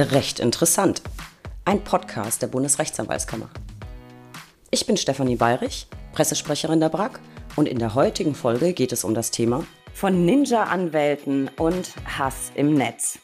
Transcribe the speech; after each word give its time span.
Recht 0.00 0.38
interessant. 0.38 1.02
Ein 1.64 1.82
Podcast 1.82 2.40
der 2.40 2.46
Bundesrechtsanwaltskammer. 2.46 3.50
Ich 4.70 4.86
bin 4.86 4.96
Stefanie 4.96 5.34
Bayrich, 5.34 5.88
Pressesprecherin 6.12 6.78
der 6.78 6.88
BRAG 6.88 7.18
und 7.56 7.66
in 7.66 7.80
der 7.80 7.96
heutigen 7.96 8.36
Folge 8.36 8.74
geht 8.74 8.92
es 8.92 9.02
um 9.02 9.12
das 9.12 9.32
Thema 9.32 9.64
von 9.92 10.24
Ninja-Anwälten 10.24 11.50
und 11.58 11.94
Hass 12.16 12.52
im 12.54 12.74
Netz. 12.74 13.18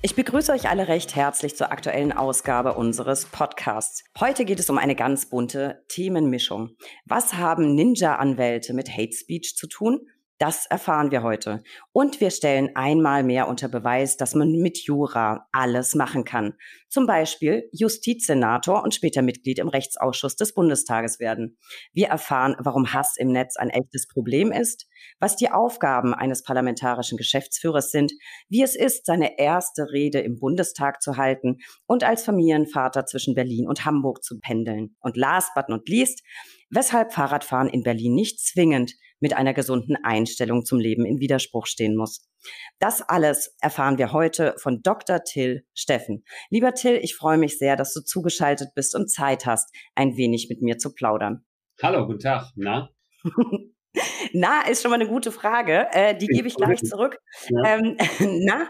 Ich 0.00 0.14
begrüße 0.14 0.50
euch 0.52 0.70
alle 0.70 0.88
recht 0.88 1.14
herzlich 1.14 1.56
zur 1.56 1.70
aktuellen 1.70 2.12
Ausgabe 2.12 2.72
unseres 2.72 3.26
Podcasts. 3.26 4.02
Heute 4.18 4.46
geht 4.46 4.60
es 4.60 4.70
um 4.70 4.78
eine 4.78 4.94
ganz 4.94 5.28
bunte 5.28 5.84
Themenmischung. 5.88 6.70
Was 7.04 7.34
haben 7.34 7.74
Ninja-Anwälte 7.74 8.72
mit 8.72 8.88
Hate 8.88 9.12
Speech 9.12 9.56
zu 9.56 9.66
tun? 9.66 10.08
Das 10.44 10.66
erfahren 10.66 11.10
wir 11.10 11.22
heute. 11.22 11.62
Und 11.92 12.20
wir 12.20 12.30
stellen 12.30 12.76
einmal 12.76 13.22
mehr 13.22 13.48
unter 13.48 13.66
Beweis, 13.66 14.18
dass 14.18 14.34
man 14.34 14.52
mit 14.52 14.76
Jura 14.76 15.48
alles 15.52 15.94
machen 15.94 16.26
kann. 16.26 16.52
Zum 16.90 17.06
Beispiel 17.06 17.66
Justizsenator 17.72 18.82
und 18.82 18.94
später 18.94 19.22
Mitglied 19.22 19.58
im 19.58 19.68
Rechtsausschuss 19.68 20.36
des 20.36 20.52
Bundestages 20.52 21.18
werden. 21.18 21.56
Wir 21.94 22.08
erfahren, 22.08 22.56
warum 22.58 22.92
Hass 22.92 23.16
im 23.16 23.28
Netz 23.28 23.56
ein 23.56 23.70
echtes 23.70 24.06
Problem 24.06 24.52
ist, 24.52 24.86
was 25.18 25.34
die 25.36 25.50
Aufgaben 25.50 26.12
eines 26.12 26.42
parlamentarischen 26.42 27.16
Geschäftsführers 27.16 27.90
sind, 27.90 28.12
wie 28.50 28.62
es 28.62 28.76
ist, 28.76 29.06
seine 29.06 29.38
erste 29.38 29.90
Rede 29.92 30.20
im 30.20 30.38
Bundestag 30.38 31.00
zu 31.00 31.16
halten 31.16 31.56
und 31.86 32.04
als 32.04 32.22
Familienvater 32.22 33.06
zwischen 33.06 33.34
Berlin 33.34 33.66
und 33.66 33.86
Hamburg 33.86 34.22
zu 34.22 34.38
pendeln. 34.40 34.94
Und 35.00 35.16
last 35.16 35.54
but 35.54 35.70
not 35.70 35.88
least, 35.88 36.22
weshalb 36.68 37.14
Fahrradfahren 37.14 37.68
in 37.68 37.82
Berlin 37.82 38.14
nicht 38.14 38.44
zwingend 38.44 38.92
mit 39.24 39.34
einer 39.34 39.54
gesunden 39.54 39.96
Einstellung 40.02 40.66
zum 40.66 40.78
Leben 40.78 41.06
in 41.06 41.18
Widerspruch 41.18 41.64
stehen 41.64 41.96
muss. 41.96 42.28
Das 42.78 43.00
alles 43.00 43.56
erfahren 43.58 43.96
wir 43.96 44.12
heute 44.12 44.54
von 44.58 44.82
Dr. 44.82 45.24
Till 45.24 45.64
Steffen. 45.72 46.24
Lieber 46.50 46.74
Till, 46.74 46.98
ich 47.00 47.16
freue 47.16 47.38
mich 47.38 47.58
sehr, 47.58 47.74
dass 47.74 47.94
du 47.94 48.02
zugeschaltet 48.02 48.74
bist 48.74 48.94
und 48.94 49.10
Zeit 49.10 49.46
hast, 49.46 49.74
ein 49.94 50.18
wenig 50.18 50.48
mit 50.50 50.60
mir 50.60 50.76
zu 50.76 50.92
plaudern. 50.92 51.42
Hallo, 51.82 52.06
guten 52.06 52.18
Tag. 52.18 52.52
Na? 52.54 52.90
Na, 54.32 54.62
ist 54.68 54.82
schon 54.82 54.90
mal 54.90 55.00
eine 55.00 55.08
gute 55.08 55.30
Frage. 55.30 55.86
Äh, 55.92 56.16
die 56.16 56.26
gebe 56.26 56.48
ich 56.48 56.56
gleich 56.56 56.82
zurück. 56.82 57.18
Ja. 57.48 57.76
Ähm, 57.76 57.96
na, 58.44 58.68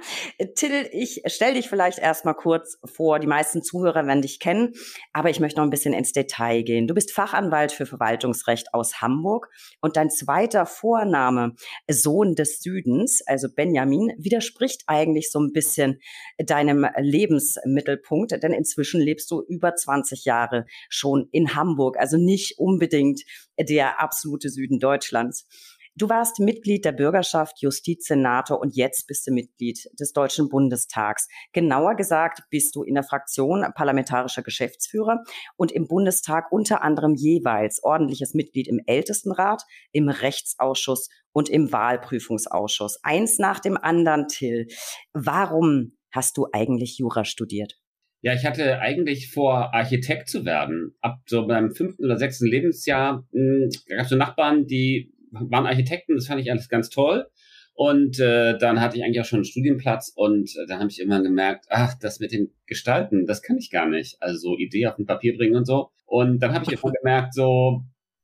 Till, 0.54 0.88
ich 0.92 1.22
stelle 1.26 1.54
dich 1.54 1.68
vielleicht 1.68 1.98
erstmal 1.98 2.34
kurz 2.34 2.78
vor. 2.84 3.18
Die 3.18 3.26
meisten 3.26 3.62
Zuhörer 3.62 4.06
werden 4.06 4.20
dich 4.20 4.40
kennen, 4.40 4.74
aber 5.12 5.30
ich 5.30 5.40
möchte 5.40 5.60
noch 5.60 5.66
ein 5.66 5.70
bisschen 5.70 5.94
ins 5.94 6.12
Detail 6.12 6.62
gehen. 6.62 6.86
Du 6.86 6.94
bist 6.94 7.12
Fachanwalt 7.12 7.72
für 7.72 7.86
Verwaltungsrecht 7.86 8.74
aus 8.74 9.00
Hamburg 9.00 9.48
und 9.80 9.96
dein 9.96 10.10
zweiter 10.10 10.66
Vorname, 10.66 11.54
Sohn 11.88 12.34
des 12.34 12.60
Südens, 12.60 13.22
also 13.26 13.48
Benjamin, 13.54 14.12
widerspricht 14.18 14.82
eigentlich 14.86 15.30
so 15.30 15.40
ein 15.40 15.52
bisschen 15.52 16.00
deinem 16.38 16.86
Lebensmittelpunkt, 16.98 18.32
denn 18.42 18.52
inzwischen 18.52 19.00
lebst 19.00 19.30
du 19.30 19.42
über 19.48 19.74
20 19.74 20.24
Jahre 20.24 20.66
schon 20.90 21.28
in 21.32 21.54
Hamburg, 21.54 21.96
also 21.98 22.18
nicht 22.18 22.58
unbedingt 22.58 23.22
der 23.58 24.00
absolute 24.00 24.48
Süden 24.48 24.78
Deutschlands. 24.78 25.46
Du 25.96 26.08
warst 26.08 26.40
Mitglied 26.40 26.84
der 26.84 26.90
Bürgerschaft, 26.90 27.62
Justizsenator 27.62 28.58
und 28.58 28.74
jetzt 28.74 29.06
bist 29.06 29.28
du 29.28 29.32
Mitglied 29.32 29.88
des 30.00 30.12
Deutschen 30.12 30.48
Bundestags. 30.48 31.28
Genauer 31.52 31.94
gesagt 31.94 32.42
bist 32.50 32.74
du 32.74 32.82
in 32.82 32.94
der 32.94 33.04
Fraktion 33.04 33.64
parlamentarischer 33.76 34.42
Geschäftsführer 34.42 35.22
und 35.56 35.70
im 35.70 35.86
Bundestag 35.86 36.50
unter 36.50 36.82
anderem 36.82 37.14
jeweils 37.14 37.80
ordentliches 37.84 38.34
Mitglied 38.34 38.66
im 38.66 38.80
Ältestenrat, 38.86 39.62
im 39.92 40.08
Rechtsausschuss 40.08 41.10
und 41.32 41.48
im 41.48 41.70
Wahlprüfungsausschuss. 41.70 42.98
Eins 43.04 43.38
nach 43.38 43.60
dem 43.60 43.76
anderen, 43.76 44.26
Till. 44.26 44.66
Warum 45.12 45.96
hast 46.10 46.36
du 46.38 46.48
eigentlich 46.52 46.98
Jura 46.98 47.24
studiert? 47.24 47.78
Ja, 48.24 48.32
ich 48.32 48.46
hatte 48.46 48.80
eigentlich 48.80 49.30
vor, 49.30 49.74
Architekt 49.74 50.30
zu 50.30 50.46
werden. 50.46 50.94
Ab 51.02 51.18
so 51.26 51.46
beim 51.46 51.74
fünften 51.74 52.06
oder 52.06 52.16
sechsten 52.16 52.46
Lebensjahr 52.46 53.22
hm, 53.32 53.68
gab 53.86 54.04
es 54.04 54.08
so 54.08 54.16
Nachbarn, 54.16 54.66
die 54.66 55.12
waren 55.30 55.66
Architekten, 55.66 56.14
das 56.14 56.28
fand 56.28 56.40
ich 56.40 56.50
alles 56.50 56.70
ganz 56.70 56.88
toll. 56.88 57.26
Und 57.74 58.18
äh, 58.20 58.56
dann 58.56 58.80
hatte 58.80 58.96
ich 58.96 59.04
eigentlich 59.04 59.20
auch 59.20 59.26
schon 59.26 59.40
einen 59.40 59.44
Studienplatz 59.44 60.10
und 60.16 60.56
äh, 60.56 60.66
dann 60.66 60.78
habe 60.78 60.90
ich 60.90 61.00
immer 61.00 61.22
gemerkt, 61.22 61.66
ach, 61.68 61.98
das 62.00 62.18
mit 62.18 62.32
dem 62.32 62.50
Gestalten, 62.64 63.26
das 63.26 63.42
kann 63.42 63.58
ich 63.58 63.70
gar 63.70 63.90
nicht. 63.90 64.16
Also 64.22 64.38
so 64.38 64.56
Idee 64.56 64.86
auf 64.86 64.98
ein 64.98 65.04
Papier 65.04 65.36
bringen 65.36 65.56
und 65.56 65.66
so. 65.66 65.90
Und 66.06 66.38
dann 66.38 66.54
habe 66.54 66.64
ich 66.64 66.72
immer 66.82 66.92
gemerkt, 66.92 67.34
so 67.34 67.82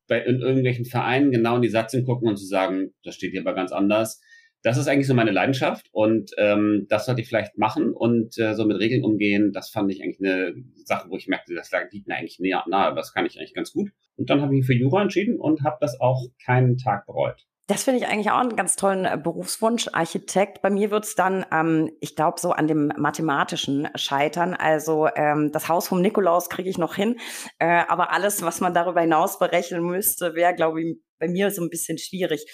bei 0.08 0.22
in 0.22 0.40
irgendwelchen 0.40 0.86
Vereinen 0.86 1.30
genau 1.30 1.56
in 1.56 1.62
die 1.62 1.68
Satzung 1.68 2.06
gucken 2.06 2.26
und 2.26 2.38
zu 2.38 2.46
sagen, 2.46 2.94
das 3.04 3.16
steht 3.16 3.32
hier 3.32 3.42
aber 3.42 3.52
ganz 3.52 3.70
anders 3.70 4.22
das 4.62 4.76
ist 4.76 4.88
eigentlich 4.88 5.06
so 5.06 5.14
meine 5.14 5.30
Leidenschaft 5.30 5.88
und 5.92 6.32
ähm, 6.36 6.86
das 6.88 7.06
sollte 7.06 7.22
ich 7.22 7.28
vielleicht 7.28 7.56
machen 7.56 7.92
und 7.92 8.38
äh, 8.38 8.54
so 8.54 8.64
mit 8.66 8.78
Regeln 8.78 9.04
umgehen. 9.04 9.52
Das 9.52 9.70
fand 9.70 9.90
ich 9.90 10.02
eigentlich 10.02 10.20
eine 10.20 10.54
Sache, 10.84 11.08
wo 11.08 11.16
ich 11.16 11.28
merkte, 11.28 11.54
das 11.54 11.70
liegt 11.90 12.08
mir 12.08 12.16
eigentlich 12.16 12.38
näher 12.40 12.64
nahe. 12.68 12.94
Das 12.94 13.14
kann 13.14 13.26
ich 13.26 13.38
eigentlich 13.38 13.54
ganz 13.54 13.72
gut. 13.72 13.90
Und 14.16 14.28
dann 14.28 14.42
habe 14.42 14.52
ich 14.54 14.58
mich 14.58 14.66
für 14.66 14.74
Jura 14.74 15.02
entschieden 15.02 15.40
und 15.40 15.62
habe 15.62 15.78
das 15.80 15.98
auch 16.00 16.26
keinen 16.44 16.76
Tag 16.76 17.06
bereut. 17.06 17.46
Das 17.70 17.84
finde 17.84 18.00
ich 18.00 18.08
eigentlich 18.08 18.32
auch 18.32 18.40
einen 18.40 18.56
ganz 18.56 18.74
tollen 18.74 19.04
äh, 19.04 19.16
Berufswunsch, 19.16 19.88
Architekt. 19.92 20.60
Bei 20.60 20.70
mir 20.70 20.90
wird's 20.90 21.14
dann, 21.14 21.46
ähm, 21.52 21.92
ich 22.00 22.16
glaube, 22.16 22.40
so 22.40 22.50
an 22.50 22.66
dem 22.66 22.92
mathematischen 22.96 23.88
scheitern. 23.94 24.54
Also 24.54 25.06
ähm, 25.14 25.52
das 25.52 25.68
Haus 25.68 25.86
vom 25.86 26.00
Nikolaus 26.00 26.50
kriege 26.50 26.68
ich 26.68 26.78
noch 26.78 26.96
hin, 26.96 27.20
äh, 27.60 27.84
aber 27.86 28.12
alles, 28.12 28.42
was 28.42 28.60
man 28.60 28.74
darüber 28.74 29.02
hinaus 29.02 29.38
berechnen 29.38 29.84
müsste, 29.84 30.34
wäre, 30.34 30.52
glaube 30.52 30.82
ich, 30.82 30.96
bei 31.20 31.28
mir 31.28 31.52
so 31.52 31.62
ein 31.62 31.70
bisschen 31.70 31.96
schwierig. 31.96 32.44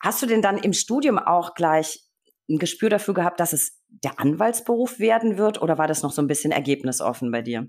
Hast 0.00 0.22
du 0.22 0.26
denn 0.26 0.42
dann 0.42 0.58
im 0.58 0.72
Studium 0.72 1.18
auch 1.18 1.54
gleich 1.54 2.00
ein 2.48 2.58
Gespür 2.58 2.90
dafür 2.90 3.14
gehabt, 3.14 3.40
dass 3.40 3.52
es 3.52 3.82
der 3.88 4.20
Anwaltsberuf 4.20 4.98
werden 4.98 5.38
wird 5.38 5.60
oder 5.60 5.78
war 5.78 5.88
das 5.88 6.02
noch 6.02 6.12
so 6.12 6.22
ein 6.22 6.28
bisschen 6.28 6.52
ergebnisoffen 6.52 7.30
bei 7.30 7.42
dir? 7.42 7.66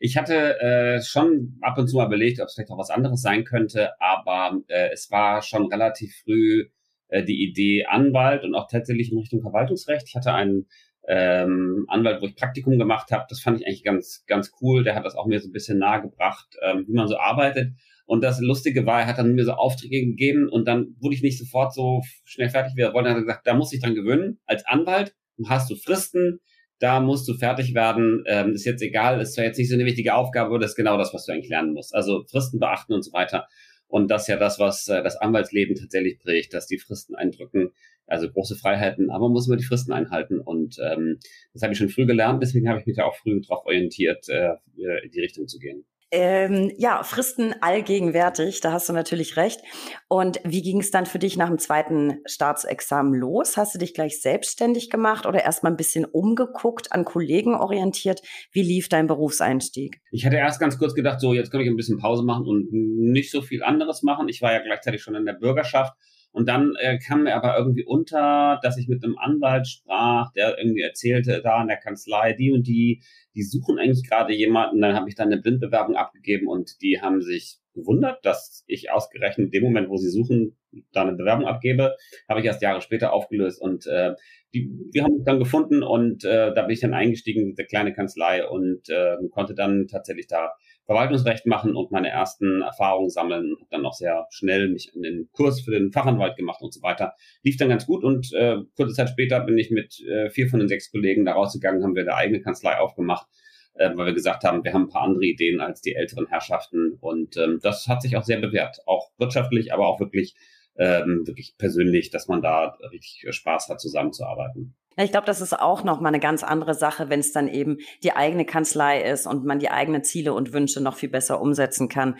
Ich 0.00 0.16
hatte 0.16 0.60
äh, 0.60 1.02
schon 1.02 1.58
ab 1.60 1.78
und 1.78 1.88
zu 1.88 1.96
mal 1.96 2.06
belegt, 2.06 2.40
ob 2.40 2.46
es 2.46 2.54
vielleicht 2.54 2.70
auch 2.70 2.78
was 2.78 2.90
anderes 2.90 3.22
sein 3.22 3.44
könnte, 3.44 4.00
aber 4.00 4.60
äh, 4.68 4.90
es 4.92 5.10
war 5.10 5.42
schon 5.42 5.66
relativ 5.66 6.14
früh 6.24 6.68
äh, 7.08 7.24
die 7.24 7.42
Idee 7.42 7.86
Anwalt 7.86 8.44
und 8.44 8.54
auch 8.54 8.68
tatsächlich 8.70 9.10
in 9.10 9.18
Richtung 9.18 9.40
Verwaltungsrecht. 9.40 10.06
Ich 10.08 10.14
hatte 10.14 10.32
einen 10.32 10.66
ähm, 11.08 11.86
Anwalt, 11.88 12.22
wo 12.22 12.26
ich 12.26 12.36
Praktikum 12.36 12.78
gemacht 12.78 13.10
habe. 13.10 13.26
Das 13.28 13.40
fand 13.40 13.60
ich 13.60 13.66
eigentlich 13.66 13.84
ganz, 13.84 14.24
ganz 14.26 14.52
cool. 14.60 14.84
Der 14.84 14.94
hat 14.94 15.04
das 15.04 15.16
auch 15.16 15.26
mir 15.26 15.40
so 15.40 15.48
ein 15.48 15.52
bisschen 15.52 15.78
nahegebracht, 15.78 16.56
ähm, 16.62 16.84
wie 16.86 16.94
man 16.94 17.08
so 17.08 17.18
arbeitet. 17.18 17.72
Und 18.06 18.22
das 18.22 18.40
Lustige 18.40 18.84
war, 18.86 19.00
er 19.00 19.06
hat 19.06 19.18
dann 19.18 19.34
mir 19.34 19.44
so 19.44 19.52
Aufträge 19.52 20.04
gegeben 20.06 20.48
und 20.48 20.66
dann 20.66 20.96
wurde 21.00 21.14
ich 21.14 21.22
nicht 21.22 21.38
sofort 21.38 21.74
so 21.74 22.02
schnell 22.24 22.50
fertig 22.50 22.72
wie 22.76 22.82
er 22.82 22.94
wollte. 22.94 23.08
Er 23.08 23.14
hat 23.14 23.22
gesagt, 23.22 23.46
da 23.46 23.54
muss 23.54 23.72
ich 23.72 23.80
dran 23.80 23.94
gewöhnen. 23.94 24.38
Als 24.46 24.66
Anwalt 24.66 25.14
hast 25.46 25.70
du 25.70 25.76
Fristen, 25.76 26.40
da 26.78 27.00
musst 27.00 27.28
du 27.28 27.34
fertig 27.34 27.74
werden. 27.74 28.24
Ähm, 28.26 28.54
ist 28.54 28.64
jetzt 28.64 28.82
egal, 28.82 29.20
ist 29.20 29.34
zwar 29.34 29.44
jetzt 29.44 29.58
nicht 29.58 29.68
so 29.68 29.74
eine 29.74 29.84
wichtige 29.84 30.14
Aufgabe, 30.14 30.48
aber 30.48 30.58
das 30.58 30.72
ist 30.72 30.76
genau 30.76 30.98
das, 30.98 31.14
was 31.14 31.26
du 31.26 31.32
eigentlich 31.32 31.48
lernen 31.48 31.74
musst. 31.74 31.94
Also 31.94 32.24
Fristen 32.28 32.58
beachten 32.58 32.92
und 32.92 33.02
so 33.02 33.12
weiter. 33.12 33.46
Und 33.86 34.10
das 34.10 34.22
ist 34.22 34.28
ja 34.28 34.36
das, 34.36 34.58
was 34.58 34.88
äh, 34.88 35.02
das 35.02 35.16
Anwaltsleben 35.16 35.76
tatsächlich 35.76 36.18
prägt, 36.18 36.54
dass 36.54 36.66
die 36.66 36.78
Fristen 36.78 37.14
eindrücken. 37.14 37.70
Also 38.06 38.28
große 38.28 38.56
Freiheiten, 38.56 39.10
aber 39.10 39.26
man 39.26 39.32
muss 39.32 39.46
immer 39.46 39.56
die 39.56 39.64
Fristen 39.64 39.92
einhalten. 39.92 40.40
Und 40.40 40.76
ähm, 40.82 41.18
das 41.52 41.62
habe 41.62 41.72
ich 41.72 41.78
schon 41.78 41.88
früh 41.88 42.04
gelernt, 42.04 42.42
deswegen 42.42 42.68
habe 42.68 42.80
ich 42.80 42.86
mich 42.86 42.96
da 42.96 43.04
auch 43.04 43.14
früh 43.14 43.40
darauf 43.40 43.64
orientiert, 43.64 44.28
äh, 44.28 44.54
in 44.76 45.10
die 45.12 45.20
Richtung 45.20 45.46
zu 45.46 45.58
gehen. 45.58 45.84
Ähm, 46.14 46.70
ja, 46.76 47.02
Fristen 47.04 47.54
allgegenwärtig, 47.62 48.60
da 48.60 48.70
hast 48.70 48.86
du 48.86 48.92
natürlich 48.92 49.38
recht. 49.38 49.62
Und 50.08 50.40
wie 50.44 50.60
ging 50.60 50.80
es 50.80 50.90
dann 50.90 51.06
für 51.06 51.18
dich 51.18 51.38
nach 51.38 51.48
dem 51.48 51.58
zweiten 51.58 52.18
Staatsexamen 52.26 53.14
los? 53.14 53.56
Hast 53.56 53.74
du 53.74 53.78
dich 53.78 53.94
gleich 53.94 54.20
selbstständig 54.20 54.90
gemacht 54.90 55.24
oder 55.24 55.42
erst 55.42 55.62
mal 55.62 55.70
ein 55.70 55.76
bisschen 55.78 56.04
umgeguckt, 56.04 56.92
an 56.92 57.06
Kollegen 57.06 57.54
orientiert? 57.54 58.20
Wie 58.52 58.62
lief 58.62 58.90
dein 58.90 59.06
Berufseinstieg? 59.06 60.02
Ich 60.10 60.26
hatte 60.26 60.36
erst 60.36 60.60
ganz 60.60 60.78
kurz 60.78 60.94
gedacht, 60.94 61.18
so 61.18 61.32
jetzt 61.32 61.50
kann 61.50 61.62
ich 61.62 61.68
ein 61.68 61.76
bisschen 61.76 61.98
Pause 61.98 62.24
machen 62.24 62.46
und 62.46 62.70
nicht 62.70 63.30
so 63.30 63.40
viel 63.40 63.62
anderes 63.62 64.02
machen. 64.02 64.28
Ich 64.28 64.42
war 64.42 64.52
ja 64.52 64.62
gleichzeitig 64.62 65.02
schon 65.02 65.14
in 65.14 65.24
der 65.24 65.32
Bürgerschaft 65.32 65.94
und 66.32 66.48
dann 66.48 66.74
äh, 66.78 66.98
kam 66.98 67.24
mir 67.24 67.36
aber 67.36 67.56
irgendwie 67.58 67.84
unter, 67.84 68.58
dass 68.62 68.78
ich 68.78 68.88
mit 68.88 69.04
einem 69.04 69.18
Anwalt 69.18 69.68
sprach, 69.68 70.32
der 70.32 70.58
irgendwie 70.58 70.80
erzählte, 70.80 71.42
da 71.42 71.60
in 71.60 71.68
der 71.68 71.76
Kanzlei, 71.76 72.32
die 72.32 72.52
und 72.52 72.66
die, 72.66 73.02
die 73.34 73.42
suchen 73.42 73.78
eigentlich 73.78 74.08
gerade 74.08 74.34
jemanden. 74.34 74.80
Dann 74.80 74.96
habe 74.96 75.08
ich 75.08 75.14
dann 75.14 75.30
eine 75.30 75.40
Blindbewerbung 75.40 75.94
abgegeben 75.94 76.48
und 76.48 76.80
die 76.80 77.00
haben 77.00 77.20
sich 77.20 77.58
gewundert, 77.74 78.24
dass 78.24 78.64
ich 78.66 78.90
ausgerechnet 78.90 79.46
in 79.46 79.50
dem 79.50 79.62
Moment, 79.62 79.88
wo 79.88 79.96
sie 79.96 80.10
suchen, 80.10 80.56
da 80.92 81.02
eine 81.02 81.12
Bewerbung 81.12 81.46
abgebe, 81.46 81.96
habe 82.28 82.40
ich 82.40 82.46
erst 82.46 82.62
Jahre 82.62 82.80
später 82.80 83.12
aufgelöst 83.12 83.60
und 83.60 83.86
äh, 83.86 84.14
die, 84.54 84.70
die 84.94 85.02
haben 85.02 85.14
mich 85.14 85.24
dann 85.24 85.38
gefunden 85.38 85.82
und 85.82 86.24
äh, 86.24 86.52
da 86.54 86.62
bin 86.62 86.70
ich 86.70 86.80
dann 86.80 86.94
eingestiegen 86.94 87.42
in 87.42 87.50
diese 87.50 87.64
kleine 87.64 87.92
Kanzlei 87.92 88.46
und 88.46 88.88
äh, 88.88 89.16
konnte 89.30 89.54
dann 89.54 89.86
tatsächlich 89.86 90.26
da 90.26 90.52
Verwaltungsrecht 90.92 91.46
machen 91.46 91.74
und 91.74 91.90
meine 91.90 92.10
ersten 92.10 92.60
Erfahrungen 92.60 93.08
sammeln. 93.08 93.56
Habe 93.58 93.68
dann 93.70 93.82
noch 93.82 93.94
sehr 93.94 94.26
schnell 94.30 94.68
mich 94.68 94.94
in 94.94 95.02
den 95.02 95.28
Kurs 95.32 95.62
für 95.62 95.70
den 95.70 95.90
Fachanwalt 95.90 96.36
gemacht 96.36 96.60
und 96.60 96.74
so 96.74 96.82
weiter. 96.82 97.14
Lief 97.42 97.56
dann 97.56 97.70
ganz 97.70 97.86
gut 97.86 98.04
und 98.04 98.32
äh, 98.34 98.58
kurze 98.76 98.94
Zeit 98.94 99.08
später 99.08 99.40
bin 99.40 99.56
ich 99.56 99.70
mit 99.70 100.00
äh, 100.06 100.30
vier 100.30 100.48
von 100.48 100.58
den 100.58 100.68
sechs 100.68 100.90
Kollegen 100.90 101.24
da 101.24 101.32
rausgegangen, 101.32 101.82
haben 101.82 101.94
wir 101.94 102.02
eine 102.02 102.14
eigene 102.14 102.42
Kanzlei 102.42 102.78
aufgemacht, 102.78 103.26
äh, 103.74 103.90
weil 103.94 104.06
wir 104.06 104.12
gesagt 104.12 104.44
haben, 104.44 104.64
wir 104.64 104.72
haben 104.74 104.84
ein 104.84 104.88
paar 104.88 105.02
andere 105.02 105.24
Ideen 105.24 105.60
als 105.60 105.80
die 105.80 105.94
älteren 105.94 106.26
Herrschaften 106.26 106.98
und 107.00 107.36
ähm, 107.38 107.58
das 107.62 107.88
hat 107.88 108.02
sich 108.02 108.16
auch 108.16 108.24
sehr 108.24 108.40
bewährt, 108.40 108.78
auch 108.86 109.10
wirtschaftlich, 109.16 109.72
aber 109.72 109.86
auch 109.86 109.98
wirklich 109.98 110.34
ähm, 110.76 111.26
wirklich 111.26 111.54
persönlich, 111.58 112.10
dass 112.10 112.28
man 112.28 112.42
da 112.42 112.76
richtig 112.90 113.26
Spaß 113.30 113.68
hat, 113.68 113.80
zusammenzuarbeiten. 113.80 114.74
Ja, 114.96 115.04
ich 115.04 115.10
glaube, 115.10 115.26
das 115.26 115.40
ist 115.40 115.58
auch 115.58 115.84
noch 115.84 116.00
mal 116.00 116.08
eine 116.08 116.20
ganz 116.20 116.42
andere 116.42 116.74
Sache, 116.74 117.08
wenn 117.08 117.20
es 117.20 117.32
dann 117.32 117.48
eben 117.48 117.78
die 118.02 118.14
eigene 118.14 118.44
Kanzlei 118.44 119.02
ist 119.02 119.26
und 119.26 119.44
man 119.44 119.58
die 119.58 119.70
eigenen 119.70 120.04
Ziele 120.04 120.34
und 120.34 120.52
Wünsche 120.52 120.80
noch 120.80 120.96
viel 120.96 121.08
besser 121.08 121.40
umsetzen 121.40 121.88
kann. 121.88 122.18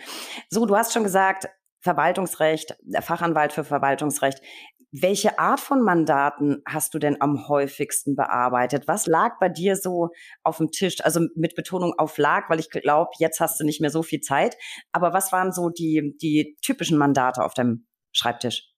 So, 0.49 0.65
du 0.65 0.75
hast 0.75 0.93
schon 0.93 1.03
gesagt, 1.03 1.47
Verwaltungsrecht, 1.81 2.75
Fachanwalt 3.01 3.51
für 3.53 3.63
Verwaltungsrecht. 3.63 4.41
Welche 4.95 5.39
Art 5.39 5.59
von 5.59 5.81
Mandaten 5.81 6.61
hast 6.67 6.93
du 6.93 6.99
denn 6.99 7.19
am 7.19 7.47
häufigsten 7.47 8.15
bearbeitet? 8.15 8.87
Was 8.87 9.07
lag 9.07 9.39
bei 9.39 9.49
dir 9.49 9.75
so 9.75 10.09
auf 10.43 10.57
dem 10.57 10.69
Tisch? 10.69 11.03
Also 11.03 11.21
mit 11.35 11.55
Betonung 11.55 11.93
auf 11.97 12.17
lag, 12.17 12.49
weil 12.49 12.59
ich 12.59 12.69
glaube, 12.69 13.09
jetzt 13.17 13.39
hast 13.39 13.59
du 13.59 13.65
nicht 13.65 13.81
mehr 13.81 13.89
so 13.89 14.03
viel 14.03 14.21
Zeit. 14.21 14.55
Aber 14.91 15.11
was 15.11 15.31
waren 15.31 15.51
so 15.51 15.69
die, 15.69 16.15
die 16.21 16.55
typischen 16.61 16.97
Mandate 16.97 17.43
auf 17.43 17.53
deinem 17.53 17.87
Schreibtisch? 18.11 18.72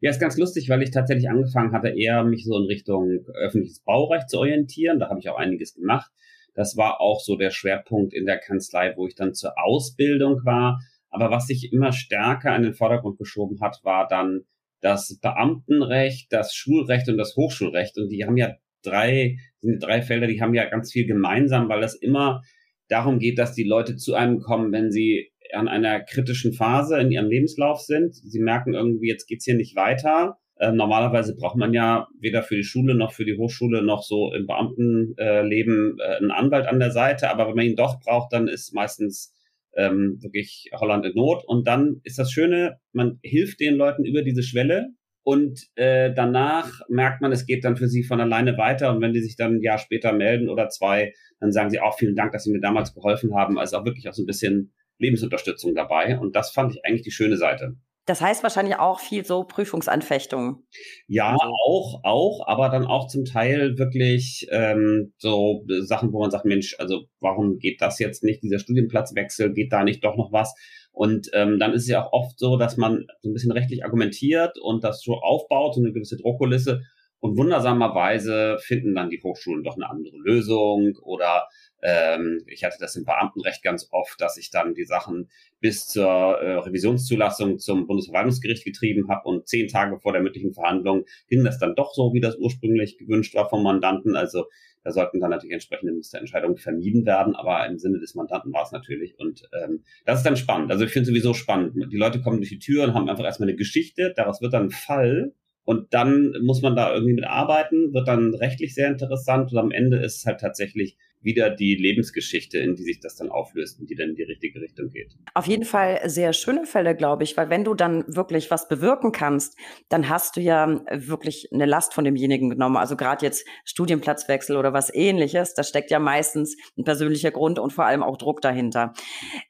Ja, 0.00 0.10
ist 0.10 0.20
ganz 0.20 0.36
lustig, 0.36 0.68
weil 0.68 0.82
ich 0.82 0.90
tatsächlich 0.90 1.28
angefangen 1.28 1.72
hatte, 1.72 1.88
eher 1.88 2.24
mich 2.24 2.44
so 2.44 2.56
in 2.56 2.64
Richtung 2.64 3.24
öffentliches 3.34 3.80
Baurecht 3.80 4.30
zu 4.30 4.38
orientieren. 4.38 4.98
Da 4.98 5.08
habe 5.08 5.20
ich 5.20 5.28
auch 5.28 5.38
einiges 5.38 5.74
gemacht. 5.74 6.10
Das 6.54 6.76
war 6.76 7.00
auch 7.00 7.20
so 7.20 7.36
der 7.36 7.50
Schwerpunkt 7.50 8.14
in 8.14 8.26
der 8.26 8.38
Kanzlei, 8.38 8.94
wo 8.96 9.06
ich 9.06 9.14
dann 9.14 9.34
zur 9.34 9.52
Ausbildung 9.58 10.44
war. 10.44 10.80
Aber 11.10 11.30
was 11.30 11.46
sich 11.46 11.72
immer 11.72 11.92
stärker 11.92 12.54
in 12.54 12.62
den 12.62 12.74
Vordergrund 12.74 13.18
geschoben 13.18 13.60
hat, 13.60 13.80
war 13.82 14.08
dann 14.08 14.42
das 14.80 15.18
Beamtenrecht, 15.20 16.32
das 16.32 16.54
Schulrecht 16.54 17.08
und 17.08 17.16
das 17.16 17.36
Hochschulrecht. 17.36 17.96
Und 17.98 18.10
die 18.10 18.24
haben 18.24 18.36
ja 18.36 18.56
drei, 18.82 19.36
sind 19.60 19.82
drei 19.82 20.02
Felder, 20.02 20.26
die 20.26 20.40
haben 20.40 20.54
ja 20.54 20.68
ganz 20.68 20.92
viel 20.92 21.06
gemeinsam, 21.06 21.68
weil 21.68 21.80
das 21.80 21.94
immer 21.94 22.42
darum 22.88 23.18
geht, 23.18 23.38
dass 23.38 23.54
die 23.54 23.64
Leute 23.64 23.96
zu 23.96 24.14
einem 24.14 24.40
kommen, 24.40 24.72
wenn 24.72 24.90
sie 24.90 25.30
an 25.52 25.68
einer 25.68 26.00
kritischen 26.00 26.52
Phase 26.52 26.98
in 26.98 27.10
ihrem 27.10 27.28
Lebenslauf 27.28 27.80
sind. 27.80 28.14
Sie 28.14 28.40
merken 28.40 28.74
irgendwie, 28.74 29.08
jetzt 29.08 29.26
geht's 29.26 29.44
hier 29.44 29.56
nicht 29.56 29.76
weiter. 29.76 30.38
Äh, 30.56 30.72
normalerweise 30.72 31.36
braucht 31.36 31.56
man 31.56 31.72
ja 31.72 32.08
weder 32.20 32.42
für 32.42 32.56
die 32.56 32.64
Schule 32.64 32.94
noch 32.94 33.12
für 33.12 33.24
die 33.24 33.36
Hochschule 33.36 33.82
noch 33.82 34.02
so 34.02 34.32
im 34.34 34.46
Beamtenleben 34.46 35.96
äh, 35.98 36.16
einen 36.16 36.30
Anwalt 36.30 36.66
an 36.66 36.80
der 36.80 36.90
Seite. 36.90 37.30
Aber 37.30 37.48
wenn 37.48 37.54
man 37.54 37.66
ihn 37.66 37.76
doch 37.76 38.00
braucht, 38.00 38.32
dann 38.32 38.48
ist 38.48 38.74
meistens 38.74 39.34
ähm, 39.76 40.18
wirklich 40.20 40.70
Holland 40.74 41.06
in 41.06 41.14
Not. 41.14 41.44
Und 41.46 41.66
dann 41.66 42.00
ist 42.02 42.18
das 42.18 42.32
Schöne, 42.32 42.78
man 42.92 43.18
hilft 43.22 43.60
den 43.60 43.76
Leuten 43.76 44.04
über 44.04 44.22
diese 44.22 44.42
Schwelle 44.42 44.88
und 45.28 45.68
äh, 45.74 46.10
danach 46.14 46.80
merkt 46.88 47.20
man, 47.20 47.32
es 47.32 47.44
geht 47.44 47.62
dann 47.62 47.76
für 47.76 47.86
sie 47.86 48.02
von 48.02 48.18
alleine 48.18 48.56
weiter. 48.56 48.90
Und 48.90 49.02
wenn 49.02 49.12
die 49.12 49.20
sich 49.20 49.36
dann 49.36 49.56
ein 49.56 49.62
Jahr 49.62 49.76
später 49.76 50.14
melden 50.14 50.48
oder 50.48 50.70
zwei, 50.70 51.12
dann 51.38 51.52
sagen 51.52 51.68
sie 51.68 51.80
auch 51.80 51.98
vielen 51.98 52.16
Dank, 52.16 52.32
dass 52.32 52.44
sie 52.44 52.50
mir 52.50 52.60
damals 52.60 52.94
geholfen 52.94 53.34
haben. 53.34 53.58
Also 53.58 53.76
auch 53.76 53.84
wirklich 53.84 54.08
auch 54.08 54.14
so 54.14 54.22
ein 54.22 54.26
bisschen 54.26 54.72
Lebensunterstützung 54.98 55.74
dabei. 55.74 56.18
Und 56.18 56.36
das 56.36 56.50
fand 56.50 56.74
ich 56.74 56.84
eigentlich 56.84 57.02
die 57.02 57.10
schöne 57.10 57.36
Seite. 57.36 57.76
Das 58.08 58.22
heißt 58.22 58.42
wahrscheinlich 58.42 58.78
auch 58.78 59.00
viel 59.00 59.22
so 59.22 59.44
Prüfungsanfechtungen. 59.44 60.66
Ja, 61.08 61.36
auch, 61.36 62.00
auch, 62.04 62.46
aber 62.46 62.70
dann 62.70 62.86
auch 62.86 63.06
zum 63.06 63.26
Teil 63.26 63.76
wirklich 63.76 64.46
ähm, 64.50 65.12
so 65.18 65.66
Sachen, 65.80 66.10
wo 66.14 66.20
man 66.20 66.30
sagt, 66.30 66.46
Mensch, 66.46 66.74
also 66.78 67.02
warum 67.20 67.58
geht 67.58 67.82
das 67.82 67.98
jetzt 67.98 68.24
nicht, 68.24 68.42
dieser 68.42 68.60
Studienplatzwechsel, 68.60 69.52
geht 69.52 69.74
da 69.74 69.84
nicht 69.84 70.02
doch 70.02 70.16
noch 70.16 70.32
was? 70.32 70.54
Und 70.90 71.28
ähm, 71.34 71.58
dann 71.58 71.74
ist 71.74 71.82
es 71.82 71.88
ja 71.88 72.02
auch 72.02 72.12
oft 72.12 72.38
so, 72.38 72.56
dass 72.56 72.78
man 72.78 73.04
so 73.20 73.28
ein 73.28 73.34
bisschen 73.34 73.52
rechtlich 73.52 73.84
argumentiert 73.84 74.58
und 74.58 74.84
das 74.84 75.02
so 75.02 75.16
aufbaut, 75.16 75.74
so 75.74 75.82
eine 75.82 75.92
gewisse 75.92 76.16
Druckkulisse. 76.16 76.80
Und 77.20 77.36
wundersamerweise 77.36 78.56
finden 78.60 78.94
dann 78.94 79.10
die 79.10 79.20
Hochschulen 79.22 79.64
doch 79.64 79.76
eine 79.76 79.90
andere 79.90 80.16
Lösung 80.16 80.96
oder 81.02 81.46
ähm, 81.82 82.42
ich 82.46 82.64
hatte 82.64 82.76
das 82.80 82.96
im 82.96 83.04
Beamtenrecht 83.04 83.62
ganz 83.62 83.88
oft, 83.90 84.20
dass 84.20 84.36
ich 84.36 84.50
dann 84.50 84.74
die 84.74 84.84
Sachen 84.84 85.28
bis 85.60 85.86
zur 85.86 86.06
äh, 86.06 86.58
Revisionszulassung 86.58 87.58
zum 87.58 87.86
Bundesverwaltungsgericht 87.86 88.64
getrieben 88.64 89.08
habe 89.08 89.28
und 89.28 89.48
zehn 89.48 89.68
Tage 89.68 89.98
vor 90.00 90.12
der 90.12 90.22
mündlichen 90.22 90.54
Verhandlung 90.54 91.04
ging 91.28 91.44
das 91.44 91.58
dann 91.58 91.74
doch 91.74 91.94
so, 91.94 92.12
wie 92.12 92.20
das 92.20 92.36
ursprünglich 92.36 92.98
gewünscht 92.98 93.34
war 93.34 93.48
vom 93.48 93.62
Mandanten. 93.62 94.16
Also 94.16 94.46
da 94.84 94.92
sollten 94.92 95.20
dann 95.20 95.30
natürlich 95.30 95.52
entsprechende 95.52 95.92
Musterentscheidungen 95.92 96.56
vermieden 96.56 97.04
werden, 97.04 97.34
aber 97.36 97.66
im 97.66 97.78
Sinne 97.78 98.00
des 98.00 98.14
Mandanten 98.14 98.52
war 98.52 98.62
es 98.64 98.72
natürlich. 98.72 99.18
Und 99.18 99.42
ähm, 99.52 99.84
das 100.04 100.18
ist 100.18 100.24
dann 100.24 100.36
spannend. 100.36 100.70
Also 100.70 100.84
ich 100.84 100.90
finde 100.90 101.06
sowieso 101.06 101.34
spannend. 101.34 101.92
Die 101.92 101.96
Leute 101.96 102.20
kommen 102.20 102.38
durch 102.38 102.50
die 102.50 102.58
Tür 102.58 102.84
und 102.84 102.94
haben 102.94 103.08
einfach 103.08 103.24
erstmal 103.24 103.48
eine 103.48 103.56
Geschichte, 103.56 104.12
daraus 104.16 104.40
wird 104.40 104.52
dann 104.52 104.64
ein 104.64 104.70
Fall 104.70 105.34
und 105.64 105.92
dann 105.92 106.32
muss 106.42 106.62
man 106.62 106.74
da 106.74 106.94
irgendwie 106.94 107.12
mit 107.12 107.26
arbeiten, 107.26 107.92
wird 107.92 108.08
dann 108.08 108.34
rechtlich 108.34 108.74
sehr 108.74 108.88
interessant 108.88 109.52
und 109.52 109.58
am 109.58 109.70
Ende 109.70 109.98
ist 109.98 110.16
es 110.16 110.24
halt 110.24 110.40
tatsächlich 110.40 110.96
wieder 111.20 111.50
die 111.50 111.74
Lebensgeschichte, 111.74 112.58
in 112.58 112.74
die 112.76 112.82
sich 112.82 113.00
das 113.00 113.16
dann 113.16 113.30
auflöst 113.30 113.80
und 113.80 113.90
die 113.90 113.96
dann 113.96 114.10
in 114.10 114.14
die 114.16 114.22
richtige 114.22 114.60
Richtung 114.60 114.90
geht. 114.90 115.14
Auf 115.34 115.46
jeden 115.46 115.64
Fall 115.64 116.00
sehr 116.08 116.32
schöne 116.32 116.64
Fälle, 116.64 116.94
glaube 116.94 117.24
ich, 117.24 117.36
weil 117.36 117.50
wenn 117.50 117.64
du 117.64 117.74
dann 117.74 118.04
wirklich 118.06 118.50
was 118.50 118.68
bewirken 118.68 119.12
kannst, 119.12 119.56
dann 119.88 120.08
hast 120.08 120.36
du 120.36 120.40
ja 120.40 120.80
wirklich 120.92 121.48
eine 121.52 121.66
Last 121.66 121.94
von 121.94 122.04
demjenigen 122.04 122.50
genommen. 122.50 122.76
Also 122.76 122.96
gerade 122.96 123.24
jetzt 123.24 123.46
Studienplatzwechsel 123.64 124.56
oder 124.56 124.72
was 124.72 124.94
ähnliches, 124.94 125.54
da 125.54 125.62
steckt 125.62 125.90
ja 125.90 125.98
meistens 125.98 126.56
ein 126.76 126.84
persönlicher 126.84 127.30
Grund 127.30 127.58
und 127.58 127.72
vor 127.72 127.84
allem 127.84 128.02
auch 128.02 128.16
Druck 128.16 128.40
dahinter. 128.40 128.92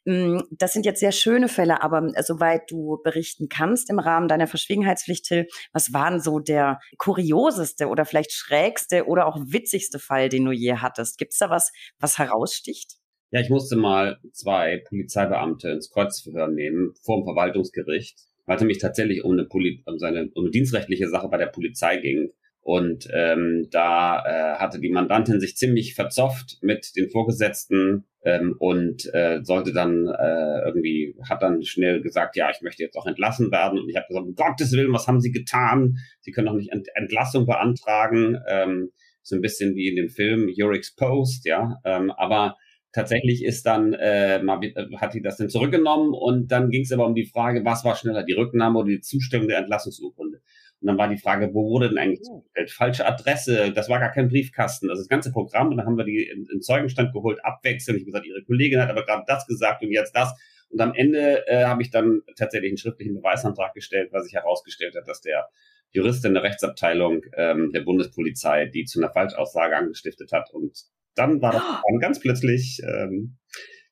Mm, 0.04 0.38
das 0.50 0.72
sind 0.72 0.86
jetzt 0.86 1.00
sehr 1.00 1.12
schöne 1.12 1.48
Fälle, 1.48 1.82
aber 1.82 2.10
soweit 2.22 2.70
du 2.70 2.98
berichten 3.02 3.48
kannst 3.48 3.90
im 3.90 3.98
Rahmen 3.98 4.28
deiner 4.28 4.46
Verschwiegenheitspflicht, 4.46 5.24
Till, 5.24 5.46
was 5.72 5.92
war 5.92 6.10
denn 6.10 6.20
so 6.20 6.38
der 6.38 6.80
kurioseste 6.96 7.88
oder 7.88 8.04
vielleicht 8.04 8.32
schrägste 8.32 9.06
oder 9.06 9.26
auch 9.26 9.38
witzigste 9.46 9.98
Fall, 9.98 10.28
den 10.28 10.44
du 10.44 10.52
je 10.52 10.74
hattest? 10.74 11.18
Gibt 11.18 11.32
es 11.32 11.38
da 11.38 11.50
was, 11.50 11.57
was, 11.58 11.72
was 11.98 12.18
heraussticht? 12.18 12.94
Ja, 13.30 13.40
ich 13.40 13.50
musste 13.50 13.76
mal 13.76 14.18
zwei 14.32 14.82
Polizeibeamte 14.88 15.68
ins 15.70 15.90
Kreuzverhör 15.90 16.48
nehmen 16.48 16.94
vor 17.02 17.18
dem 17.18 17.24
Verwaltungsgericht, 17.24 18.18
weil 18.46 18.56
es 18.56 18.62
nämlich 18.62 18.78
tatsächlich 18.78 19.24
um 19.24 19.32
eine, 19.32 19.44
Poli 19.44 19.82
um 19.84 19.98
seine, 19.98 20.30
um 20.34 20.44
eine 20.44 20.50
dienstrechtliche 20.50 21.08
Sache 21.08 21.28
bei 21.28 21.36
der 21.36 21.46
Polizei 21.46 21.98
ging. 21.98 22.30
Und 22.60 23.08
ähm, 23.14 23.68
da 23.70 24.22
äh, 24.26 24.58
hatte 24.58 24.78
die 24.78 24.90
Mandantin 24.90 25.40
sich 25.40 25.56
ziemlich 25.56 25.94
verzofft 25.94 26.58
mit 26.60 26.96
den 26.96 27.08
Vorgesetzten 27.08 28.04
ähm, 28.24 28.56
und 28.58 29.08
äh, 29.14 29.40
sollte 29.42 29.72
dann 29.72 30.06
äh, 30.06 30.66
irgendwie, 30.66 31.16
hat 31.28 31.42
dann 31.42 31.62
schnell 31.62 32.02
gesagt, 32.02 32.36
ja, 32.36 32.50
ich 32.50 32.60
möchte 32.60 32.82
jetzt 32.82 32.96
auch 32.96 33.06
entlassen 33.06 33.50
werden. 33.50 33.78
Und 33.78 33.88
ich 33.88 33.96
habe 33.96 34.06
gesagt, 34.08 34.26
um 34.26 34.34
Gottes 34.34 34.72
Willen, 34.72 34.92
was 34.92 35.06
haben 35.06 35.20
Sie 35.20 35.32
getan? 35.32 35.96
Sie 36.20 36.30
können 36.30 36.46
doch 36.46 36.54
nicht 36.54 36.72
Ent 36.72 36.88
Entlassung 36.94 37.46
beantragen. 37.46 38.38
Ähm, 38.48 38.90
so 39.22 39.36
ein 39.36 39.42
bisschen 39.42 39.74
wie 39.74 39.88
in 39.88 39.96
dem 39.96 40.08
Film 40.08 40.46
You're 40.48 40.74
Exposed, 40.74 41.44
ja. 41.44 41.76
Ähm, 41.84 42.10
aber 42.10 42.56
tatsächlich 42.92 43.44
ist 43.44 43.64
dann, 43.66 43.92
äh, 43.92 44.38
äh, 44.38 44.96
hat 44.96 45.14
die 45.14 45.22
das 45.22 45.36
dann 45.36 45.48
zurückgenommen 45.48 46.14
und 46.14 46.50
dann 46.50 46.70
ging 46.70 46.82
es 46.82 46.92
aber 46.92 47.06
um 47.06 47.14
die 47.14 47.26
Frage, 47.26 47.64
was 47.64 47.84
war 47.84 47.96
schneller, 47.96 48.24
die 48.24 48.32
Rücknahme 48.32 48.78
oder 48.78 48.88
die 48.88 49.00
Zustimmung 49.00 49.48
der 49.48 49.58
Entlassungsurkunde. 49.58 50.40
Und 50.80 50.86
dann 50.86 50.96
war 50.96 51.08
die 51.08 51.18
Frage, 51.18 51.52
wo 51.54 51.68
wurde 51.68 51.88
denn 51.88 51.98
eigentlich 51.98 52.20
oh. 52.22 52.40
zugestellt? 52.40 52.70
Falsche 52.70 53.06
Adresse, 53.06 53.72
das 53.72 53.88
war 53.88 53.98
gar 53.98 54.12
kein 54.12 54.28
Briefkasten. 54.28 54.90
Also 54.90 55.02
das 55.02 55.08
ganze 55.08 55.32
Programm, 55.32 55.68
und 55.68 55.76
dann 55.76 55.86
haben 55.86 55.98
wir 55.98 56.04
die 56.04 56.22
in, 56.22 56.46
in 56.52 56.62
Zeugenstand 56.62 57.12
geholt, 57.12 57.44
abwechselnd. 57.44 57.98
Ich 57.98 58.02
habe 58.02 58.12
gesagt, 58.12 58.26
ihre 58.26 58.44
Kollegin 58.44 58.80
hat 58.80 58.90
aber 58.90 59.04
gerade 59.04 59.24
das 59.26 59.46
gesagt 59.46 59.82
und 59.82 59.90
jetzt 59.90 60.14
das. 60.14 60.34
Und 60.70 60.80
am 60.80 60.94
Ende 60.94 61.46
äh, 61.48 61.64
habe 61.64 61.82
ich 61.82 61.90
dann 61.90 62.22
tatsächlich 62.36 62.70
einen 62.70 62.78
schriftlichen 62.78 63.14
Beweisantrag 63.14 63.74
gestellt, 63.74 64.10
was 64.12 64.24
sich 64.24 64.34
herausgestellt 64.34 64.94
hat, 64.96 65.08
dass 65.08 65.20
der 65.20 65.48
Juristin 65.92 66.34
der 66.34 66.42
Rechtsabteilung 66.42 67.22
ähm, 67.36 67.72
der 67.72 67.80
Bundespolizei, 67.80 68.66
die 68.66 68.84
zu 68.84 69.00
einer 69.00 69.12
Falschaussage 69.12 69.76
angestiftet 69.76 70.32
hat. 70.32 70.50
Und 70.52 70.84
dann 71.14 71.40
war 71.40 71.52
das 71.52 71.62
dann 71.62 71.98
ganz 72.00 72.20
plötzlich, 72.20 72.80
ähm, 72.86 73.38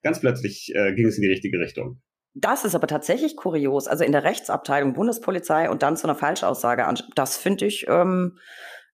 ganz 0.03 0.21
plötzlich 0.21 0.73
äh, 0.75 0.95
ging 0.95 1.07
es 1.07 1.17
in 1.17 1.23
die 1.23 1.31
richtige 1.31 1.59
Richtung. 1.59 2.01
Das 2.35 2.67
ist 2.67 2.75
aber 2.75 2.87
tatsächlich 2.87 3.35
kurios. 3.37 3.89
Also 3.89 4.05
in 4.05 4.13
der 4.13 4.25
Rechtsabteilung 4.25 4.93
Bundespolizei 4.93 5.71
und 5.71 5.83
dann 5.83 5.97
zu 5.97 6.07
einer 6.07 6.15
Falschaussage. 6.15 6.87
Das 7.15 7.39
finde 7.39 7.65
ich, 7.65 7.87
ähm, 7.89 8.39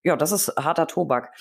ja, 0.01 0.15
das 0.15 0.31
ist 0.31 0.53
harter 0.57 0.87
Tobak. 0.87 1.33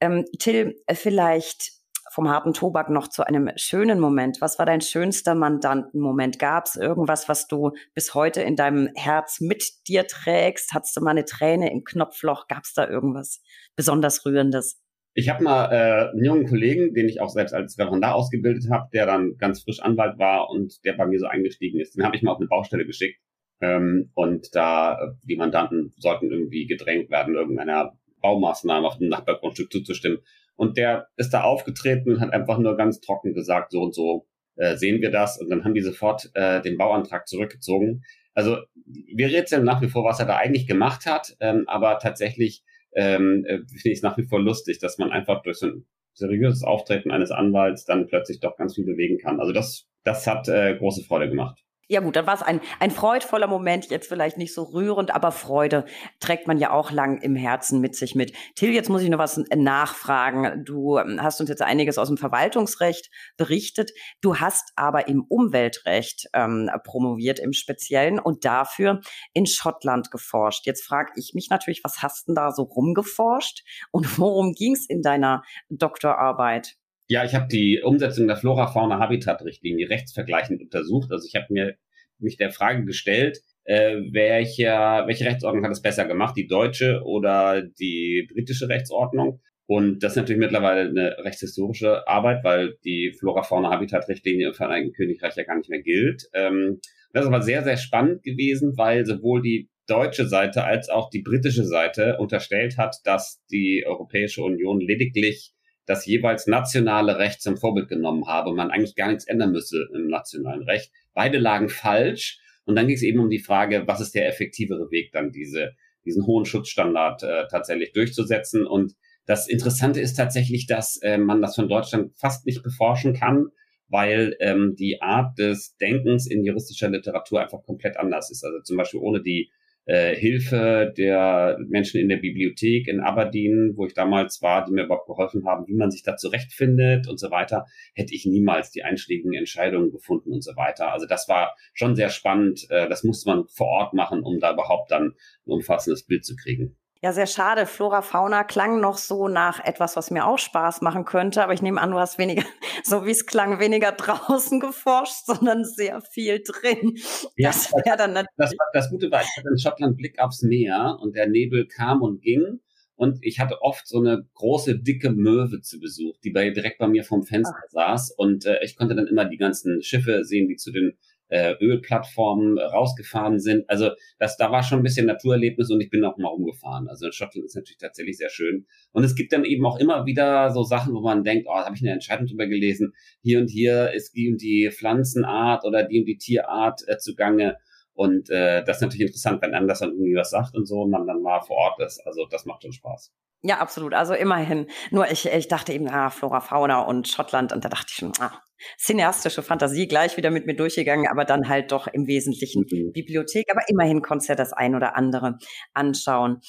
Ähm, 0.00 0.24
Till, 0.38 0.74
vielleicht 0.90 1.79
vom 2.10 2.28
harten 2.28 2.52
Tobak 2.52 2.90
noch 2.90 3.08
zu 3.08 3.24
einem 3.24 3.50
schönen 3.56 4.00
Moment. 4.00 4.40
Was 4.40 4.58
war 4.58 4.66
dein 4.66 4.80
schönster 4.80 5.34
Mandantenmoment? 5.34 6.38
Gab 6.38 6.66
es 6.66 6.76
irgendwas, 6.76 7.28
was 7.28 7.46
du 7.46 7.72
bis 7.94 8.14
heute 8.14 8.42
in 8.42 8.56
deinem 8.56 8.88
Herz 8.96 9.40
mit 9.40 9.86
dir 9.86 10.06
trägst? 10.06 10.72
Hattest 10.74 10.96
du 10.96 11.00
mal 11.00 11.12
eine 11.12 11.24
Träne 11.24 11.72
im 11.72 11.84
Knopfloch? 11.84 12.48
Gab 12.48 12.64
es 12.64 12.74
da 12.74 12.88
irgendwas 12.88 13.42
besonders 13.76 14.26
Rührendes? 14.26 14.80
Ich 15.14 15.28
habe 15.28 15.42
mal 15.42 15.72
äh, 15.72 16.10
einen 16.10 16.24
jungen 16.24 16.46
Kollegen, 16.46 16.94
den 16.94 17.08
ich 17.08 17.20
auch 17.20 17.30
selbst 17.30 17.52
als 17.52 17.78
Referendar 17.78 18.14
ausgebildet 18.14 18.70
habe, 18.70 18.88
der 18.92 19.06
dann 19.06 19.36
ganz 19.38 19.62
frisch 19.62 19.80
Anwalt 19.80 20.18
war 20.18 20.50
und 20.50 20.84
der 20.84 20.94
bei 20.94 21.06
mir 21.06 21.18
so 21.18 21.26
eingestiegen 21.26 21.80
ist. 21.80 21.96
Den 21.96 22.04
habe 22.04 22.16
ich 22.16 22.22
mal 22.22 22.32
auf 22.32 22.38
eine 22.38 22.48
Baustelle 22.48 22.86
geschickt. 22.86 23.20
Ähm, 23.60 24.10
und 24.14 24.54
da 24.54 24.94
äh, 24.94 25.12
die 25.22 25.36
Mandanten 25.36 25.92
sollten 25.96 26.30
irgendwie 26.30 26.66
gedrängt 26.66 27.10
werden, 27.10 27.34
irgendeiner 27.34 27.92
Baumaßnahme 28.20 28.86
auf 28.86 28.98
dem 28.98 29.08
Nachbargrundstück 29.08 29.70
zuzustimmen. 29.72 30.20
Und 30.60 30.76
der 30.76 31.08
ist 31.16 31.30
da 31.30 31.44
aufgetreten 31.44 32.12
und 32.12 32.20
hat 32.20 32.34
einfach 32.34 32.58
nur 32.58 32.76
ganz 32.76 33.00
trocken 33.00 33.32
gesagt, 33.32 33.72
so 33.72 33.80
und 33.80 33.94
so 33.94 34.26
äh, 34.56 34.76
sehen 34.76 35.00
wir 35.00 35.10
das. 35.10 35.40
Und 35.40 35.48
dann 35.48 35.64
haben 35.64 35.72
die 35.72 35.80
sofort 35.80 36.30
äh, 36.34 36.60
den 36.60 36.76
Bauantrag 36.76 37.26
zurückgezogen. 37.26 38.04
Also 38.34 38.58
wir 38.74 39.28
rätseln 39.28 39.64
nach 39.64 39.80
wie 39.80 39.88
vor, 39.88 40.04
was 40.04 40.20
er 40.20 40.26
da 40.26 40.36
eigentlich 40.36 40.66
gemacht 40.66 41.06
hat, 41.06 41.34
ähm, 41.40 41.64
aber 41.66 41.98
tatsächlich 41.98 42.62
ähm, 42.92 43.42
äh, 43.46 43.60
finde 43.68 43.88
ich 43.88 43.98
es 44.00 44.02
nach 44.02 44.18
wie 44.18 44.26
vor 44.26 44.38
lustig, 44.38 44.78
dass 44.80 44.98
man 44.98 45.10
einfach 45.12 45.40
durch 45.40 45.56
so 45.56 45.66
ein 45.66 45.86
seriöses 46.12 46.62
Auftreten 46.62 47.10
eines 47.10 47.30
Anwalts 47.30 47.86
dann 47.86 48.06
plötzlich 48.06 48.40
doch 48.40 48.58
ganz 48.58 48.74
viel 48.74 48.84
bewegen 48.84 49.16
kann. 49.16 49.40
Also 49.40 49.54
das, 49.54 49.88
das 50.04 50.26
hat 50.26 50.46
äh, 50.48 50.76
große 50.76 51.04
Freude 51.04 51.30
gemacht. 51.30 51.64
Ja 51.90 51.98
gut, 51.98 52.14
dann 52.14 52.24
war 52.24 52.34
es 52.34 52.42
ein, 52.42 52.60
ein 52.78 52.92
freudvoller 52.92 53.48
Moment, 53.48 53.90
jetzt 53.90 54.08
vielleicht 54.08 54.38
nicht 54.38 54.54
so 54.54 54.62
rührend, 54.62 55.12
aber 55.12 55.32
Freude 55.32 55.86
trägt 56.20 56.46
man 56.46 56.56
ja 56.56 56.70
auch 56.70 56.92
lang 56.92 57.20
im 57.20 57.34
Herzen 57.34 57.80
mit 57.80 57.96
sich 57.96 58.14
mit. 58.14 58.32
Till, 58.54 58.70
jetzt 58.72 58.88
muss 58.88 59.02
ich 59.02 59.08
noch 59.08 59.18
was 59.18 59.42
nachfragen. 59.56 60.64
Du 60.64 60.98
ähm, 60.98 61.20
hast 61.20 61.40
uns 61.40 61.50
jetzt 61.50 61.62
einiges 61.62 61.98
aus 61.98 62.06
dem 62.06 62.16
Verwaltungsrecht 62.16 63.10
berichtet. 63.36 63.90
Du 64.20 64.36
hast 64.36 64.70
aber 64.76 65.08
im 65.08 65.24
Umweltrecht 65.28 66.28
ähm, 66.32 66.70
promoviert 66.84 67.40
im 67.40 67.52
Speziellen 67.52 68.20
und 68.20 68.44
dafür 68.44 69.00
in 69.32 69.46
Schottland 69.46 70.12
geforscht. 70.12 70.66
Jetzt 70.66 70.84
frage 70.84 71.10
ich 71.16 71.32
mich 71.34 71.50
natürlich, 71.50 71.82
was 71.82 72.04
hast 72.04 72.28
denn 72.28 72.36
da 72.36 72.52
so 72.52 72.62
rumgeforscht 72.62 73.64
und 73.90 74.16
worum 74.16 74.52
ging 74.52 74.74
es 74.74 74.88
in 74.88 75.02
deiner 75.02 75.42
Doktorarbeit? 75.70 76.76
Ja, 77.10 77.24
ich 77.24 77.34
habe 77.34 77.48
die 77.48 77.80
Umsetzung 77.82 78.28
der 78.28 78.36
Flora-Fauna-Habitat-Richtlinie 78.36 79.90
rechtsvergleichend 79.90 80.62
untersucht. 80.62 81.10
Also 81.10 81.26
ich 81.26 81.34
habe 81.34 81.46
mir 81.52 81.74
mich 82.20 82.36
der 82.36 82.52
Frage 82.52 82.84
gestellt, 82.84 83.40
äh, 83.64 83.96
welcher, 84.12 85.08
welche 85.08 85.24
Rechtsordnung 85.24 85.64
hat 85.64 85.72
es 85.72 85.82
besser 85.82 86.04
gemacht, 86.04 86.36
die 86.36 86.46
deutsche 86.46 87.02
oder 87.04 87.62
die 87.62 88.28
britische 88.32 88.68
Rechtsordnung? 88.68 89.40
Und 89.66 90.04
das 90.04 90.12
ist 90.12 90.18
natürlich 90.18 90.38
mittlerweile 90.38 90.88
eine 90.88 91.16
rechtshistorische 91.24 92.06
Arbeit, 92.06 92.44
weil 92.44 92.76
die 92.84 93.12
Flora-Fauna-Habitat-Richtlinie 93.18 94.46
im 94.46 94.54
Vereinigten 94.54 94.94
Königreich 94.94 95.34
ja 95.34 95.42
gar 95.42 95.56
nicht 95.56 95.68
mehr 95.68 95.82
gilt. 95.82 96.28
Ähm, 96.32 96.78
das 97.12 97.24
ist 97.24 97.28
aber 97.28 97.42
sehr, 97.42 97.64
sehr 97.64 97.76
spannend 97.76 98.22
gewesen, 98.22 98.74
weil 98.76 99.04
sowohl 99.04 99.42
die 99.42 99.68
deutsche 99.88 100.28
Seite 100.28 100.62
als 100.62 100.88
auch 100.88 101.10
die 101.10 101.22
britische 101.22 101.64
Seite 101.64 102.18
unterstellt 102.18 102.78
hat, 102.78 102.98
dass 103.02 103.42
die 103.50 103.82
Europäische 103.84 104.44
Union 104.44 104.78
lediglich 104.78 105.54
das 105.90 106.06
jeweils 106.06 106.46
nationale 106.46 107.18
Recht 107.18 107.42
zum 107.42 107.56
Vorbild 107.56 107.88
genommen 107.88 108.28
habe 108.28 108.50
und 108.50 108.56
man 108.56 108.70
eigentlich 108.70 108.94
gar 108.94 109.08
nichts 109.08 109.26
ändern 109.26 109.50
müsse 109.50 109.88
im 109.92 110.06
nationalen 110.06 110.62
Recht. 110.62 110.92
Beide 111.14 111.38
lagen 111.38 111.68
falsch. 111.68 112.38
Und 112.64 112.76
dann 112.76 112.86
ging 112.86 112.94
es 112.94 113.02
eben 113.02 113.18
um 113.18 113.28
die 113.28 113.40
Frage, 113.40 113.82
was 113.86 114.00
ist 114.00 114.14
der 114.14 114.28
effektivere 114.28 114.92
Weg, 114.92 115.10
dann 115.10 115.32
diese, 115.32 115.72
diesen 116.04 116.26
hohen 116.26 116.44
Schutzstandard 116.44 117.24
äh, 117.24 117.48
tatsächlich 117.50 117.92
durchzusetzen. 117.92 118.68
Und 118.68 118.94
das 119.26 119.48
Interessante 119.48 120.00
ist 120.00 120.14
tatsächlich, 120.14 120.68
dass 120.68 120.98
äh, 121.02 121.18
man 121.18 121.42
das 121.42 121.56
von 121.56 121.68
Deutschland 121.68 122.12
fast 122.16 122.46
nicht 122.46 122.62
beforschen 122.62 123.12
kann, 123.12 123.48
weil 123.88 124.36
ähm, 124.38 124.76
die 124.78 125.02
Art 125.02 125.36
des 125.40 125.76
Denkens 125.78 126.30
in 126.30 126.44
juristischer 126.44 126.88
Literatur 126.88 127.40
einfach 127.40 127.64
komplett 127.64 127.96
anders 127.96 128.30
ist. 128.30 128.44
Also 128.44 128.60
zum 128.60 128.76
Beispiel 128.76 129.00
ohne 129.00 129.20
die 129.22 129.50
äh, 129.86 130.14
Hilfe 130.14 130.92
der 130.96 131.58
Menschen 131.68 132.00
in 132.00 132.08
der 132.08 132.18
Bibliothek 132.18 132.86
in 132.88 133.00
Aberdeen, 133.00 133.72
wo 133.76 133.86
ich 133.86 133.94
damals 133.94 134.42
war, 134.42 134.64
die 134.64 134.72
mir 134.72 134.84
überhaupt 134.84 135.06
geholfen 135.06 135.44
haben, 135.46 135.66
wie 135.66 135.74
man 135.74 135.90
sich 135.90 136.02
da 136.02 136.16
zurechtfindet 136.16 137.08
und 137.08 137.18
so 137.18 137.30
weiter, 137.30 137.66
hätte 137.94 138.14
ich 138.14 138.26
niemals 138.26 138.70
die 138.70 138.82
einschlägigen 138.82 139.34
Entscheidungen 139.34 139.90
gefunden 139.90 140.32
und 140.32 140.42
so 140.42 140.56
weiter. 140.56 140.92
Also 140.92 141.06
das 141.06 141.28
war 141.28 141.56
schon 141.74 141.96
sehr 141.96 142.10
spannend. 142.10 142.66
Äh, 142.70 142.88
das 142.88 143.04
musste 143.04 143.30
man 143.30 143.46
vor 143.48 143.68
Ort 143.68 143.94
machen, 143.94 144.22
um 144.22 144.38
da 144.38 144.52
überhaupt 144.52 144.90
dann 144.90 145.14
ein 145.46 145.52
umfassendes 145.52 146.06
Bild 146.06 146.24
zu 146.24 146.36
kriegen. 146.36 146.76
Ja, 147.02 147.14
sehr 147.14 147.26
schade. 147.26 147.64
Flora 147.64 148.02
Fauna 148.02 148.44
klang 148.44 148.78
noch 148.78 148.98
so 148.98 149.26
nach 149.28 149.64
etwas, 149.64 149.96
was 149.96 150.10
mir 150.10 150.26
auch 150.26 150.38
Spaß 150.38 150.82
machen 150.82 151.06
könnte. 151.06 151.42
Aber 151.42 151.54
ich 151.54 151.62
nehme 151.62 151.80
an, 151.80 151.92
du 151.92 151.98
hast 151.98 152.18
weniger, 152.18 152.42
so 152.84 153.06
wie 153.06 153.10
es 153.10 153.24
klang, 153.24 153.58
weniger 153.58 153.92
draußen 153.92 154.60
geforscht, 154.60 155.24
sondern 155.24 155.64
sehr 155.64 156.02
viel 156.02 156.42
drin. 156.44 156.98
Ja, 157.36 157.48
das 157.48 157.72
wäre 157.72 157.96
dann 157.96 158.12
natürlich. 158.12 158.36
Das, 158.36 158.52
das 158.74 158.90
Gute 158.90 159.10
war, 159.10 159.22
ich 159.22 159.34
hatte 159.34 159.48
in 159.48 159.58
Schottland 159.58 159.96
Blick 159.96 160.18
aufs 160.18 160.42
Meer 160.42 160.98
und 161.00 161.16
der 161.16 161.26
Nebel 161.26 161.66
kam 161.66 162.02
und 162.02 162.20
ging. 162.20 162.60
Und 162.96 163.18
ich 163.22 163.40
hatte 163.40 163.62
oft 163.62 163.88
so 163.88 163.98
eine 163.98 164.28
große, 164.34 164.78
dicke 164.78 165.08
Möwe 165.08 165.62
zu 165.62 165.80
Besuch, 165.80 166.18
die 166.22 166.28
bei, 166.28 166.50
direkt 166.50 166.76
bei 166.76 166.86
mir 166.86 167.02
vom 167.02 167.22
Fenster 167.22 167.56
Ach. 167.56 167.70
saß. 167.70 168.10
Und 168.18 168.44
äh, 168.44 168.62
ich 168.62 168.76
konnte 168.76 168.94
dann 168.94 169.06
immer 169.06 169.24
die 169.24 169.38
ganzen 169.38 169.82
Schiffe 169.82 170.22
sehen, 170.24 170.48
die 170.48 170.56
zu 170.56 170.70
den 170.70 170.98
äh, 171.30 171.54
Ölplattformen 171.60 172.58
rausgefahren 172.58 173.38
sind. 173.38 173.68
Also 173.70 173.90
das, 174.18 174.36
da 174.36 174.50
war 174.50 174.62
schon 174.62 174.80
ein 174.80 174.82
bisschen 174.82 175.06
Naturerlebnis 175.06 175.70
und 175.70 175.80
ich 175.80 175.88
bin 175.88 176.04
auch 176.04 176.18
mal 176.18 176.28
rumgefahren. 176.28 176.88
Also 176.88 177.10
Schottland 177.10 177.46
ist 177.46 177.56
natürlich 177.56 177.78
tatsächlich 177.78 178.18
sehr 178.18 178.30
schön. 178.30 178.66
Und 178.92 179.04
es 179.04 179.14
gibt 179.14 179.32
dann 179.32 179.44
eben 179.44 179.64
auch 179.64 179.78
immer 179.78 180.06
wieder 180.06 180.50
so 180.50 180.62
Sachen, 180.62 180.92
wo 180.92 181.00
man 181.00 181.24
denkt, 181.24 181.46
oh, 181.48 181.54
da 181.54 181.64
habe 181.64 181.76
ich 181.76 181.82
eine 181.82 181.92
Entscheidung 181.92 182.26
drüber 182.26 182.46
gelesen. 182.46 182.92
Hier 183.22 183.38
und 183.38 183.48
hier 183.48 183.92
ist 183.92 184.12
die 184.14 184.30
und 184.30 184.42
die 184.42 184.70
Pflanzenart 184.70 185.64
oder 185.64 185.84
die 185.84 186.00
und 186.00 186.06
die 186.06 186.18
Tierart 186.18 186.82
äh, 186.88 186.98
zugange. 186.98 187.56
Und 187.94 188.30
äh, 188.30 188.64
das 188.64 188.78
ist 188.78 188.82
natürlich 188.82 189.06
interessant, 189.06 189.40
wenn 189.42 189.54
einem 189.54 189.68
das 189.68 189.80
dann 189.80 189.90
irgendwie 189.90 190.16
was 190.16 190.30
sagt 190.30 190.56
und 190.56 190.66
so 190.66 190.82
und 190.82 190.90
man 190.90 191.06
dann 191.06 191.22
mal 191.22 191.40
vor 191.40 191.56
Ort 191.56 191.80
ist. 191.80 192.00
Also 192.06 192.26
das 192.28 192.44
macht 192.44 192.62
schon 192.62 192.72
Spaß. 192.72 193.12
Ja, 193.42 193.58
absolut. 193.58 193.94
Also 193.94 194.14
immerhin. 194.14 194.66
Nur 194.90 195.10
ich, 195.10 195.26
ich 195.26 195.48
dachte 195.48 195.72
eben, 195.72 195.88
ah, 195.88 196.10
Flora, 196.10 196.40
Fauna 196.40 196.80
und 196.80 197.08
Schottland. 197.08 197.52
Und 197.52 197.64
da 197.64 197.70
dachte 197.70 197.86
ich 197.88 197.94
schon, 197.94 198.12
ah, 198.20 198.42
cineastische 198.78 199.42
Fantasie 199.42 199.88
gleich 199.88 200.16
wieder 200.18 200.30
mit 200.30 200.46
mir 200.46 200.54
durchgegangen, 200.54 201.06
aber 201.08 201.24
dann 201.24 201.48
halt 201.48 201.72
doch 201.72 201.86
im 201.86 202.06
Wesentlichen 202.06 202.66
mhm. 202.70 202.92
Bibliothek. 202.92 203.46
Aber 203.50 203.62
immerhin 203.68 204.02
konntest 204.02 204.28
du 204.28 204.32
ja 204.32 204.36
das 204.36 204.52
ein 204.52 204.74
oder 204.74 204.94
andere 204.94 205.38
anschauen. 205.72 206.40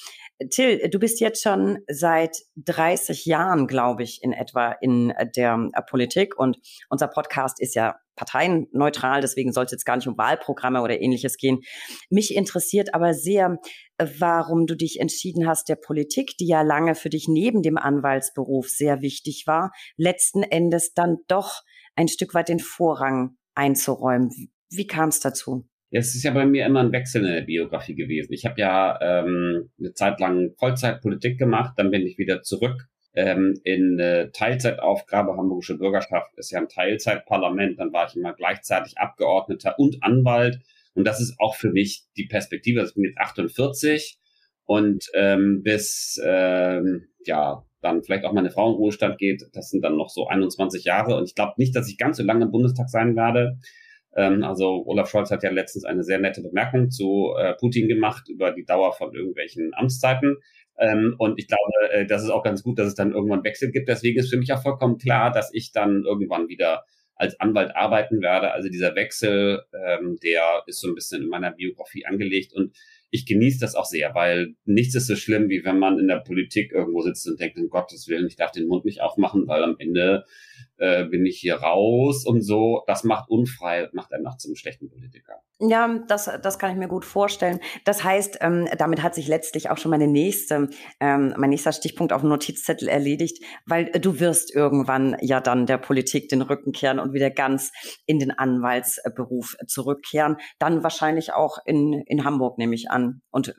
Till, 0.50 0.90
du 0.90 0.98
bist 0.98 1.20
jetzt 1.20 1.42
schon 1.42 1.78
seit 1.88 2.36
30 2.56 3.24
Jahren, 3.24 3.66
glaube 3.66 4.02
ich, 4.02 4.22
in 4.22 4.32
etwa 4.32 4.72
in 4.80 5.14
der 5.36 5.70
Politik 5.88 6.36
und 6.36 6.58
unser 6.90 7.08
Podcast 7.08 7.60
ist 7.60 7.74
ja 7.74 7.96
parteienneutral, 8.16 9.20
deswegen 9.20 9.52
soll 9.52 9.64
es 9.64 9.72
jetzt 9.72 9.84
gar 9.84 9.96
nicht 9.96 10.06
um 10.06 10.18
Wahlprogramme 10.18 10.82
oder 10.82 11.00
ähnliches 11.00 11.36
gehen. 11.36 11.60
Mich 12.10 12.34
interessiert 12.34 12.94
aber 12.94 13.14
sehr, 13.14 13.58
warum 13.98 14.66
du 14.66 14.76
dich 14.76 15.00
entschieden 15.00 15.46
hast, 15.46 15.68
der 15.68 15.76
Politik, 15.76 16.36
die 16.38 16.46
ja 16.46 16.62
lange 16.62 16.94
für 16.94 17.08
dich 17.08 17.26
neben 17.28 17.62
dem 17.62 17.78
Anwaltsberuf 17.78 18.68
sehr 18.68 19.00
wichtig 19.00 19.44
war, 19.46 19.72
letzten 19.96 20.42
Endes 20.42 20.94
dann 20.94 21.18
doch 21.28 21.62
ein 21.94 22.08
Stück 22.08 22.34
weit 22.34 22.48
den 22.48 22.60
Vorrang 22.60 23.36
einzuräumen. 23.54 24.30
Wie 24.70 24.86
kam 24.86 25.10
es 25.10 25.20
dazu? 25.20 25.68
Es 25.90 26.14
ist 26.14 26.22
ja 26.22 26.30
bei 26.30 26.46
mir 26.46 26.64
immer 26.64 26.80
ein 26.80 26.92
Wechsel 26.92 27.24
in 27.24 27.34
der 27.34 27.42
Biografie 27.42 27.94
gewesen. 27.94 28.32
Ich 28.32 28.46
habe 28.46 28.58
ja 28.58 28.98
ähm, 29.02 29.70
eine 29.78 29.92
Zeit 29.92 30.20
lang 30.20 30.54
Vollzeitpolitik 30.58 31.38
gemacht, 31.38 31.74
dann 31.76 31.90
bin 31.90 32.06
ich 32.06 32.16
wieder 32.16 32.40
zurück 32.42 32.88
ähm, 33.14 33.60
in 33.64 33.98
äh, 33.98 34.30
Teilzeitaufgabe. 34.30 35.36
Hamburgische 35.36 35.78
Bürgerschaft 35.78 36.32
ist 36.36 36.50
ja 36.50 36.60
ein 36.60 36.68
Teilzeitparlament. 36.68 37.78
Dann 37.78 37.92
war 37.92 38.08
ich 38.08 38.16
immer 38.16 38.32
gleichzeitig 38.32 38.98
Abgeordneter 38.98 39.78
und 39.78 40.02
Anwalt. 40.02 40.60
Und 40.94 41.04
das 41.06 41.20
ist 41.20 41.38
auch 41.38 41.54
für 41.54 41.70
mich 41.70 42.04
die 42.16 42.26
Perspektive. 42.26 42.80
Also 42.80 42.90
ich 42.90 42.94
bin 42.96 43.04
jetzt 43.04 43.18
48 43.18 44.18
und 44.64 45.06
ähm, 45.14 45.62
bis 45.62 46.20
ähm, 46.24 47.08
ja 47.26 47.64
dann 47.82 48.02
vielleicht 48.02 48.24
auch 48.24 48.32
meine 48.32 48.50
Frau 48.50 48.70
in 48.70 48.76
Ruhestand 48.76 49.18
geht, 49.18 49.44
das 49.52 49.70
sind 49.70 49.82
dann 49.82 49.96
noch 49.96 50.08
so 50.08 50.28
21 50.28 50.84
Jahre. 50.84 51.16
Und 51.16 51.24
ich 51.24 51.34
glaube 51.34 51.54
nicht, 51.56 51.74
dass 51.74 51.88
ich 51.88 51.98
ganz 51.98 52.16
so 52.16 52.22
lange 52.22 52.44
im 52.44 52.52
Bundestag 52.52 52.88
sein 52.88 53.16
werde. 53.16 53.58
Ähm, 54.14 54.42
also 54.44 54.84
Olaf 54.86 55.10
Scholz 55.10 55.30
hat 55.30 55.42
ja 55.42 55.50
letztens 55.50 55.84
eine 55.84 56.04
sehr 56.04 56.20
nette 56.20 56.42
Bemerkung 56.42 56.90
zu 56.90 57.34
äh, 57.36 57.54
Putin 57.54 57.88
gemacht 57.88 58.28
über 58.28 58.52
die 58.52 58.64
Dauer 58.64 58.92
von 58.92 59.12
irgendwelchen 59.12 59.72
Amtszeiten. 59.74 60.36
Ähm, 60.78 61.14
und 61.18 61.38
ich 61.38 61.48
glaube, 61.48 61.92
äh, 61.92 62.06
das 62.06 62.22
ist 62.22 62.30
auch 62.30 62.42
ganz 62.42 62.62
gut, 62.62 62.78
dass 62.78 62.88
es 62.88 62.94
dann 62.94 63.12
irgendwann 63.12 63.44
Wechsel 63.44 63.70
gibt. 63.70 63.88
Deswegen 63.88 64.18
ist 64.18 64.30
für 64.30 64.38
mich 64.38 64.52
auch 64.52 64.62
vollkommen 64.62 64.98
klar, 64.98 65.30
dass 65.30 65.52
ich 65.52 65.72
dann 65.72 66.04
irgendwann 66.04 66.48
wieder 66.48 66.84
als 67.14 67.38
Anwalt 67.38 67.76
arbeiten 67.76 68.20
werde. 68.20 68.50
Also 68.50 68.68
dieser 68.68 68.94
Wechsel, 68.96 69.62
ähm, 69.72 70.18
der 70.22 70.62
ist 70.66 70.80
so 70.80 70.88
ein 70.88 70.94
bisschen 70.94 71.22
in 71.22 71.28
meiner 71.28 71.52
Biografie 71.52 72.04
angelegt 72.06 72.52
und 72.52 72.74
ich 73.14 73.26
genieße 73.26 73.60
das 73.60 73.74
auch 73.74 73.84
sehr, 73.84 74.14
weil 74.14 74.54
nichts 74.64 74.94
ist 74.94 75.06
so 75.06 75.16
schlimm, 75.16 75.50
wie 75.50 75.64
wenn 75.64 75.78
man 75.78 75.98
in 75.98 76.08
der 76.08 76.20
Politik 76.20 76.72
irgendwo 76.72 77.02
sitzt 77.02 77.28
und 77.28 77.38
denkt, 77.38 77.58
um 77.58 77.68
Gottes 77.68 78.08
Willen, 78.08 78.26
ich 78.26 78.36
darf 78.36 78.52
den 78.52 78.66
Mund 78.66 78.86
nicht 78.86 79.02
aufmachen, 79.02 79.46
weil 79.46 79.62
am 79.62 79.76
Ende 79.78 80.24
äh, 80.78 81.04
bin 81.04 81.24
ich 81.26 81.38
hier 81.38 81.56
raus 81.56 82.24
und 82.26 82.42
so. 82.42 82.82
Das 82.86 83.04
macht 83.04 83.30
unfrei, 83.30 83.88
macht 83.92 84.12
einen 84.12 84.24
nach 84.24 84.36
zum 84.36 84.56
schlechten 84.56 84.88
Politiker. 84.88 85.34
Ja, 85.60 86.00
das, 86.08 86.28
das 86.42 86.58
kann 86.58 86.72
ich 86.72 86.76
mir 86.76 86.88
gut 86.88 87.04
vorstellen. 87.04 87.60
Das 87.84 88.02
heißt, 88.02 88.38
ähm, 88.40 88.68
damit 88.78 89.02
hat 89.02 89.14
sich 89.14 89.28
letztlich 89.28 89.70
auch 89.70 89.78
schon 89.78 89.90
meine 89.90 90.08
nächste, 90.08 90.68
ähm, 90.98 91.34
mein 91.36 91.50
nächster 91.50 91.72
Stichpunkt 91.72 92.12
auf 92.12 92.22
dem 92.22 92.30
Notizzettel 92.30 92.88
erledigt, 92.88 93.44
weil 93.66 93.86
du 93.92 94.18
wirst 94.18 94.52
irgendwann 94.54 95.16
ja 95.20 95.40
dann 95.40 95.66
der 95.66 95.78
Politik 95.78 96.28
den 96.28 96.42
Rücken 96.42 96.72
kehren 96.72 96.98
und 96.98 97.12
wieder 97.12 97.30
ganz 97.30 97.70
in 98.06 98.18
den 98.18 98.32
Anwaltsberuf 98.32 99.56
zurückkehren. 99.66 100.36
Dann 100.58 100.82
wahrscheinlich 100.82 101.32
auch 101.32 101.58
in, 101.64 102.02
in 102.06 102.24
Hamburg, 102.24 102.58
nehme 102.58 102.74
ich 102.74 102.90
an. 102.90 103.22
Und 103.30 103.54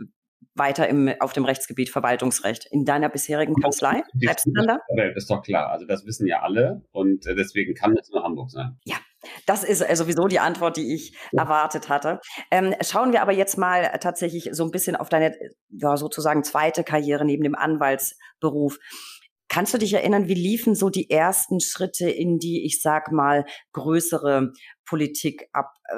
weiter 0.55 0.87
im, 0.87 1.13
auf 1.19 1.33
dem 1.33 1.45
Rechtsgebiet 1.45 1.89
Verwaltungsrecht. 1.89 2.67
In 2.71 2.85
deiner 2.85 3.09
bisherigen 3.09 3.55
Kanzlei? 3.55 4.03
Bleibst 4.13 4.45
du 4.45 4.51
dann 4.53 4.67
da? 4.67 4.79
Das 4.95 5.15
ist 5.15 5.29
doch 5.29 5.41
klar. 5.41 5.69
Also 5.69 5.85
das 5.85 6.05
wissen 6.05 6.27
ja 6.27 6.41
alle 6.41 6.83
und 6.91 7.25
äh, 7.25 7.35
deswegen 7.35 7.73
kann 7.73 7.95
es 7.97 8.09
nur 8.09 8.23
Hamburg 8.23 8.51
sein. 8.51 8.77
Ja, 8.85 8.97
das 9.45 9.63
ist 9.63 9.81
äh, 9.81 9.95
sowieso 9.95 10.27
die 10.27 10.39
Antwort, 10.39 10.77
die 10.77 10.93
ich 10.93 11.11
ja. 11.31 11.43
erwartet 11.43 11.89
hatte. 11.89 12.19
Ähm, 12.51 12.75
schauen 12.81 13.11
wir 13.13 13.21
aber 13.21 13.31
jetzt 13.31 13.57
mal 13.57 13.83
tatsächlich 13.99 14.49
so 14.51 14.63
ein 14.63 14.71
bisschen 14.71 14.95
auf 14.95 15.09
deine 15.09 15.35
ja, 15.69 15.97
sozusagen 15.97 16.43
zweite 16.43 16.83
Karriere 16.83 17.25
neben 17.25 17.43
dem 17.43 17.55
Anwaltsberuf. 17.55 18.79
Kannst 19.49 19.73
du 19.73 19.77
dich 19.77 19.93
erinnern, 19.93 20.27
wie 20.27 20.33
liefen 20.33 20.73
so 20.73 20.89
die 20.89 21.09
ersten 21.09 21.59
Schritte 21.59 22.09
in 22.09 22.39
die, 22.39 22.65
ich 22.65 22.81
sag 22.81 23.11
mal, 23.11 23.45
größere 23.73 24.51
Politik 24.85 25.47
ab? 25.51 25.73
Äh, 25.85 25.95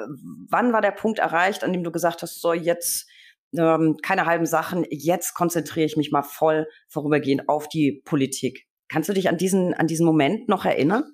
wann 0.48 0.72
war 0.72 0.82
der 0.82 0.90
Punkt 0.90 1.18
erreicht, 1.18 1.64
an 1.64 1.72
dem 1.72 1.84
du 1.84 1.90
gesagt 1.90 2.22
hast, 2.22 2.40
so 2.40 2.52
jetzt 2.52 3.08
ähm, 3.56 3.96
keine 4.02 4.26
halben 4.26 4.46
Sachen, 4.46 4.84
jetzt 4.90 5.34
konzentriere 5.34 5.86
ich 5.86 5.96
mich 5.96 6.10
mal 6.10 6.22
voll 6.22 6.66
vorübergehend 6.88 7.48
auf 7.48 7.68
die 7.68 8.02
Politik. 8.04 8.66
Kannst 8.88 9.08
du 9.08 9.12
dich 9.12 9.28
an 9.28 9.36
diesen, 9.36 9.74
an 9.74 9.86
diesen 9.86 10.06
Moment 10.06 10.48
noch 10.48 10.64
erinnern? 10.64 11.04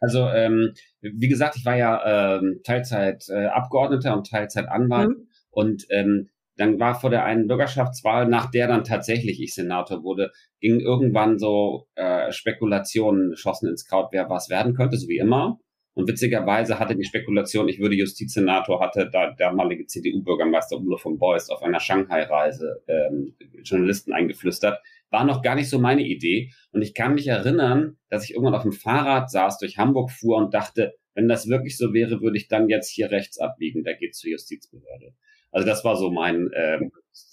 Also 0.00 0.26
ähm, 0.28 0.72
wie 1.00 1.28
gesagt, 1.28 1.56
ich 1.56 1.64
war 1.64 1.76
ja 1.76 2.38
ähm, 2.38 2.60
Teilzeit 2.64 3.26
äh, 3.28 3.46
Abgeordneter 3.46 4.16
und 4.16 4.28
Teilzeit 4.28 4.68
Anwalt 4.68 5.10
mhm. 5.10 5.28
und 5.50 5.86
ähm, 5.90 6.30
dann 6.56 6.78
war 6.78 6.98
vor 6.98 7.08
der 7.08 7.24
einen 7.24 7.46
Bürgerschaftswahl, 7.46 8.26
nach 8.26 8.50
der 8.50 8.68
dann 8.68 8.84
tatsächlich 8.84 9.40
ich 9.40 9.54
Senator 9.54 10.02
wurde, 10.02 10.30
ging 10.60 10.78
irgendwann 10.78 11.38
so 11.38 11.86
äh, 11.94 12.32
Spekulationen 12.32 13.34
schossen 13.34 13.68
ins 13.68 13.86
Kraut, 13.86 14.08
wer 14.12 14.28
was 14.28 14.50
werden 14.50 14.74
könnte, 14.74 14.98
so 14.98 15.08
wie 15.08 15.16
immer. 15.16 15.58
Und 15.94 16.08
witzigerweise 16.08 16.78
hatte 16.78 16.96
die 16.96 17.04
Spekulation, 17.04 17.68
ich 17.68 17.80
würde 17.80 17.96
Justizsenator, 17.96 18.80
hatte 18.80 19.10
da 19.10 19.32
damalige 19.32 19.86
CDU-Bürgermeister 19.86 20.78
Ulo 20.78 20.96
von 20.96 21.18
Beuys 21.18 21.50
auf 21.50 21.62
einer 21.62 21.80
Shanghai-Reise 21.80 22.82
ähm, 22.86 23.34
Journalisten 23.62 24.12
eingeflüstert. 24.12 24.78
War 25.10 25.24
noch 25.24 25.42
gar 25.42 25.56
nicht 25.56 25.68
so 25.68 25.80
meine 25.80 26.02
Idee. 26.02 26.52
Und 26.72 26.82
ich 26.82 26.94
kann 26.94 27.14
mich 27.14 27.26
erinnern, 27.26 27.96
dass 28.08 28.24
ich 28.24 28.34
irgendwann 28.34 28.54
auf 28.54 28.62
dem 28.62 28.72
Fahrrad 28.72 29.30
saß, 29.30 29.58
durch 29.58 29.78
Hamburg 29.78 30.12
fuhr 30.12 30.36
und 30.36 30.54
dachte, 30.54 30.94
wenn 31.14 31.28
das 31.28 31.48
wirklich 31.48 31.76
so 31.76 31.92
wäre, 31.92 32.20
würde 32.20 32.36
ich 32.36 32.46
dann 32.46 32.68
jetzt 32.68 32.88
hier 32.88 33.10
rechts 33.10 33.38
abbiegen. 33.38 33.82
Da 33.82 33.92
geht's 33.92 34.18
zur 34.18 34.30
Justizbehörde. 34.30 35.14
Also 35.50 35.66
das 35.66 35.84
war 35.84 35.96
so 35.96 36.10
mein 36.10 36.50
äh, 36.52 36.78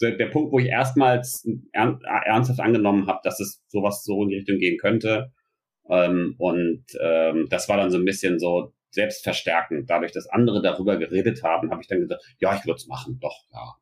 der 0.02 0.26
Punkt, 0.28 0.52
wo 0.52 0.60
ich 0.60 0.68
erstmals 0.68 1.48
ernsthaft 1.72 2.60
angenommen 2.60 3.08
habe, 3.08 3.20
dass 3.24 3.40
es 3.40 3.64
sowas 3.68 4.04
so 4.04 4.24
in 4.24 4.30
die 4.30 4.38
Richtung 4.38 4.58
gehen 4.58 4.78
könnte. 4.78 5.32
Ähm, 5.90 6.36
und 6.38 6.84
ähm, 7.02 7.48
das 7.50 7.70
war 7.70 7.78
dann 7.78 7.92
so 7.92 7.98
ein 7.98 8.06
bisschen 8.06 8.40
so 8.40 8.74
selbstverstärkend. 8.90 9.90
Dadurch, 9.90 10.12
dass 10.12 10.28
andere 10.28 10.62
darüber 10.62 10.98
geredet 10.98 11.44
haben, 11.44 11.72
habe 11.72 11.82
ich 11.82 11.88
dann 11.88 12.00
gesagt, 12.00 12.24
ja, 12.40 12.56
ich 12.56 12.66
würde 12.66 12.78
es 12.78 12.88
machen, 12.88 13.20
doch, 13.20 13.46
ja. 13.54 13.76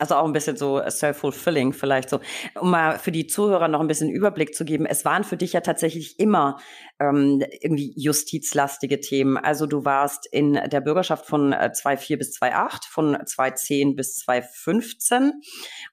Also 0.00 0.14
auch 0.14 0.24
ein 0.24 0.32
bisschen 0.32 0.56
so 0.56 0.80
self-fulfilling 0.88 1.72
vielleicht 1.72 2.08
so. 2.08 2.20
Um 2.54 2.70
mal 2.70 3.00
für 3.00 3.10
die 3.10 3.26
Zuhörer 3.26 3.66
noch 3.66 3.80
ein 3.80 3.88
bisschen 3.88 4.10
Überblick 4.10 4.54
zu 4.54 4.64
geben. 4.64 4.86
Es 4.86 5.04
waren 5.04 5.24
für 5.24 5.36
dich 5.36 5.54
ja 5.54 5.60
tatsächlich 5.60 6.20
immer 6.20 6.58
ähm, 7.00 7.42
irgendwie 7.60 7.92
justizlastige 7.96 9.00
Themen. 9.00 9.36
Also 9.36 9.66
du 9.66 9.84
warst 9.84 10.26
in 10.26 10.52
der 10.52 10.80
Bürgerschaft 10.80 11.26
von 11.26 11.52
äh, 11.52 11.72
2004 11.72 12.18
bis 12.18 12.32
2008, 12.32 12.84
von 12.84 13.18
2010 13.26 13.96
bis 13.96 14.14
2015 14.14 15.32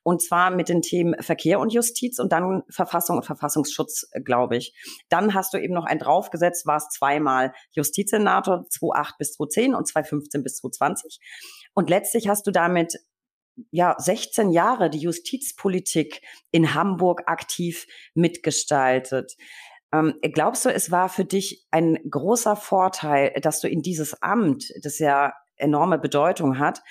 und 0.04 0.22
zwar 0.22 0.50
mit 0.50 0.68
den 0.68 0.82
Themen 0.82 1.20
Verkehr 1.20 1.58
und 1.58 1.72
Justiz 1.72 2.20
und 2.20 2.30
dann 2.30 2.62
Verfassung 2.68 3.16
und 3.16 3.26
Verfassungsschutz, 3.26 4.08
äh, 4.12 4.20
glaube 4.20 4.56
ich. 4.56 4.72
Dann 5.08 5.34
hast 5.34 5.52
du 5.52 5.58
eben 5.58 5.74
noch 5.74 5.84
ein 5.84 5.98
draufgesetzt, 5.98 6.64
warst 6.64 6.92
zweimal 6.92 7.52
Justizsenator, 7.72 8.66
2008 8.70 9.18
bis 9.18 9.32
2010 9.32 9.74
und 9.74 9.88
2015 9.88 10.42
bis 10.44 10.56
2020. 10.58 11.18
Und 11.74 11.90
letztlich 11.90 12.28
hast 12.28 12.46
du 12.46 12.52
damit 12.52 12.98
ja, 13.70 13.94
16 13.98 14.50
Jahre 14.50 14.90
die 14.90 14.98
Justizpolitik 14.98 16.22
in 16.50 16.74
Hamburg 16.74 17.22
aktiv 17.26 17.86
mitgestaltet. 18.14 19.36
Ähm, 19.92 20.14
glaubst 20.20 20.64
du, 20.64 20.68
es 20.70 20.90
war 20.90 21.08
für 21.08 21.24
dich 21.24 21.66
ein 21.70 21.98
großer 22.10 22.56
Vorteil, 22.56 23.32
dass 23.40 23.60
du 23.60 23.68
in 23.68 23.82
dieses 23.82 24.20
Amt, 24.22 24.72
das 24.82 24.98
ja 24.98 25.32
enorme 25.56 25.98
Bedeutung 25.98 26.58
hat, 26.58 26.82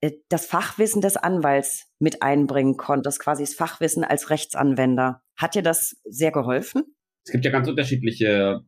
äh, 0.00 0.12
das 0.28 0.46
Fachwissen 0.46 1.00
des 1.00 1.16
Anwalts 1.16 1.86
mit 1.98 2.22
einbringen 2.22 2.76
konntest, 2.76 3.20
quasi 3.20 3.42
das 3.42 3.54
Fachwissen 3.54 4.04
als 4.04 4.30
Rechtsanwender. 4.30 5.22
Hat 5.36 5.54
dir 5.54 5.62
das 5.62 5.96
sehr 6.04 6.30
geholfen? 6.30 6.82
Es 7.24 7.32
gibt 7.32 7.44
ja 7.44 7.50
ganz 7.50 7.68
unterschiedliche 7.68 8.60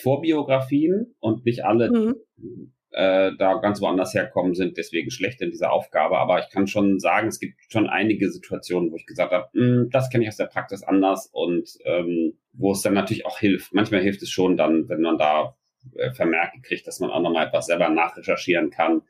Vorbiografien 0.00 1.14
und 1.18 1.44
nicht 1.44 1.64
alle 1.64 1.90
mhm 1.90 2.72
äh, 2.90 3.32
da 3.38 3.54
ganz 3.54 3.80
woanders 3.80 4.14
herkommen, 4.14 4.54
sind 4.54 4.76
deswegen 4.76 5.10
schlecht 5.10 5.40
in 5.40 5.50
dieser 5.50 5.72
Aufgabe. 5.72 6.18
Aber 6.18 6.38
ich 6.38 6.50
kann 6.50 6.66
schon 6.66 6.98
sagen, 6.98 7.28
es 7.28 7.38
gibt 7.38 7.54
schon 7.70 7.88
einige 7.88 8.30
Situationen, 8.30 8.90
wo 8.90 8.96
ich 8.96 9.06
gesagt 9.06 9.32
habe, 9.32 9.48
hm, 9.52 9.90
das 9.90 10.10
kenne 10.10 10.24
ich 10.24 10.28
aus 10.28 10.36
der 10.36 10.46
Praxis 10.46 10.82
anders 10.82 11.28
und 11.32 11.78
ähm, 11.84 12.38
wo 12.52 12.72
es 12.72 12.82
dann 12.82 12.94
natürlich 12.94 13.26
auch 13.26 13.38
hilft. 13.38 13.74
Manchmal 13.74 14.00
hilft 14.00 14.22
es 14.22 14.30
schon 14.30 14.56
dann, 14.56 14.88
wenn 14.88 15.00
man 15.00 15.18
da 15.18 15.56
äh, 15.94 16.12
Vermerke 16.12 16.60
kriegt, 16.62 16.86
dass 16.86 17.00
man 17.00 17.10
auch 17.10 17.20
nochmal 17.20 17.46
etwas 17.46 17.66
selber 17.66 17.88
nachrecherchieren 17.88 18.70
kann 18.70 19.02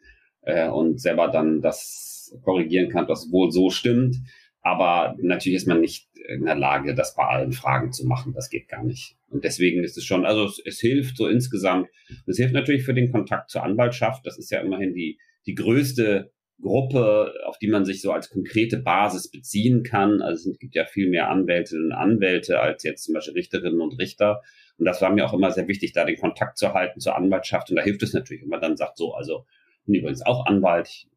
äh, 0.42 0.68
und 0.68 1.00
selber 1.00 1.28
dann 1.28 1.61
das 1.61 2.37
korrigieren 2.42 2.90
kann, 2.90 3.08
was 3.08 3.30
wohl 3.30 3.50
so 3.50 3.70
stimmt. 3.70 4.16
Aber 4.62 5.16
natürlich 5.20 5.56
ist 5.56 5.68
man 5.68 5.80
nicht 5.80 6.08
in 6.28 6.44
der 6.44 6.56
Lage, 6.56 6.94
das 6.94 7.14
bei 7.14 7.24
allen 7.24 7.52
Fragen 7.52 7.92
zu 7.92 8.06
machen. 8.06 8.32
Das 8.34 8.50
geht 8.50 8.68
gar 8.68 8.84
nicht. 8.84 9.16
Und 9.30 9.44
deswegen 9.44 9.82
ist 9.84 9.96
es 9.96 10.04
schon, 10.04 10.26
also 10.26 10.44
es, 10.44 10.60
es 10.64 10.80
hilft 10.80 11.16
so 11.16 11.26
insgesamt. 11.26 11.88
es 12.26 12.36
hilft 12.36 12.54
natürlich 12.54 12.84
für 12.84 12.94
den 12.94 13.10
Kontakt 13.10 13.50
zur 13.50 13.62
Anwaltschaft. 13.62 14.26
Das 14.26 14.38
ist 14.38 14.50
ja 14.50 14.60
immerhin 14.60 14.94
die, 14.94 15.18
die 15.47 15.54
größte 15.54 16.32
Gruppe, 16.60 17.32
auf 17.47 17.58
die 17.58 17.68
man 17.68 17.84
sich 17.84 18.02
so 18.02 18.10
als 18.10 18.30
konkrete 18.30 18.78
Basis 18.78 19.30
beziehen 19.30 19.84
kann. 19.84 20.21
Also 20.21 20.50
es 20.50 20.58
gibt 20.58 20.75
ja 20.75 20.84
viel 20.86 21.08
mehr 21.08 21.30
Anwältinnen 21.30 21.86
und 21.86 21.92
Anwälte 21.92 22.60
als 22.60 22.82
jetzt 22.82 23.04
zum 23.04 23.14
Beispiel 23.14 23.34
Richterinnen 23.34 23.80
und 23.80 23.99
Richter. 23.99 24.42
Und 24.76 24.84
das 24.84 25.00
war 25.00 25.12
mir 25.12 25.25
auch 25.25 25.34
immer 25.34 25.52
sehr 25.52 25.68
wichtig, 25.68 25.92
da 25.92 26.04
den 26.04 26.18
Kontakt 26.18 26.58
zu 26.58 26.75
halten 26.75 27.00
zur 27.00 27.16
Anwaltschaft. 27.16 27.71
Und 27.71 27.76
da 27.76 27.82
hilft 27.82 28.02
es 28.02 28.12
natürlich, 28.12 28.42
wenn 28.42 28.49
man 28.49 28.60
dann 28.60 28.76
sagt, 28.76 28.99
so, 28.99 29.14
also 29.14 29.47
bin 29.86 29.94
übrigens 29.94 30.23
auch 30.23 30.47
Anwalt, 30.47 30.88
ich 30.88 31.08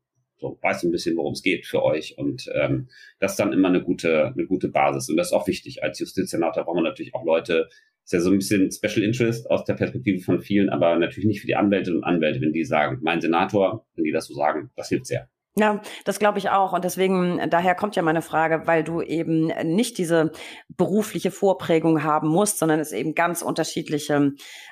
so 0.41 0.57
weiß 0.61 0.83
ein 0.83 0.91
bisschen, 0.91 1.15
worum 1.15 1.33
es 1.33 1.43
geht 1.43 1.65
für 1.65 1.83
euch. 1.83 2.17
Und 2.17 2.49
ähm, 2.53 2.89
das 3.19 3.33
ist 3.33 3.39
dann 3.39 3.53
immer 3.53 3.69
eine 3.69 3.83
gute, 3.83 4.27
eine 4.27 4.45
gute 4.45 4.69
Basis. 4.69 5.07
Und 5.09 5.17
das 5.17 5.27
ist 5.27 5.33
auch 5.33 5.47
wichtig. 5.47 5.83
Als 5.83 5.99
Justizsenator 5.99 6.65
braucht 6.65 6.75
man 6.75 6.83
natürlich 6.83 7.13
auch 7.13 7.23
Leute, 7.23 7.69
ist 8.03 8.13
ja 8.13 8.19
so 8.19 8.31
ein 8.31 8.39
bisschen 8.39 8.71
Special 8.71 9.03
Interest 9.03 9.49
aus 9.49 9.63
der 9.63 9.75
Perspektive 9.75 10.19
von 10.19 10.41
vielen, 10.41 10.69
aber 10.69 10.97
natürlich 10.97 11.27
nicht 11.27 11.41
für 11.41 11.47
die 11.47 11.55
Anwältinnen 11.55 11.99
und 11.99 12.03
Anwälte, 12.03 12.41
wenn 12.41 12.53
die 12.53 12.65
sagen, 12.65 12.99
mein 13.03 13.21
Senator, 13.21 13.85
wenn 13.95 14.03
die 14.03 14.11
das 14.11 14.25
so 14.25 14.33
sagen, 14.33 14.71
das 14.75 14.89
hilft 14.89 15.05
sehr. 15.05 15.29
Ja, 15.57 15.81
das 16.05 16.17
glaube 16.17 16.39
ich 16.39 16.49
auch. 16.49 16.71
Und 16.71 16.85
deswegen, 16.85 17.41
daher 17.49 17.75
kommt 17.75 17.97
ja 17.97 18.01
meine 18.01 18.21
Frage, 18.21 18.67
weil 18.67 18.85
du 18.85 19.01
eben 19.01 19.47
nicht 19.65 19.97
diese 19.97 20.31
berufliche 20.69 21.29
Vorprägung 21.29 22.03
haben 22.03 22.29
musst, 22.29 22.57
sondern 22.57 22.79
es 22.79 22.93
eben 22.93 23.15
ganz 23.15 23.41
unterschiedliche 23.41 24.31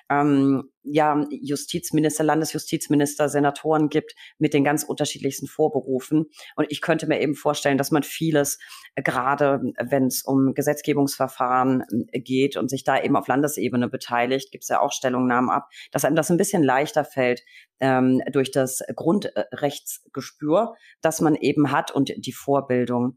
ähm, 0.09 0.69
ja, 0.83 1.25
Justizminister, 1.29 2.23
Landesjustizminister, 2.23 3.29
Senatoren 3.29 3.89
gibt 3.89 4.15
mit 4.37 4.53
den 4.53 4.63
ganz 4.63 4.83
unterschiedlichsten 4.83 5.47
Vorberufen. 5.47 6.25
Und 6.55 6.65
ich 6.69 6.81
könnte 6.81 7.05
mir 7.07 7.21
eben 7.21 7.35
vorstellen, 7.35 7.77
dass 7.77 7.91
man 7.91 8.03
vieles, 8.03 8.57
äh, 8.95 9.03
gerade 9.03 9.61
wenn 9.79 10.05
es 10.05 10.23
um 10.23 10.53
Gesetzgebungsverfahren 10.53 11.83
äh, 12.11 12.19
geht 12.19 12.57
und 12.57 12.69
sich 12.69 12.83
da 12.83 13.01
eben 13.01 13.15
auf 13.15 13.27
Landesebene 13.27 13.87
beteiligt, 13.87 14.51
gibt 14.51 14.63
es 14.63 14.69
ja 14.69 14.79
auch 14.79 14.91
Stellungnahmen 14.91 15.49
ab, 15.49 15.67
dass 15.91 16.05
einem 16.05 16.15
das 16.15 16.31
ein 16.31 16.37
bisschen 16.37 16.63
leichter 16.63 17.03
fällt 17.03 17.43
ähm, 17.79 18.21
durch 18.31 18.51
das 18.51 18.81
Grundrechtsgespür, 18.95 20.75
das 21.01 21.21
man 21.21 21.35
eben 21.35 21.71
hat 21.71 21.91
und 21.91 22.13
die 22.17 22.33
Vorbildung. 22.33 23.15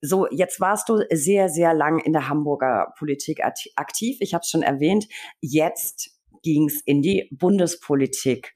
So, 0.00 0.26
jetzt 0.30 0.60
warst 0.60 0.88
du 0.88 1.02
sehr, 1.12 1.50
sehr 1.50 1.74
lang 1.74 1.98
in 1.98 2.12
der 2.12 2.28
Hamburger 2.28 2.94
Politik 2.98 3.40
aktiv. 3.44 4.16
Ich 4.20 4.32
habe 4.32 4.42
es 4.42 4.48
schon 4.48 4.62
erwähnt. 4.62 5.06
Jetzt 5.40 6.19
ging 6.42 6.68
es 6.68 6.80
in 6.82 7.02
die 7.02 7.28
Bundespolitik. 7.32 8.54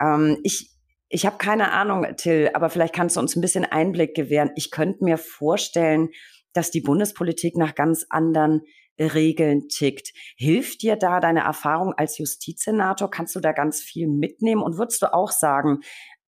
Ähm, 0.00 0.38
ich 0.42 0.70
ich 1.08 1.24
habe 1.24 1.38
keine 1.38 1.70
Ahnung, 1.72 2.04
Till, 2.16 2.50
aber 2.52 2.68
vielleicht 2.68 2.94
kannst 2.94 3.16
du 3.16 3.20
uns 3.20 3.36
ein 3.36 3.40
bisschen 3.40 3.64
Einblick 3.64 4.14
gewähren. 4.14 4.50
Ich 4.56 4.72
könnte 4.72 5.04
mir 5.04 5.18
vorstellen, 5.18 6.08
dass 6.52 6.72
die 6.72 6.80
Bundespolitik 6.80 7.56
nach 7.56 7.76
ganz 7.76 8.06
anderen 8.08 8.62
Regeln 8.98 9.68
tickt. 9.68 10.12
Hilft 10.36 10.82
dir 10.82 10.96
da 10.96 11.20
deine 11.20 11.40
Erfahrung 11.40 11.92
als 11.94 12.18
Justizsenator? 12.18 13.10
Kannst 13.10 13.36
du 13.36 13.40
da 13.40 13.52
ganz 13.52 13.80
viel 13.80 14.08
mitnehmen? 14.08 14.62
Und 14.62 14.78
würdest 14.78 15.02
du 15.02 15.12
auch 15.12 15.30
sagen, 15.30 15.80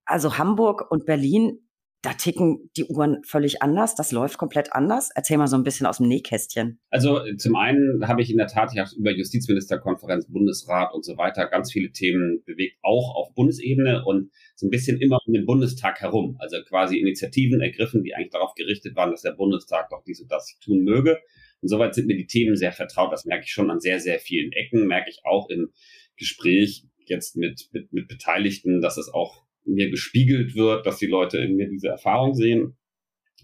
also 0.04 0.38
Hamburg 0.38 0.90
und 0.90 1.06
Berlin 1.06 1.67
da 2.02 2.12
ticken 2.12 2.70
die 2.76 2.84
Uhren 2.84 3.24
völlig 3.24 3.60
anders. 3.60 3.96
Das 3.96 4.12
läuft 4.12 4.38
komplett 4.38 4.72
anders. 4.72 5.10
Erzähl 5.14 5.36
mal 5.36 5.48
so 5.48 5.56
ein 5.56 5.64
bisschen 5.64 5.86
aus 5.86 5.98
dem 5.98 6.06
Nähkästchen. 6.06 6.78
Also 6.90 7.20
zum 7.36 7.56
einen 7.56 8.06
habe 8.06 8.22
ich 8.22 8.30
in 8.30 8.36
der 8.36 8.46
Tat 8.46 8.70
habe 8.76 8.90
über 8.96 9.10
Justizministerkonferenz, 9.10 10.30
Bundesrat 10.30 10.94
und 10.94 11.04
so 11.04 11.16
weiter 11.16 11.46
ganz 11.46 11.72
viele 11.72 11.90
Themen 11.90 12.42
bewegt, 12.44 12.78
auch 12.82 13.16
auf 13.16 13.34
Bundesebene 13.34 14.04
und 14.04 14.30
so 14.54 14.66
ein 14.66 14.70
bisschen 14.70 15.00
immer 15.00 15.18
um 15.26 15.32
den 15.32 15.44
Bundestag 15.44 16.00
herum. 16.00 16.36
Also 16.38 16.58
quasi 16.68 16.98
Initiativen 16.98 17.60
ergriffen, 17.60 18.04
die 18.04 18.14
eigentlich 18.14 18.30
darauf 18.30 18.54
gerichtet 18.54 18.94
waren, 18.94 19.10
dass 19.10 19.22
der 19.22 19.32
Bundestag 19.32 19.88
doch 19.90 20.04
dies 20.04 20.20
und 20.20 20.30
das 20.30 20.56
tun 20.60 20.84
möge. 20.84 21.18
Insoweit 21.62 21.96
sind 21.96 22.06
mir 22.06 22.16
die 22.16 22.26
Themen 22.26 22.54
sehr 22.54 22.72
vertraut. 22.72 23.12
Das 23.12 23.24
merke 23.24 23.44
ich 23.44 23.50
schon 23.50 23.72
an 23.72 23.80
sehr, 23.80 23.98
sehr 23.98 24.20
vielen 24.20 24.52
Ecken. 24.52 24.86
Merke 24.86 25.10
ich 25.10 25.22
auch 25.24 25.50
im 25.50 25.72
Gespräch 26.16 26.84
jetzt 27.06 27.36
mit, 27.36 27.68
mit, 27.72 27.92
mit 27.92 28.06
Beteiligten, 28.06 28.80
dass 28.80 28.98
es 28.98 29.08
auch 29.08 29.47
mir 29.68 29.90
gespiegelt 29.90 30.54
wird, 30.54 30.86
dass 30.86 30.98
die 30.98 31.06
Leute 31.06 31.38
in 31.38 31.56
mir 31.56 31.68
diese 31.68 31.88
Erfahrung 31.88 32.34
sehen. 32.34 32.76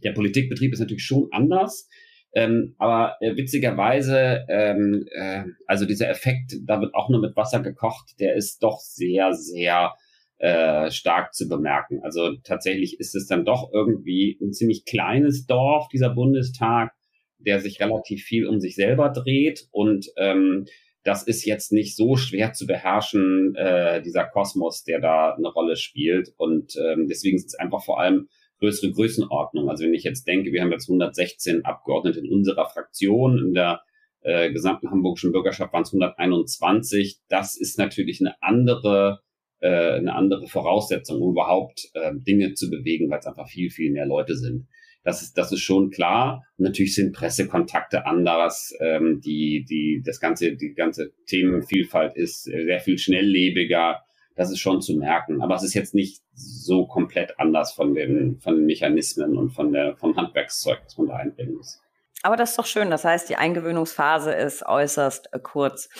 Der 0.02 0.12
Politikbetrieb 0.12 0.72
ist 0.72 0.80
natürlich 0.80 1.04
schon 1.04 1.28
anders. 1.30 1.88
Ähm, 2.34 2.74
aber 2.78 3.16
äh, 3.20 3.36
witzigerweise, 3.36 4.44
ähm, 4.48 5.06
äh, 5.12 5.44
also 5.66 5.86
dieser 5.86 6.10
Effekt, 6.10 6.56
da 6.64 6.80
wird 6.80 6.94
auch 6.94 7.08
nur 7.08 7.20
mit 7.20 7.36
Wasser 7.36 7.60
gekocht, 7.60 8.14
der 8.18 8.34
ist 8.34 8.62
doch 8.62 8.80
sehr, 8.80 9.32
sehr 9.34 9.94
äh, 10.38 10.90
stark 10.90 11.32
zu 11.32 11.48
bemerken. 11.48 12.00
Also 12.02 12.34
tatsächlich 12.42 12.98
ist 12.98 13.14
es 13.14 13.28
dann 13.28 13.44
doch 13.44 13.70
irgendwie 13.72 14.36
ein 14.42 14.52
ziemlich 14.52 14.84
kleines 14.84 15.46
Dorf, 15.46 15.86
dieser 15.88 16.10
Bundestag, 16.10 16.92
der 17.38 17.60
sich 17.60 17.80
relativ 17.80 18.24
viel 18.24 18.48
um 18.48 18.58
sich 18.58 18.74
selber 18.74 19.10
dreht 19.10 19.68
und 19.70 20.06
ähm, 20.16 20.66
das 21.04 21.22
ist 21.22 21.44
jetzt 21.44 21.70
nicht 21.70 21.96
so 21.96 22.16
schwer 22.16 22.52
zu 22.54 22.66
beherrschen, 22.66 23.54
äh, 23.56 24.02
dieser 24.02 24.24
Kosmos, 24.24 24.84
der 24.84 25.00
da 25.00 25.34
eine 25.34 25.48
Rolle 25.48 25.76
spielt. 25.76 26.32
Und 26.36 26.74
ähm, 26.76 27.06
deswegen 27.08 27.36
ist 27.36 27.48
es 27.48 27.54
einfach 27.54 27.84
vor 27.84 28.00
allem 28.00 28.28
größere 28.58 28.90
Größenordnung. 28.90 29.68
Also 29.68 29.84
wenn 29.84 29.94
ich 29.94 30.04
jetzt 30.04 30.26
denke, 30.26 30.52
wir 30.52 30.62
haben 30.62 30.72
jetzt 30.72 30.88
116 30.88 31.64
Abgeordnete 31.64 32.20
in 32.20 32.32
unserer 32.32 32.68
Fraktion, 32.68 33.38
in 33.38 33.54
der 33.54 33.82
äh, 34.22 34.50
gesamten 34.50 34.90
hamburgischen 34.90 35.32
Bürgerschaft 35.32 35.72
waren 35.74 35.82
es 35.82 35.92
121. 35.92 37.18
Das 37.28 37.56
ist 37.56 37.78
natürlich 37.78 38.20
eine 38.20 38.34
andere 38.40 39.20
äh, 39.60 39.96
eine 39.96 40.14
andere 40.14 40.46
Voraussetzung, 40.46 41.20
um 41.20 41.32
überhaupt 41.32 41.90
äh, 41.94 42.12
Dinge 42.14 42.54
zu 42.54 42.70
bewegen, 42.70 43.10
weil 43.10 43.20
es 43.20 43.26
einfach 43.26 43.48
viel, 43.48 43.70
viel 43.70 43.92
mehr 43.92 44.06
Leute 44.06 44.36
sind. 44.36 44.66
Das 45.04 45.20
ist, 45.22 45.36
das 45.36 45.52
ist 45.52 45.60
schon 45.60 45.90
klar. 45.90 46.44
natürlich 46.56 46.94
sind 46.94 47.12
Pressekontakte 47.12 48.06
anders. 48.06 48.74
Ähm, 48.80 49.20
die, 49.20 49.64
die, 49.68 50.02
das 50.04 50.18
ganze, 50.18 50.56
die 50.56 50.74
ganze 50.74 51.12
Themenvielfalt 51.26 52.16
ist 52.16 52.44
sehr 52.44 52.80
viel 52.80 52.98
schnelllebiger. 52.98 54.02
Das 54.34 54.50
ist 54.50 54.58
schon 54.58 54.80
zu 54.80 54.96
merken. 54.96 55.42
Aber 55.42 55.54
es 55.54 55.62
ist 55.62 55.74
jetzt 55.74 55.94
nicht 55.94 56.22
so 56.32 56.86
komplett 56.86 57.38
anders 57.38 57.72
von 57.72 57.94
den, 57.94 58.40
von 58.40 58.56
den 58.56 58.64
Mechanismen 58.64 59.36
und 59.36 59.50
von 59.50 59.72
der, 59.72 59.96
vom 59.96 60.16
Handwerkszeug, 60.16 60.80
das 60.84 60.96
man 60.96 61.08
da 61.08 61.16
einbringen 61.16 61.54
muss. 61.54 61.80
Aber 62.24 62.36
das 62.36 62.50
ist 62.50 62.58
doch 62.58 62.64
schön. 62.64 62.90
Das 62.90 63.04
heißt, 63.04 63.28
die 63.28 63.36
Eingewöhnungsphase 63.36 64.32
ist 64.32 64.64
äußerst 64.64 65.28
äh, 65.32 65.38
kurz. 65.38 65.90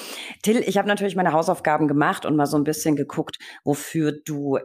Till, 0.42 0.64
ich 0.66 0.78
habe 0.78 0.88
natürlich 0.88 1.16
meine 1.16 1.34
Hausaufgaben 1.34 1.86
gemacht 1.86 2.24
und 2.24 2.34
mal 2.34 2.46
so 2.46 2.56
ein 2.56 2.64
bisschen 2.64 2.96
geguckt, 2.96 3.36
wofür 3.62 4.12
du 4.24 4.58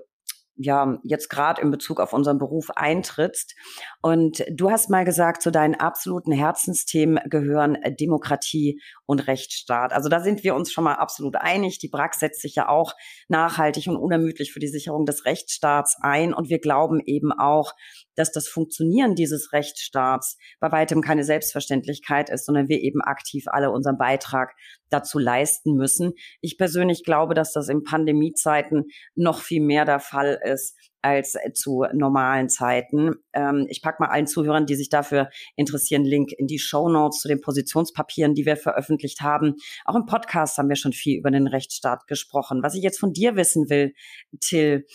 ja 0.59 0.99
jetzt 1.03 1.29
gerade 1.29 1.61
in 1.61 1.71
Bezug 1.71 1.99
auf 1.99 2.13
unseren 2.13 2.37
Beruf 2.37 2.69
eintrittst. 2.75 3.55
Und 4.01 4.43
du 4.51 4.69
hast 4.69 4.89
mal 4.89 5.05
gesagt, 5.05 5.41
zu 5.41 5.51
deinen 5.51 5.75
absoluten 5.75 6.31
Herzensthemen 6.31 7.19
gehören 7.29 7.77
Demokratie 7.99 8.81
und 9.05 9.27
Rechtsstaat. 9.27 9.93
Also 9.93 10.09
da 10.09 10.19
sind 10.19 10.43
wir 10.43 10.55
uns 10.55 10.71
schon 10.71 10.83
mal 10.83 10.95
absolut 10.95 11.37
einig. 11.37 11.79
Die 11.79 11.87
BRAC 11.87 12.13
setzt 12.13 12.41
sich 12.41 12.55
ja 12.55 12.67
auch 12.67 12.93
nachhaltig 13.29 13.87
und 13.87 13.95
unermüdlich 13.95 14.51
für 14.51 14.59
die 14.59 14.67
Sicherung 14.67 15.05
des 15.05 15.25
Rechtsstaats 15.25 15.97
ein. 16.01 16.33
Und 16.33 16.49
wir 16.49 16.59
glauben 16.59 16.99
eben 16.99 17.31
auch, 17.31 17.73
dass 18.19 18.31
das 18.31 18.47
Funktionieren 18.47 19.15
dieses 19.15 19.53
Rechtsstaats 19.53 20.37
bei 20.59 20.71
weitem 20.71 21.01
keine 21.01 21.23
Selbstverständlichkeit 21.23 22.29
ist, 22.29 22.45
sondern 22.45 22.67
wir 22.67 22.81
eben 22.81 23.01
aktiv 23.01 23.45
alle 23.47 23.71
unseren 23.71 23.97
Beitrag 23.97 24.53
dazu 24.89 25.19
leisten 25.19 25.75
müssen. 25.75 26.13
Ich 26.41 26.57
persönlich 26.57 27.03
glaube, 27.03 27.33
dass 27.33 27.53
das 27.53 27.69
in 27.69 27.83
Pandemiezeiten 27.83 28.85
noch 29.15 29.39
viel 29.39 29.61
mehr 29.61 29.85
der 29.85 29.99
Fall 29.99 30.39
ist 30.43 30.75
als 31.01 31.37
zu 31.53 31.85
normalen 31.93 32.49
Zeiten. 32.49 33.13
Ähm, 33.33 33.67
ich 33.69 33.81
packe 33.81 34.03
mal 34.03 34.09
allen 34.09 34.27
Zuhörern, 34.27 34.65
die 34.65 34.75
sich 34.75 34.89
dafür 34.89 35.29
interessieren, 35.55 36.03
Link 36.03 36.31
in 36.37 36.47
die 36.47 36.59
Show 36.59 36.89
Notes 36.89 37.19
zu 37.19 37.29
den 37.29 37.39
Positionspapieren, 37.39 38.33
die 38.33 38.45
wir 38.45 38.57
veröffentlicht 38.57 39.21
haben. 39.21 39.55
Auch 39.85 39.95
im 39.95 40.05
Podcast 40.05 40.57
haben 40.57 40.67
wir 40.67 40.75
schon 40.75 40.91
viel 40.91 41.17
über 41.17 41.31
den 41.31 41.47
Rechtsstaat 41.47 42.05
gesprochen. 42.07 42.63
Was 42.63 42.75
ich 42.75 42.83
jetzt 42.83 42.99
von 42.99 43.13
dir 43.13 43.37
wissen 43.37 43.69
will, 43.69 43.93
Till, 44.41 44.85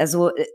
also 0.00 0.34
äh, 0.34 0.46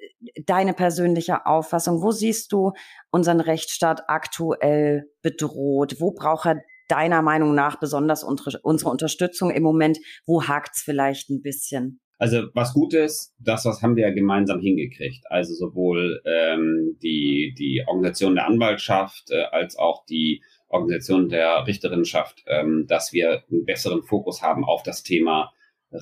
deine 0.45 0.73
persönliche 0.73 1.45
Auffassung, 1.45 2.01
wo 2.01 2.12
siehst 2.12 2.51
du 2.51 2.73
unseren 3.12 3.39
Rechtsstaat 3.39 4.03
aktuell 4.08 5.05
bedroht? 5.21 5.97
Wo 5.99 6.12
braucht 6.12 6.47
er 6.47 6.62
deiner 6.89 7.21
Meinung 7.21 7.55
nach 7.55 7.79
besonders 7.79 8.23
unsere, 8.23 8.60
unsere 8.63 8.89
Unterstützung 8.89 9.51
im 9.51 9.63
Moment? 9.63 9.99
Wo 10.25 10.43
hakt's 10.43 10.81
vielleicht 10.81 11.29
ein 11.29 11.41
bisschen? 11.41 12.01
Also 12.17 12.47
was 12.53 12.73
gut 12.73 12.93
ist, 12.93 13.34
das 13.39 13.65
was 13.65 13.81
haben 13.81 13.95
wir 13.95 14.08
ja 14.08 14.13
gemeinsam 14.13 14.62
hingekriegt. 14.62 15.25
Also 15.29 15.53
sowohl 15.53 16.21
ähm, 16.25 16.97
die 17.03 17.53
die 17.58 17.84
Organisation 17.86 18.36
der 18.36 18.47
Anwaltschaft 18.47 19.31
äh, 19.31 19.43
als 19.51 19.77
auch 19.77 20.05
die 20.05 20.41
Organisation 20.69 21.29
der 21.29 21.67
Richterinnenschaft, 21.67 22.43
ähm, 22.47 22.86
dass 22.88 23.12
wir 23.12 23.43
einen 23.51 23.65
besseren 23.65 24.03
Fokus 24.03 24.41
haben 24.41 24.63
auf 24.63 24.81
das 24.84 25.03
Thema 25.03 25.51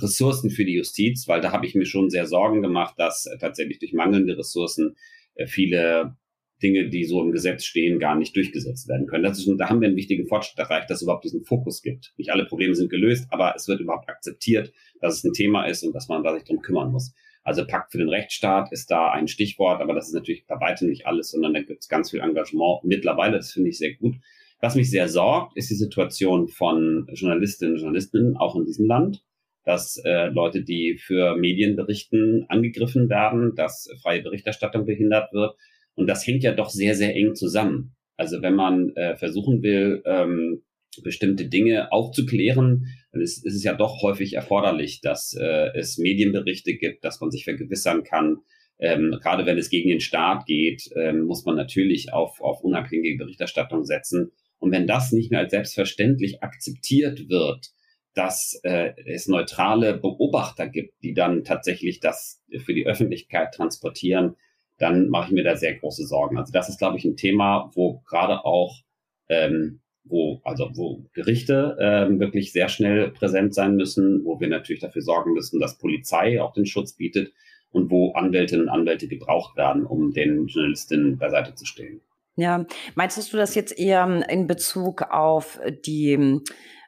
Ressourcen 0.02 0.50
für 0.50 0.66
die 0.66 0.74
Justiz, 0.74 1.28
weil 1.28 1.42
da 1.42 1.52
habe 1.52 1.66
ich 1.66 1.76
mir 1.76 1.86
schon 1.86 2.10
sehr 2.10 2.26
Sorgen 2.26 2.62
gemacht, 2.62 2.96
dass 2.98 3.26
äh, 3.26 3.38
tatsächlich 3.38 3.80
durch 3.80 3.94
mangelnde 3.94 4.38
Ressourcen 4.38 4.96
äh, 5.36 5.48
viele 5.48 6.16
Dinge, 6.62 6.90
die 6.90 7.04
so 7.04 7.22
im 7.22 7.32
Gesetz 7.32 7.66
stehen, 7.66 8.00
gar 8.00 8.16
nicht 8.16 8.36
durchgesetzt 8.36 8.88
werden 8.88 9.06
können. 9.08 9.24
Das 9.24 9.38
ist, 9.38 9.50
da 9.58 9.70
haben 9.70 9.82
wir 9.82 9.88
einen 9.88 9.98
wichtigen 9.98 10.28
Fortschritt 10.28 10.58
erreicht, 10.60 10.90
dass 10.90 10.98
es 10.98 11.04
überhaupt 11.04 11.26
diesen 11.26 11.44
Fokus 11.44 11.82
gibt. 11.82 12.14
Nicht 12.18 12.32
alle 12.32 12.46
Probleme 12.46 12.74
sind 12.74 12.90
gelöst, 12.90 13.28
aber 13.30 13.54
es 13.56 13.68
wird 13.68 13.82
überhaupt 13.82 14.10
akzeptiert, 14.10 14.72
dass 15.02 15.18
es 15.18 15.24
ein 15.24 15.34
Thema 15.34 15.66
ist 15.66 15.84
und 15.84 15.94
dass 15.94 16.08
man 16.08 16.24
da 16.24 16.34
sich 16.34 16.46
drum 16.46 16.62
kümmern 16.62 16.92
muss. 16.92 17.14
Also 17.44 17.68
Pakt 17.68 17.92
für 17.92 17.98
den 17.98 18.08
Rechtsstaat 18.08 18.72
ist 18.72 18.90
da 18.90 19.12
ein 19.12 19.28
Stichwort, 19.28 19.82
aber 19.82 19.94
das 19.94 20.08
ist 20.08 20.14
natürlich 20.14 20.46
bei 20.48 20.60
weitem 20.62 20.88
nicht 20.88 21.06
alles, 21.06 21.32
sondern 21.32 21.54
da 21.54 21.62
gibt 21.62 21.82
es 21.82 21.90
ganz 21.90 22.12
viel 22.12 22.22
Engagement 22.22 22.86
mittlerweile. 22.86 23.36
Das 23.36 23.52
finde 23.52 23.70
ich 23.70 23.78
sehr 23.78 23.96
gut. 23.96 24.16
Was 24.62 24.76
mich 24.76 24.90
sehr 24.90 25.10
sorgt, 25.10 25.58
ist 25.58 25.70
die 25.70 25.76
Situation 25.76 26.48
von 26.48 27.06
Journalistinnen 27.12 27.74
und 27.74 27.82
Journalisten 27.82 28.38
auch 28.38 28.56
in 28.56 28.64
diesem 28.64 28.86
Land 28.86 29.22
dass 29.66 29.98
äh, 30.04 30.28
Leute, 30.28 30.64
die 30.64 30.98
für 30.98 31.36
Medien 31.36 31.76
berichten, 31.76 32.46
angegriffen 32.50 33.10
werden, 33.10 33.56
dass 33.56 33.90
freie 34.02 34.22
Berichterstattung 34.22 34.86
behindert 34.86 35.32
wird. 35.34 35.56
Und 35.96 36.08
das 36.08 36.26
hängt 36.26 36.44
ja 36.44 36.54
doch 36.54 36.70
sehr, 36.70 36.96
sehr 36.96 37.16
eng 37.16 37.36
zusammen. 37.36 37.96
Also 38.18 38.42
wenn 38.42 38.56
man 38.56 38.96
äh, 38.96 39.16
versuchen 39.16 39.64
will, 39.64 40.02
ähm, 40.06 40.64
bestimmte 41.02 41.46
Dinge 41.46 41.92
aufzuklären, 41.92 42.88
dann 43.12 43.22
ist, 43.22 43.46
ist 43.46 43.56
es 43.56 43.64
ja 43.64 43.74
doch 43.74 44.02
häufig 44.02 44.34
erforderlich, 44.34 45.02
dass 45.02 45.36
äh, 45.40 45.72
es 45.76 45.98
Medienberichte 45.98 46.76
gibt, 46.76 47.04
dass 47.04 47.20
man 47.20 47.32
sich 47.32 47.46
vergewissern 47.46 48.04
kann. 48.04 48.38
Ähm, 48.80 49.18
gerade 49.22 49.46
wenn 49.46 49.58
es 49.58 49.70
gegen 49.70 49.90
den 49.90 50.02
Staat 50.02 50.46
geht, 50.46 50.90
ähm, 50.96 51.22
muss 51.22 51.46
man 51.46 51.56
natürlich 51.56 52.12
auf, 52.12 52.42
auf 52.42 52.62
unabhängige 52.64 53.18
Berichterstattung 53.18 53.86
setzen. 53.86 54.32
Und 54.60 54.72
wenn 54.72 54.88
das 54.88 55.12
nicht 55.12 55.32
mehr 55.32 55.42
als 55.42 55.52
selbstverständlich 55.52 56.44
akzeptiert 56.44 57.30
wird, 57.30 57.72
dass 58.14 58.60
äh, 58.64 58.94
es 59.06 59.28
neutrale 59.28 59.98
Beobachter 59.98 60.68
gibt, 60.68 61.02
die 61.04 61.14
dann 61.14 61.44
tatsächlich 61.44 62.00
das 62.00 62.42
für 62.64 62.74
die 62.74 62.86
Öffentlichkeit 62.86 63.54
transportieren, 63.54 64.36
dann 64.78 65.10
mache 65.10 65.28
ich 65.28 65.34
mir 65.34 65.44
da 65.44 65.56
sehr 65.56 65.76
große 65.76 66.06
Sorgen. 66.06 66.38
Also 66.38 66.52
das 66.52 66.70
ist, 66.70 66.78
glaube 66.78 66.98
ich, 66.98 67.06
ein 67.06 67.16
Thema, 67.16 67.72
wo 67.74 68.02
gerade 68.08 68.46
auch 68.46 68.82
ähm, 69.30 69.82
wo 70.06 70.42
also 70.44 70.70
wo 70.74 71.06
Gerichte 71.14 71.78
ähm, 71.80 72.20
wirklich 72.20 72.52
sehr 72.52 72.70
schnell 72.70 73.12
präsent 73.12 73.54
sein 73.54 73.76
müssen, 73.76 74.24
wo 74.26 74.40
wir 74.40 74.50
natürlich 74.50 74.82
dafür 74.82 75.02
sorgen 75.02 75.34
müssen, 75.34 75.60
dass 75.60 75.78
Polizei 75.78 76.42
auch 76.42 76.54
den 76.54 76.66
Schutz 76.66 76.94
bietet 76.94 77.34
und 77.72 77.90
wo 77.90 78.12
Anwältinnen 78.14 78.66
und 78.66 78.70
Anwälte 78.70 79.08
gebraucht 79.08 79.56
werden, 79.58 79.86
um 79.86 80.12
den 80.12 80.48
Journalistinnen 80.48 81.18
beiseite 81.18 81.56
zu 81.56 81.66
stehen. 81.66 82.02
Ja, 82.36 82.66
meinst 82.96 83.32
du 83.32 83.38
das 83.38 83.56
jetzt 83.56 83.78
eher 83.78 84.28
in 84.30 84.48
Bezug 84.48 85.04
auf 85.04 85.60
die 85.86 86.42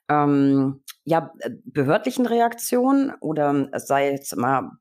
ähm, 0.09 0.81
ja, 1.05 1.31
behördlichen 1.65 2.25
Reaktionen 2.25 3.13
oder 3.21 3.69
sei 3.79 4.11
jetzt 4.11 4.35
mal 4.35 4.71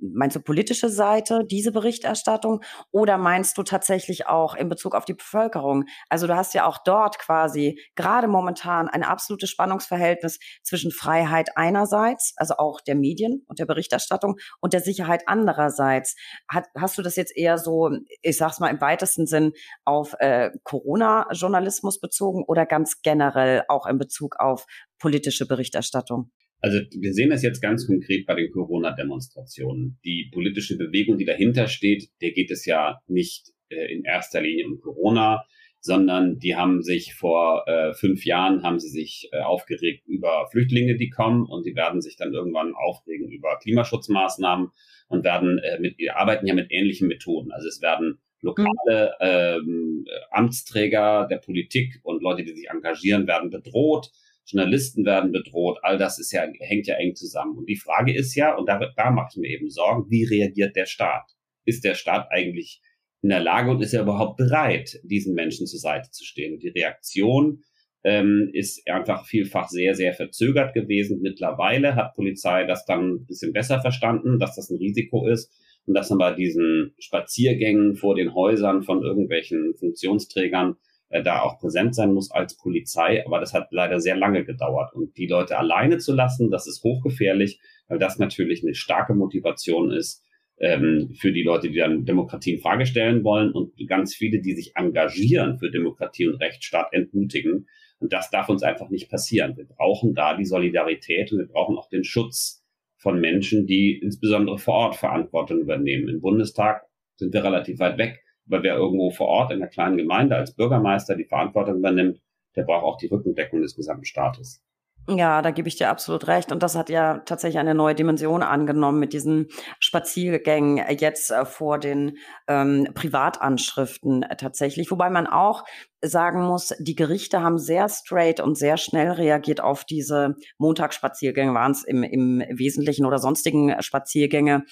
Meinst 0.00 0.36
du 0.36 0.40
politische 0.40 0.88
Seite, 0.88 1.44
diese 1.44 1.72
Berichterstattung? 1.72 2.62
Oder 2.90 3.18
meinst 3.18 3.56
du 3.58 3.62
tatsächlich 3.62 4.26
auch 4.26 4.54
in 4.54 4.68
Bezug 4.68 4.94
auf 4.94 5.04
die 5.04 5.14
Bevölkerung? 5.14 5.84
Also 6.08 6.26
du 6.26 6.36
hast 6.36 6.54
ja 6.54 6.66
auch 6.66 6.78
dort 6.84 7.18
quasi 7.18 7.80
gerade 7.94 8.28
momentan 8.28 8.88
ein 8.88 9.02
absolutes 9.02 9.50
Spannungsverhältnis 9.50 10.38
zwischen 10.62 10.90
Freiheit 10.90 11.50
einerseits, 11.56 12.34
also 12.36 12.54
auch 12.56 12.80
der 12.80 12.94
Medien 12.94 13.44
und 13.46 13.58
der 13.58 13.66
Berichterstattung 13.66 14.36
und 14.60 14.72
der 14.72 14.80
Sicherheit 14.80 15.22
andererseits. 15.26 16.16
Hat, 16.48 16.66
hast 16.76 16.98
du 16.98 17.02
das 17.02 17.16
jetzt 17.16 17.36
eher 17.36 17.58
so, 17.58 17.90
ich 18.22 18.36
sag's 18.36 18.60
mal 18.60 18.68
im 18.68 18.80
weitesten 18.80 19.26
Sinn, 19.26 19.52
auf 19.84 20.14
äh, 20.18 20.50
Corona-Journalismus 20.64 22.00
bezogen 22.00 22.44
oder 22.46 22.66
ganz 22.66 23.02
generell 23.02 23.64
auch 23.68 23.86
in 23.86 23.98
Bezug 23.98 24.36
auf 24.38 24.66
politische 24.98 25.46
Berichterstattung? 25.46 26.30
Also 26.60 26.78
wir 26.92 27.14
sehen 27.14 27.30
das 27.30 27.42
jetzt 27.42 27.62
ganz 27.62 27.86
konkret 27.86 28.26
bei 28.26 28.34
den 28.34 28.50
Corona-Demonstrationen. 28.50 29.98
Die 30.04 30.30
politische 30.32 30.76
Bewegung, 30.76 31.16
die 31.16 31.24
dahinter 31.24 31.68
steht, 31.68 32.08
der 32.20 32.32
geht 32.32 32.50
es 32.50 32.66
ja 32.66 32.98
nicht 33.06 33.52
äh, 33.70 33.92
in 33.92 34.04
erster 34.04 34.42
Linie 34.42 34.66
um 34.66 34.80
Corona, 34.80 35.44
sondern 35.80 36.38
die 36.38 36.56
haben 36.56 36.82
sich 36.82 37.14
vor 37.14 37.66
äh, 37.66 37.94
fünf 37.94 38.26
Jahren 38.26 38.62
haben 38.62 38.78
sie 38.78 38.90
sich 38.90 39.30
äh, 39.32 39.38
aufgeregt 39.38 40.06
über 40.06 40.46
Flüchtlinge, 40.50 40.96
die 40.96 41.08
kommen 41.08 41.46
und 41.46 41.64
die 41.64 41.74
werden 41.74 42.02
sich 42.02 42.16
dann 42.16 42.34
irgendwann 42.34 42.74
aufregen 42.74 43.30
über 43.30 43.58
Klimaschutzmaßnahmen 43.62 44.68
und 45.08 45.24
werden 45.24 45.58
äh, 45.58 45.80
mit 45.80 45.96
arbeiten 46.14 46.46
ja 46.46 46.54
mit 46.54 46.70
ähnlichen 46.70 47.08
Methoden. 47.08 47.50
Also 47.52 47.68
es 47.68 47.80
werden 47.80 48.18
lokale 48.42 49.14
ähm, 49.20 50.04
Amtsträger 50.30 51.26
der 51.30 51.38
Politik 51.38 52.00
und 52.02 52.22
Leute, 52.22 52.44
die 52.44 52.52
sich 52.52 52.68
engagieren, 52.68 53.26
werden 53.26 53.50
bedroht 53.50 54.10
Journalisten 54.46 55.04
werden 55.04 55.32
bedroht, 55.32 55.78
all 55.82 55.98
das 55.98 56.18
ist 56.18 56.32
ja, 56.32 56.44
hängt 56.60 56.86
ja 56.86 56.96
eng 56.96 57.14
zusammen. 57.14 57.56
Und 57.56 57.68
die 57.68 57.76
Frage 57.76 58.14
ist 58.14 58.34
ja, 58.34 58.56
und 58.56 58.68
da, 58.68 58.80
da 58.96 59.10
mache 59.10 59.28
ich 59.32 59.40
mir 59.40 59.48
eben 59.48 59.70
Sorgen, 59.70 60.10
wie 60.10 60.24
reagiert 60.24 60.76
der 60.76 60.86
Staat? 60.86 61.30
Ist 61.64 61.84
der 61.84 61.94
Staat 61.94 62.28
eigentlich 62.30 62.80
in 63.22 63.28
der 63.28 63.40
Lage 63.40 63.70
und 63.70 63.82
ist 63.82 63.92
er 63.92 64.02
überhaupt 64.02 64.38
bereit, 64.38 64.98
diesen 65.04 65.34
Menschen 65.34 65.66
zur 65.66 65.78
Seite 65.78 66.10
zu 66.10 66.24
stehen? 66.24 66.58
Die 66.58 66.68
Reaktion 66.68 67.62
ähm, 68.02 68.50
ist 68.52 68.88
einfach 68.88 69.26
vielfach 69.26 69.68
sehr, 69.68 69.94
sehr 69.94 70.14
verzögert 70.14 70.74
gewesen. 70.74 71.20
Mittlerweile 71.20 71.94
hat 71.94 72.14
Polizei 72.14 72.64
das 72.64 72.84
dann 72.86 73.14
ein 73.14 73.26
bisschen 73.26 73.52
besser 73.52 73.80
verstanden, 73.80 74.38
dass 74.38 74.56
das 74.56 74.70
ein 74.70 74.78
Risiko 74.78 75.28
ist 75.28 75.52
und 75.86 75.94
dass 75.94 76.10
man 76.10 76.18
bei 76.18 76.32
diesen 76.32 76.94
Spaziergängen 76.98 77.96
vor 77.96 78.14
den 78.14 78.34
Häusern 78.34 78.82
von 78.82 79.02
irgendwelchen 79.02 79.74
Funktionsträgern 79.78 80.76
da 81.10 81.42
auch 81.42 81.58
präsent 81.58 81.94
sein 81.94 82.14
muss 82.14 82.30
als 82.30 82.56
Polizei. 82.56 83.24
Aber 83.26 83.40
das 83.40 83.52
hat 83.52 83.68
leider 83.70 84.00
sehr 84.00 84.16
lange 84.16 84.44
gedauert. 84.44 84.94
Und 84.94 85.16
die 85.16 85.26
Leute 85.26 85.58
alleine 85.58 85.98
zu 85.98 86.14
lassen, 86.14 86.50
das 86.50 86.66
ist 86.66 86.84
hochgefährlich, 86.84 87.60
weil 87.88 87.98
das 87.98 88.18
natürlich 88.18 88.62
eine 88.62 88.74
starke 88.74 89.14
Motivation 89.14 89.90
ist 89.90 90.24
ähm, 90.58 91.10
für 91.18 91.32
die 91.32 91.42
Leute, 91.42 91.70
die 91.70 91.78
dann 91.78 92.04
Demokratie 92.04 92.54
in 92.54 92.60
Frage 92.60 92.86
stellen 92.86 93.24
wollen 93.24 93.52
und 93.52 93.72
ganz 93.88 94.14
viele, 94.14 94.40
die 94.40 94.54
sich 94.54 94.76
engagieren 94.76 95.58
für 95.58 95.70
Demokratie 95.70 96.28
und 96.28 96.40
Rechtsstaat, 96.40 96.92
entmutigen. 96.92 97.66
Und 97.98 98.12
das 98.12 98.30
darf 98.30 98.48
uns 98.48 98.62
einfach 98.62 98.88
nicht 98.88 99.10
passieren. 99.10 99.56
Wir 99.56 99.66
brauchen 99.66 100.14
da 100.14 100.36
die 100.36 100.44
Solidarität 100.44 101.32
und 101.32 101.38
wir 101.38 101.48
brauchen 101.48 101.76
auch 101.76 101.88
den 101.88 102.04
Schutz 102.04 102.64
von 102.96 103.20
Menschen, 103.20 103.66
die 103.66 103.98
insbesondere 103.98 104.58
vor 104.58 104.74
Ort 104.74 104.96
Verantwortung 104.96 105.60
übernehmen. 105.60 106.08
Im 106.08 106.20
Bundestag 106.20 106.82
sind 107.16 107.32
wir 107.32 107.42
relativ 107.42 107.78
weit 107.78 107.98
weg, 107.98 108.22
weil 108.50 108.62
wer 108.62 108.76
irgendwo 108.76 109.10
vor 109.10 109.28
Ort 109.28 109.52
in 109.52 109.58
einer 109.58 109.70
kleinen 109.70 109.96
Gemeinde 109.96 110.36
als 110.36 110.54
Bürgermeister 110.54 111.16
die 111.16 111.24
Verantwortung 111.24 111.76
übernimmt, 111.76 112.20
der 112.56 112.64
braucht 112.64 112.84
auch 112.84 112.96
die 112.98 113.06
Rückendeckung 113.06 113.62
des 113.62 113.76
gesamten 113.76 114.04
Staates. 114.04 114.62
Ja, 115.08 115.42
da 115.42 115.50
gebe 115.50 115.66
ich 115.66 115.76
dir 115.76 115.88
absolut 115.88 116.28
recht. 116.28 116.52
Und 116.52 116.62
das 116.62 116.76
hat 116.76 116.88
ja 116.88 117.18
tatsächlich 117.18 117.58
eine 117.58 117.74
neue 117.74 117.94
Dimension 117.94 118.42
angenommen 118.42 119.00
mit 119.00 119.12
diesen 119.12 119.48
Spaziergängen 119.80 120.84
jetzt 120.98 121.30
äh, 121.30 121.44
vor 121.44 121.78
den 121.78 122.18
ähm, 122.46 122.86
Privatanschriften 122.94 124.24
tatsächlich. 124.38 124.90
Wobei 124.90 125.10
man 125.10 125.26
auch 125.26 125.64
sagen 126.02 126.42
muss, 126.42 126.74
die 126.78 126.94
Gerichte 126.94 127.40
haben 127.40 127.58
sehr 127.58 127.88
straight 127.88 128.40
und 128.40 128.56
sehr 128.56 128.76
schnell 128.76 129.10
reagiert 129.10 129.60
auf 129.60 129.84
diese 129.84 130.36
Montagsspaziergänge, 130.58 131.54
waren 131.54 131.72
es 131.72 131.82
im, 131.82 132.02
im 132.02 132.44
Wesentlichen 132.50 133.04
oder 133.04 133.18
sonstigen 133.18 133.74
Spaziergänge 133.82 134.64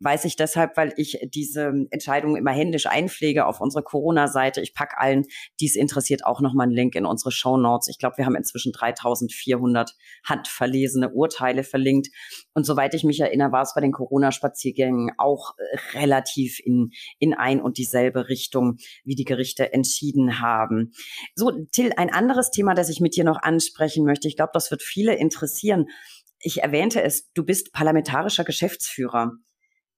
weiß 0.00 0.26
ich 0.26 0.36
deshalb, 0.36 0.76
weil 0.76 0.92
ich 0.96 1.18
diese 1.34 1.72
Entscheidung 1.90 2.36
immer 2.36 2.52
händisch 2.52 2.86
einpflege 2.86 3.46
auf 3.46 3.60
unsere 3.60 3.82
Corona-Seite. 3.82 4.60
Ich 4.60 4.74
pack 4.74 4.94
allen, 4.98 5.24
die 5.60 5.66
es 5.66 5.76
interessiert, 5.76 6.26
auch 6.26 6.40
nochmal 6.40 6.66
einen 6.66 6.74
Link 6.74 6.94
in 6.94 7.06
unsere 7.06 7.32
Show 7.32 7.56
Notes. 7.56 7.88
Ich 7.88 7.98
glaube, 7.98 8.18
wir 8.18 8.26
haben 8.26 8.34
inzwischen 8.34 8.72
3400 8.72 9.94
handverlesene 10.24 11.10
Urteile 11.10 11.64
verlinkt. 11.64 12.08
Und 12.52 12.64
soweit 12.64 12.94
ich 12.94 13.04
mich 13.04 13.20
erinnere, 13.20 13.52
war 13.52 13.62
es 13.62 13.74
bei 13.74 13.80
den 13.80 13.92
Corona-Spaziergängen 13.92 15.12
auch 15.16 15.54
äh, 15.56 15.98
relativ 15.98 16.60
in, 16.62 16.90
in 17.18 17.32
ein 17.32 17.60
und 17.60 17.78
dieselbe 17.78 18.28
Richtung, 18.28 18.76
wie 19.04 19.14
die 19.14 19.24
Gerichte 19.24 19.72
entschieden 19.72 20.40
haben. 20.40 20.92
So, 21.34 21.50
Till, 21.72 21.92
ein 21.96 22.12
anderes 22.12 22.50
Thema, 22.50 22.74
das 22.74 22.90
ich 22.90 23.00
mit 23.00 23.16
dir 23.16 23.24
noch 23.24 23.42
ansprechen 23.42 24.04
möchte. 24.04 24.28
Ich 24.28 24.36
glaube, 24.36 24.52
das 24.52 24.70
wird 24.70 24.82
viele 24.82 25.14
interessieren. 25.14 25.86
Ich 26.38 26.62
erwähnte 26.62 27.02
es, 27.02 27.32
du 27.32 27.44
bist 27.44 27.72
parlamentarischer 27.72 28.44
Geschäftsführer 28.44 29.32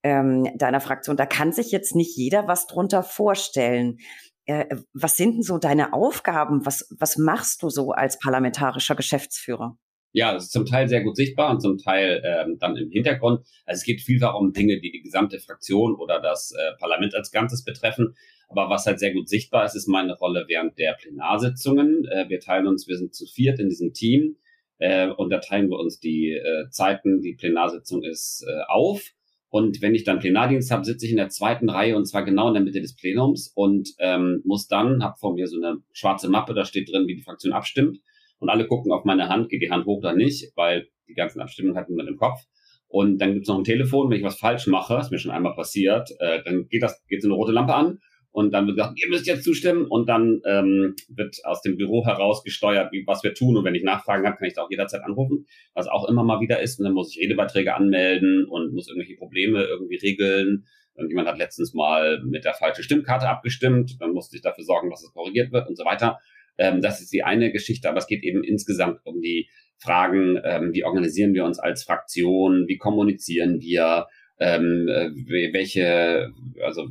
ähm, 0.03 0.49
deiner 0.57 0.81
Fraktion. 0.81 1.17
Da 1.17 1.27
kann 1.27 1.53
sich 1.53 1.71
jetzt 1.71 1.95
nicht 1.95 2.17
jeder 2.17 2.47
was 2.47 2.67
drunter 2.67 3.03
vorstellen. 3.03 3.99
Äh, 4.47 4.77
was 4.93 5.17
sind 5.17 5.35
denn 5.35 5.43
so 5.43 5.59
deine 5.59 5.93
Aufgaben? 5.93 6.65
Was, 6.65 6.89
was 6.99 7.17
machst 7.17 7.63
du 7.63 7.69
so 7.69 7.91
als 7.91 8.19
parlamentarischer 8.19 8.95
Geschäftsführer? 8.95 9.77
Ja, 10.13 10.33
das 10.33 10.45
ist 10.45 10.53
zum 10.53 10.65
Teil 10.65 10.89
sehr 10.89 11.03
gut 11.03 11.17
sichtbar 11.17 11.51
und 11.51 11.61
zum 11.61 11.77
Teil 11.77 12.23
ähm, 12.25 12.57
dann 12.59 12.77
im 12.77 12.91
Hintergrund. 12.91 13.41
Also 13.67 13.81
es 13.81 13.85
geht 13.85 14.01
vielfach 14.01 14.35
um 14.35 14.53
Dinge, 14.53 14.81
die 14.81 14.91
die 14.91 15.03
gesamte 15.03 15.39
Fraktion 15.39 15.95
oder 15.95 16.21
das 16.21 16.53
äh, 16.53 16.79
Parlament 16.79 17.15
als 17.15 17.31
Ganzes 17.31 17.63
betreffen. 17.63 18.15
Aber 18.49 18.71
was 18.71 18.87
halt 18.87 18.99
sehr 18.99 19.13
gut 19.13 19.29
sichtbar 19.29 19.67
ist, 19.67 19.75
ist 19.75 19.87
meine 19.87 20.17
Rolle 20.17 20.47
während 20.49 20.79
der 20.79 20.95
Plenarsitzungen. 20.95 22.07
Äh, 22.07 22.29
wir 22.31 22.41
teilen 22.41 22.67
uns, 22.67 22.89
wir 22.89 22.97
sind 22.97 23.15
zu 23.15 23.27
viert 23.27 23.61
in 23.61 23.69
diesem 23.69 23.93
Team 23.93 24.37
äh, 24.79 25.09
und 25.09 25.31
da 25.31 25.41
teilen 25.41 25.69
wir 25.69 25.79
uns 25.79 26.01
die 26.01 26.33
äh, 26.33 26.71
Zeiten, 26.71 27.21
die 27.21 27.35
Plenarsitzung 27.35 28.03
ist, 28.03 28.47
äh, 28.49 28.63
auf. 28.69 29.13
Und 29.51 29.81
wenn 29.81 29.95
ich 29.95 30.05
dann 30.05 30.19
Plenardienst 30.19 30.71
habe, 30.71 30.85
sitze 30.85 31.07
ich 31.07 31.13
in 31.13 31.17
der 31.17 31.31
zweiten 31.31 31.71
Reihe 31.71 31.97
und 31.97 32.07
zwar 32.07 32.25
genau 32.25 32.49
in 32.49 32.55
der 32.55 32.63
Mitte 32.63 32.81
des 32.81 32.95
Plenums 32.95 33.51
und 33.55 33.91
ähm, 33.99 34.43
muss 34.45 34.69
dann, 34.69 35.03
habe 35.03 35.17
vor 35.19 35.35
mir 35.35 35.47
so 35.47 35.57
eine 35.57 35.79
schwarze 35.93 36.29
Mappe, 36.29 36.55
da 36.55 36.65
steht 36.65 36.93
drin, 36.93 37.07
wie 37.07 37.17
die 37.17 37.23
Fraktion 37.23 37.53
abstimmt. 37.53 37.99
Und 38.41 38.51
alle 38.51 38.67
gucken 38.67 38.93
auf 38.93 39.05
meine 39.05 39.29
Hand, 39.29 39.49
geht 39.49 39.63
die 39.63 39.71
Hand 39.71 39.87
hoch 39.87 39.99
oder 39.99 40.15
nicht, 40.15 40.53
weil 40.55 40.89
die 41.09 41.15
ganzen 41.15 41.41
Abstimmungen 41.41 41.77
hatten 41.77 41.97
wir 41.97 42.07
im 42.07 42.17
Kopf. 42.17 42.41
Und 42.87 43.19
dann 43.19 43.35
gibt's 43.35 43.49
noch 43.49 43.59
ein 43.59 43.65
Telefon, 43.65 44.11
wenn 44.11 44.19
ich 44.19 44.25
was 44.25 44.39
falsch 44.39 44.67
mache, 44.67 44.97
ist 44.97 45.11
mir 45.11 45.19
schon 45.19 45.31
einmal 45.31 45.55
passiert, 45.55 46.11
äh, 46.21 46.43
dann 46.45 46.69
geht 46.69 46.83
das, 46.83 47.05
geht 47.07 47.23
so 47.23 47.29
eine 47.29 47.35
rote 47.35 47.53
Lampe 47.53 47.75
an 47.75 47.99
und 48.31 48.53
dann 48.53 48.67
wird 48.67 48.77
gesagt, 48.77 49.01
ihr 49.01 49.09
müsst 49.09 49.27
jetzt 49.27 49.45
zustimmen 49.45 49.87
und 49.87 50.09
dann 50.09 50.41
ähm, 50.45 50.95
wird 51.09 51.37
aus 51.45 51.63
dem 51.63 51.77
Büro 51.77 52.05
heraus 52.05 52.45
gesteuert, 52.45 52.93
wie, 52.93 53.05
was 53.07 53.23
wir 53.23 53.35
tun. 53.35 53.57
Und 53.57 53.65
wenn 53.65 53.75
ich 53.75 53.83
Nachfragen 53.83 54.27
habe, 54.27 54.37
kann 54.37 54.47
ich 54.47 54.55
da 54.55 54.63
auch 54.63 54.71
jederzeit 54.71 55.03
anrufen, 55.03 55.47
was 55.75 55.89
auch 55.89 56.09
immer 56.09 56.23
mal 56.23 56.41
wieder 56.41 56.61
ist. 56.61 56.79
Und 56.79 56.85
dann 56.85 56.93
muss 56.93 57.15
ich 57.15 57.23
Redebeiträge 57.23 57.75
anmelden 57.75 58.45
und 58.45 58.75
muss 58.75 58.89
irgendwelche 58.89 59.17
Probleme 59.17 59.65
irgendwie 59.65 59.97
regeln. 59.97 60.67
Irgendjemand 60.95 61.29
hat 61.29 61.39
letztens 61.39 61.75
mal 61.75 62.23
mit 62.25 62.45
der 62.45 62.55
falschen 62.55 62.83
Stimmkarte 62.83 63.29
abgestimmt, 63.29 63.97
dann 64.01 64.13
musste 64.13 64.37
ich 64.37 64.43
dafür 64.43 64.65
sorgen, 64.65 64.91
dass 64.91 65.03
es 65.03 65.13
korrigiert 65.13 65.53
wird 65.53 65.69
und 65.69 65.77
so 65.77 65.85
weiter. 65.85 66.19
Ähm, 66.59 66.83
das 66.83 67.01
ist 67.01 67.13
die 67.13 67.23
eine 67.23 67.53
Geschichte, 67.53 67.89
aber 67.89 67.99
es 67.99 68.09
geht 68.09 68.25
eben 68.25 68.43
insgesamt 68.43 69.01
um 69.05 69.21
die 69.21 69.49
Fragen, 69.79 70.41
ähm, 70.45 70.75
wie 70.75 70.85
organisieren 70.85 71.35
wir 71.35 71.45
uns 71.45 71.61
als 71.61 71.85
Fraktion, 71.85 72.67
wie 72.67 72.79
kommunizieren 72.79 73.61
wir, 73.61 74.09
ähm, 74.41 74.89
äh, 74.89 75.53
welche, 75.53 76.33
also 76.65 76.89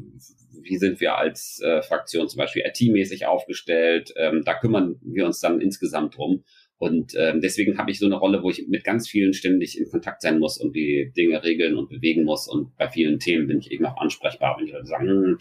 wie 0.67 0.77
sind 0.77 0.99
wir 0.99 1.17
als 1.17 1.61
äh, 1.63 1.81
Fraktion 1.81 2.27
zum 2.27 2.39
Beispiel 2.39 2.63
IT-mäßig 2.65 3.25
aufgestellt. 3.25 4.13
Ähm, 4.17 4.43
da 4.45 4.53
kümmern 4.53 4.99
wir 5.01 5.25
uns 5.25 5.39
dann 5.39 5.61
insgesamt 5.61 6.17
drum. 6.17 6.43
Und 6.79 7.13
ähm, 7.17 7.41
deswegen 7.41 7.77
habe 7.77 7.89
ich 7.89 7.99
so 7.99 8.05
eine 8.05 8.15
Rolle, 8.15 8.43
wo 8.43 8.51
ich 8.51 8.67
mit 8.67 8.83
ganz 8.83 9.09
vielen 9.09 9.33
ständig 9.33 9.79
in 9.79 9.89
Kontakt 9.89 10.21
sein 10.21 10.37
muss 10.37 10.59
und 10.59 10.75
die 10.75 11.11
Dinge 11.17 11.43
regeln 11.43 11.75
und 11.75 11.89
bewegen 11.89 12.23
muss. 12.23 12.47
Und 12.47 12.75
bei 12.77 12.87
vielen 12.87 13.19
Themen 13.19 13.47
bin 13.47 13.59
ich 13.59 13.71
eben 13.71 13.85
auch 13.85 13.97
ansprechbar. 13.97 14.57
Wenn 14.57 14.67
die 14.67 14.71
Leute 14.73 14.85
sagen, 14.85 15.07
hm, 15.07 15.37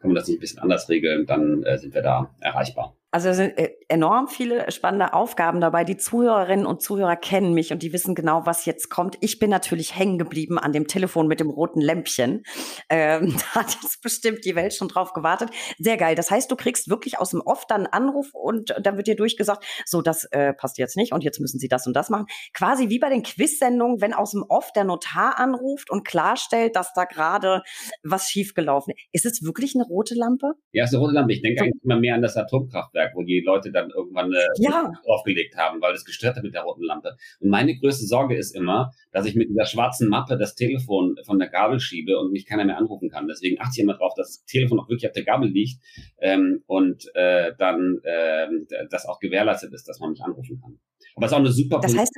kann 0.00 0.10
man 0.10 0.14
das 0.14 0.28
nicht 0.28 0.38
ein 0.38 0.40
bisschen 0.40 0.60
anders 0.60 0.88
regeln, 0.88 1.26
dann 1.26 1.64
äh, 1.64 1.78
sind 1.78 1.94
wir 1.94 2.02
da 2.02 2.34
erreichbar. 2.40 2.96
Also 3.10 3.30
es 3.30 3.38
sind 3.38 3.56
äh, 3.56 3.70
enorm 3.88 4.28
viele 4.28 4.70
spannende 4.70 5.14
Aufgaben 5.14 5.62
dabei. 5.62 5.84
Die 5.84 5.96
Zuhörerinnen 5.96 6.66
und 6.66 6.82
Zuhörer 6.82 7.16
kennen 7.16 7.54
mich 7.54 7.72
und 7.72 7.82
die 7.82 7.94
wissen 7.94 8.14
genau, 8.14 8.44
was 8.44 8.66
jetzt 8.66 8.90
kommt. 8.90 9.16
Ich 9.20 9.38
bin 9.38 9.48
natürlich 9.48 9.96
hängen 9.96 10.18
geblieben 10.18 10.58
an 10.58 10.72
dem 10.72 10.86
Telefon 10.86 11.26
mit 11.26 11.40
dem 11.40 11.48
roten 11.48 11.80
Lämpchen. 11.80 12.42
Ähm, 12.90 13.34
da 13.54 13.60
hat 13.60 13.78
jetzt 13.82 14.02
bestimmt 14.02 14.44
die 14.44 14.54
Welt 14.54 14.74
schon 14.74 14.88
drauf 14.88 15.14
gewartet. 15.14 15.48
Sehr 15.78 15.96
geil. 15.96 16.16
Das 16.16 16.30
heißt, 16.30 16.50
du 16.50 16.56
kriegst 16.56 16.90
wirklich 16.90 17.18
aus 17.18 17.30
dem 17.30 17.40
Off 17.40 17.64
dann 17.66 17.86
einen 17.86 18.08
Anruf 18.08 18.28
und 18.34 18.74
dann 18.78 18.98
wird 18.98 19.06
dir 19.06 19.16
durchgesagt, 19.16 19.64
so, 19.86 20.02
das 20.02 20.24
äh, 20.24 20.52
passt 20.52 20.76
jetzt 20.76 20.96
nicht 20.96 21.12
und 21.12 21.24
jetzt 21.24 21.40
müssen 21.40 21.58
sie 21.58 21.68
das 21.68 21.86
und 21.86 21.94
das 21.94 22.10
machen. 22.10 22.26
Quasi 22.52 22.90
wie 22.90 22.98
bei 22.98 23.08
den 23.08 23.22
Quiz-Sendungen, 23.22 24.02
wenn 24.02 24.12
aus 24.12 24.32
dem 24.32 24.44
Off 24.50 24.70
der 24.74 24.84
Notar 24.84 25.38
anruft 25.38 25.88
und 25.88 26.06
klarstellt, 26.06 26.76
dass 26.76 26.92
da 26.92 27.04
gerade 27.06 27.62
was 28.02 28.28
schiefgelaufen 28.28 28.92
ist. 29.12 29.24
Ist 29.24 29.40
es 29.40 29.42
wirklich 29.42 29.74
eine 29.74 29.84
rote 29.84 30.14
Lampe? 30.14 30.52
Ja, 30.72 30.84
es 30.84 30.90
ist 30.90 30.96
eine 30.96 31.04
rote 31.04 31.14
Lampe. 31.14 31.32
Ich 31.32 31.40
denke 31.40 31.62
eigentlich 31.62 31.82
immer 31.82 31.98
mehr 31.98 32.14
an 32.14 32.22
das 32.22 32.36
Atomkraftwerk. 32.36 32.97
Kraftwerk, 32.98 33.14
wo 33.14 33.22
die 33.22 33.40
Leute 33.40 33.70
dann 33.70 33.90
irgendwann 33.90 34.32
äh, 34.32 34.46
ja. 34.58 34.92
draufgelegt 35.04 35.56
haben, 35.56 35.80
weil 35.80 35.94
es 35.94 36.04
gestört 36.04 36.36
hat 36.36 36.42
mit 36.42 36.54
der 36.54 36.62
roten 36.62 36.82
Lampe. 36.82 37.16
Und 37.40 37.50
meine 37.50 37.76
größte 37.76 38.06
Sorge 38.06 38.36
ist 38.36 38.54
immer, 38.54 38.92
dass 39.12 39.26
ich 39.26 39.34
mit 39.34 39.48
dieser 39.48 39.66
schwarzen 39.66 40.08
Mappe 40.08 40.36
das 40.36 40.54
Telefon 40.54 41.16
von 41.24 41.38
der 41.38 41.48
Gabel 41.48 41.80
schiebe 41.80 42.18
und 42.18 42.32
mich 42.32 42.46
keiner 42.46 42.64
mehr 42.64 42.78
anrufen 42.78 43.08
kann. 43.08 43.28
Deswegen 43.28 43.60
achte 43.60 43.72
ich 43.76 43.82
immer 43.82 43.96
drauf, 43.96 44.12
dass 44.16 44.38
das 44.38 44.44
Telefon 44.44 44.80
auch 44.80 44.88
wirklich 44.88 45.06
auf 45.06 45.12
der 45.12 45.24
Gabel 45.24 45.48
liegt 45.48 45.80
ähm, 46.20 46.62
und 46.66 47.04
äh, 47.14 47.52
dann 47.58 48.00
äh, 48.02 48.48
das 48.90 49.06
auch 49.06 49.20
gewährleistet 49.20 49.72
ist, 49.72 49.88
dass 49.88 50.00
man 50.00 50.10
mich 50.10 50.22
anrufen 50.22 50.60
kann. 50.60 50.78
Aber 51.14 51.26
es 51.26 51.32
ist 51.32 51.36
auch 51.36 51.40
eine 51.40 51.52
super 51.52 51.80
das 51.80 51.96
heißt, 51.96 52.12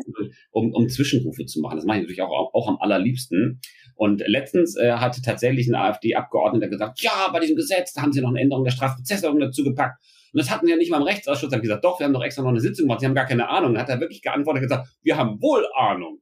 um, 0.50 0.72
um 0.74 0.88
Zwischenrufe 0.88 1.46
zu 1.46 1.60
machen. 1.60 1.76
Das 1.76 1.84
mache 1.84 1.98
ich 1.98 2.02
natürlich 2.02 2.22
auch, 2.22 2.30
auch, 2.30 2.54
auch 2.54 2.68
am 2.68 2.78
allerliebsten. 2.80 3.60
Und 3.94 4.22
letztens 4.26 4.76
äh, 4.76 4.92
hatte 4.92 5.22
tatsächlich 5.22 5.68
ein 5.68 5.74
AfD-Abgeordneter 5.74 6.68
gesagt, 6.68 7.00
ja, 7.02 7.28
bei 7.32 7.40
diesem 7.40 7.56
Gesetz, 7.56 7.92
da 7.92 8.02
haben 8.02 8.12
sie 8.12 8.20
noch 8.20 8.30
eine 8.30 8.40
Änderung 8.40 8.64
der 8.64 8.72
Strafprozessordnung 8.72 9.40
dazu 9.40 9.64
gepackt. 9.64 10.02
Und 10.32 10.38
das 10.38 10.50
hatten 10.50 10.68
ja 10.68 10.76
nicht 10.76 10.90
mal 10.90 10.98
im 10.98 11.04
Rechtsausschuss. 11.04 11.52
Haben 11.52 11.62
gesagt, 11.62 11.84
doch, 11.84 11.98
wir 11.98 12.06
haben 12.06 12.12
doch 12.12 12.24
extra 12.24 12.42
noch 12.42 12.50
eine 12.50 12.60
Sitzung 12.60 12.84
gemacht. 12.84 13.00
Sie 13.00 13.06
haben 13.06 13.14
gar 13.14 13.26
keine 13.26 13.48
Ahnung. 13.48 13.74
Dann 13.74 13.82
hat 13.82 13.88
er 13.88 14.00
wirklich 14.00 14.22
geantwortet 14.22 14.62
und 14.62 14.68
gesagt, 14.68 14.88
wir 15.02 15.16
haben 15.16 15.40
wohl 15.40 15.66
Ahnung. 15.74 16.20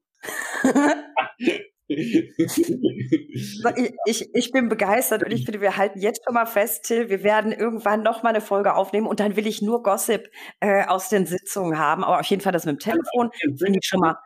ich, 1.88 2.34
ich, 4.04 4.28
ich 4.34 4.52
bin 4.52 4.68
begeistert 4.68 5.24
und 5.24 5.32
ich 5.32 5.46
finde, 5.46 5.62
wir 5.62 5.78
halten 5.78 6.00
jetzt 6.00 6.20
schon 6.22 6.34
mal 6.34 6.44
fest, 6.44 6.84
Till, 6.84 7.08
wir 7.08 7.22
werden 7.22 7.50
irgendwann 7.50 8.02
noch 8.02 8.22
mal 8.22 8.28
eine 8.28 8.42
Folge 8.42 8.74
aufnehmen 8.74 9.06
und 9.06 9.20
dann 9.20 9.36
will 9.36 9.46
ich 9.46 9.62
nur 9.62 9.82
Gossip 9.82 10.28
äh, 10.60 10.84
aus 10.84 11.08
den 11.08 11.24
Sitzungen 11.24 11.78
haben. 11.78 12.04
Aber 12.04 12.20
auf 12.20 12.26
jeden 12.26 12.42
Fall 12.42 12.52
das 12.52 12.66
mit 12.66 12.74
dem 12.74 12.78
Telefon 12.78 13.30
finde 13.58 13.78
ich 13.80 13.86
schon 13.86 14.00
mal 14.00 14.16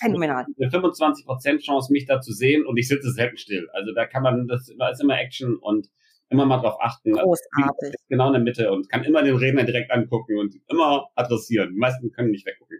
phänomenal. 0.00 0.46
25% 0.60 1.58
Chance, 1.58 1.92
mich 1.92 2.06
da 2.06 2.20
zu 2.20 2.32
sehen 2.32 2.64
und 2.64 2.76
ich 2.76 2.86
sitze 2.86 3.10
selten 3.10 3.38
still. 3.38 3.68
Also 3.72 3.92
da 3.92 4.06
kann 4.06 4.22
man, 4.22 4.46
das 4.46 4.72
da 4.78 4.90
ist 4.90 5.02
immer 5.02 5.18
Action 5.18 5.56
und 5.56 5.88
immer 6.32 6.46
mal 6.46 6.58
drauf 6.58 6.76
achten. 6.80 7.16
Also, 7.16 7.26
Großartig. 7.26 7.94
genau 8.08 8.28
in 8.28 8.32
der 8.32 8.42
Mitte 8.42 8.72
und 8.72 8.88
kann 8.88 9.04
immer 9.04 9.22
den 9.22 9.36
Redner 9.36 9.64
direkt 9.64 9.90
angucken 9.90 10.38
und 10.38 10.54
immer 10.68 11.08
adressieren. 11.14 11.72
Die 11.72 11.78
meisten 11.78 12.10
können 12.10 12.30
nicht 12.30 12.46
weggucken. 12.46 12.78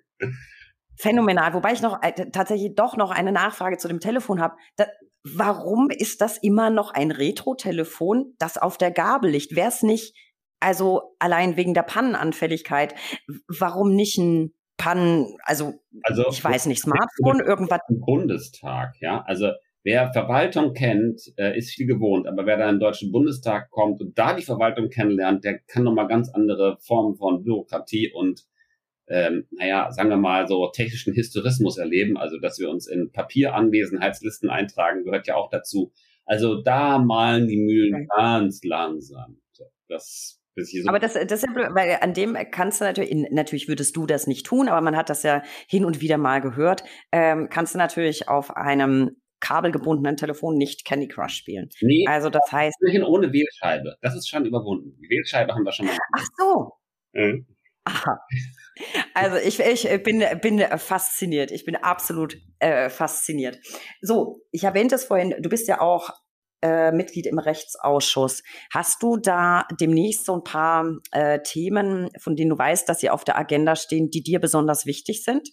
Phänomenal. 0.96 1.54
Wobei 1.54 1.72
ich 1.72 1.82
noch 1.82 2.02
äh, 2.02 2.12
tatsächlich 2.30 2.74
doch 2.74 2.96
noch 2.96 3.10
eine 3.10 3.32
Nachfrage 3.32 3.78
zu 3.78 3.88
dem 3.88 4.00
Telefon 4.00 4.40
habe. 4.40 4.56
warum 5.24 5.90
ist 5.90 6.20
das 6.20 6.38
immer 6.38 6.70
noch 6.70 6.92
ein 6.92 7.10
Retro-Telefon, 7.10 8.34
das 8.38 8.58
auf 8.58 8.76
der 8.76 8.90
Gabel 8.90 9.30
liegt? 9.30 9.54
Wäre 9.54 9.68
es 9.68 9.82
nicht, 9.82 10.16
also 10.60 11.14
allein 11.18 11.56
wegen 11.56 11.74
der 11.74 11.82
Pannenanfälligkeit, 11.82 12.94
warum 13.48 13.94
nicht 13.94 14.18
ein 14.18 14.52
Pannen, 14.76 15.36
also, 15.44 15.74
also 16.02 16.28
ich 16.28 16.42
weiß 16.42 16.66
nicht, 16.66 16.82
Smartphone, 16.82 17.40
irgendwas? 17.40 17.80
Bundestag, 17.88 18.94
ja. 19.00 19.22
Also 19.26 19.52
Wer 19.85 20.12
Verwaltung 20.12 20.75
kennt, 20.75 21.33
äh, 21.37 21.59
ist 21.59 21.73
viel 21.73 21.87
gewohnt, 21.87 22.29
aber 22.29 22.47
wer 22.47 22.57
da 22.57 22.68
in 22.68 22.77
den 22.77 22.81
Deutschen 22.81 23.11
Bundestag 23.11 23.71
kommt 23.71 24.01
und 24.01 24.16
da 24.16 24.35
die 24.35 24.45
Verwaltung 24.45 24.90
kennenlernt, 24.90 25.45
der 25.45 25.59
kann 25.59 25.83
nochmal 25.83 26.07
ganz 26.07 26.31
andere 26.33 26.79
Formen 26.81 27.16
von 27.16 27.42
Bürokratie 27.42 28.12
und 28.12 28.45
ähm, 29.09 29.47
naja, 29.51 29.90
sagen 29.90 30.11
wir 30.11 30.16
mal 30.16 30.47
so 30.47 30.68
technischen 30.68 31.12
Historismus 31.12 31.79
erleben, 31.79 32.16
also 32.16 32.38
dass 32.38 32.61
wir 32.61 32.71
uns 32.71 32.87
in 32.87 33.11
Papieranwesenheitslisten 33.11 34.49
eintragen, 34.49 35.05
gehört 35.05 35.27
ja 35.27 35.35
auch 35.35 35.51
dazu. 35.51 35.92
Also 36.25 36.62
da 36.62 36.99
malen 36.99 37.49
die 37.49 37.57
Mühlen 37.57 38.07
ganz 38.16 38.62
langsam. 38.62 39.38
Das 39.88 40.40
So 40.57 40.88
aber 40.88 40.99
das, 40.99 41.14
das 41.14 41.42
ist 41.42 41.47
ja 41.47 41.75
weil 41.75 41.99
an 42.01 42.14
dem 42.14 42.37
kannst 42.51 42.81
du 42.81 42.85
natürlich, 42.85 43.12
natürlich 43.31 43.68
würdest 43.68 43.97
du 43.97 44.07
das 44.07 44.27
nicht 44.27 44.47
tun, 44.47 44.68
aber 44.68 44.81
man 44.81 44.97
hat 44.97 45.11
das 45.11 45.23
ja 45.23 45.42
hin 45.66 45.85
und 45.85 46.01
wieder 46.01 46.18
mal 46.18 46.40
gehört, 46.40 46.85
ähm, 47.11 47.49
kannst 47.51 47.75
du 47.75 47.79
natürlich 47.79 48.29
auf 48.29 48.57
einem 48.57 49.16
kabelgebundenen 49.42 50.16
Telefon 50.16 50.57
nicht 50.57 50.87
Candy 50.87 51.09
Crush 51.09 51.35
spielen. 51.35 51.68
Nee, 51.83 52.07
also 52.09 52.31
das 52.31 52.50
heißt. 52.50 52.76
Ohne 53.05 53.33
Wählscheibe. 53.33 53.96
Das 54.00 54.14
ist 54.14 54.28
schon 54.28 54.46
überwunden. 54.46 54.96
Die 55.02 55.11
Wählscheibe 55.11 55.52
haben 55.52 55.64
wir 55.64 55.72
schon 55.72 55.87
mal. 55.87 55.96
Ach 56.16 56.26
so. 56.38 56.72
Mhm. 57.12 57.46
Aha. 57.85 58.18
Also 59.12 59.37
ich, 59.37 59.61
ich 59.61 60.02
bin, 60.02 60.24
bin 60.40 60.61
fasziniert. 60.78 61.50
Ich 61.50 61.64
bin 61.64 61.76
absolut 61.76 62.37
äh, 62.61 62.88
fasziniert. 62.88 63.59
So, 64.00 64.40
ich 64.50 64.64
erwähnte 64.64 64.94
es 64.94 65.05
vorhin, 65.05 65.35
du 65.40 65.48
bist 65.48 65.68
ja 65.68 65.81
auch 65.81 66.11
äh, 66.62 66.92
Mitglied 66.92 67.26
im 67.26 67.38
Rechtsausschuss. 67.38 68.42
Hast 68.72 69.02
du 69.02 69.16
da 69.16 69.66
demnächst 69.81 70.24
so 70.24 70.35
ein 70.35 70.44
paar 70.44 70.87
äh, 71.11 71.40
Themen, 71.42 72.09
von 72.18 72.37
denen 72.37 72.50
du 72.50 72.59
weißt, 72.59 72.88
dass 72.88 73.00
sie 73.00 73.11
auf 73.11 73.24
der 73.24 73.37
Agenda 73.37 73.74
stehen, 73.76 74.11
die 74.11 74.22
dir 74.22 74.40
besonders 74.40 74.87
wichtig 74.87 75.24
sind? 75.24 75.48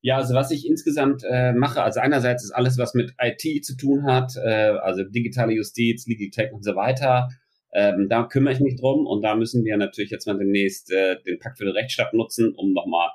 Ja, 0.00 0.16
also 0.16 0.34
was 0.34 0.50
ich 0.50 0.66
insgesamt 0.66 1.22
äh, 1.28 1.52
mache, 1.52 1.82
also 1.82 2.00
einerseits 2.00 2.44
ist 2.44 2.52
alles, 2.52 2.78
was 2.78 2.94
mit 2.94 3.14
IT 3.20 3.64
zu 3.64 3.76
tun 3.76 4.04
hat, 4.04 4.36
äh, 4.36 4.48
also 4.80 5.02
digitale 5.02 5.52
Justiz, 5.52 6.06
Legal 6.06 6.30
Tech 6.30 6.52
und 6.52 6.64
so 6.64 6.76
weiter. 6.76 7.28
Ähm, 7.72 8.08
da 8.08 8.24
kümmere 8.24 8.54
ich 8.54 8.60
mich 8.60 8.76
drum 8.76 9.06
und 9.06 9.22
da 9.22 9.34
müssen 9.34 9.64
wir 9.64 9.76
natürlich 9.76 10.10
jetzt 10.10 10.26
mal 10.26 10.38
demnächst 10.38 10.90
äh, 10.92 11.16
den 11.26 11.38
Pakt 11.38 11.58
für 11.58 11.64
den 11.64 11.74
Rechtsstaat 11.74 12.14
nutzen, 12.14 12.54
um 12.54 12.72
nochmal 12.72 13.10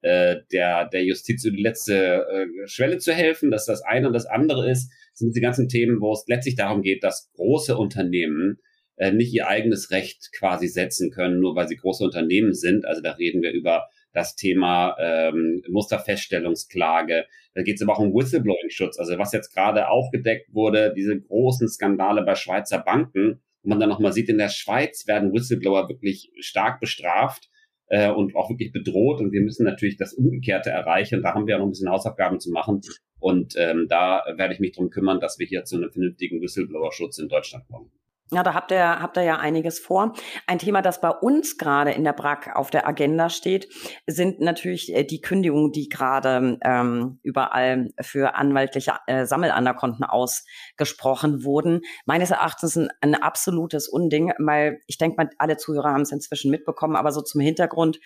äh, 0.00 0.36
der, 0.52 0.88
der 0.88 1.04
Justiz 1.04 1.44
über 1.44 1.56
die 1.56 1.62
letzte 1.62 2.24
äh, 2.26 2.46
Schwelle 2.66 2.98
zu 2.98 3.12
helfen. 3.12 3.50
Das 3.50 3.62
ist 3.62 3.68
das 3.68 3.82
eine. 3.82 4.06
Und 4.06 4.12
das 4.12 4.26
andere 4.26 4.70
ist, 4.70 4.90
sind 5.12 5.30
diese 5.30 5.40
ganzen 5.40 5.68
Themen, 5.68 6.00
wo 6.00 6.12
es 6.12 6.24
letztlich 6.28 6.54
darum 6.54 6.82
geht, 6.82 7.02
dass 7.02 7.30
große 7.34 7.76
Unternehmen 7.76 8.60
äh, 8.96 9.12
nicht 9.12 9.34
ihr 9.34 9.48
eigenes 9.48 9.90
Recht 9.90 10.30
quasi 10.32 10.68
setzen 10.68 11.10
können, 11.10 11.40
nur 11.40 11.56
weil 11.56 11.68
sie 11.68 11.76
große 11.76 12.04
Unternehmen 12.04 12.54
sind. 12.54 12.84
Also 12.84 13.02
da 13.02 13.12
reden 13.12 13.42
wir 13.42 13.52
über 13.52 13.88
das 14.12 14.36
Thema 14.36 14.96
ähm, 14.98 15.62
Musterfeststellungsklage. 15.68 17.26
Da 17.54 17.62
geht 17.62 17.76
es 17.76 17.82
aber 17.82 17.94
auch 17.94 18.00
um 18.00 18.14
Whistleblowing-Schutz. 18.14 18.98
Also 18.98 19.18
was 19.18 19.32
jetzt 19.32 19.52
gerade 19.54 19.88
aufgedeckt 19.88 20.52
wurde, 20.52 20.92
diese 20.96 21.20
großen 21.20 21.68
Skandale 21.68 22.22
bei 22.22 22.34
Schweizer 22.34 22.78
Banken, 22.78 23.40
wo 23.62 23.70
man 23.70 23.80
dann 23.80 23.88
nochmal 23.88 24.12
sieht, 24.12 24.28
in 24.28 24.38
der 24.38 24.48
Schweiz 24.48 25.06
werden 25.06 25.32
Whistleblower 25.32 25.88
wirklich 25.88 26.30
stark 26.40 26.80
bestraft 26.80 27.50
äh, 27.88 28.10
und 28.10 28.34
auch 28.36 28.50
wirklich 28.50 28.72
bedroht. 28.72 29.20
Und 29.20 29.32
wir 29.32 29.42
müssen 29.42 29.64
natürlich 29.64 29.96
das 29.96 30.14
Umgekehrte 30.14 30.70
erreichen. 30.70 31.22
Da 31.22 31.34
haben 31.34 31.46
wir 31.46 31.56
auch 31.56 31.60
noch 31.60 31.66
ein 31.66 31.72
bisschen 31.72 31.90
Hausaufgaben 31.90 32.40
zu 32.40 32.50
machen. 32.50 32.80
Und 33.20 33.54
ähm, 33.56 33.86
da 33.88 34.22
werde 34.36 34.54
ich 34.54 34.60
mich 34.60 34.72
drum 34.72 34.90
kümmern, 34.90 35.20
dass 35.20 35.38
wir 35.38 35.46
hier 35.46 35.64
zu 35.64 35.76
einem 35.76 35.90
vernünftigen 35.90 36.40
Whistleblower-Schutz 36.40 37.18
in 37.18 37.28
Deutschland 37.28 37.66
kommen. 37.68 37.90
Ja, 38.30 38.42
da 38.42 38.52
habt 38.52 38.70
ihr, 38.70 39.00
habt 39.00 39.16
ihr 39.16 39.22
ja 39.22 39.36
einiges 39.38 39.78
vor. 39.78 40.12
Ein 40.46 40.58
Thema, 40.58 40.82
das 40.82 41.00
bei 41.00 41.08
uns 41.08 41.56
gerade 41.56 41.92
in 41.92 42.04
der 42.04 42.12
BRAC 42.12 42.54
auf 42.56 42.70
der 42.70 42.86
Agenda 42.86 43.30
steht, 43.30 43.68
sind 44.06 44.40
natürlich 44.40 44.94
äh, 44.94 45.04
die 45.04 45.22
Kündigungen, 45.22 45.72
die 45.72 45.88
gerade 45.88 46.58
ähm, 46.62 47.20
überall 47.22 47.88
für 48.02 48.34
anwaltliche 48.34 48.92
äh, 49.06 49.24
Sammelanderkonten 49.24 50.04
ausgesprochen 50.04 51.42
wurden. 51.42 51.80
Meines 52.04 52.30
Erachtens 52.30 52.76
ein, 52.76 52.90
ein 53.00 53.14
absolutes 53.14 53.88
Unding, 53.88 54.32
weil 54.38 54.80
ich 54.86 54.98
denke 54.98 55.16
mal, 55.16 55.30
alle 55.38 55.56
Zuhörer 55.56 55.92
haben 55.92 56.02
es 56.02 56.12
inzwischen 56.12 56.50
mitbekommen, 56.50 56.96
aber 56.96 57.12
so 57.12 57.22
zum 57.22 57.40
Hintergrund. 57.40 57.98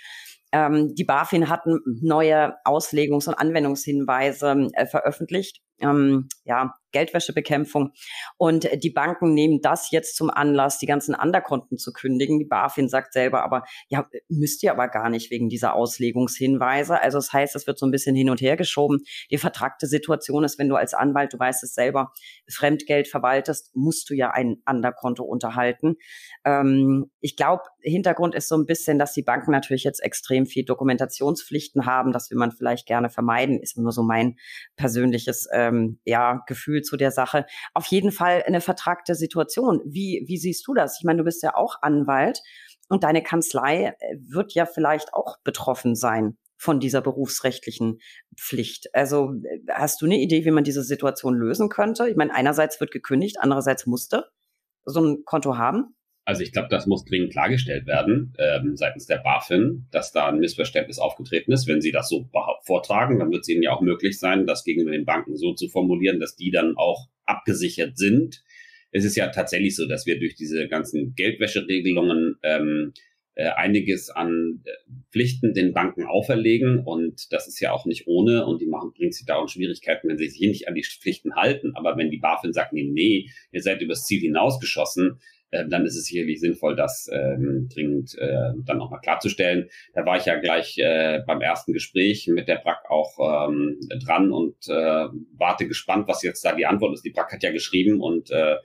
Ähm, 0.52 0.94
die 0.94 1.04
BaFin 1.04 1.48
hatten 1.48 1.80
neue 2.00 2.54
Auslegungs- 2.64 3.26
und 3.26 3.34
Anwendungshinweise 3.34 4.68
äh, 4.74 4.86
veröffentlicht. 4.86 5.62
Ähm, 5.80 6.28
ja, 6.44 6.74
Geldwäschebekämpfung. 6.92 7.92
Und 8.36 8.68
die 8.82 8.90
Banken 8.90 9.34
nehmen 9.34 9.60
das 9.60 9.90
jetzt 9.90 10.16
zum 10.16 10.30
Anlass, 10.30 10.78
die 10.78 10.86
ganzen 10.86 11.14
Anderkonten 11.14 11.78
zu 11.78 11.92
kündigen. 11.92 12.38
Die 12.38 12.44
BaFin 12.44 12.88
sagt 12.88 13.12
selber 13.12 13.42
aber, 13.42 13.64
ja, 13.88 14.06
müsst 14.28 14.62
ihr 14.62 14.72
aber 14.72 14.88
gar 14.88 15.08
nicht 15.08 15.30
wegen 15.30 15.48
dieser 15.48 15.74
Auslegungshinweise. 15.74 17.00
Also 17.00 17.18
das 17.18 17.32
heißt, 17.32 17.56
es 17.56 17.66
wird 17.66 17.78
so 17.78 17.86
ein 17.86 17.90
bisschen 17.90 18.14
hin 18.14 18.30
und 18.30 18.40
her 18.40 18.56
geschoben. 18.56 19.00
Die 19.30 19.38
vertragte 19.38 19.86
Situation 19.86 20.44
ist, 20.44 20.58
wenn 20.58 20.68
du 20.68 20.76
als 20.76 20.94
Anwalt, 20.94 21.32
du 21.32 21.38
weißt 21.38 21.64
es 21.64 21.74
selber, 21.74 22.12
Fremdgeld 22.48 23.08
verwaltest, 23.08 23.74
musst 23.74 24.08
du 24.10 24.14
ja 24.14 24.30
ein 24.30 24.58
Anderkonto 24.64 25.24
unterhalten. 25.24 25.96
Ähm, 26.44 27.10
ich 27.20 27.36
glaube, 27.36 27.62
Hintergrund 27.80 28.34
ist 28.34 28.48
so 28.48 28.56
ein 28.56 28.66
bisschen, 28.66 28.98
dass 28.98 29.12
die 29.12 29.22
Banken 29.22 29.50
natürlich 29.50 29.84
jetzt 29.84 30.02
extrem 30.02 30.46
viel 30.46 30.64
Dokumentationspflichten 30.64 31.86
haben. 31.86 32.12
Das 32.12 32.30
will 32.30 32.38
man 32.38 32.52
vielleicht 32.52 32.86
gerne 32.86 33.08
vermeiden, 33.08 33.60
ist 33.60 33.78
nur 33.78 33.92
so 33.92 34.02
mein 34.02 34.36
persönliches 34.76 35.48
ähm, 35.68 35.98
ja, 36.04 36.42
Gefühl 36.46 36.82
zu 36.82 36.96
der 36.96 37.10
Sache. 37.10 37.46
Auf 37.74 37.86
jeden 37.86 38.12
Fall 38.12 38.42
eine 38.46 38.60
vertragte 38.60 39.14
Situation. 39.14 39.80
Wie, 39.84 40.24
wie 40.26 40.38
siehst 40.38 40.66
du 40.66 40.74
das? 40.74 40.98
Ich 40.98 41.04
meine, 41.04 41.18
du 41.18 41.24
bist 41.24 41.42
ja 41.42 41.54
auch 41.54 41.76
Anwalt 41.82 42.40
und 42.88 43.04
deine 43.04 43.22
Kanzlei 43.22 43.94
äh, 43.98 44.16
wird 44.20 44.54
ja 44.54 44.66
vielleicht 44.66 45.14
auch 45.14 45.38
betroffen 45.44 45.94
sein 45.94 46.36
von 46.58 46.78
dieser 46.78 47.00
berufsrechtlichen 47.00 47.98
Pflicht. 48.36 48.94
Also 48.94 49.32
äh, 49.42 49.60
hast 49.70 50.00
du 50.02 50.06
eine 50.06 50.18
Idee, 50.18 50.44
wie 50.44 50.50
man 50.50 50.64
diese 50.64 50.82
Situation 50.82 51.34
lösen 51.34 51.68
könnte? 51.68 52.08
Ich 52.08 52.16
meine, 52.16 52.34
einerseits 52.34 52.80
wird 52.80 52.90
gekündigt, 52.90 53.36
andererseits 53.40 53.86
musste 53.86 54.30
so 54.84 55.00
ein 55.00 55.24
Konto 55.24 55.56
haben. 55.56 55.94
Also 56.24 56.42
ich 56.42 56.52
glaube, 56.52 56.68
das 56.70 56.86
muss 56.86 57.04
dringend 57.04 57.32
klargestellt 57.32 57.86
werden 57.86 58.32
ähm, 58.38 58.76
seitens 58.76 59.06
der 59.06 59.18
BaFin, 59.18 59.86
dass 59.90 60.12
da 60.12 60.28
ein 60.28 60.38
Missverständnis 60.38 60.98
aufgetreten 60.98 61.50
ist. 61.50 61.66
Wenn 61.66 61.80
Sie 61.80 61.90
das 61.90 62.08
so 62.08 62.28
vortragen, 62.62 63.18
dann 63.18 63.32
wird 63.32 63.42
es 63.42 63.48
Ihnen 63.48 63.62
ja 63.62 63.72
auch 63.72 63.80
möglich 63.80 64.18
sein, 64.18 64.46
das 64.46 64.62
gegenüber 64.64 64.92
den 64.92 65.04
Banken 65.04 65.36
so 65.36 65.52
zu 65.52 65.68
formulieren, 65.68 66.20
dass 66.20 66.36
die 66.36 66.52
dann 66.52 66.76
auch 66.76 67.08
abgesichert 67.24 67.98
sind. 67.98 68.44
Es 68.92 69.04
ist 69.04 69.16
ja 69.16 69.28
tatsächlich 69.28 69.74
so, 69.74 69.88
dass 69.88 70.06
wir 70.06 70.18
durch 70.18 70.34
diese 70.36 70.68
ganzen 70.68 71.14
Geldwäscheregelungen 71.16 72.36
ähm, 72.42 72.92
äh, 73.34 73.48
einiges 73.48 74.10
an 74.10 74.60
äh, 74.64 74.70
Pflichten 75.10 75.54
den 75.54 75.72
Banken 75.72 76.04
auferlegen 76.04 76.80
und 76.80 77.32
das 77.32 77.48
ist 77.48 77.60
ja 77.60 77.72
auch 77.72 77.86
nicht 77.86 78.06
ohne 78.06 78.44
und 78.44 78.60
die 78.60 78.66
machen 78.66 78.92
bringt 78.92 79.14
sich 79.14 79.26
da 79.26 79.36
auch 79.36 79.48
Schwierigkeiten, 79.48 80.08
wenn 80.08 80.18
sie 80.18 80.28
sich 80.28 80.40
nicht 80.40 80.68
an 80.68 80.74
die 80.74 80.84
Pflichten 80.84 81.34
halten. 81.34 81.72
Aber 81.74 81.96
wenn 81.96 82.10
die 82.10 82.18
BaFin 82.18 82.52
sagt, 82.52 82.74
nee, 82.74 82.84
nee, 82.84 83.30
ihr 83.50 83.62
seid 83.62 83.80
übers 83.80 84.04
Ziel 84.04 84.20
hinausgeschossen, 84.20 85.18
äh, 85.52 85.68
dann 85.68 85.86
ist 85.86 85.96
es 85.96 86.06
sicherlich 86.06 86.40
sinnvoll, 86.40 86.74
das 86.74 87.08
ähm, 87.12 87.68
dringend 87.72 88.18
äh, 88.18 88.52
dann 88.64 88.78
nochmal 88.78 89.00
klarzustellen. 89.00 89.68
Da 89.94 90.04
war 90.04 90.16
ich 90.16 90.24
ja 90.24 90.36
gleich 90.36 90.78
äh, 90.78 91.20
beim 91.26 91.40
ersten 91.40 91.72
Gespräch 91.72 92.26
mit 92.26 92.48
der 92.48 92.56
BRAC 92.56 92.90
auch 92.90 93.48
ähm, 93.48 93.78
dran 94.04 94.32
und 94.32 94.56
äh, 94.68 95.06
warte 95.36 95.68
gespannt, 95.68 96.08
was 96.08 96.22
jetzt 96.22 96.44
da 96.44 96.54
die 96.54 96.66
Antwort 96.66 96.94
ist. 96.94 97.04
Die 97.04 97.10
BRAC 97.10 97.32
hat 97.32 97.42
ja 97.42 97.52
geschrieben 97.52 98.00
und 98.00 98.30
äh, 98.30 98.56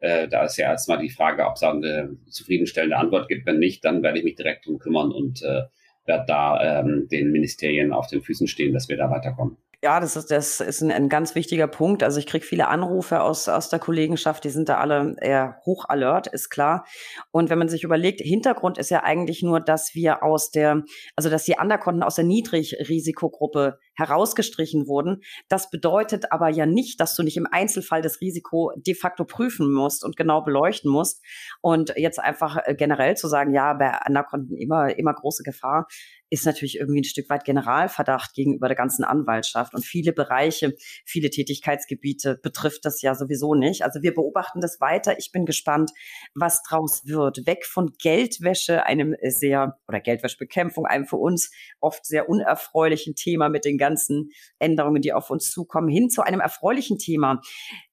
äh, 0.00 0.26
da 0.28 0.44
ist 0.44 0.56
ja 0.56 0.70
erstmal 0.70 0.98
die 0.98 1.10
Frage, 1.10 1.46
ob 1.46 1.54
es 1.54 1.60
da 1.60 1.70
eine 1.70 2.16
zufriedenstellende 2.28 2.96
Antwort 2.96 3.28
gibt. 3.28 3.46
Wenn 3.46 3.60
nicht, 3.60 3.84
dann 3.84 4.02
werde 4.02 4.18
ich 4.18 4.24
mich 4.24 4.34
direkt 4.34 4.66
drum 4.66 4.78
kümmern 4.78 5.12
und 5.12 5.42
äh, 5.42 5.62
werde 6.06 6.24
da 6.26 6.80
ähm, 6.80 7.06
den 7.10 7.30
Ministerien 7.30 7.92
auf 7.92 8.08
den 8.08 8.20
Füßen 8.20 8.48
stehen, 8.48 8.74
dass 8.74 8.88
wir 8.88 8.96
da 8.96 9.10
weiterkommen. 9.10 9.58
Ja, 9.84 9.98
das 9.98 10.14
ist, 10.14 10.30
das 10.30 10.60
ist 10.60 10.80
ein, 10.80 10.92
ein 10.92 11.08
ganz 11.08 11.34
wichtiger 11.34 11.66
Punkt. 11.66 12.04
Also 12.04 12.20
ich 12.20 12.26
kriege 12.26 12.46
viele 12.46 12.68
Anrufe 12.68 13.20
aus, 13.20 13.48
aus 13.48 13.68
der 13.68 13.80
Kollegenschaft, 13.80 14.44
die 14.44 14.50
sind 14.50 14.68
da 14.68 14.78
alle 14.78 15.16
eher 15.20 15.56
hoch 15.66 15.86
alert, 15.88 16.28
ist 16.28 16.50
klar. 16.50 16.86
Und 17.32 17.50
wenn 17.50 17.58
man 17.58 17.68
sich 17.68 17.82
überlegt, 17.82 18.20
Hintergrund 18.20 18.78
ist 18.78 18.90
ja 18.90 19.02
eigentlich 19.02 19.42
nur, 19.42 19.58
dass 19.58 19.92
wir 19.96 20.22
aus 20.22 20.52
der, 20.52 20.84
also 21.16 21.30
dass 21.30 21.42
die 21.42 21.56
Underkonten 21.60 22.04
aus 22.04 22.14
der 22.14 22.24
Niedrigrisikogruppe 22.24 23.80
herausgestrichen 23.96 24.86
wurden. 24.86 25.22
Das 25.48 25.68
bedeutet 25.68 26.30
aber 26.30 26.48
ja 26.48 26.64
nicht, 26.64 27.00
dass 27.00 27.16
du 27.16 27.24
nicht 27.24 27.36
im 27.36 27.48
Einzelfall 27.50 28.02
das 28.02 28.20
Risiko 28.20 28.70
de 28.76 28.94
facto 28.94 29.24
prüfen 29.24 29.72
musst 29.72 30.04
und 30.04 30.16
genau 30.16 30.42
beleuchten 30.42 30.92
musst. 30.92 31.24
Und 31.60 31.92
jetzt 31.96 32.20
einfach 32.20 32.56
äh, 32.66 32.76
generell 32.76 33.16
zu 33.16 33.26
sagen, 33.26 33.52
ja, 33.52 33.74
bei 33.74 33.98
Underkonten 34.06 34.56
immer, 34.56 34.96
immer 34.96 35.12
große 35.12 35.42
Gefahr, 35.42 35.88
ist 36.32 36.46
natürlich 36.46 36.78
irgendwie 36.78 37.02
ein 37.02 37.04
Stück 37.04 37.28
weit 37.28 37.44
Generalverdacht 37.44 38.32
gegenüber 38.32 38.66
der 38.66 38.76
ganzen 38.76 39.04
Anwaltschaft. 39.04 39.74
Und 39.74 39.84
viele 39.84 40.14
Bereiche, 40.14 40.74
viele 41.04 41.28
Tätigkeitsgebiete 41.28 42.40
betrifft 42.42 42.86
das 42.86 43.02
ja 43.02 43.14
sowieso 43.14 43.54
nicht. 43.54 43.82
Also 43.82 44.00
wir 44.00 44.14
beobachten 44.14 44.62
das 44.62 44.80
weiter. 44.80 45.18
Ich 45.18 45.30
bin 45.30 45.44
gespannt, 45.44 45.90
was 46.34 46.62
draus 46.62 47.02
wird. 47.04 47.46
Weg 47.46 47.66
von 47.66 47.92
Geldwäsche, 48.00 48.86
einem 48.86 49.14
sehr, 49.22 49.78
oder 49.86 50.00
Geldwäschebekämpfung, 50.00 50.86
einem 50.86 51.04
für 51.04 51.16
uns 51.16 51.50
oft 51.80 52.06
sehr 52.06 52.30
unerfreulichen 52.30 53.14
Thema 53.14 53.50
mit 53.50 53.66
den 53.66 53.76
ganzen 53.76 54.30
Änderungen, 54.58 55.02
die 55.02 55.12
auf 55.12 55.28
uns 55.28 55.50
zukommen, 55.50 55.90
hin 55.90 56.08
zu 56.08 56.22
einem 56.22 56.40
erfreulichen 56.40 56.96
Thema. 56.96 57.42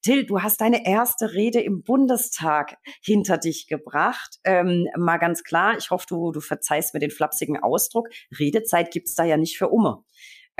Till, 0.00 0.24
du 0.24 0.40
hast 0.40 0.62
deine 0.62 0.86
erste 0.86 1.34
Rede 1.34 1.60
im 1.60 1.82
Bundestag 1.82 2.78
hinter 3.02 3.36
dich 3.36 3.66
gebracht. 3.66 4.38
Ähm, 4.44 4.86
mal 4.96 5.18
ganz 5.18 5.42
klar, 5.42 5.76
ich 5.76 5.90
hoffe, 5.90 6.06
du, 6.08 6.32
du 6.32 6.40
verzeihst 6.40 6.94
mir 6.94 7.00
den 7.00 7.10
flapsigen 7.10 7.58
Ausdruck. 7.62 8.08
Redezeit 8.38 8.90
gibt's 8.90 9.14
da 9.14 9.24
ja 9.24 9.36
nicht 9.36 9.56
für 9.56 9.68
Umme. 9.68 10.04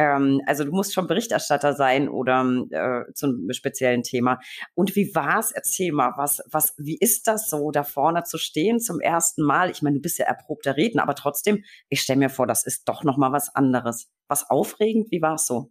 Ähm, 0.01 0.41
also 0.47 0.65
du 0.65 0.71
musst 0.71 0.95
schon 0.95 1.07
Berichterstatter 1.07 1.75
sein 1.75 2.09
oder 2.09 2.43
äh, 2.71 3.13
zu 3.13 3.27
einem 3.27 3.53
speziellen 3.53 4.03
Thema. 4.03 4.41
Und 4.75 4.97
wie 4.97 5.15
war's? 5.15 5.53
Erzähl 5.53 5.93
mal, 5.93 6.15
was, 6.17 6.43
was, 6.51 6.75
wie 6.79 6.97
ist 6.99 7.27
das 7.27 7.51
so, 7.51 7.71
da 7.71 7.83
vorne 7.83 8.25
zu 8.25 8.39
stehen 8.39 8.81
zum 8.81 9.01
ersten 9.01 9.43
Mal? 9.43 9.71
Ich 9.71 9.83
meine, 9.83 9.97
du 9.97 10.03
bist 10.03 10.19
ja 10.19 10.25
erprobter 10.25 10.79
Redner, 10.79 11.03
aber 11.03 11.15
trotzdem, 11.15 11.65
ich 11.91 12.01
stelle 12.01 12.19
mir 12.19 12.31
vor, 12.31 12.47
das 12.47 12.65
ist 12.65 12.89
doch 12.89 13.05
noch 13.05 13.19
mal 13.19 13.33
was 13.33 13.55
anderes. 13.55 14.09
Was 14.27 14.49
aufregend? 14.49 15.11
Wie 15.11 15.21
war's 15.21 15.47
so? 15.47 15.71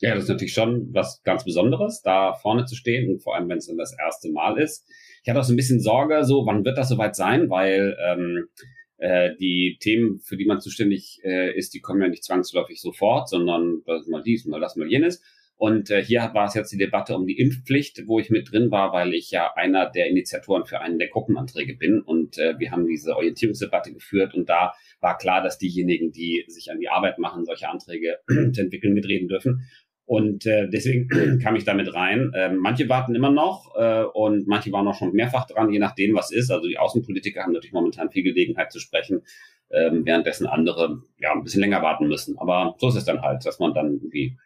Ja, 0.00 0.14
das 0.14 0.24
ist 0.24 0.30
natürlich 0.30 0.54
schon 0.54 0.88
was 0.92 1.22
ganz 1.24 1.44
Besonderes, 1.44 2.02
da 2.02 2.34
vorne 2.34 2.64
zu 2.64 2.74
stehen 2.74 3.10
und 3.10 3.22
vor 3.22 3.34
allem, 3.34 3.48
wenn 3.48 3.58
es 3.58 3.66
dann 3.66 3.76
das 3.76 3.96
erste 3.98 4.30
Mal 4.30 4.58
ist. 4.58 4.86
Ich 5.22 5.28
hatte 5.28 5.40
auch 5.40 5.44
so 5.44 5.52
ein 5.52 5.56
bisschen 5.56 5.80
Sorge, 5.80 6.24
so 6.24 6.46
wann 6.46 6.64
wird 6.64 6.78
das 6.78 6.88
soweit 6.88 7.14
sein, 7.14 7.50
weil 7.50 7.96
ähm, 8.06 8.48
äh, 9.00 9.34
die 9.40 9.78
Themen, 9.80 10.20
für 10.20 10.36
die 10.36 10.44
man 10.44 10.60
zuständig 10.60 11.20
äh, 11.24 11.56
ist, 11.56 11.74
die 11.74 11.80
kommen 11.80 12.02
ja 12.02 12.08
nicht 12.08 12.24
zwangsläufig 12.24 12.80
sofort, 12.80 13.28
sondern 13.28 13.82
das 13.86 14.06
mal 14.06 14.22
dies, 14.22 14.44
mal 14.44 14.60
das, 14.60 14.76
mal 14.76 14.88
jenes. 14.88 15.22
Und 15.56 15.90
äh, 15.90 16.02
hier 16.02 16.30
war 16.32 16.46
es 16.46 16.54
jetzt 16.54 16.72
die 16.72 16.78
Debatte 16.78 17.14
um 17.14 17.26
die 17.26 17.38
Impfpflicht, 17.38 18.06
wo 18.06 18.18
ich 18.18 18.30
mit 18.30 18.50
drin 18.50 18.70
war, 18.70 18.92
weil 18.92 19.12
ich 19.12 19.30
ja 19.30 19.52
einer 19.56 19.90
der 19.90 20.08
Initiatoren 20.08 20.64
für 20.64 20.80
einen 20.80 20.98
der 20.98 21.08
Gruppenanträge 21.08 21.76
bin. 21.76 22.00
Und 22.00 22.38
äh, 22.38 22.58
wir 22.58 22.70
haben 22.70 22.86
diese 22.86 23.14
Orientierungsdebatte 23.16 23.92
geführt 23.92 24.34
und 24.34 24.48
da 24.48 24.72
war 25.00 25.18
klar, 25.18 25.42
dass 25.42 25.58
diejenigen, 25.58 26.12
die 26.12 26.44
sich 26.46 26.70
an 26.70 26.80
die 26.80 26.88
Arbeit 26.88 27.18
machen, 27.18 27.44
solche 27.44 27.68
Anträge 27.68 28.20
zu 28.52 28.60
entwickeln, 28.60 28.94
mitreden 28.94 29.28
dürfen. 29.28 29.68
Und 30.10 30.44
äh, 30.44 30.68
deswegen 30.68 31.08
kam 31.40 31.54
ich 31.54 31.62
damit 31.62 31.94
rein. 31.94 32.32
Äh, 32.34 32.48
manche 32.48 32.88
warten 32.88 33.14
immer 33.14 33.30
noch 33.30 33.76
äh, 33.76 34.02
und 34.02 34.48
manche 34.48 34.72
waren 34.72 34.88
auch 34.88 34.96
schon 34.96 35.12
mehrfach 35.12 35.46
dran, 35.46 35.70
je 35.70 35.78
nachdem, 35.78 36.16
was 36.16 36.32
ist. 36.32 36.50
Also 36.50 36.66
die 36.66 36.78
Außenpolitiker 36.78 37.44
haben 37.44 37.52
natürlich 37.52 37.72
momentan 37.72 38.10
viel 38.10 38.24
Gelegenheit 38.24 38.72
zu 38.72 38.80
sprechen, 38.80 39.22
ähm, 39.70 40.04
währenddessen 40.04 40.48
andere 40.48 41.04
ja 41.20 41.30
ein 41.30 41.44
bisschen 41.44 41.60
länger 41.60 41.80
warten 41.82 42.08
müssen. 42.08 42.36
Aber 42.38 42.74
so 42.78 42.88
ist 42.88 42.96
es 42.96 43.04
dann 43.04 43.22
halt, 43.22 43.46
dass 43.46 43.60
man 43.60 43.72
dann 43.72 43.92
irgendwie 43.92 44.36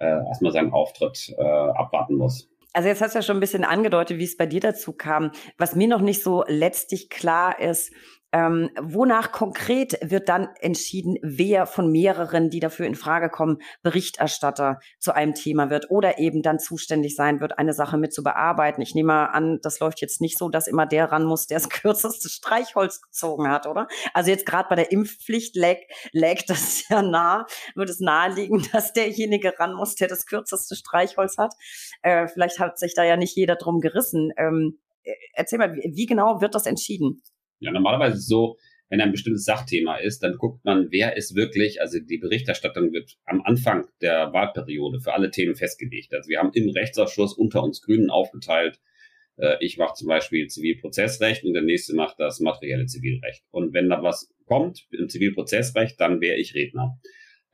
äh, 0.00 0.26
erstmal 0.26 0.50
seinen 0.50 0.72
Auftritt 0.72 1.32
äh, 1.38 1.40
abwarten 1.40 2.16
muss. 2.16 2.50
Also 2.72 2.88
jetzt 2.88 3.00
hast 3.00 3.14
du 3.14 3.20
ja 3.20 3.22
schon 3.22 3.36
ein 3.36 3.40
bisschen 3.40 3.62
angedeutet, 3.62 4.18
wie 4.18 4.24
es 4.24 4.36
bei 4.36 4.46
dir 4.46 4.60
dazu 4.60 4.92
kam. 4.92 5.30
Was 5.56 5.76
mir 5.76 5.86
noch 5.86 6.00
nicht 6.00 6.24
so 6.24 6.42
letztlich 6.48 7.10
klar 7.10 7.60
ist, 7.60 7.92
ähm, 8.32 8.70
wonach 8.80 9.30
konkret 9.30 9.98
wird 10.02 10.28
dann 10.28 10.48
entschieden, 10.60 11.16
wer 11.22 11.66
von 11.66 11.92
mehreren, 11.92 12.48
die 12.48 12.60
dafür 12.60 12.86
in 12.86 12.94
Frage 12.94 13.28
kommen, 13.28 13.58
Berichterstatter 13.82 14.80
zu 14.98 15.12
einem 15.12 15.34
Thema 15.34 15.68
wird 15.68 15.90
oder 15.90 16.18
eben 16.18 16.42
dann 16.42 16.58
zuständig 16.58 17.14
sein 17.14 17.40
wird, 17.40 17.58
eine 17.58 17.74
Sache 17.74 17.98
mit 17.98 18.14
zu 18.14 18.22
bearbeiten? 18.22 18.80
Ich 18.80 18.94
nehme 18.94 19.32
an, 19.34 19.58
das 19.62 19.80
läuft 19.80 20.00
jetzt 20.00 20.22
nicht 20.22 20.38
so, 20.38 20.48
dass 20.48 20.66
immer 20.66 20.86
der 20.86 21.12
ran 21.12 21.24
muss, 21.24 21.46
der 21.46 21.58
das 21.58 21.68
kürzeste 21.70 22.30
Streichholz 22.30 23.02
gezogen 23.02 23.48
hat, 23.48 23.66
oder? 23.66 23.86
Also 24.14 24.30
jetzt 24.30 24.46
gerade 24.46 24.68
bei 24.68 24.76
der 24.76 24.90
Impfpflicht 24.90 25.54
lag, 25.54 25.76
lag 26.12 26.38
das 26.46 26.88
ja 26.88 27.02
nah, 27.02 27.46
wird 27.74 27.90
es 27.90 28.00
naheliegen, 28.00 28.66
dass 28.72 28.94
derjenige 28.94 29.58
ran 29.58 29.74
muss, 29.74 29.94
der 29.94 30.08
das 30.08 30.24
kürzeste 30.24 30.74
Streichholz 30.74 31.36
hat. 31.36 31.54
Äh, 32.00 32.28
vielleicht 32.28 32.58
hat 32.58 32.78
sich 32.78 32.94
da 32.94 33.04
ja 33.04 33.16
nicht 33.16 33.36
jeder 33.36 33.56
drum 33.56 33.80
gerissen. 33.80 34.32
Ähm, 34.38 34.78
äh, 35.02 35.12
erzähl 35.34 35.58
mal, 35.58 35.74
wie, 35.74 35.92
wie 35.94 36.06
genau 36.06 36.40
wird 36.40 36.54
das 36.54 36.64
entschieden? 36.64 37.22
Ja, 37.62 37.70
normalerweise 37.70 38.14
ist 38.14 38.22
es 38.22 38.28
so, 38.28 38.58
wenn 38.88 39.00
ein 39.00 39.12
bestimmtes 39.12 39.44
Sachthema 39.44 39.96
ist, 39.96 40.22
dann 40.22 40.36
guckt 40.36 40.64
man, 40.64 40.88
wer 40.90 41.16
ist 41.16 41.34
wirklich, 41.34 41.80
also 41.80 41.98
die 41.98 42.18
Berichterstattung 42.18 42.92
wird 42.92 43.16
am 43.24 43.40
Anfang 43.40 43.86
der 44.02 44.32
Wahlperiode 44.34 45.00
für 45.00 45.14
alle 45.14 45.30
Themen 45.30 45.54
festgelegt. 45.54 46.12
Also 46.12 46.28
wir 46.28 46.38
haben 46.38 46.50
im 46.52 46.68
Rechtsausschuss 46.68 47.32
unter 47.32 47.62
uns 47.62 47.80
Grünen 47.80 48.10
aufgeteilt. 48.10 48.80
Äh, 49.38 49.56
ich 49.60 49.78
mache 49.78 49.94
zum 49.94 50.08
Beispiel 50.08 50.46
Zivilprozessrecht 50.46 51.44
und 51.44 51.54
der 51.54 51.62
nächste 51.62 51.94
macht 51.94 52.16
das 52.18 52.40
materielle 52.40 52.84
Zivilrecht. 52.84 53.44
Und 53.50 53.72
wenn 53.72 53.88
da 53.88 54.02
was 54.02 54.30
kommt 54.44 54.86
im 54.90 55.08
Zivilprozessrecht, 55.08 55.98
dann 55.98 56.20
wäre 56.20 56.36
ich 56.36 56.54
Redner. 56.54 56.98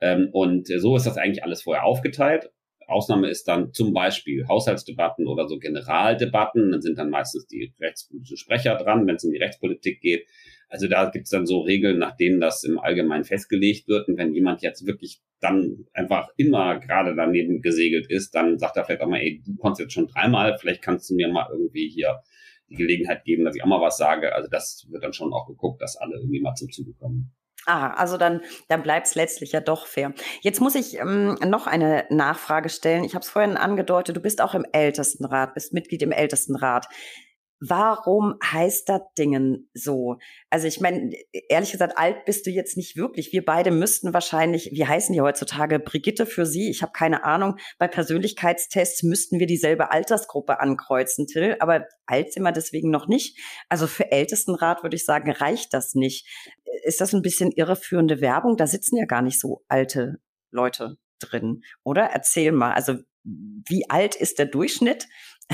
Ähm, 0.01 0.29
und 0.33 0.67
so 0.67 0.97
ist 0.97 1.05
das 1.05 1.17
eigentlich 1.17 1.43
alles 1.43 1.61
vorher 1.61 1.85
aufgeteilt. 1.85 2.49
Ausnahme 2.89 3.29
ist 3.29 3.47
dann 3.47 3.73
zum 3.73 3.93
Beispiel 3.93 4.47
Haushaltsdebatten 4.47 5.27
oder 5.27 5.47
so 5.47 5.59
Generaldebatten. 5.59 6.71
Dann 6.71 6.81
sind 6.81 6.97
dann 6.97 7.09
meistens 7.09 7.47
die 7.47 7.73
rechtspolitischen 7.79 8.37
Sprecher 8.37 8.75
dran, 8.75 9.07
wenn 9.07 9.15
es 9.15 9.23
in 9.23 9.31
die 9.31 9.37
Rechtspolitik 9.37 10.01
geht. 10.01 10.27
Also 10.69 10.87
da 10.87 11.09
gibt 11.09 11.25
es 11.25 11.31
dann 11.31 11.47
so 11.47 11.61
Regeln, 11.61 11.97
nach 11.97 12.15
denen 12.15 12.39
das 12.39 12.63
im 12.63 12.79
Allgemeinen 12.79 13.23
festgelegt 13.23 13.87
wird. 13.87 14.07
Und 14.07 14.17
wenn 14.17 14.33
jemand 14.33 14.61
jetzt 14.61 14.85
wirklich 14.85 15.21
dann 15.39 15.85
einfach 15.93 16.29
immer 16.37 16.79
gerade 16.79 17.15
daneben 17.15 17.61
gesegelt 17.61 18.07
ist, 18.09 18.35
dann 18.35 18.59
sagt 18.59 18.77
er 18.77 18.85
vielleicht 18.85 19.01
auch 19.01 19.07
mal, 19.07 19.19
ey, 19.19 19.41
du 19.45 19.55
konntest 19.55 19.81
jetzt 19.81 19.93
schon 19.93 20.07
dreimal, 20.07 20.57
vielleicht 20.59 20.81
kannst 20.81 21.09
du 21.09 21.15
mir 21.15 21.27
mal 21.29 21.47
irgendwie 21.51 21.89
hier 21.89 22.21
die 22.69 22.75
Gelegenheit 22.75 23.23
geben, 23.23 23.45
dass 23.45 23.55
ich 23.55 23.63
auch 23.63 23.67
mal 23.67 23.81
was 23.81 23.97
sage. 23.97 24.33
Also 24.33 24.47
das 24.49 24.85
wird 24.89 25.03
dann 25.03 25.13
schon 25.13 25.33
auch 25.33 25.47
geguckt, 25.47 25.81
dass 25.81 25.97
alle 25.97 26.15
irgendwie 26.17 26.41
mal 26.41 26.53
zum 26.53 26.69
Zuge 26.69 26.93
kommen. 26.93 27.31
Ah, 27.65 27.91
also 27.91 28.17
dann, 28.17 28.41
dann 28.67 28.81
bleibt 28.83 29.07
es 29.07 29.15
letztlich 29.15 29.51
ja 29.51 29.59
doch 29.59 29.85
fair. 29.85 30.13
Jetzt 30.41 30.61
muss 30.61 30.75
ich 30.75 30.97
ähm, 30.97 31.35
noch 31.45 31.67
eine 31.67 32.05
Nachfrage 32.09 32.69
stellen. 32.69 33.03
Ich 33.03 33.15
habe 33.15 33.23
es 33.23 33.29
vorhin 33.29 33.57
angedeutet, 33.57 34.15
du 34.15 34.21
bist 34.21 34.41
auch 34.41 34.55
im 34.55 34.65
Ältestenrat, 34.71 35.53
bist 35.53 35.73
Mitglied 35.73 36.01
im 36.01 36.11
Ältestenrat. 36.11 36.87
Warum 37.61 38.35
heißt 38.41 38.87
das 38.87 39.01
Dingen 39.17 39.69
so? 39.73 40.17
Also 40.49 40.67
ich 40.67 40.79
meine, 40.79 41.11
ehrlich 41.49 41.73
gesagt, 41.73 41.97
alt 41.97 42.23
bist 42.23 42.45
du 42.45 42.51
jetzt 42.51 42.77
nicht 42.77 42.95
wirklich. 42.95 43.33
Wir 43.33 43.43
beide 43.43 43.69
müssten 43.69 44.13
wahrscheinlich, 44.13 44.71
wie 44.71 44.87
heißen 44.87 45.11
die 45.13 45.19
heutzutage? 45.19 45.79
Brigitte 45.79 46.25
für 46.25 46.45
sie? 46.45 46.69
Ich 46.69 46.81
habe 46.81 46.93
keine 46.93 47.25
Ahnung. 47.25 47.57
Bei 47.77 47.89
Persönlichkeitstests 47.89 49.03
müssten 49.03 49.39
wir 49.39 49.45
dieselbe 49.45 49.91
Altersgruppe 49.91 50.61
ankreuzen, 50.61 51.27
Till. 51.27 51.57
Aber 51.59 51.85
alt 52.05 52.31
sind 52.31 52.43
wir 52.43 52.53
deswegen 52.53 52.91
noch 52.91 53.07
nicht. 53.07 53.37
Also 53.67 53.87
für 53.87 54.09
Ältestenrat 54.09 54.83
würde 54.83 54.95
ich 54.95 55.03
sagen, 55.03 55.29
reicht 55.29 55.73
das 55.73 55.95
nicht. 55.95 56.27
Ist 56.83 57.01
das 57.01 57.13
ein 57.13 57.21
bisschen 57.21 57.51
irreführende 57.51 58.21
Werbung? 58.21 58.55
Da 58.55 58.67
sitzen 58.67 58.95
ja 58.95 59.05
gar 59.05 59.21
nicht 59.21 59.39
so 59.39 59.65
alte 59.67 60.21
Leute 60.51 60.97
drin, 61.19 61.63
oder? 61.83 62.03
Erzähl 62.03 62.53
mal. 62.53 62.71
Also 62.71 62.95
wie 63.23 63.89
alt 63.89 64.15
ist 64.15 64.39
der 64.39 64.45
Durchschnitt? 64.45 65.07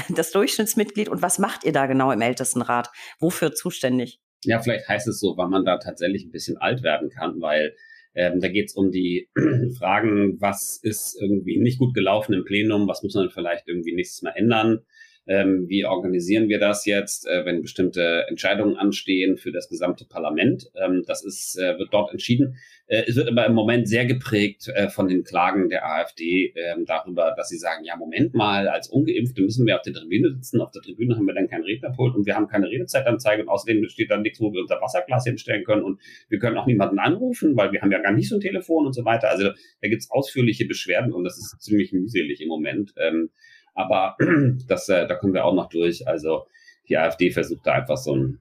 Das 0.10 0.32
Durchschnittsmitglied 0.32 1.10
und 1.10 1.22
was 1.22 1.40
macht 1.40 1.64
ihr 1.64 1.74
da 1.74 1.86
genau 1.86 2.12
im 2.12 2.22
Ältestenrat? 2.22 2.90
Wofür 3.20 3.54
zuständig? 3.54 4.20
Ja, 4.44 4.62
vielleicht 4.62 4.88
heißt 4.88 5.08
es 5.08 5.20
so, 5.20 5.38
weil 5.38 5.48
man 5.48 5.66
da 5.66 5.78
tatsächlich 5.78 6.26
ein 6.26 6.32
bisschen 6.32 6.58
alt 6.58 6.84
werden 6.84 7.10
kann, 7.10 7.42
weil 7.42 7.76
ähm, 8.14 8.40
da 8.40 8.48
geht 8.48 8.70
es 8.70 8.76
um 8.76 8.92
die 8.92 9.30
Fragen, 9.78 10.40
was 10.40 10.80
ist 10.82 11.20
irgendwie 11.20 11.60
nicht 11.60 11.80
gut 11.80 11.94
gelaufen 11.94 12.34
im 12.34 12.46
Plenum, 12.46 12.88
was 12.88 13.04
muss 13.04 13.16
man 13.16 13.30
vielleicht 13.30 13.68
irgendwie 13.68 13.96
nächstes 13.96 14.22
Mal 14.22 14.34
ändern, 14.36 14.86
ähm, 15.28 15.66
wie 15.68 15.86
organisieren 15.86 16.50
wir 16.50 16.60
das 16.60 16.86
jetzt, 16.86 17.28
äh, 17.28 17.46
wenn 17.46 17.62
bestimmte 17.62 18.26
Entscheidungen 18.30 18.78
anstehen 18.78 19.38
für 19.38 19.52
das 19.52 19.70
gesamte 19.70 20.06
Parlament. 20.06 20.70
Ähm, 20.76 21.04
das 21.06 21.24
ist, 21.24 21.58
äh, 21.58 21.78
wird 21.78 21.94
dort 21.94 22.12
entschieden. 22.12 22.58
Äh, 22.88 23.04
es 23.08 23.16
wird 23.16 23.28
aber 23.28 23.46
im 23.48 23.54
Moment 23.54 23.88
sehr 23.88 24.06
geprägt 24.06 24.68
äh, 24.68 24.90
von 24.90 25.08
den 25.08 25.24
Klagen 25.24 25.70
der 25.70 25.86
AfD 25.86 26.54
ähm, 26.56 26.86
darüber, 26.86 27.34
dass 27.36 27.50
sie 27.50 27.58
sagen, 27.58 27.84
ja, 27.84 27.96
Moment 27.96 28.36
mal, 28.36 28.68
als 28.68 28.88
Ungeimpfte 28.90 29.42
müssen 29.42 29.66
wir 29.66 29.76
auf 29.76 29.82
der 29.82 29.94
Tribüne 29.94 30.32
sitzen. 30.32 30.62
Auf 30.62 30.72
der 30.72 30.84
Tribüne 30.84 31.16
haben 31.16 31.26
wir 31.26 31.34
dann 31.34 31.48
keinen 31.48 31.64
Rednerpult 31.64 32.16
und 32.16 32.26
wir 32.28 32.36
haben 32.36 32.48
keine 32.48 32.70
Redezeitanzeige 32.70 33.42
und 33.42 33.50
außerdem 33.50 33.82
besteht 33.82 34.12
dann 34.12 34.22
nichts, 34.22 34.40
wo 34.40 34.54
wir 34.54 34.62
unser 34.62 34.80
Wasserglas 34.82 35.26
hinstellen 35.26 35.64
können 35.64 35.84
und 35.84 36.00
wir 36.30 36.38
können 36.38 36.58
auch 36.58 36.68
niemanden 36.68 37.00
anrufen, 37.00 37.58
weil 37.58 37.72
wir 37.72 37.82
haben 37.82 37.92
ja 37.92 38.00
gar 38.00 38.14
nicht 38.14 38.30
so 38.30 38.36
ein 38.36 38.42
Telefon 38.42 38.86
und 38.86 38.94
so 38.94 39.06
weiter. 39.06 39.30
Also 39.30 39.50
da 39.82 39.88
gibt's 39.88 40.12
ausführliche 40.12 40.66
Beschwerden 40.66 41.14
und 41.14 41.24
das 41.24 41.38
ist 41.38 41.60
ziemlich 41.62 41.92
mühselig 41.92 42.42
im 42.42 42.50
Moment. 42.50 42.94
Ähm, 42.98 43.32
aber 43.76 44.18
das, 44.68 44.90
äh, 44.90 45.08
da 45.08 45.16
kommen 45.16 45.34
wir 45.34 45.46
auch 45.46 45.54
noch 45.54 45.70
durch. 45.70 46.08
Also 46.08 46.48
die 46.90 46.98
AfD 46.98 47.32
versucht 47.32 47.68
da 47.68 47.74
einfach 47.74 47.98
so 47.98 48.16
ein, 48.16 48.40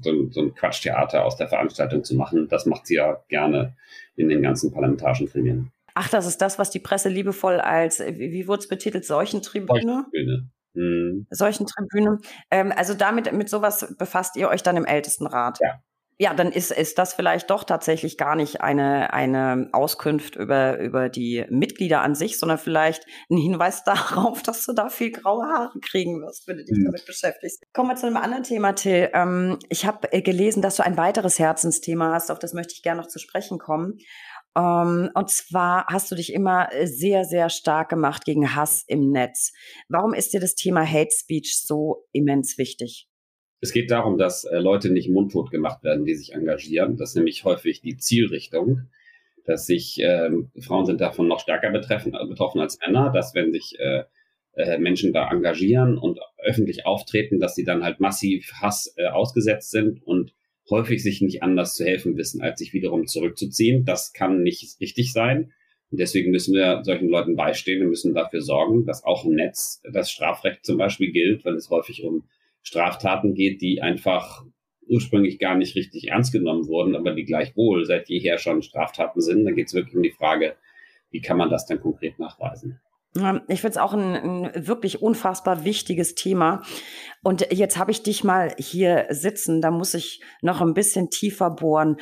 so 0.00 0.10
ein, 0.10 0.30
so 0.32 0.40
ein 0.40 0.54
Quatschtheater 0.54 1.24
aus 1.24 1.36
der 1.36 1.48
Veranstaltung 1.48 2.04
zu 2.04 2.14
machen. 2.14 2.48
Das 2.48 2.64
macht 2.66 2.86
sie 2.86 2.94
ja 2.94 3.20
gerne 3.28 3.74
in 4.16 4.28
den 4.28 4.42
ganzen 4.42 4.72
parlamentarischen 4.72 5.26
Gremien. 5.26 5.72
Ach, 5.94 6.08
das 6.08 6.26
ist 6.26 6.42
das, 6.42 6.58
was 6.58 6.70
die 6.70 6.78
Presse 6.78 7.08
liebevoll 7.08 7.58
als, 7.58 8.00
wie, 8.00 8.30
wie 8.32 8.46
wurde 8.48 8.60
es 8.60 8.68
betitelt, 8.68 9.04
Seuchentribüne? 9.04 10.06
Seuchentribüne. 10.12 10.50
Hm. 10.74 11.26
Seuchentribüne. 11.30 12.18
Ähm, 12.50 12.72
also 12.76 12.92
damit, 12.92 13.32
mit 13.32 13.48
sowas 13.48 13.94
befasst 13.98 14.36
ihr 14.36 14.50
euch 14.50 14.62
dann 14.62 14.76
im 14.76 14.84
Ältestenrat? 14.84 15.58
Ja, 15.60 15.80
ja, 16.18 16.32
dann 16.32 16.50
ist, 16.50 16.72
ist 16.72 16.98
das 16.98 17.12
vielleicht 17.12 17.50
doch 17.50 17.64
tatsächlich 17.64 18.16
gar 18.16 18.36
nicht 18.36 18.62
eine, 18.62 19.12
eine 19.12 19.68
Auskunft 19.72 20.36
über, 20.36 20.78
über 20.78 21.10
die 21.10 21.44
Mitglieder 21.50 22.00
an 22.00 22.14
sich, 22.14 22.38
sondern 22.38 22.56
vielleicht 22.56 23.04
ein 23.30 23.36
Hinweis 23.36 23.84
darauf, 23.84 24.42
dass 24.42 24.64
du 24.64 24.72
da 24.72 24.88
viel 24.88 25.10
graue 25.10 25.44
Haare 25.44 25.78
kriegen 25.80 26.22
wirst, 26.22 26.48
wenn 26.48 26.56
du 26.56 26.64
dich 26.64 26.78
mhm. 26.78 26.86
damit 26.86 27.04
beschäftigst. 27.04 27.62
Kommen 27.74 27.90
wir 27.90 27.96
zu 27.96 28.06
einem 28.06 28.16
anderen 28.16 28.44
Thema, 28.44 28.72
Till. 28.72 29.10
Ähm, 29.12 29.58
ich 29.68 29.84
habe 29.84 30.10
äh, 30.12 30.22
gelesen, 30.22 30.62
dass 30.62 30.76
du 30.76 30.84
ein 30.84 30.96
weiteres 30.96 31.38
Herzensthema 31.38 32.12
hast, 32.12 32.30
auf 32.30 32.38
das 32.38 32.54
möchte 32.54 32.72
ich 32.74 32.82
gerne 32.82 33.02
noch 33.02 33.08
zu 33.08 33.18
sprechen 33.18 33.58
kommen. 33.58 33.98
Ähm, 34.56 35.10
und 35.12 35.30
zwar 35.30 35.86
hast 35.88 36.10
du 36.10 36.14
dich 36.14 36.32
immer 36.32 36.72
äh, 36.72 36.86
sehr, 36.86 37.24
sehr 37.24 37.50
stark 37.50 37.90
gemacht 37.90 38.24
gegen 38.24 38.54
Hass 38.54 38.84
im 38.86 39.10
Netz. 39.10 39.52
Warum 39.88 40.14
ist 40.14 40.32
dir 40.32 40.40
das 40.40 40.54
Thema 40.54 40.80
Hate 40.80 41.10
Speech 41.12 41.62
so 41.62 42.06
immens 42.12 42.56
wichtig? 42.56 43.06
Es 43.60 43.72
geht 43.72 43.90
darum, 43.90 44.18
dass 44.18 44.44
äh, 44.44 44.58
Leute 44.58 44.90
nicht 44.90 45.08
mundtot 45.08 45.50
gemacht 45.50 45.82
werden, 45.82 46.04
die 46.04 46.14
sich 46.14 46.34
engagieren. 46.34 46.96
Das 46.96 47.10
ist 47.10 47.16
nämlich 47.16 47.44
häufig 47.44 47.80
die 47.80 47.96
Zielrichtung, 47.96 48.82
dass 49.44 49.66
sich 49.66 50.00
äh, 50.00 50.30
Frauen 50.60 50.86
sind 50.86 51.00
davon 51.00 51.28
noch 51.28 51.40
stärker 51.40 51.70
betreffen, 51.70 52.14
äh, 52.14 52.26
betroffen 52.26 52.60
als 52.60 52.78
Männer, 52.80 53.10
dass 53.12 53.34
wenn 53.34 53.52
sich 53.52 53.78
äh, 53.78 54.04
äh, 54.56 54.78
Menschen 54.78 55.12
da 55.12 55.30
engagieren 55.30 55.98
und 55.98 56.18
öffentlich 56.38 56.86
auftreten, 56.86 57.40
dass 57.40 57.54
sie 57.54 57.64
dann 57.64 57.84
halt 57.84 58.00
massiv 58.00 58.52
Hass 58.60 58.94
äh, 58.96 59.06
ausgesetzt 59.06 59.70
sind 59.70 60.02
und 60.06 60.34
häufig 60.70 61.02
sich 61.02 61.20
nicht 61.20 61.42
anders 61.42 61.74
zu 61.74 61.84
helfen 61.84 62.16
wissen, 62.16 62.42
als 62.42 62.58
sich 62.58 62.72
wiederum 62.72 63.06
zurückzuziehen. 63.06 63.84
Das 63.84 64.12
kann 64.12 64.42
nicht 64.42 64.80
richtig 64.80 65.12
sein. 65.12 65.52
Und 65.90 66.00
deswegen 66.00 66.32
müssen 66.32 66.54
wir 66.54 66.82
solchen 66.82 67.08
Leuten 67.08 67.36
beistehen 67.36 67.82
und 67.82 67.90
müssen 67.90 68.14
dafür 68.14 68.42
sorgen, 68.42 68.84
dass 68.84 69.04
auch 69.04 69.24
im 69.24 69.34
Netz 69.34 69.80
das 69.92 70.10
Strafrecht 70.10 70.64
zum 70.64 70.78
Beispiel 70.78 71.12
gilt, 71.12 71.44
weil 71.44 71.54
es 71.54 71.70
häufig 71.70 72.02
um 72.02 72.24
Straftaten 72.66 73.34
geht, 73.34 73.62
die 73.62 73.80
einfach 73.80 74.44
ursprünglich 74.88 75.38
gar 75.38 75.54
nicht 75.54 75.76
richtig 75.76 76.08
ernst 76.08 76.32
genommen 76.32 76.66
wurden, 76.66 76.96
aber 76.96 77.14
die 77.14 77.24
gleichwohl 77.24 77.84
seit 77.84 78.08
jeher 78.08 78.38
schon 78.38 78.62
Straftaten 78.62 79.20
sind. 79.20 79.44
Da 79.44 79.52
geht 79.52 79.68
es 79.68 79.74
wirklich 79.74 79.94
um 79.94 80.02
die 80.02 80.10
Frage, 80.10 80.56
wie 81.10 81.20
kann 81.20 81.36
man 81.36 81.48
das 81.48 81.66
dann 81.66 81.80
konkret 81.80 82.18
nachweisen? 82.18 82.80
Ich 83.48 83.60
finde 83.60 83.70
es 83.70 83.76
auch 83.78 83.94
ein, 83.94 84.14
ein, 84.14 84.66
wirklich 84.66 85.00
unfassbar 85.00 85.64
wichtiges 85.64 86.16
Thema. 86.16 86.62
Und 87.22 87.50
jetzt 87.52 87.78
habe 87.78 87.92
ich 87.92 88.02
dich 88.02 88.24
mal 88.24 88.54
hier 88.58 89.06
sitzen, 89.10 89.60
da 89.60 89.70
muss 89.70 89.94
ich 89.94 90.20
noch 90.42 90.60
ein 90.60 90.74
bisschen 90.74 91.08
tiefer 91.08 91.50
bohren. 91.50 91.96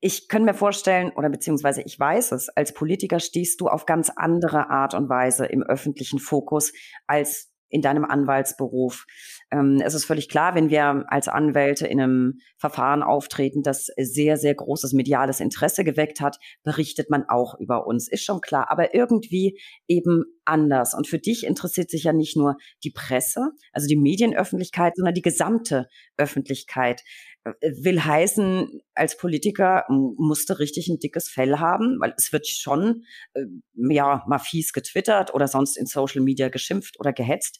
Ich 0.00 0.28
könnte 0.28 0.46
mir 0.46 0.54
vorstellen, 0.54 1.12
oder 1.16 1.30
beziehungsweise 1.30 1.80
ich 1.82 1.98
weiß 1.98 2.32
es, 2.32 2.48
als 2.50 2.74
Politiker 2.74 3.20
stehst 3.20 3.60
du 3.60 3.68
auf 3.68 3.86
ganz 3.86 4.10
andere 4.14 4.68
Art 4.68 4.94
und 4.94 5.08
Weise 5.08 5.46
im 5.46 5.62
öffentlichen 5.62 6.18
Fokus 6.18 6.72
als 7.06 7.52
in 7.72 7.82
deinem 7.82 8.04
Anwaltsberuf. 8.04 9.06
Ähm, 9.52 9.82
es 9.84 9.92
ist 9.92 10.06
völlig 10.06 10.28
klar, 10.30 10.54
wenn 10.54 10.70
wir 10.70 11.04
als 11.08 11.28
Anwälte 11.28 11.86
in 11.86 12.00
einem 12.00 12.40
Verfahren 12.56 13.02
auftreten, 13.02 13.62
das 13.62 13.88
sehr, 13.98 14.38
sehr 14.38 14.54
großes 14.54 14.94
mediales 14.94 15.40
Interesse 15.40 15.84
geweckt 15.84 16.20
hat, 16.20 16.38
berichtet 16.64 17.10
man 17.10 17.28
auch 17.28 17.60
über 17.60 17.86
uns. 17.86 18.08
Ist 18.08 18.24
schon 18.24 18.40
klar, 18.40 18.70
aber 18.70 18.94
irgendwie 18.94 19.60
eben 19.86 20.24
anders. 20.46 20.94
Und 20.94 21.06
für 21.06 21.18
dich 21.18 21.44
interessiert 21.44 21.90
sich 21.90 22.04
ja 22.04 22.14
nicht 22.14 22.34
nur 22.34 22.56
die 22.82 22.90
Presse, 22.90 23.50
also 23.72 23.86
die 23.86 23.96
Medienöffentlichkeit, 23.96 24.96
sondern 24.96 25.14
die 25.14 25.22
gesamte 25.22 25.86
Öffentlichkeit 26.16 27.02
äh, 27.44 27.52
will 27.60 28.02
heißen, 28.02 28.80
als 28.94 29.18
Politiker 29.18 29.84
musste 29.88 30.60
richtig 30.60 30.88
ein 30.88 30.98
dickes 30.98 31.28
Fell 31.28 31.58
haben, 31.58 31.98
weil 32.00 32.14
es 32.16 32.32
wird 32.32 32.46
schon 32.46 33.04
äh, 33.34 33.42
ja 33.74 34.24
mal 34.26 34.38
fies 34.38 34.72
getwittert 34.72 35.34
oder 35.34 35.46
sonst 35.46 35.76
in 35.76 35.84
Social 35.84 36.22
Media 36.22 36.48
geschimpft 36.48 36.98
oder 36.98 37.12
gehetzt. 37.12 37.58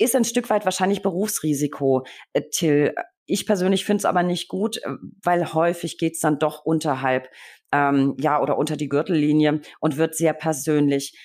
Ist 0.00 0.16
ein 0.16 0.24
Stück 0.24 0.48
weit 0.48 0.64
wahrscheinlich 0.64 1.02
Berufsrisiko, 1.02 2.06
äh, 2.32 2.40
Till. 2.50 2.94
Ich 3.26 3.44
persönlich 3.44 3.84
finde 3.84 3.98
es 3.98 4.04
aber 4.06 4.22
nicht 4.22 4.48
gut, 4.48 4.78
äh, 4.78 4.94
weil 5.22 5.52
häufig 5.52 5.98
geht's 5.98 6.20
dann 6.20 6.38
doch 6.38 6.64
unterhalb, 6.64 7.28
ähm, 7.70 8.16
ja, 8.18 8.40
oder 8.40 8.56
unter 8.56 8.78
die 8.78 8.88
Gürtellinie 8.88 9.60
und 9.78 9.98
wird 9.98 10.14
sehr 10.14 10.32
persönlich 10.32 11.18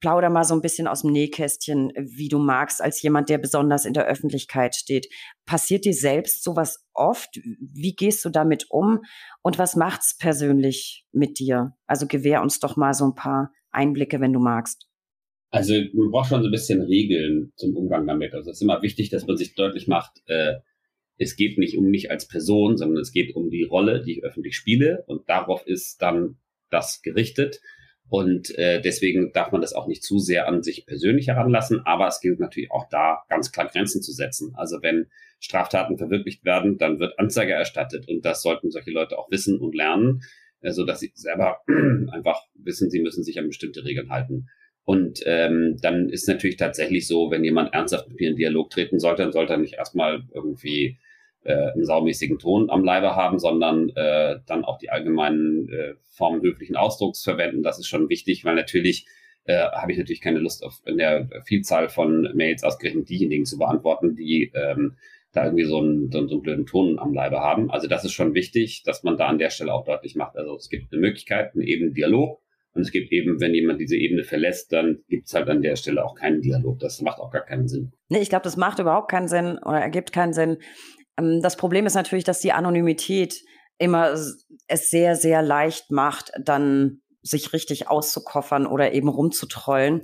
plauder 0.00 0.28
mal 0.28 0.44
so 0.44 0.54
ein 0.54 0.60
bisschen 0.60 0.86
aus 0.86 1.02
dem 1.02 1.12
Nähkästchen, 1.12 1.90
wie 1.96 2.28
du 2.28 2.38
magst, 2.38 2.82
als 2.82 3.00
jemand, 3.00 3.30
der 3.30 3.38
besonders 3.38 3.86
in 3.86 3.94
der 3.94 4.04
Öffentlichkeit 4.04 4.74
steht. 4.74 5.08
Passiert 5.46 5.86
dir 5.86 5.94
selbst 5.94 6.44
sowas 6.44 6.84
oft? 6.92 7.40
Wie 7.72 7.94
gehst 7.94 8.22
du 8.26 8.28
damit 8.28 8.66
um? 8.68 9.00
Und 9.40 9.58
was 9.58 9.74
macht's 9.74 10.18
persönlich 10.18 11.06
mit 11.12 11.38
dir? 11.38 11.74
Also 11.86 12.06
gewähr 12.06 12.42
uns 12.42 12.60
doch 12.60 12.76
mal 12.76 12.92
so 12.92 13.06
ein 13.06 13.14
paar 13.14 13.52
Einblicke, 13.70 14.20
wenn 14.20 14.34
du 14.34 14.38
magst. 14.38 14.85
Also 15.50 15.74
man 15.92 16.10
braucht 16.10 16.28
schon 16.28 16.42
so 16.42 16.48
ein 16.48 16.52
bisschen 16.52 16.82
Regeln 16.82 17.52
zum 17.56 17.76
Umgang 17.76 18.06
damit. 18.06 18.34
Also 18.34 18.50
es 18.50 18.58
ist 18.58 18.62
immer 18.62 18.82
wichtig, 18.82 19.10
dass 19.10 19.26
man 19.26 19.36
sich 19.36 19.54
deutlich 19.54 19.86
macht, 19.86 20.22
äh, 20.26 20.54
es 21.18 21.36
geht 21.36 21.58
nicht 21.58 21.76
um 21.78 21.86
mich 21.86 22.10
als 22.10 22.28
Person, 22.28 22.76
sondern 22.76 23.00
es 23.00 23.12
geht 23.12 23.34
um 23.34 23.50
die 23.50 23.64
Rolle, 23.64 24.02
die 24.02 24.18
ich 24.18 24.24
öffentlich 24.24 24.56
spiele. 24.56 25.04
Und 25.06 25.28
darauf 25.28 25.66
ist 25.66 26.02
dann 26.02 26.36
das 26.70 27.00
gerichtet. 27.02 27.60
Und 28.08 28.56
äh, 28.56 28.80
deswegen 28.80 29.32
darf 29.32 29.50
man 29.50 29.60
das 29.60 29.72
auch 29.72 29.88
nicht 29.88 30.02
zu 30.02 30.18
sehr 30.18 30.46
an 30.46 30.62
sich 30.62 30.86
persönlich 30.86 31.28
heranlassen. 31.28 31.80
Aber 31.84 32.06
es 32.06 32.20
gilt 32.20 32.38
natürlich 32.38 32.70
auch 32.70 32.88
da 32.90 33.22
ganz 33.28 33.50
klar 33.50 33.66
Grenzen 33.66 34.02
zu 34.02 34.12
setzen. 34.12 34.52
Also 34.56 34.78
wenn 34.82 35.06
Straftaten 35.40 35.98
verwirklicht 35.98 36.44
werden, 36.44 36.78
dann 36.78 36.98
wird 36.98 37.18
Anzeige 37.18 37.52
erstattet. 37.52 38.08
Und 38.08 38.24
das 38.24 38.42
sollten 38.42 38.70
solche 38.70 38.90
Leute 38.90 39.18
auch 39.18 39.30
wissen 39.30 39.58
und 39.58 39.74
lernen, 39.74 40.22
äh, 40.60 40.72
so 40.72 40.84
dass 40.84 41.00
sie 41.00 41.12
selber 41.14 41.60
einfach 42.12 42.42
wissen, 42.54 42.90
sie 42.90 43.00
müssen 43.00 43.24
sich 43.24 43.38
an 43.38 43.48
bestimmte 43.48 43.84
Regeln 43.84 44.10
halten. 44.10 44.48
Und 44.86 45.20
ähm, 45.26 45.76
dann 45.82 46.08
ist 46.08 46.28
natürlich 46.28 46.56
tatsächlich 46.56 47.08
so, 47.08 47.32
wenn 47.32 47.42
jemand 47.42 47.74
ernsthaft 47.74 48.08
mit 48.08 48.20
mir 48.20 48.30
in 48.30 48.36
Dialog 48.36 48.70
treten 48.70 49.00
sollte, 49.00 49.24
dann 49.24 49.32
sollte 49.32 49.54
er 49.54 49.58
nicht 49.58 49.74
erstmal 49.74 50.22
irgendwie 50.32 50.96
äh, 51.42 51.72
einen 51.72 51.84
saumäßigen 51.84 52.38
Ton 52.38 52.70
am 52.70 52.84
Leibe 52.84 53.16
haben, 53.16 53.40
sondern 53.40 53.90
äh, 53.96 54.36
dann 54.46 54.64
auch 54.64 54.78
die 54.78 54.90
allgemeinen 54.90 55.68
äh, 55.68 55.94
Formen 56.06 56.40
höflichen 56.40 56.76
Ausdrucks 56.76 57.24
verwenden. 57.24 57.64
Das 57.64 57.80
ist 57.80 57.88
schon 57.88 58.08
wichtig, 58.08 58.44
weil 58.44 58.54
natürlich 58.54 59.06
äh, 59.42 59.56
habe 59.56 59.90
ich 59.90 59.98
natürlich 59.98 60.20
keine 60.20 60.38
Lust 60.38 60.62
auf 60.62 60.80
in 60.86 60.98
der 60.98 61.28
Vielzahl 61.44 61.88
von 61.88 62.30
Mails 62.34 62.62
ausgerechnet 62.62 63.08
diejenigen 63.08 63.44
zu 63.44 63.58
beantworten, 63.58 64.14
die 64.14 64.52
ähm, 64.54 64.96
da 65.32 65.46
irgendwie 65.46 65.64
so 65.64 65.78
einen, 65.78 66.12
so, 66.12 66.26
so 66.28 66.34
einen 66.34 66.42
blöden 66.42 66.66
Ton 66.66 67.00
am 67.00 67.12
Leibe 67.12 67.40
haben. 67.40 67.72
Also 67.72 67.88
das 67.88 68.04
ist 68.04 68.12
schon 68.12 68.34
wichtig, 68.34 68.84
dass 68.84 69.02
man 69.02 69.16
da 69.16 69.26
an 69.26 69.38
der 69.38 69.50
Stelle 69.50 69.74
auch 69.74 69.84
deutlich 69.84 70.14
macht. 70.14 70.36
Also 70.36 70.54
es 70.54 70.68
gibt 70.68 70.92
eine 70.92 71.00
Möglichkeit, 71.00 71.54
einen 71.54 71.62
eben 71.62 71.92
Dialog. 71.92 72.40
Und 72.76 72.82
es 72.82 72.92
gibt 72.92 73.10
eben, 73.10 73.40
wenn 73.40 73.54
jemand 73.54 73.80
diese 73.80 73.96
Ebene 73.96 74.22
verlässt, 74.22 74.72
dann 74.72 74.98
gibt 75.08 75.28
es 75.28 75.34
halt 75.34 75.48
an 75.48 75.62
der 75.62 75.76
Stelle 75.76 76.04
auch 76.04 76.14
keinen 76.14 76.42
Dialog. 76.42 76.78
Das 76.78 77.00
macht 77.00 77.18
auch 77.18 77.30
gar 77.30 77.44
keinen 77.44 77.68
Sinn. 77.68 77.92
Nee, 78.08 78.20
ich 78.20 78.28
glaube, 78.28 78.44
das 78.44 78.56
macht 78.56 78.78
überhaupt 78.78 79.10
keinen 79.10 79.28
Sinn 79.28 79.58
oder 79.64 79.80
ergibt 79.80 80.12
keinen 80.12 80.32
Sinn. 80.32 80.58
Ähm, 81.18 81.40
das 81.42 81.56
Problem 81.56 81.86
ist 81.86 81.94
natürlich, 81.94 82.24
dass 82.24 82.40
die 82.40 82.52
Anonymität 82.52 83.42
immer 83.78 84.12
es 84.68 84.90
sehr, 84.90 85.16
sehr 85.16 85.42
leicht 85.42 85.90
macht, 85.90 86.32
dann 86.42 87.00
sich 87.22 87.52
richtig 87.52 87.88
auszukoffern 87.88 88.66
oder 88.66 88.92
eben 88.92 89.08
rumzutrollen. 89.08 90.02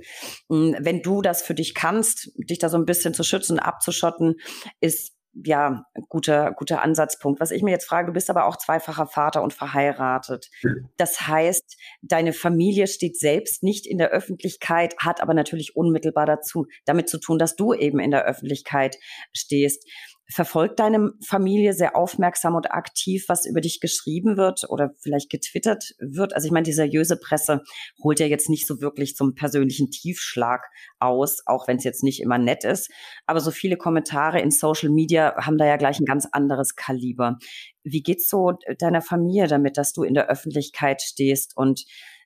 Hm, 0.49 0.75
wenn 0.79 1.01
du 1.01 1.21
das 1.21 1.41
für 1.41 1.53
dich 1.53 1.73
kannst, 1.73 2.31
dich 2.49 2.59
da 2.59 2.69
so 2.69 2.77
ein 2.77 2.85
bisschen 2.85 3.13
zu 3.13 3.23
schützen, 3.23 3.59
abzuschotten, 3.59 4.35
ist 4.81 5.13
ja, 5.33 5.85
guter, 6.09 6.51
guter 6.51 6.81
Ansatzpunkt. 6.81 7.39
Was 7.39 7.51
ich 7.51 7.63
mir 7.63 7.71
jetzt 7.71 7.85
frage, 7.85 8.07
du 8.07 8.13
bist 8.13 8.29
aber 8.29 8.45
auch 8.45 8.57
zweifacher 8.57 9.07
Vater 9.07 9.41
und 9.41 9.53
verheiratet. 9.53 10.49
Das 10.97 11.27
heißt, 11.27 11.77
deine 12.01 12.33
Familie 12.33 12.87
steht 12.87 13.17
selbst 13.17 13.63
nicht 13.63 13.87
in 13.87 13.97
der 13.97 14.09
Öffentlichkeit, 14.09 14.95
hat 14.99 15.21
aber 15.21 15.33
natürlich 15.33 15.75
unmittelbar 15.75 16.25
dazu, 16.25 16.67
damit 16.85 17.09
zu 17.09 17.19
tun, 17.19 17.39
dass 17.39 17.55
du 17.55 17.73
eben 17.73 17.99
in 17.99 18.11
der 18.11 18.25
Öffentlichkeit 18.25 18.97
stehst 19.33 19.87
verfolgt 20.29 20.79
deine 20.79 21.11
Familie 21.25 21.73
sehr 21.73 21.95
aufmerksam 21.95 22.55
und 22.55 22.71
aktiv, 22.71 23.25
was 23.27 23.45
über 23.45 23.61
dich 23.61 23.79
geschrieben 23.79 24.37
wird 24.37 24.69
oder 24.69 24.91
vielleicht 24.99 25.29
getwittert 25.29 25.93
wird? 25.99 26.33
Also 26.33 26.45
ich 26.45 26.51
meine, 26.51 26.63
die 26.63 26.73
seriöse 26.73 27.17
Presse 27.17 27.61
holt 28.03 28.19
ja 28.19 28.25
jetzt 28.25 28.49
nicht 28.49 28.65
so 28.65 28.81
wirklich 28.81 29.15
zum 29.15 29.35
persönlichen 29.35 29.91
Tiefschlag 29.91 30.65
aus, 30.99 31.43
auch 31.45 31.67
wenn 31.67 31.77
es 31.77 31.83
jetzt 31.83 32.03
nicht 32.03 32.21
immer 32.21 32.37
nett 32.37 32.63
ist. 32.63 32.89
Aber 33.25 33.41
so 33.41 33.51
viele 33.51 33.77
Kommentare 33.77 34.39
in 34.39 34.51
Social 34.51 34.89
Media 34.89 35.35
haben 35.37 35.57
da 35.57 35.65
ja 35.65 35.77
gleich 35.77 35.99
ein 35.99 36.05
ganz 36.05 36.27
anderes 36.31 36.75
Kaliber. 36.75 37.37
Wie 37.83 38.01
geht's 38.01 38.29
so 38.29 38.53
deiner 38.79 39.01
Familie 39.01 39.47
damit, 39.47 39.77
dass 39.77 39.93
du 39.93 40.03
in 40.03 40.13
der 40.13 40.29
Öffentlichkeit 40.29 41.01
stehst 41.01 41.57
und 41.57 41.83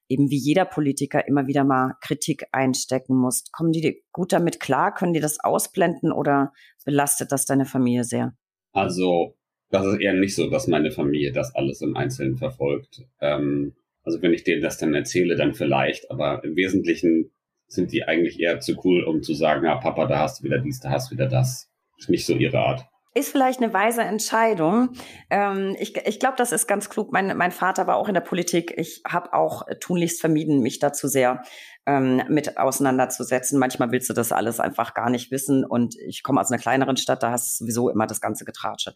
eben 0.09 0.29
wie 0.29 0.37
jeder 0.37 0.65
Politiker 0.65 1.27
immer 1.27 1.47
wieder 1.47 1.63
mal 1.63 1.95
Kritik 2.01 2.45
einstecken 2.51 3.15
musst. 3.15 3.51
Kommen 3.51 3.71
die 3.71 4.03
gut 4.11 4.33
damit 4.33 4.59
klar? 4.59 4.93
Können 4.93 5.13
die 5.13 5.19
das 5.19 5.39
ausblenden 5.39 6.11
oder 6.11 6.53
belastet 6.85 7.31
das 7.31 7.45
deine 7.45 7.65
Familie 7.65 8.03
sehr? 8.03 8.35
Also, 8.71 9.35
das 9.69 9.85
ist 9.85 9.99
eher 9.99 10.13
nicht 10.13 10.35
so, 10.35 10.49
dass 10.49 10.67
meine 10.67 10.91
Familie 10.91 11.31
das 11.31 11.53
alles 11.55 11.81
im 11.81 11.95
Einzelnen 11.97 12.37
verfolgt. 12.37 13.03
Ähm, 13.19 13.75
also, 14.03 14.21
wenn 14.21 14.33
ich 14.33 14.43
denen 14.43 14.61
das 14.61 14.77
dann 14.77 14.93
erzähle, 14.93 15.35
dann 15.35 15.53
vielleicht, 15.53 16.09
aber 16.09 16.43
im 16.43 16.55
Wesentlichen 16.55 17.31
sind 17.67 17.91
die 17.91 18.03
eigentlich 18.03 18.39
eher 18.39 18.59
zu 18.59 18.75
cool, 18.85 19.03
um 19.03 19.21
zu 19.21 19.33
sagen, 19.33 19.65
ja, 19.65 19.75
Papa, 19.75 20.05
da 20.07 20.19
hast 20.19 20.39
du 20.39 20.45
wieder 20.45 20.59
dies, 20.59 20.79
da 20.79 20.91
hast 20.91 21.11
du 21.11 21.15
wieder 21.15 21.27
das. 21.27 21.69
Ist 21.97 22.09
nicht 22.09 22.25
so 22.25 22.33
ihre 22.35 22.59
Art. 22.59 22.85
Ist 23.17 23.31
vielleicht 23.31 23.63
eine 23.63 23.73
weise 23.73 24.03
Entscheidung. 24.03 24.89
Ähm, 25.31 25.75
ich 25.79 25.97
ich 26.05 26.19
glaube, 26.19 26.35
das 26.37 26.51
ist 26.51 26.67
ganz 26.67 26.87
klug. 26.87 27.11
Mein, 27.11 27.35
mein 27.35 27.51
Vater 27.51 27.87
war 27.87 27.95
auch 27.95 28.07
in 28.07 28.13
der 28.13 28.21
Politik. 28.21 28.75
Ich 28.77 29.01
habe 29.07 29.33
auch 29.33 29.63
tunlichst 29.79 30.21
vermieden, 30.21 30.59
mich 30.59 30.77
dazu 30.77 31.07
sehr 31.07 31.41
ähm, 31.87 32.21
mit 32.27 32.57
auseinanderzusetzen. 32.57 33.57
Manchmal 33.57 33.91
willst 33.91 34.09
du 34.09 34.13
das 34.13 34.31
alles 34.33 34.59
einfach 34.59 34.93
gar 34.93 35.09
nicht 35.09 35.31
wissen. 35.31 35.63
Und 35.63 35.95
ich 35.95 36.21
komme 36.21 36.41
aus 36.41 36.51
einer 36.51 36.61
kleineren 36.61 36.97
Stadt, 36.97 37.23
da 37.23 37.31
hast 37.31 37.59
du 37.59 37.63
sowieso 37.63 37.89
immer 37.89 38.05
das 38.05 38.19
ganze 38.19 38.43
Getratsche. 38.43 38.93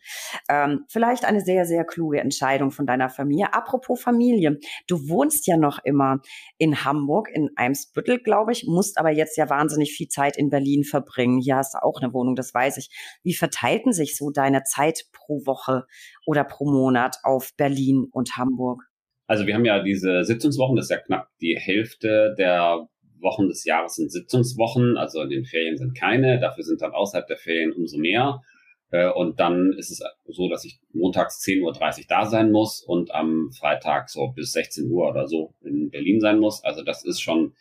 Ähm, 0.49 0.85
vielleicht 0.89 1.23
eine 1.25 1.41
sehr, 1.41 1.65
sehr 1.65 1.85
kluge 1.85 2.19
Entscheidung 2.19 2.69
von 2.71 2.85
deiner 2.85 3.09
Familie. 3.09 3.53
Apropos 3.53 4.01
Familie, 4.01 4.59
du 4.87 5.07
wohnst 5.07 5.47
ja 5.47 5.55
noch 5.55 5.79
immer 5.83 6.19
in 6.57 6.83
Hamburg, 6.83 7.29
in 7.33 7.49
Eimsbüttel, 7.55 8.19
glaube 8.19 8.51
ich, 8.51 8.65
musst 8.67 8.97
aber 8.97 9.11
jetzt 9.11 9.37
ja 9.37 9.49
wahnsinnig 9.49 9.93
viel 9.93 10.09
Zeit 10.09 10.35
in 10.35 10.49
Berlin 10.49 10.83
verbringen. 10.83 11.39
Hier 11.39 11.55
hast 11.55 11.75
du 11.75 11.83
auch 11.83 12.01
eine 12.01 12.13
Wohnung, 12.13 12.35
das 12.35 12.53
weiß 12.53 12.77
ich. 12.77 12.89
Wie 13.23 13.33
verteilten 13.33 13.93
sich 13.93 14.17
so 14.17 14.31
deine 14.31 14.63
Zeit 14.63 15.05
pro 15.13 15.45
Woche 15.45 15.85
oder 16.25 16.43
pro 16.43 16.69
Monat 16.69 17.17
auf 17.23 17.51
Berlin 17.55 18.07
und 18.11 18.35
Hamburg? 18.35 18.90
Also 19.31 19.47
wir 19.47 19.55
haben 19.55 19.63
ja 19.63 19.81
diese 19.81 20.25
Sitzungswochen, 20.25 20.75
das 20.75 20.87
ist 20.87 20.91
ja 20.91 20.97
knapp 20.97 21.29
die 21.39 21.55
Hälfte 21.57 22.35
der 22.37 22.89
Wochen 23.21 23.47
des 23.47 23.63
Jahres 23.63 23.95
sind 23.95 24.11
Sitzungswochen, 24.11 24.97
also 24.97 25.21
in 25.21 25.29
den 25.29 25.45
Ferien 25.45 25.77
sind 25.77 25.97
keine, 25.97 26.37
dafür 26.37 26.65
sind 26.65 26.81
dann 26.81 26.91
außerhalb 26.91 27.27
der 27.27 27.37
Ferien 27.37 27.71
umso 27.71 27.97
mehr. 27.97 28.41
Äh, 28.89 29.09
und 29.09 29.39
dann 29.39 29.71
ist 29.71 29.89
es 29.89 30.03
so, 30.25 30.49
dass 30.49 30.65
ich 30.65 30.81
montags 30.91 31.41
10.30 31.45 31.61
Uhr 31.61 32.05
da 32.09 32.25
sein 32.25 32.51
muss 32.51 32.81
und 32.81 33.15
am 33.15 33.51
Freitag 33.57 34.09
so 34.09 34.33
bis 34.35 34.51
16 34.51 34.91
Uhr 34.91 35.07
oder 35.07 35.29
so 35.29 35.53
in 35.61 35.91
Berlin 35.91 36.19
sein 36.19 36.37
muss. 36.37 36.61
Also 36.65 36.83
das 36.83 37.05
ist 37.05 37.21
schon 37.21 37.53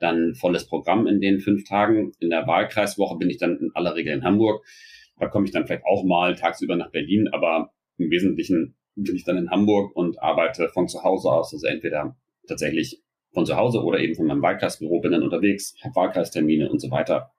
dann 0.00 0.34
volles 0.34 0.66
Programm 0.66 1.06
in 1.06 1.20
den 1.20 1.38
fünf 1.38 1.62
Tagen. 1.62 2.10
In 2.18 2.30
der 2.30 2.48
Wahlkreiswoche 2.48 3.16
bin 3.16 3.30
ich 3.30 3.38
dann 3.38 3.60
in 3.60 3.70
aller 3.74 3.94
Regel 3.94 4.12
in 4.12 4.24
Hamburg. 4.24 4.66
Da 5.20 5.28
komme 5.28 5.46
ich 5.46 5.52
dann 5.52 5.68
vielleicht 5.68 5.84
auch 5.84 6.02
mal 6.02 6.34
tagsüber 6.34 6.74
nach 6.74 6.90
Berlin, 6.90 7.28
aber 7.30 7.72
im 7.96 8.10
Wesentlichen 8.10 8.74
bin 8.94 9.16
ich 9.16 9.24
dann 9.24 9.38
in 9.38 9.50
Hamburg 9.50 9.94
und 9.96 10.20
arbeite 10.22 10.68
von 10.68 10.88
zu 10.88 11.02
Hause 11.02 11.30
aus. 11.30 11.52
Also 11.52 11.66
entweder 11.66 12.16
tatsächlich 12.46 13.02
von 13.32 13.46
zu 13.46 13.56
Hause 13.56 13.82
oder 13.82 14.00
eben 14.00 14.14
von 14.14 14.26
meinem 14.26 14.42
Wahlkreisbüro, 14.42 15.00
bin 15.00 15.12
dann 15.12 15.22
unterwegs, 15.22 15.74
habe 15.82 15.94
Wahlkreistermine 15.94 16.70
und 16.70 16.80
so 16.80 16.90
weiter. 16.90 17.32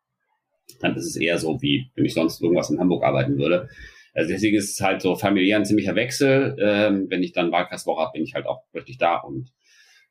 Dann 0.80 0.96
ist 0.96 1.06
es 1.06 1.16
eher 1.16 1.38
so, 1.38 1.62
wie 1.62 1.92
wenn 1.96 2.06
ich 2.06 2.14
sonst 2.14 2.42
irgendwas 2.42 2.70
in 2.70 2.80
Hamburg 2.80 3.04
arbeiten 3.04 3.38
würde. 3.38 3.70
Also 4.14 4.32
deswegen 4.32 4.58
ist 4.58 4.74
es 4.74 4.82
halt 4.82 5.02
so 5.02 5.16
familiär 5.16 5.58
ein 5.58 5.66
ziemlicher 5.66 5.96
Wechsel. 5.96 6.56
Ähm, 6.60 7.08
wenn 7.10 7.24
ich 7.24 7.34
dann 7.34 7.52
Wahlkreiswoche 7.52 8.02
habe, 8.02 8.14
bin 8.14 8.24
ich 8.24 8.34
halt 8.34 8.46
auch 8.46 8.64
wirklich 8.72 8.98
da 8.98 9.18
und 9.18 9.52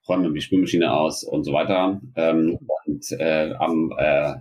räume 0.09 0.33
die 0.33 0.41
Spülmaschine 0.41 0.93
aus 0.93 1.25
und 1.25 1.45
so 1.45 1.53
weiter. 1.53 2.01
Ähm, 2.17 2.59
und 2.85 3.05
äh, 3.13 3.53
am, 3.59 3.93
äh, 3.97 4.35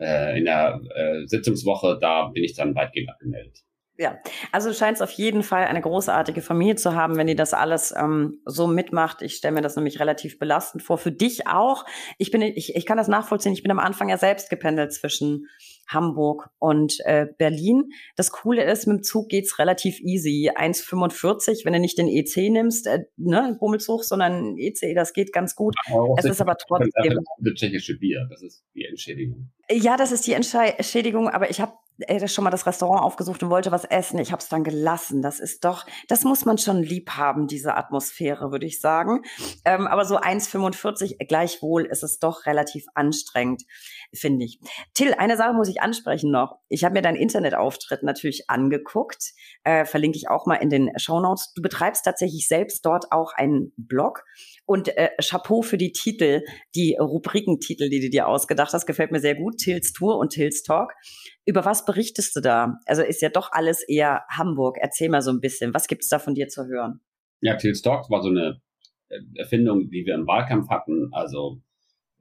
äh, 0.00 0.38
in 0.38 0.46
der 0.46 0.80
äh, 0.94 1.26
Sitzungswoche, 1.26 1.98
da 2.00 2.28
bin 2.28 2.44
ich 2.44 2.54
dann 2.54 2.74
weitgehend 2.74 3.10
abgemeldet. 3.10 3.58
Ja, 4.02 4.18
also 4.50 4.70
du 4.70 4.74
scheinst 4.74 5.00
auf 5.00 5.12
jeden 5.12 5.44
Fall 5.44 5.66
eine 5.66 5.80
großartige 5.80 6.42
Familie 6.42 6.74
zu 6.74 6.96
haben, 6.96 7.16
wenn 7.16 7.28
die 7.28 7.36
das 7.36 7.54
alles 7.54 7.94
ähm, 7.96 8.40
so 8.44 8.66
mitmacht. 8.66 9.22
Ich 9.22 9.36
stelle 9.36 9.54
mir 9.54 9.60
das 9.60 9.76
nämlich 9.76 10.00
relativ 10.00 10.40
belastend 10.40 10.82
vor. 10.82 10.98
Für 10.98 11.12
dich 11.12 11.46
auch. 11.46 11.86
Ich 12.18 12.32
bin, 12.32 12.42
ich, 12.42 12.74
ich 12.74 12.84
kann 12.84 12.96
das 12.96 13.06
nachvollziehen. 13.06 13.52
Ich 13.52 13.62
bin 13.62 13.70
am 13.70 13.78
Anfang 13.78 14.08
ja 14.08 14.18
selbst 14.18 14.50
gependelt 14.50 14.92
zwischen 14.92 15.46
Hamburg 15.86 16.50
und 16.58 16.98
äh, 17.04 17.28
Berlin. 17.38 17.90
Das 18.16 18.32
Coole 18.32 18.64
ist, 18.64 18.88
mit 18.88 18.96
dem 18.96 19.02
Zug 19.04 19.28
geht's 19.28 19.60
relativ 19.60 20.00
easy. 20.00 20.50
1,45, 20.52 21.64
wenn 21.64 21.72
du 21.72 21.78
nicht 21.78 21.96
den 21.96 22.08
EC 22.08 22.50
nimmst, 22.50 22.88
äh, 22.88 23.04
ne, 23.16 23.56
Bummelzug, 23.60 24.02
sondern 24.02 24.56
EC, 24.58 24.96
das 24.96 25.12
geht 25.12 25.32
ganz 25.32 25.54
gut. 25.54 25.76
Aber 25.86 26.16
es 26.18 26.24
ist 26.24 26.40
aber 26.40 26.56
trotzdem. 26.56 27.20
Das 27.38 27.54
tschechische 27.54 27.96
Bier, 27.98 28.26
das 28.28 28.42
ist 28.42 28.64
die 28.74 28.84
Entschädigung. 28.84 29.52
Ja, 29.70 29.96
das 29.96 30.10
ist 30.10 30.26
die 30.26 30.32
Entschädigung, 30.32 31.28
aber 31.28 31.50
ich 31.50 31.60
habe 31.60 31.72
ey, 32.08 32.28
schon 32.28 32.44
mal 32.44 32.50
das 32.50 32.66
Restaurant 32.66 33.02
aufgesucht 33.02 33.42
und 33.42 33.50
wollte 33.50 33.72
was 33.72 33.84
essen. 33.84 34.18
Ich 34.18 34.32
habe 34.32 34.42
es 34.42 34.48
dann 34.48 34.64
gelassen. 34.64 35.22
Das 35.22 35.40
ist 35.40 35.64
doch, 35.64 35.86
das 36.08 36.24
muss 36.24 36.44
man 36.44 36.58
schon 36.58 36.82
lieb 36.82 37.10
haben, 37.10 37.46
diese 37.46 37.76
Atmosphäre, 37.76 38.52
würde 38.52 38.66
ich 38.66 38.80
sagen. 38.80 39.22
Ähm, 39.64 39.86
aber 39.86 40.04
so 40.04 40.18
1,45 40.18 41.24
gleichwohl 41.26 41.84
ist 41.86 42.02
es 42.02 42.18
doch 42.18 42.46
relativ 42.46 42.86
anstrengend, 42.94 43.64
finde 44.14 44.44
ich. 44.44 44.58
Till, 44.94 45.14
eine 45.14 45.36
Sache 45.36 45.54
muss 45.54 45.68
ich 45.68 45.80
ansprechen 45.80 46.30
noch. 46.30 46.58
Ich 46.68 46.84
habe 46.84 46.94
mir 46.94 47.02
deinen 47.02 47.16
Internetauftritt 47.16 48.02
natürlich 48.02 48.48
angeguckt. 48.48 49.32
Äh, 49.64 49.84
verlinke 49.84 50.16
ich 50.16 50.28
auch 50.28 50.46
mal 50.46 50.56
in 50.56 50.70
den 50.70 50.90
Show 50.98 51.20
Notes. 51.20 51.52
Du 51.54 51.62
betreibst 51.62 52.04
tatsächlich 52.04 52.46
selbst 52.46 52.84
dort 52.84 53.10
auch 53.10 53.32
einen 53.34 53.72
Blog. 53.76 54.24
Und 54.66 54.96
äh, 54.96 55.10
Chapeau 55.20 55.62
für 55.62 55.78
die 55.78 55.92
Titel, 55.92 56.42
die 56.74 56.96
Rubrikentitel, 56.98 57.88
die 57.88 58.00
du 58.00 58.10
dir 58.10 58.28
ausgedacht 58.28 58.72
hast, 58.72 58.86
gefällt 58.86 59.12
mir 59.12 59.20
sehr 59.20 59.34
gut. 59.34 59.58
Tills 59.58 59.92
Tour 59.92 60.18
und 60.18 60.30
Tills 60.30 60.62
Talk. 60.62 60.92
Über 61.44 61.64
was 61.64 61.84
berichtest 61.84 62.36
du 62.36 62.40
da? 62.40 62.78
Also 62.86 63.02
ist 63.02 63.22
ja 63.22 63.28
doch 63.28 63.50
alles 63.52 63.82
eher 63.86 64.24
Hamburg. 64.28 64.76
Erzähl 64.80 65.08
mal 65.08 65.22
so 65.22 65.30
ein 65.30 65.40
bisschen. 65.40 65.74
Was 65.74 65.86
gibt 65.86 66.04
es 66.04 66.10
da 66.10 66.18
von 66.18 66.34
dir 66.34 66.48
zu 66.48 66.66
hören? 66.66 67.00
Ja, 67.40 67.56
Tills 67.56 67.82
Talk 67.82 68.10
war 68.10 68.22
so 68.22 68.28
eine 68.28 68.60
äh, 69.08 69.18
Erfindung, 69.36 69.90
die 69.90 70.04
wir 70.06 70.14
im 70.14 70.26
Wahlkampf 70.26 70.68
hatten. 70.68 71.08
Also 71.12 71.60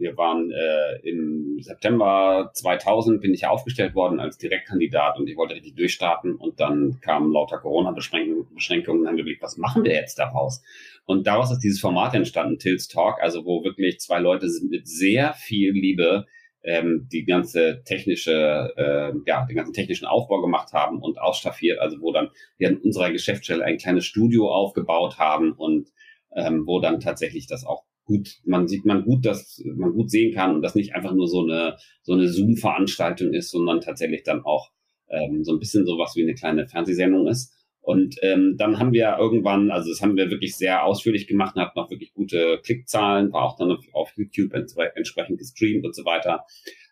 wir 0.01 0.17
waren 0.17 0.51
äh, 0.51 1.07
im 1.07 1.59
September 1.61 2.51
2000 2.53 3.21
bin 3.21 3.33
ich 3.33 3.45
aufgestellt 3.45 3.95
worden 3.95 4.19
als 4.19 4.37
Direktkandidat 4.37 5.17
und 5.17 5.29
ich 5.29 5.37
wollte 5.37 5.55
richtig 5.55 5.75
durchstarten 5.75 6.35
und 6.35 6.59
dann 6.59 6.99
kamen 7.01 7.31
lauter 7.31 7.59
Corona-Beschränkungen 7.59 9.01
und 9.01 9.07
haben 9.07 9.17
was 9.39 9.57
machen 9.57 9.83
wir 9.83 9.93
jetzt 9.93 10.19
daraus? 10.19 10.61
Und 11.05 11.27
daraus 11.27 11.51
ist 11.51 11.59
dieses 11.59 11.79
Format 11.79 12.13
entstanden, 12.13 12.57
Tills 12.57 12.87
Talk, 12.87 13.21
also 13.21 13.45
wo 13.45 13.63
wirklich 13.63 13.99
zwei 13.99 14.19
Leute 14.19 14.47
mit 14.69 14.87
sehr 14.87 15.33
viel 15.33 15.71
Liebe 15.71 16.25
ähm, 16.63 17.07
die 17.11 17.25
ganze 17.25 17.83
technische, 17.83 18.73
äh, 18.75 19.13
ja, 19.25 19.45
den 19.45 19.55
ganzen 19.55 19.73
technischen 19.73 20.05
Aufbau 20.05 20.41
gemacht 20.41 20.73
haben 20.73 21.01
und 21.01 21.19
ausstaffiert, 21.19 21.79
also 21.79 22.01
wo 22.01 22.11
dann 22.11 22.29
wir 22.57 22.69
an 22.69 22.77
unserer 22.77 23.11
Geschäftsstelle 23.11 23.63
ein 23.63 23.77
kleines 23.77 24.05
Studio 24.05 24.51
aufgebaut 24.51 25.17
haben 25.17 25.53
und 25.53 25.89
ähm, 26.35 26.63
wo 26.65 26.79
dann 26.79 26.99
tatsächlich 26.99 27.47
das 27.47 27.65
auch 27.65 27.83
gut, 28.05 28.39
man 28.45 28.67
sieht 28.67 28.85
man 28.85 29.03
gut, 29.03 29.25
dass 29.25 29.61
man 29.75 29.93
gut 29.93 30.09
sehen 30.09 30.33
kann 30.33 30.55
und 30.55 30.61
das 30.61 30.75
nicht 30.75 30.95
einfach 30.95 31.13
nur 31.13 31.27
so 31.27 31.43
eine 31.43 31.77
so 32.01 32.13
eine 32.13 32.27
Zoom-Veranstaltung 32.27 33.33
ist, 33.33 33.51
sondern 33.51 33.81
tatsächlich 33.81 34.23
dann 34.23 34.43
auch 34.43 34.71
ähm, 35.09 35.43
so 35.43 35.53
ein 35.53 35.59
bisschen 35.59 35.85
sowas 35.85 36.15
wie 36.15 36.23
eine 36.23 36.35
kleine 36.35 36.67
Fernsehsendung 36.67 37.27
ist. 37.27 37.55
Und 37.81 38.15
ähm, 38.21 38.55
dann 38.57 38.77
haben 38.77 38.93
wir 38.93 39.17
irgendwann, 39.19 39.71
also 39.71 39.89
das 39.89 40.01
haben 40.01 40.15
wir 40.15 40.29
wirklich 40.29 40.55
sehr 40.55 40.85
ausführlich 40.85 41.25
gemacht 41.27 41.55
und 41.55 41.63
hatten 41.63 41.79
auch 41.79 41.89
wirklich 41.89 42.13
gute 42.13 42.59
Klickzahlen, 42.63 43.33
war 43.33 43.43
auch 43.43 43.57
dann 43.57 43.75
auf 43.93 44.11
YouTube 44.15 44.53
entsprechend 44.53 45.39
gestreamt 45.39 45.85
und 45.85 45.95
so 45.95 46.05
weiter. 46.05 46.45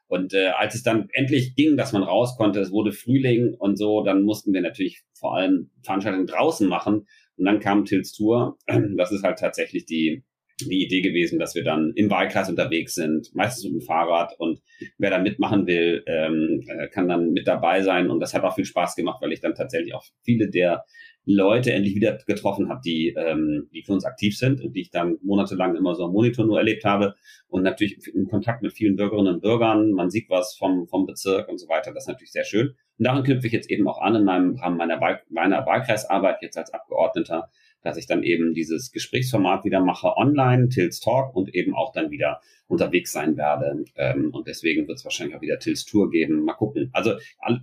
Und 0.08 0.34
äh, 0.34 0.48
als 0.48 0.74
es 0.74 0.82
dann 0.82 1.08
endlich 1.14 1.56
ging, 1.56 1.78
dass 1.78 1.94
man 1.94 2.02
raus 2.02 2.36
konnte, 2.36 2.60
es 2.60 2.72
wurde 2.72 2.92
Frühling 2.92 3.54
und 3.54 3.78
so, 3.78 4.04
dann 4.04 4.24
mussten 4.24 4.52
wir 4.52 4.62
natürlich 4.62 5.04
vor 5.14 5.36
allem 5.36 5.70
Veranstaltungen 5.84 6.26
draußen 6.26 6.68
machen. 6.68 7.06
Und 7.38 7.46
dann 7.46 7.60
kam 7.60 7.86
Tills 7.86 8.12
Tour. 8.12 8.58
Das 8.98 9.12
ist 9.12 9.24
halt 9.24 9.38
tatsächlich 9.38 9.86
die 9.86 10.24
die 10.68 10.84
Idee 10.84 11.02
gewesen, 11.02 11.40
dass 11.40 11.56
wir 11.56 11.64
dann 11.64 11.94
im 11.96 12.10
Wahlkreis 12.10 12.50
unterwegs 12.50 12.96
sind, 12.96 13.34
meistens 13.34 13.66
mit 13.66 13.74
dem 13.74 13.86
Fahrrad. 13.86 14.34
Und 14.38 14.62
wer 14.98 15.10
da 15.10 15.20
mitmachen 15.20 15.68
will, 15.68 16.04
ähm, 16.08 16.62
äh, 16.68 16.88
kann 16.88 17.08
dann 17.08 17.32
mit 17.32 17.48
dabei 17.48 17.82
sein. 17.82 18.10
Und 18.10 18.20
das 18.20 18.34
hat 18.34 18.44
auch 18.44 18.56
viel 18.56 18.66
Spaß 18.66 18.96
gemacht, 18.96 19.22
weil 19.22 19.32
ich 19.32 19.42
dann 19.42 19.56
tatsächlich 19.56 19.94
auch 19.94 20.04
viele 20.24 20.50
der 20.50 20.86
Leute 21.26 21.72
endlich 21.72 21.96
wieder 21.96 22.18
getroffen 22.26 22.70
habe, 22.70 22.82
die, 22.84 23.14
ähm, 23.16 23.70
die 23.72 23.84
für 23.84 23.94
uns 23.94 24.04
aktiv 24.06 24.36
sind 24.36 24.62
und 24.62 24.76
die 24.76 24.82
ich 24.82 24.90
dann 24.90 25.18
monatelang 25.22 25.76
immer 25.76 25.94
so 25.94 26.06
am 26.06 26.12
Monitor 26.12 26.46
nur 26.46 26.58
erlebt 26.58 26.86
habe. 26.86 27.14
Und 27.48 27.62
natürlich 27.62 28.00
in 28.14 28.28
Kontakt 28.28 28.64
mit 28.64 28.74
vielen 28.74 28.96
Bürgerinnen 28.96 29.36
und 29.36 29.42
Bürgern, 29.42 29.92
man 29.92 30.10
sieht 30.10 30.30
was 30.30 30.56
vom, 30.58 30.88
vom 30.88 31.06
Bezirk 31.06 31.48
und 31.48 31.60
so 31.60 31.68
weiter, 31.68 31.94
das 31.94 32.06
ist 32.06 32.08
natürlich 32.08 32.32
sehr 32.32 32.46
schön. 32.46 32.70
Und 32.98 33.06
daran 33.06 33.24
knüpfe 33.24 33.48
ich 33.48 33.54
jetzt 33.54 33.70
eben 33.70 33.88
auch 33.88 34.02
an 34.02 34.16
in 34.16 34.24
meinem 34.24 34.56
Rahmen 34.56 34.78
meiner, 34.78 35.00
Wahl, 35.00 35.22
meiner 35.30 35.66
Wahlkreisarbeit 35.66 36.38
jetzt 36.42 36.58
als 36.58 36.74
Abgeordneter, 36.74 37.50
dass 37.82 37.98
ich 37.98 38.08
dann 38.08 38.24
eben 38.24 38.54
dieses 38.54 38.92
Gesprächsformat 38.92 39.66
wieder 39.66 39.80
mache 39.80 40.16
online, 40.18 40.70
Tills 40.70 41.00
Talk 41.00 41.36
und 41.36 41.54
eben 41.56 41.74
auch 41.76 41.92
dann 41.94 42.12
wieder 42.12 42.42
unterwegs 42.68 43.12
sein 43.12 43.36
werde. 43.38 43.84
Ähm, 43.96 44.32
und 44.34 44.48
deswegen 44.48 44.88
wird 44.88 45.00
es 45.00 45.06
wahrscheinlich 45.06 45.36
auch 45.36 45.42
wieder 45.42 45.60
Tills 45.60 45.86
Tour 45.86 46.10
geben. 46.12 46.44
Mal 46.44 46.54
gucken. 46.54 46.90
Also 46.94 47.14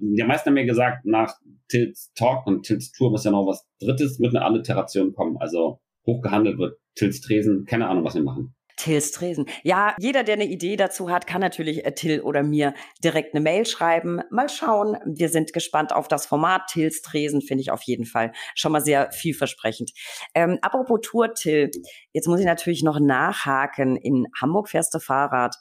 die 0.01 0.23
meisten 0.25 0.49
haben 0.49 0.55
mir 0.55 0.67
gesagt, 0.67 1.07
nach 1.07 1.35
Tills 1.69 2.13
Talk 2.15 2.47
und 2.47 2.65
Tills 2.65 2.93
Tour 2.93 3.11
muss 3.11 3.25
ja 3.25 3.31
noch 3.31 3.47
was 3.47 3.67
Drittes 3.81 4.19
mit 4.19 4.35
einer 4.35 4.45
Alliteration 4.45 5.13
kommen. 5.13 5.37
Also 5.39 5.81
hochgehandelt 6.07 6.59
wird 6.59 6.79
Tills 6.95 7.21
Tresen. 7.21 7.65
Keine 7.65 7.89
Ahnung, 7.89 8.05
was 8.05 8.15
wir 8.15 8.23
machen. 8.23 8.56
Tills 8.77 9.11
Tresen. 9.11 9.47
Ja, 9.63 9.95
jeder, 9.99 10.23
der 10.23 10.35
eine 10.35 10.47
Idee 10.47 10.77
dazu 10.77 11.11
hat, 11.11 11.27
kann 11.27 11.41
natürlich 11.41 11.85
äh, 11.85 11.93
Till 11.93 12.21
oder 12.21 12.43
mir 12.43 12.75
direkt 13.03 13.35
eine 13.35 13.43
Mail 13.43 13.65
schreiben. 13.65 14.21
Mal 14.31 14.49
schauen. 14.49 14.99
Wir 15.07 15.31
sind 15.31 15.53
gespannt 15.53 15.95
auf 15.95 16.09
das 16.09 16.27
Format. 16.27 16.69
Tills 16.71 17.01
Tresen 17.01 17.41
finde 17.41 17.63
ich 17.63 17.71
auf 17.71 17.83
jeden 17.83 18.05
Fall 18.05 18.33
schon 18.55 18.73
mal 18.73 18.83
sehr 18.83 19.11
vielversprechend. 19.13 19.93
Ähm, 20.35 20.59
apropos 20.61 21.01
Tour, 21.03 21.33
Till. 21.33 21.71
Jetzt 22.13 22.29
muss 22.29 22.41
ich 22.41 22.47
natürlich 22.47 22.83
noch 22.83 23.01
nachhaken. 23.01 23.97
In 23.97 24.27
Hamburg 24.41 24.69
fährst 24.69 24.95
du 24.95 24.99
Fahrrad. 24.99 25.57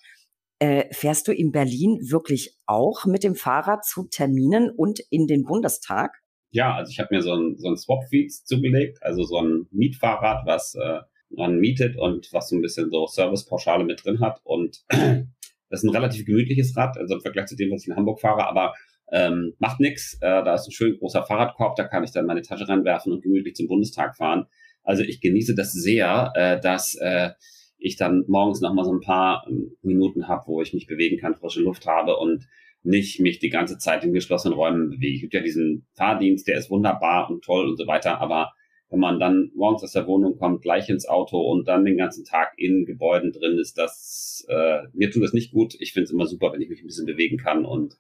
Äh, 0.60 0.94
fährst 0.94 1.28
du 1.28 1.34
in 1.34 1.52
Berlin 1.52 2.00
wirklich 2.10 2.58
auch 2.66 3.06
mit 3.06 3.24
dem 3.24 3.36
Fahrrad 3.36 3.86
zu 3.86 4.08
Terminen 4.10 4.70
und 4.70 5.00
in 5.10 5.28
den 5.28 5.44
Bundestag? 5.44 6.22
Ja, 6.52 6.76
also 6.76 6.90
ich 6.90 7.00
habe 7.00 7.14
mir 7.14 7.22
so 7.22 7.34
ein, 7.34 7.58
so 7.58 7.68
ein 7.68 7.76
Swap-Feed 7.76 8.32
zugelegt, 8.32 9.00
also 9.02 9.24
so 9.24 9.40
ein 9.40 9.68
Mietfahrrad, 9.72 10.46
was 10.46 10.76
äh, 10.76 11.00
man 11.30 11.60
mietet 11.60 11.98
und 11.98 12.32
was 12.32 12.50
so 12.50 12.56
ein 12.56 12.62
bisschen 12.62 12.90
so 12.90 13.08
Servicepauschale 13.08 13.84
mit 13.84 14.04
drin 14.06 14.20
hat. 14.20 14.42
Und 14.44 14.84
das 14.90 15.84
ist 15.84 15.84
ein 15.84 15.96
relativ 15.96 16.26
gemütliches 16.26 16.76
Rad, 16.76 16.98
also 16.98 17.16
im 17.16 17.22
Vergleich 17.22 17.48
zu 17.48 17.56
dem, 17.56 17.72
was 17.72 17.84
ich 17.84 17.90
in 17.90 17.96
Hamburg 17.96 18.20
fahre, 18.20 18.48
aber 18.48 18.74
ähm, 19.12 19.54
macht 19.60 19.80
nix. 19.80 20.16
Äh, 20.16 20.44
da 20.44 20.56
ist 20.56 20.68
ein 20.68 20.72
schön 20.72 20.98
großer 20.98 21.24
Fahrradkorb, 21.24 21.76
da 21.76 21.84
kann 21.86 22.04
ich 22.04 22.12
dann 22.12 22.26
meine 22.26 22.42
Tasche 22.42 22.68
reinwerfen 22.68 23.12
und 23.12 23.22
gemütlich 23.22 23.56
zum 23.56 23.68
Bundestag 23.68 24.16
fahren. 24.16 24.46
Also 24.84 25.04
ich 25.04 25.22
genieße 25.22 25.56
das 25.56 25.72
sehr, 25.72 26.32
äh, 26.36 26.60
dass 26.60 26.96
äh, 26.96 27.32
ich 27.78 27.98
dann 27.98 28.24
morgens 28.28 28.62
noch 28.62 28.74
mal 28.74 28.86
so 28.86 28.94
ein 28.94 29.02
paar 29.02 29.46
ähm, 29.50 29.76
Minuten 29.82 30.28
habe, 30.28 30.48
wo 30.48 30.62
ich 30.62 30.74
mich 30.74 30.88
bewegen 30.88 31.20
kann, 31.20 31.36
frische 31.36 31.62
Luft 31.62 31.86
habe 31.86 32.18
und 32.18 32.48
nicht 32.84 33.20
mich 33.20 33.40
die 33.40 33.50
ganze 33.50 33.78
Zeit 33.78 34.04
in 34.04 34.14
geschlossenen 34.14 34.56
Räumen 34.56 34.90
bewege. 34.90 35.16
Ich 35.18 35.24
habe 35.24 35.38
ja 35.38 35.44
diesen 35.44 35.88
Fahrdienst, 35.94 36.48
der 36.48 36.60
ist 36.60 36.70
wunderbar 36.70 37.30
und 37.30 37.44
toll 37.44 37.68
und 37.68 37.78
so 37.78 37.88
weiter, 37.88 38.22
aber 38.22 38.54
wenn 38.96 39.02
man 39.02 39.20
dann 39.20 39.52
morgens 39.56 39.84
aus 39.84 39.92
der 39.92 40.08
Wohnung 40.08 40.38
kommt, 40.38 40.62
gleich 40.62 40.90
ins 40.90 41.08
Auto 41.08 41.40
und 41.40 41.68
dann 41.68 41.84
den 41.84 41.98
ganzen 41.98 42.24
Tag 42.24 42.54
in 42.58 42.86
Gebäuden 42.86 43.34
drin 43.34 43.58
ist, 43.60 43.78
das 43.78 44.46
äh, 44.48 44.84
mir 44.94 45.12
tut 45.12 45.24
das 45.24 45.34
nicht 45.34 45.52
gut. 45.52 45.76
Ich 45.80 45.92
finde 45.92 46.06
es 46.06 46.12
immer 46.12 46.26
super, 46.26 46.54
wenn 46.54 46.62
ich 46.62 46.70
mich 46.70 46.82
ein 46.82 46.88
bisschen 46.88 47.06
bewegen 47.06 47.38
kann 47.38 47.66
und 47.66 47.98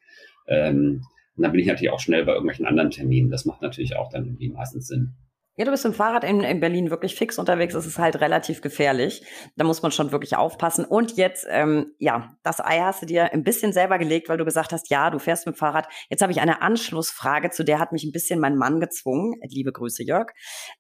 ähm, 0.48 1.02
und 1.36 1.44
dann 1.44 1.52
bin 1.52 1.60
ich 1.60 1.68
natürlich 1.68 1.92
auch 1.92 2.00
schnell 2.00 2.24
bei 2.24 2.32
irgendwelchen 2.32 2.66
anderen 2.66 2.92
Terminen. 2.92 3.30
Das 3.30 3.44
macht 3.44 3.62
natürlich 3.62 3.98
auch 3.98 4.10
dann 4.10 4.24
irgendwie 4.24 4.48
meistens 4.48 4.88
Sinn. 4.88 5.16
Ja, 5.58 5.64
du 5.64 5.72
bist 5.72 5.86
im 5.86 5.94
Fahrrad 5.94 6.26
in, 6.26 6.42
in 6.42 6.60
Berlin 6.60 6.90
wirklich 6.90 7.16
fix 7.16 7.40
unterwegs. 7.40 7.74
Es 7.76 7.86
ist 7.86 7.98
halt 7.98 8.20
relativ 8.20 8.60
gefährlich. 8.60 9.24
Da 9.56 9.64
muss 9.64 9.82
man 9.82 9.94
schon 9.94 10.12
wirklich 10.12 10.36
aufpassen. 10.36 10.84
Und 10.84 11.16
jetzt, 11.16 11.48
ähm, 11.50 11.94
ja, 11.98 12.36
das 12.44 12.60
Ei 12.60 12.80
hast 12.82 13.04
du 13.04 13.06
dir 13.06 13.32
ein 13.32 13.44
bisschen 13.44 13.72
selber 13.72 13.98
gelegt, 13.98 14.28
weil 14.28 14.38
du 14.38 14.44
gesagt 14.44 14.74
hast, 14.74 14.90
ja, 14.90 15.10
du 15.10 15.18
fährst 15.18 15.46
mit 15.46 15.56
dem 15.56 15.58
Fahrrad. 15.58 15.88
Jetzt 16.10 16.22
habe 16.22 16.34
ich 16.34 16.42
eine 16.42 16.62
Anschlussfrage, 16.62 17.52
zu 17.52 17.64
der 17.64 17.80
hat 17.80 17.94
mich 17.94 18.04
ein 18.04 18.12
bisschen 18.12 18.42
mein 18.42 18.58
Mann 18.58 18.82
gezwungen. 18.82 19.36
Liebe 19.48 19.72
Grüße, 19.72 20.04
Jörg. 20.04 20.34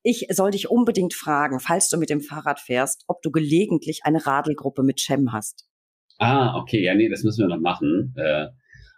Ich 0.03 0.27
soll 0.31 0.51
dich 0.51 0.69
unbedingt 0.69 1.13
fragen, 1.13 1.61
falls 1.61 1.87
du 1.87 1.97
mit 1.97 2.09
dem 2.09 2.19
Fahrrad 2.19 2.59
fährst, 2.59 3.05
ob 3.07 3.21
du 3.21 3.31
gelegentlich 3.31 4.01
eine 4.03 4.25
Radelgruppe 4.25 4.83
mit 4.83 4.99
Cem 4.99 5.31
hast. 5.31 5.69
Ah, 6.17 6.57
okay, 6.57 6.83
ja, 6.83 6.95
nee, 6.95 7.07
das 7.07 7.23
müssen 7.23 7.47
wir 7.47 7.55
noch 7.55 7.61
machen. 7.61 8.13
Äh 8.17 8.47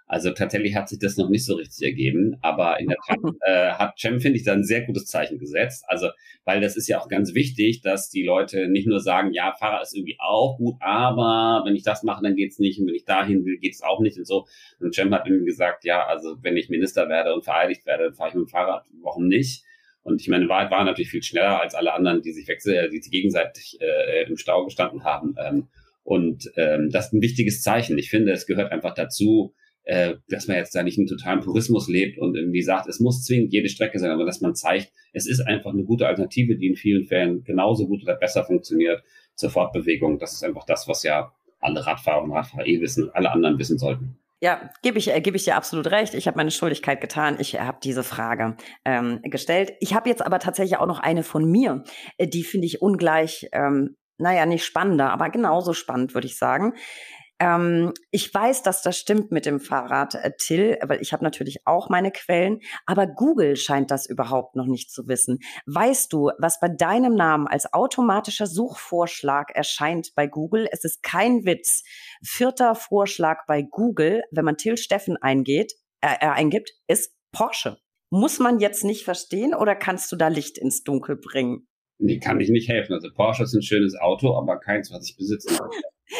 also 0.07 0.31
tatsächlich 0.31 0.73
hat 0.75 0.87
sich 0.87 0.99
das 0.99 1.17
noch 1.17 1.29
nicht 1.29 1.45
so 1.45 1.55
richtig 1.55 1.85
ergeben, 1.85 2.37
aber 2.41 2.79
in 2.79 2.87
der 2.87 2.97
Tat 3.05 3.17
äh, 3.41 3.71
hat 3.71 3.99
Cem, 3.99 4.21
finde 4.21 4.37
ich, 4.37 4.45
da 4.45 4.53
ein 4.53 4.63
sehr 4.63 4.85
gutes 4.85 5.05
Zeichen 5.05 5.37
gesetzt. 5.37 5.83
Also, 5.87 6.09
weil 6.45 6.61
das 6.61 6.77
ist 6.77 6.87
ja 6.87 6.99
auch 6.99 7.09
ganz 7.09 7.33
wichtig, 7.33 7.81
dass 7.81 8.09
die 8.09 8.23
Leute 8.23 8.69
nicht 8.69 8.87
nur 8.87 9.01
sagen, 9.01 9.33
ja, 9.33 9.53
Fahrrad 9.59 9.83
ist 9.83 9.95
irgendwie 9.95 10.17
auch 10.19 10.57
gut, 10.57 10.75
aber 10.79 11.63
wenn 11.65 11.75
ich 11.75 11.83
das 11.83 12.03
mache, 12.03 12.23
dann 12.23 12.35
geht's 12.35 12.57
nicht 12.57 12.79
und 12.79 12.87
wenn 12.87 12.95
ich 12.95 13.03
dahin 13.03 13.43
will, 13.43 13.57
geht's 13.57 13.83
auch 13.83 13.99
nicht 13.99 14.17
und 14.17 14.25
so. 14.25 14.47
Und 14.79 14.95
Cem 14.95 15.13
hat 15.13 15.27
ihm 15.27 15.45
gesagt, 15.45 15.83
ja, 15.83 16.07
also 16.07 16.37
wenn 16.41 16.55
ich 16.55 16.69
Minister 16.69 17.09
werde 17.09 17.33
und 17.33 17.43
vereidigt 17.43 17.85
werde, 17.85 18.05
dann 18.05 18.13
fahre 18.13 18.29
ich 18.29 18.35
mit 18.35 18.47
dem 18.47 18.49
Fahrrad, 18.49 18.85
warum 19.01 19.27
nicht? 19.27 19.65
Und 20.03 20.21
ich 20.21 20.29
meine, 20.29 20.47
war, 20.47 20.71
war 20.71 20.85
natürlich 20.85 21.09
viel 21.09 21.21
schneller 21.21 21.59
als 21.59 21.75
alle 21.75 21.93
anderen, 21.93 22.21
die 22.21 22.31
sich 22.31 22.47
wechsel, 22.47 22.75
äh, 22.75 22.89
die 22.89 23.01
sich 23.01 23.11
gegenseitig 23.11 23.77
äh, 23.81 24.23
im 24.23 24.37
Stau 24.37 24.63
gestanden 24.63 25.03
haben. 25.03 25.35
Ähm, 25.37 25.67
und 26.03 26.49
ähm, 26.55 26.89
das 26.89 27.07
ist 27.07 27.13
ein 27.13 27.21
wichtiges 27.21 27.61
Zeichen. 27.61 27.97
Ich 27.97 28.09
finde, 28.09 28.31
es 28.31 28.45
gehört 28.45 28.71
einfach 28.71 28.93
dazu, 28.93 29.53
äh, 29.87 30.15
dass 30.27 30.47
man 30.47 30.57
jetzt 30.57 30.75
da 30.75 30.83
nicht 30.83 30.97
einen 30.97 31.07
totalen 31.07 31.39
Purismus 31.39 31.87
lebt 31.87 32.19
und 32.19 32.35
irgendwie 32.35 32.61
sagt, 32.61 32.89
es 32.89 32.99
muss 32.99 33.23
zwingend 33.23 33.53
jede 33.53 33.69
Strecke 33.69 33.99
sein, 33.99 34.11
aber 34.11 34.25
dass 34.25 34.41
man 34.41 34.53
zeigt, 34.53 34.91
es 35.13 35.25
ist 35.25 35.39
einfach 35.39 35.71
eine 35.71 35.85
gute 35.85 36.07
Alternative, 36.07 36.57
die 36.57 36.67
in 36.67 36.75
vielen 36.75 37.05
Fällen 37.05 37.45
genauso 37.45 37.87
gut 37.87 38.03
oder 38.03 38.15
besser 38.17 38.43
funktioniert 38.43 39.01
zur 39.35 39.49
Fortbewegung. 39.49 40.19
Das 40.19 40.33
ist 40.33 40.43
einfach 40.43 40.65
das, 40.65 40.89
was 40.89 41.03
ja 41.03 41.31
alle 41.61 41.85
Radfahrer 41.85 42.21
und 42.21 42.31
Radfahrer 42.31 42.67
eh 42.67 42.81
wissen, 42.81 43.09
alle 43.13 43.31
anderen 43.31 43.57
wissen 43.59 43.77
sollten. 43.77 44.19
Ja, 44.41 44.69
gebe 44.83 44.97
ich, 44.97 45.09
äh, 45.09 45.21
gebe 45.21 45.37
ich 45.37 45.45
dir 45.45 45.55
absolut 45.55 45.87
recht. 45.87 46.13
Ich 46.13 46.27
habe 46.27 46.35
meine 46.35 46.51
Schuldigkeit 46.51 46.99
getan. 46.99 47.37
Ich 47.39 47.57
habe 47.57 47.77
diese 47.81 48.03
Frage 48.03 48.57
ähm, 48.83 49.21
gestellt. 49.23 49.71
Ich 49.79 49.93
habe 49.93 50.09
jetzt 50.09 50.23
aber 50.23 50.39
tatsächlich 50.39 50.77
auch 50.77 50.85
noch 50.85 50.99
eine 50.99 51.23
von 51.23 51.49
mir. 51.49 51.85
Äh, 52.17 52.27
die 52.27 52.43
finde 52.43 52.67
ich 52.67 52.81
ungleich, 52.81 53.47
ähm, 53.53 53.95
naja, 54.17 54.45
nicht 54.45 54.65
spannender, 54.65 55.11
aber 55.11 55.29
genauso 55.29 55.71
spannend, 55.71 56.13
würde 56.13 56.27
ich 56.27 56.37
sagen. 56.37 56.73
Ähm, 57.39 57.93
ich 58.11 58.33
weiß, 58.33 58.63
dass 58.63 58.81
das 58.81 58.97
stimmt 58.97 59.31
mit 59.31 59.45
dem 59.45 59.59
Fahrrad, 59.59 60.15
äh, 60.15 60.31
Till, 60.37 60.77
weil 60.83 61.01
ich 61.01 61.13
habe 61.13 61.23
natürlich 61.23 61.65
auch 61.65 61.89
meine 61.89 62.11
Quellen, 62.11 62.61
aber 62.85 63.05
Google 63.05 63.55
scheint 63.55 63.91
das 63.91 64.07
überhaupt 64.07 64.55
noch 64.55 64.65
nicht 64.65 64.91
zu 64.91 65.07
wissen. 65.07 65.39
Weißt 65.65 66.11
du, 66.11 66.31
was 66.39 66.59
bei 66.59 66.67
deinem 66.67 67.15
Namen 67.15 67.47
als 67.47 67.71
automatischer 67.73 68.47
Suchvorschlag 68.47 69.51
erscheint 69.53 70.13
bei 70.15 70.25
Google? 70.25 70.67
Es 70.71 70.83
ist 70.83 71.03
kein 71.03 71.45
Witz. 71.45 71.83
Vierter 72.23 72.73
Vorschlag 72.73 73.45
bei 73.47 73.61
Google, 73.61 74.23
wenn 74.31 74.45
man 74.45 74.57
Till 74.57 74.77
Steffen 74.77 75.17
eingeht, 75.17 75.73
äh, 76.01 76.15
äh, 76.19 76.29
eingibt, 76.29 76.71
ist 76.87 77.13
Porsche. 77.31 77.77
Muss 78.09 78.39
man 78.39 78.59
jetzt 78.59 78.83
nicht 78.83 79.03
verstehen 79.03 79.53
oder 79.53 79.75
kannst 79.75 80.11
du 80.11 80.15
da 80.15 80.29
Licht 80.29 80.57
ins 80.57 80.83
Dunkel 80.83 81.17
bringen? 81.17 81.67
Nee, 81.99 82.19
kann 82.19 82.39
ich 82.39 82.49
nicht 82.49 82.69
helfen. 82.69 82.93
Also 82.93 83.09
Porsche 83.13 83.43
ist 83.43 83.53
ein 83.53 83.61
schönes 83.61 83.95
Auto, 83.95 84.35
aber 84.37 84.59
keins, 84.59 84.91
was 84.91 85.09
ich 85.09 85.17
besitze. 85.17 85.59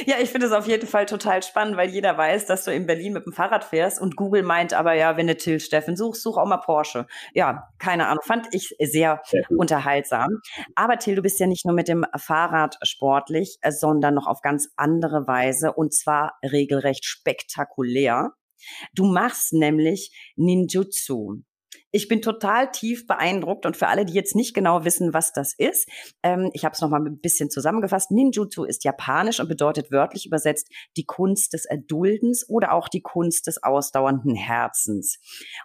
Ja, 0.05 0.15
ich 0.21 0.29
finde 0.29 0.47
es 0.47 0.53
auf 0.53 0.67
jeden 0.67 0.87
Fall 0.87 1.05
total 1.05 1.41
spannend, 1.43 1.77
weil 1.77 1.89
jeder 1.89 2.17
weiß, 2.17 2.45
dass 2.45 2.65
du 2.65 2.73
in 2.73 2.85
Berlin 2.85 3.13
mit 3.13 3.25
dem 3.25 3.31
Fahrrad 3.31 3.63
fährst 3.63 4.01
und 4.01 4.17
Google 4.17 4.43
meint 4.43 4.73
aber 4.73 4.93
ja, 4.93 5.15
wenn 5.15 5.27
du 5.27 5.37
Till 5.37 5.61
Steffen 5.61 5.95
suchst, 5.95 6.21
such 6.23 6.37
auch 6.37 6.45
mal 6.45 6.57
Porsche. 6.57 7.07
Ja, 7.33 7.69
keine 7.79 8.07
Ahnung, 8.07 8.23
fand 8.23 8.47
ich 8.51 8.75
sehr 8.79 9.21
unterhaltsam. 9.49 10.41
Aber 10.75 10.97
Till, 10.99 11.15
du 11.15 11.21
bist 11.21 11.39
ja 11.39 11.47
nicht 11.47 11.65
nur 11.65 11.73
mit 11.73 11.87
dem 11.87 12.05
Fahrrad 12.17 12.77
sportlich, 12.83 13.59
sondern 13.69 14.13
noch 14.15 14.27
auf 14.27 14.41
ganz 14.41 14.69
andere 14.75 15.25
Weise 15.25 15.71
und 15.71 15.93
zwar 15.93 16.37
regelrecht 16.43 17.05
spektakulär. 17.05 18.33
Du 18.93 19.05
machst 19.05 19.53
nämlich 19.53 20.11
Ninjutsu. 20.35 21.41
Ich 21.97 22.07
bin 22.07 22.21
total 22.21 22.69
tief 22.69 23.07
beeindruckt 23.07 23.65
und 23.65 23.75
für 23.75 23.87
alle, 23.87 24.05
die 24.05 24.13
jetzt 24.13 24.35
nicht 24.35 24.53
genau 24.53 24.85
wissen, 24.85 25.15
was 25.15 25.33
das 25.33 25.55
ist, 25.57 25.89
ähm, 26.21 26.51
ich 26.53 26.63
habe 26.63 26.73
es 26.73 26.79
nochmal 26.79 27.03
ein 27.03 27.19
bisschen 27.19 27.49
zusammengefasst. 27.49 28.11
Ninjutsu 28.11 28.65
ist 28.65 28.83
japanisch 28.83 29.39
und 29.39 29.47
bedeutet 29.49 29.91
wörtlich 29.91 30.27
übersetzt 30.27 30.69
die 30.95 31.05
Kunst 31.05 31.53
des 31.53 31.65
Erduldens 31.65 32.47
oder 32.47 32.73
auch 32.73 32.87
die 32.87 33.01
Kunst 33.01 33.47
des 33.47 33.63
ausdauernden 33.63 34.35
Herzens. 34.35 35.17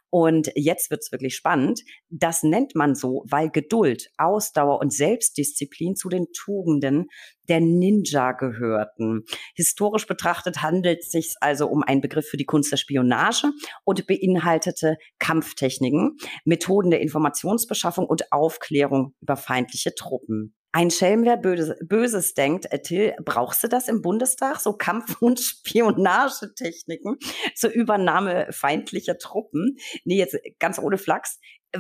Und 0.09 0.51
jetzt 0.55 0.91
wird's 0.91 1.13
wirklich 1.13 1.37
spannend. 1.37 1.83
Das 2.09 2.43
nennt 2.43 2.75
man 2.75 2.95
so, 2.95 3.27
weil 3.29 3.51
Geduld, 3.51 4.09
Ausdauer 4.17 4.81
und 4.81 4.91
Selbstdisziplin 4.91 5.97
zu 5.97 6.09
den 6.09 6.29
Tugenden 6.33 7.09
der 7.49 7.61
Ninja 7.61 8.33
gehörten. 8.33 9.25
Historisch 9.55 10.07
betrachtet 10.07 10.63
handelt 10.63 11.01
es 11.01 11.11
sich 11.11 11.35
also 11.41 11.69
um 11.69 11.83
einen 11.83 12.01
Begriff 12.01 12.27
für 12.29 12.37
die 12.37 12.45
Kunst 12.45 12.73
der 12.73 12.77
Spionage 12.77 13.51
und 13.85 14.07
beinhaltete 14.07 14.97
Kampftechniken, 15.19 16.17
Methoden 16.45 16.91
der 16.91 17.01
Informationsbeschaffung 17.01 18.07
und 18.07 18.33
Aufklärung 18.33 19.15
über 19.21 19.37
feindliche 19.37 19.95
Truppen. 19.95 20.55
Ein 20.75 20.91
Schelm, 20.91 21.27
wer 21.27 21.37
Böses, 21.37 21.77
Böses 21.87 22.33
denkt, 22.33 22.67
Till, 22.85 23.15
brauchst 23.23 23.63
du 23.63 23.69
das 23.69 23.89
im 23.89 24.01
Bundestag? 24.01 24.59
So 24.59 24.73
Kampf- 24.73 25.17
und 25.21 25.39
Spionagetechniken 25.39 27.19
zur 27.55 27.71
Übernahme 27.71 28.49
feindlicher 28.53 29.19
Truppen? 29.19 29.77
Nee, 30.05 30.17
jetzt 30.17 30.39
ganz 30.59 30.79
ohne 30.79 30.97
Flachs 30.97 31.39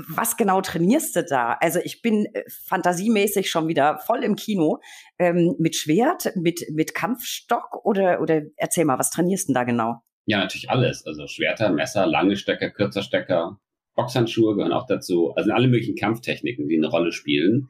was 0.08 0.36
genau 0.36 0.60
trainierst 0.60 1.16
du 1.16 1.24
da? 1.24 1.56
Also 1.60 1.78
ich 1.84 2.02
bin 2.02 2.26
äh, 2.26 2.44
fantasiemäßig 2.66 3.50
schon 3.50 3.68
wieder 3.68 3.98
voll 3.98 4.24
im 4.24 4.36
Kino. 4.36 4.80
Ähm, 5.18 5.54
mit 5.58 5.76
Schwert, 5.76 6.32
mit, 6.36 6.64
mit 6.72 6.94
Kampfstock 6.94 7.84
oder, 7.84 8.20
oder 8.20 8.42
erzähl 8.56 8.84
mal, 8.84 8.98
was 8.98 9.10
trainierst 9.10 9.48
du 9.48 9.52
da 9.52 9.64
genau? 9.64 10.02
Ja, 10.24 10.38
natürlich 10.38 10.70
alles. 10.70 11.04
Also 11.06 11.26
Schwerter, 11.26 11.70
Messer, 11.70 12.06
lange 12.06 12.36
Stecker, 12.36 12.70
kürzer 12.70 13.02
Stecker, 13.02 13.58
Boxhandschuhe 13.94 14.54
gehören 14.54 14.72
auch 14.72 14.86
dazu. 14.86 15.32
Also 15.36 15.52
alle 15.52 15.68
möglichen 15.68 15.96
Kampftechniken, 15.96 16.68
die 16.68 16.76
eine 16.76 16.88
Rolle 16.88 17.12
spielen. 17.12 17.68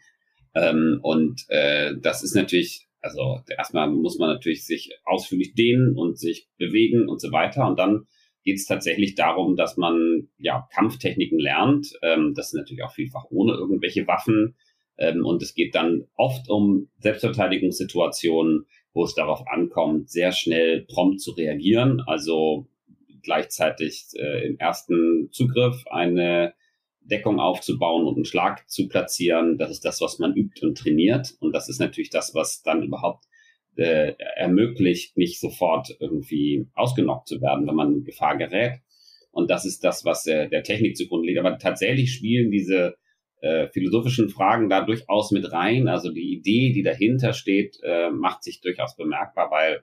Ähm, 0.54 1.00
und 1.02 1.44
äh, 1.48 1.94
das 2.00 2.22
ist 2.22 2.34
natürlich, 2.34 2.86
also 3.00 3.40
erstmal 3.56 3.90
muss 3.90 4.18
man 4.18 4.28
natürlich 4.28 4.66
sich 4.66 4.90
ausführlich 5.04 5.54
dehnen 5.54 5.96
und 5.96 6.18
sich 6.18 6.48
bewegen 6.58 7.08
und 7.08 7.20
so 7.20 7.32
weiter. 7.32 7.66
Und 7.66 7.78
dann 7.78 8.06
geht 8.44 8.56
es 8.56 8.66
tatsächlich 8.66 9.14
darum, 9.14 9.56
dass 9.56 9.76
man 9.76 10.28
ja 10.38 10.68
Kampftechniken 10.72 11.38
lernt. 11.38 11.92
Ähm, 12.02 12.34
das 12.34 12.48
ist 12.48 12.54
natürlich 12.54 12.82
auch 12.84 12.92
vielfach 12.92 13.24
ohne 13.30 13.54
irgendwelche 13.54 14.06
Waffen. 14.06 14.56
Ähm, 14.98 15.24
und 15.24 15.42
es 15.42 15.54
geht 15.54 15.74
dann 15.74 16.04
oft 16.16 16.48
um 16.48 16.88
Selbstverteidigungssituationen, 16.98 18.66
wo 18.92 19.04
es 19.04 19.14
darauf 19.14 19.46
ankommt, 19.46 20.10
sehr 20.10 20.32
schnell 20.32 20.84
prompt 20.86 21.20
zu 21.20 21.32
reagieren. 21.32 22.02
Also 22.06 22.68
gleichzeitig 23.22 24.06
äh, 24.14 24.46
im 24.46 24.58
ersten 24.58 25.28
Zugriff 25.30 25.84
eine 25.88 26.54
Deckung 27.00 27.40
aufzubauen 27.40 28.06
und 28.06 28.16
einen 28.16 28.24
Schlag 28.24 28.68
zu 28.68 28.88
platzieren. 28.88 29.58
Das 29.58 29.70
ist 29.70 29.84
das, 29.84 30.00
was 30.00 30.18
man 30.18 30.34
übt 30.34 30.64
und 30.64 30.78
trainiert. 30.78 31.34
Und 31.40 31.52
das 31.52 31.68
ist 31.68 31.80
natürlich 31.80 32.10
das, 32.10 32.34
was 32.34 32.62
dann 32.62 32.82
überhaupt 32.82 33.24
äh, 33.76 34.14
ermöglicht, 34.36 35.16
nicht 35.16 35.40
sofort 35.40 35.96
irgendwie 36.00 36.66
ausgenockt 36.74 37.28
zu 37.28 37.40
werden, 37.40 37.66
wenn 37.66 37.74
man 37.74 37.92
in 37.92 38.04
Gefahr 38.04 38.36
gerät. 38.36 38.80
Und 39.30 39.50
das 39.50 39.64
ist 39.64 39.82
das, 39.82 40.04
was 40.04 40.26
äh, 40.26 40.48
der 40.48 40.62
Technik 40.62 40.96
zugrunde 40.96 41.26
liegt. 41.26 41.40
Aber 41.40 41.58
tatsächlich 41.58 42.12
spielen 42.12 42.50
diese 42.50 42.96
äh, 43.40 43.68
philosophischen 43.68 44.28
Fragen 44.28 44.68
da 44.68 44.84
durchaus 44.84 45.30
mit 45.30 45.50
rein. 45.52 45.88
Also 45.88 46.12
die 46.12 46.34
Idee, 46.34 46.72
die 46.72 46.82
dahinter 46.82 47.32
steht, 47.32 47.78
äh, 47.82 48.10
macht 48.10 48.42
sich 48.44 48.60
durchaus 48.60 48.94
bemerkbar, 48.96 49.50
weil 49.50 49.82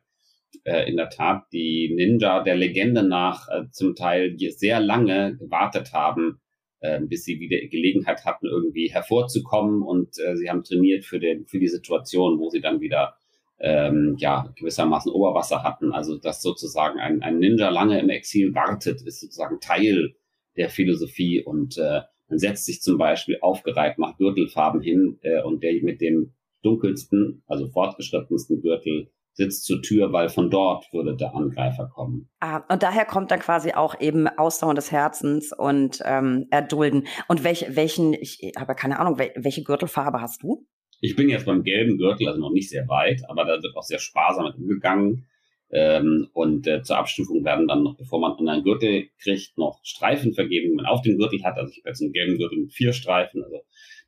äh, 0.63 0.89
in 0.89 0.97
der 0.97 1.09
Tat 1.09 1.43
die 1.51 1.93
Ninja 1.93 2.43
der 2.43 2.55
Legende 2.55 3.03
nach 3.03 3.47
äh, 3.49 3.69
zum 3.71 3.95
Teil 3.95 4.35
sehr 4.37 4.79
lange 4.79 5.37
gewartet 5.37 5.93
haben, 5.93 6.39
äh, 6.79 6.99
bis 7.01 7.23
sie 7.23 7.39
wieder 7.39 7.57
Gelegenheit 7.67 8.25
hatten, 8.25 8.47
irgendwie 8.47 8.91
hervorzukommen. 8.91 9.81
Und 9.81 10.15
sie 10.15 10.49
haben 10.49 10.63
trainiert 10.63 11.05
für, 11.05 11.19
den, 11.19 11.45
für 11.45 11.59
die 11.59 11.67
Situation, 11.67 12.39
wo 12.39 12.49
sie 12.49 12.61
dann 12.61 12.81
wieder 12.81 13.15
ähm, 13.59 14.15
ja, 14.17 14.53
gewissermaßen 14.55 15.11
Oberwasser 15.11 15.63
hatten. 15.63 15.91
Also 15.91 16.17
dass 16.17 16.41
sozusagen 16.41 16.99
ein, 16.99 17.21
ein 17.21 17.39
Ninja 17.39 17.69
lange 17.69 17.99
im 17.99 18.09
Exil 18.09 18.53
wartet, 18.55 19.01
ist 19.01 19.21
sozusagen 19.21 19.59
Teil 19.59 20.15
der 20.55 20.69
Philosophie 20.69 21.43
und 21.43 21.77
äh, 21.77 22.01
man 22.27 22.37
setzt 22.37 22.65
sich 22.65 22.81
zum 22.81 22.97
Beispiel 22.97 23.39
aufgereiht, 23.41 23.97
macht 23.97 24.17
Gürtelfarben 24.17 24.81
hin 24.81 25.17
äh, 25.21 25.41
und 25.41 25.63
der 25.63 25.73
mit 25.81 25.99
dem 25.99 26.33
dunkelsten, 26.61 27.43
also 27.47 27.67
fortgeschrittensten 27.67 28.61
Gürtel 28.61 29.11
sitzt 29.33 29.65
zur 29.65 29.81
Tür, 29.81 30.11
weil 30.11 30.27
von 30.29 30.49
dort 30.49 30.91
würde 30.91 31.15
der 31.15 31.33
Angreifer 31.33 31.87
kommen. 31.87 32.29
Ah, 32.41 32.61
und 32.69 32.83
daher 32.83 33.05
kommt 33.05 33.31
dann 33.31 33.39
quasi 33.39 33.71
auch 33.71 33.99
eben 33.99 34.27
Ausdauer 34.27 34.73
des 34.73 34.91
Herzens 34.91 35.53
und 35.57 36.01
ähm, 36.03 36.47
Erdulden. 36.51 37.07
Und 37.27 37.43
welch, 37.43 37.65
welchen, 37.69 38.13
ich 38.13 38.51
habe 38.57 38.75
keine 38.75 38.99
Ahnung, 38.99 39.17
welche 39.17 39.63
Gürtelfarbe 39.63 40.21
hast 40.21 40.43
du? 40.43 40.67
Ich 41.01 41.15
bin 41.15 41.29
jetzt 41.29 41.45
beim 41.45 41.63
gelben 41.63 41.97
Gürtel, 41.97 42.27
also 42.27 42.39
noch 42.39 42.51
nicht 42.51 42.69
sehr 42.69 42.87
weit, 42.87 43.21
aber 43.29 43.45
da 43.45 43.61
wird 43.61 43.75
auch 43.75 43.83
sehr 43.83 43.99
sparsam 43.99 44.45
mit 44.45 44.55
umgegangen. 44.55 45.27
Ähm, 45.71 46.29
und 46.33 46.65
äh, 46.67 46.81
zur 46.81 46.97
Abstufung 46.97 47.45
werden 47.45 47.67
dann 47.67 47.83
noch, 47.83 47.95
bevor 47.95 48.19
man 48.19 48.35
einen 48.47 48.63
Gürtel 48.63 49.09
kriegt, 49.21 49.57
noch 49.57 49.79
Streifen 49.83 50.33
vergeben, 50.33 50.69
die 50.69 50.75
man 50.75 50.87
auf 50.87 51.01
dem 51.01 51.17
Gürtel 51.17 51.43
hat. 51.43 51.57
Also 51.57 51.71
ich 51.71 51.79
habe 51.79 51.89
jetzt 51.89 52.01
einen 52.01 52.11
gelben 52.11 52.37
Gürtel 52.37 52.59
mit 52.59 52.73
vier 52.73 52.91
Streifen. 52.91 53.43
Also 53.43 53.61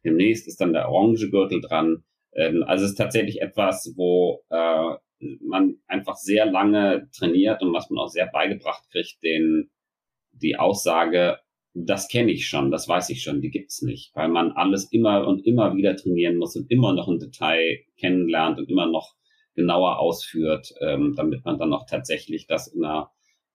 demnächst 0.04 0.48
ist 0.48 0.60
dann 0.60 0.74
der 0.74 0.90
orange 0.90 1.30
Gürtel 1.30 1.62
dran. 1.62 2.04
Ähm, 2.34 2.64
also 2.64 2.86
es 2.86 2.92
ist 2.92 2.98
tatsächlich 2.98 3.42
etwas, 3.42 3.94
wo 3.96 4.44
äh, 4.50 4.96
man 5.42 5.76
einfach 5.86 6.16
sehr 6.16 6.48
lange 6.48 7.08
trainiert 7.16 7.62
und 7.62 7.74
was 7.74 7.90
man 7.90 8.00
auch 8.04 8.10
sehr 8.10 8.28
beigebracht 8.28 8.84
kriegt, 8.92 9.22
den 9.24 9.70
die 10.32 10.58
Aussage, 10.58 11.38
das 11.74 12.08
kenne 12.10 12.32
ich 12.32 12.48
schon, 12.48 12.72
das 12.72 12.88
weiß 12.88 13.10
ich 13.10 13.24
schon, 13.24 13.42
die 13.42 13.50
gibt's 13.50 13.82
nicht, 13.82 14.12
weil 14.16 14.28
man 14.28 14.52
alles 14.52 14.92
immer 14.92 15.28
und 15.28 15.46
immer 15.46 15.76
wieder 15.76 15.96
trainieren 15.96 16.38
muss 16.38 16.56
und 16.56 16.70
immer 16.70 16.94
noch 16.94 17.08
ein 17.08 17.20
Detail 17.20 17.80
kennenlernt 17.98 18.60
und 18.60 18.70
immer 18.70 18.88
noch 18.88 19.16
genauer 19.56 20.00
ausführt, 20.00 20.74
ähm, 20.82 21.14
damit 21.16 21.46
man 21.46 21.58
dann 21.58 21.74
auch 21.74 21.86
tatsächlich 21.86 22.48
das 22.48 22.68
in 22.68 22.84
einer 22.84 23.12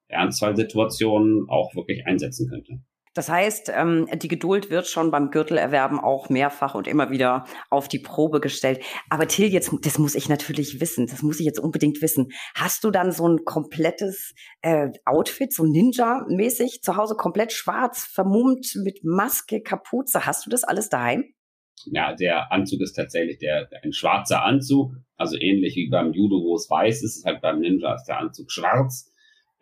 Ernstfallsituation 0.09 1.47
auch 1.49 1.75
wirklich 1.75 2.07
einsetzen 2.07 2.49
könnte. 2.49 2.81
Das 3.17 3.31
heißt, 3.31 3.73
ähm, 3.75 4.07
die 4.14 4.29
Geduld 4.29 4.69
wird 4.69 4.87
schon 4.87 5.11
beim 5.11 5.31
Gürtelerwerben 5.31 5.99
auch 5.99 6.29
mehrfach 6.29 6.75
und 6.75 6.87
immer 6.87 7.11
wieder 7.11 7.47
auf 7.71 7.89
die 7.89 7.99
Probe 7.99 8.41
gestellt. 8.41 8.85
Aber 9.09 9.27
Till, 9.27 9.49
jetzt, 9.49 9.73
das 9.83 9.99
muss 9.99 10.14
ich 10.14 10.29
natürlich 10.29 10.83
wissen, 10.83 11.07
das 11.07 11.23
muss 11.23 11.41
ich 11.41 11.47
jetzt 11.47 11.59
unbedingt 11.59 12.03
wissen. 12.03 12.29
Hast 12.55 12.85
du 12.85 12.91
dann 12.91 13.12
so 13.12 13.27
ein 13.27 13.39
komplettes 13.47 14.35
äh, 14.61 14.91
Outfit, 15.07 15.51
so 15.55 15.64
Ninja-mäßig, 15.64 16.83
zu 16.83 16.97
Hause 16.97 17.14
komplett 17.14 17.53
schwarz, 17.53 18.05
vermummt 18.05 18.77
mit 18.85 19.01
Maske, 19.03 19.62
Kapuze? 19.62 20.27
Hast 20.27 20.45
du 20.45 20.51
das 20.51 20.62
alles 20.62 20.91
daheim? 20.91 21.25
Ja, 21.87 22.14
der 22.14 22.53
Anzug 22.53 22.83
ist 22.83 22.93
tatsächlich 22.93 23.39
der, 23.39 23.67
ein 23.83 23.95
schwarzer 23.95 24.43
Anzug, 24.43 24.93
also 25.17 25.39
ähnlich 25.39 25.75
wie 25.77 25.89
beim 25.89 26.12
Judo, 26.12 26.37
wo 26.45 26.55
es 26.55 26.69
weiß 26.69 27.03
ist, 27.03 27.17
ist 27.17 27.25
halt 27.25 27.41
beim 27.41 27.61
Ninja 27.61 27.95
ist 27.95 28.05
der 28.05 28.19
Anzug 28.19 28.53
schwarz. 28.53 29.11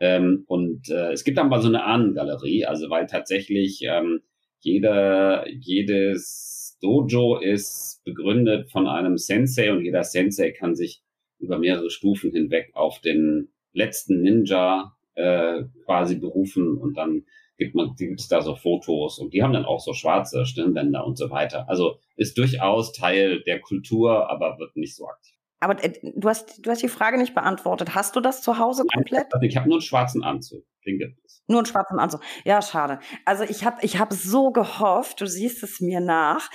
Ähm, 0.00 0.44
und 0.46 0.90
äh, 0.90 1.12
es 1.12 1.24
gibt 1.24 1.38
dann 1.38 1.48
mal 1.48 1.62
so 1.62 1.68
eine 1.68 1.84
Ahnengalerie, 1.84 2.66
also 2.66 2.90
weil 2.90 3.06
tatsächlich 3.06 3.82
ähm, 3.82 4.20
jeder, 4.60 5.48
jedes 5.48 6.78
Dojo 6.80 7.38
ist 7.38 8.02
begründet 8.04 8.70
von 8.70 8.86
einem 8.86 9.18
Sensei 9.18 9.72
und 9.72 9.84
jeder 9.84 10.04
Sensei 10.04 10.50
kann 10.50 10.74
sich 10.74 11.02
über 11.38 11.58
mehrere 11.58 11.90
Stufen 11.90 12.32
hinweg 12.32 12.70
auf 12.74 13.00
den 13.00 13.48
letzten 13.72 14.22
Ninja 14.22 14.96
äh, 15.14 15.64
quasi 15.84 16.16
berufen 16.16 16.76
und 16.76 16.96
dann 16.96 17.24
gibt 17.56 17.74
man, 17.74 17.94
gibt 17.96 18.20
es 18.20 18.28
da 18.28 18.40
so 18.40 18.56
Fotos 18.56 19.18
und 19.18 19.32
die 19.32 19.42
haben 19.42 19.52
dann 19.52 19.64
auch 19.64 19.80
so 19.80 19.92
schwarze 19.92 20.44
Stirnbänder 20.44 21.06
und 21.06 21.16
so 21.16 21.30
weiter. 21.30 21.68
Also 21.68 21.98
ist 22.16 22.36
durchaus 22.36 22.92
Teil 22.92 23.42
der 23.42 23.60
Kultur, 23.60 24.30
aber 24.30 24.58
wird 24.58 24.76
nicht 24.76 24.96
so 24.96 25.06
aktiv. 25.06 25.33
Aber 25.60 25.82
äh, 25.82 25.92
du 26.14 26.28
hast, 26.28 26.64
du 26.64 26.70
hast 26.70 26.82
die 26.82 26.88
Frage 26.88 27.18
nicht 27.18 27.34
beantwortet. 27.34 27.94
Hast 27.94 28.16
du 28.16 28.20
das 28.20 28.42
zu 28.42 28.58
Hause 28.58 28.84
komplett? 28.92 29.28
Nein, 29.32 29.42
ich 29.42 29.56
habe 29.56 29.68
nur 29.68 29.76
einen 29.76 29.82
schwarzen 29.82 30.22
Anzug. 30.22 30.64
Nur 31.46 31.58
einen 31.58 31.66
schwarzen 31.66 31.98
Anzug. 31.98 32.22
Ja, 32.44 32.62
schade. 32.62 33.00
Also 33.24 33.44
ich 33.44 33.64
habe 33.64 33.78
ich 33.82 33.98
hab 33.98 34.12
so 34.12 34.50
gehofft, 34.50 35.20
du 35.20 35.26
siehst 35.26 35.62
es 35.62 35.80
mir 35.80 36.00
nach. 36.00 36.50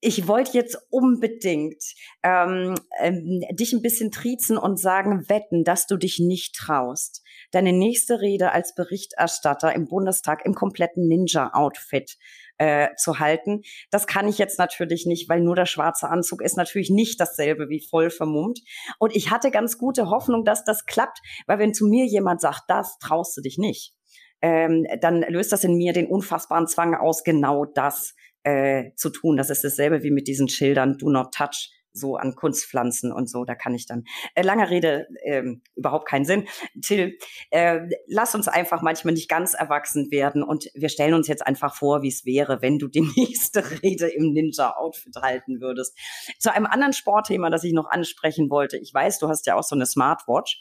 Ich 0.00 0.26
wollte 0.26 0.52
jetzt 0.56 0.78
unbedingt 0.90 1.82
ähm, 2.24 2.74
ähm, 2.98 3.40
dich 3.52 3.72
ein 3.72 3.82
bisschen 3.82 4.10
triezen 4.10 4.58
und 4.58 4.80
sagen, 4.80 5.28
wetten, 5.28 5.62
dass 5.62 5.86
du 5.86 5.96
dich 5.96 6.18
nicht 6.18 6.56
traust, 6.56 7.22
deine 7.52 7.72
nächste 7.72 8.20
Rede 8.20 8.50
als 8.50 8.74
Berichterstatter 8.74 9.72
im 9.74 9.86
Bundestag 9.86 10.44
im 10.44 10.54
kompletten 10.54 11.06
Ninja-Outfit 11.06 12.16
äh, 12.58 12.88
zu 12.96 13.18
halten. 13.18 13.62
Das 13.90 14.06
kann 14.06 14.28
ich 14.28 14.38
jetzt 14.38 14.58
natürlich 14.58 15.06
nicht, 15.06 15.28
weil 15.28 15.40
nur 15.40 15.56
der 15.56 15.66
schwarze 15.66 16.08
Anzug 16.08 16.42
ist 16.42 16.56
natürlich 16.56 16.90
nicht 16.90 17.20
dasselbe 17.20 17.68
wie 17.68 17.84
voll 17.88 18.10
vermummt. 18.10 18.60
Und 18.98 19.14
ich 19.16 19.30
hatte 19.30 19.50
ganz 19.50 19.78
gute 19.78 20.10
Hoffnung, 20.10 20.44
dass 20.44 20.64
das 20.64 20.86
klappt, 20.86 21.18
weil 21.46 21.58
wenn 21.58 21.74
zu 21.74 21.86
mir 21.86 22.06
jemand 22.06 22.40
sagt, 22.40 22.64
das 22.68 22.98
traust 22.98 23.36
du 23.36 23.40
dich 23.40 23.58
nicht, 23.58 23.94
ähm, 24.42 24.86
dann 25.00 25.22
löst 25.22 25.52
das 25.52 25.64
in 25.64 25.76
mir 25.76 25.92
den 25.92 26.06
unfassbaren 26.06 26.66
Zwang 26.66 26.94
aus, 26.94 27.22
genau 27.24 27.64
das 27.64 28.14
äh, 28.42 28.90
zu 28.96 29.10
tun. 29.10 29.36
Das 29.36 29.50
ist 29.50 29.64
dasselbe 29.64 30.02
wie 30.02 30.10
mit 30.10 30.26
diesen 30.26 30.48
Schildern 30.48 30.98
Do 30.98 31.10
Not 31.10 31.32
Touch 31.32 31.70
so 31.92 32.16
an 32.16 32.34
Kunstpflanzen 32.34 33.12
und 33.12 33.28
so. 33.28 33.44
Da 33.44 33.54
kann 33.54 33.74
ich 33.74 33.86
dann, 33.86 34.04
äh, 34.34 34.42
lange 34.42 34.70
Rede, 34.70 35.06
äh, 35.22 35.42
überhaupt 35.74 36.08
keinen 36.08 36.24
Sinn. 36.24 36.46
Till, 36.80 37.18
äh, 37.50 37.80
lass 38.06 38.34
uns 38.34 38.48
einfach 38.48 38.82
manchmal 38.82 39.14
nicht 39.14 39.28
ganz 39.28 39.54
erwachsen 39.54 40.10
werden 40.10 40.42
und 40.42 40.68
wir 40.74 40.88
stellen 40.88 41.14
uns 41.14 41.28
jetzt 41.28 41.46
einfach 41.46 41.74
vor, 41.74 42.02
wie 42.02 42.08
es 42.08 42.24
wäre, 42.24 42.62
wenn 42.62 42.78
du 42.78 42.88
die 42.88 43.00
nächste 43.16 43.82
Rede 43.82 44.08
im 44.08 44.32
Ninja-Outfit 44.32 45.16
halten 45.16 45.60
würdest. 45.60 45.96
Zu 46.38 46.52
einem 46.52 46.66
anderen 46.66 46.92
Sportthema, 46.92 47.50
das 47.50 47.64
ich 47.64 47.72
noch 47.72 47.90
ansprechen 47.90 48.50
wollte. 48.50 48.78
Ich 48.78 48.92
weiß, 48.92 49.18
du 49.18 49.28
hast 49.28 49.46
ja 49.46 49.56
auch 49.56 49.64
so 49.64 49.74
eine 49.74 49.86
Smartwatch. 49.86 50.60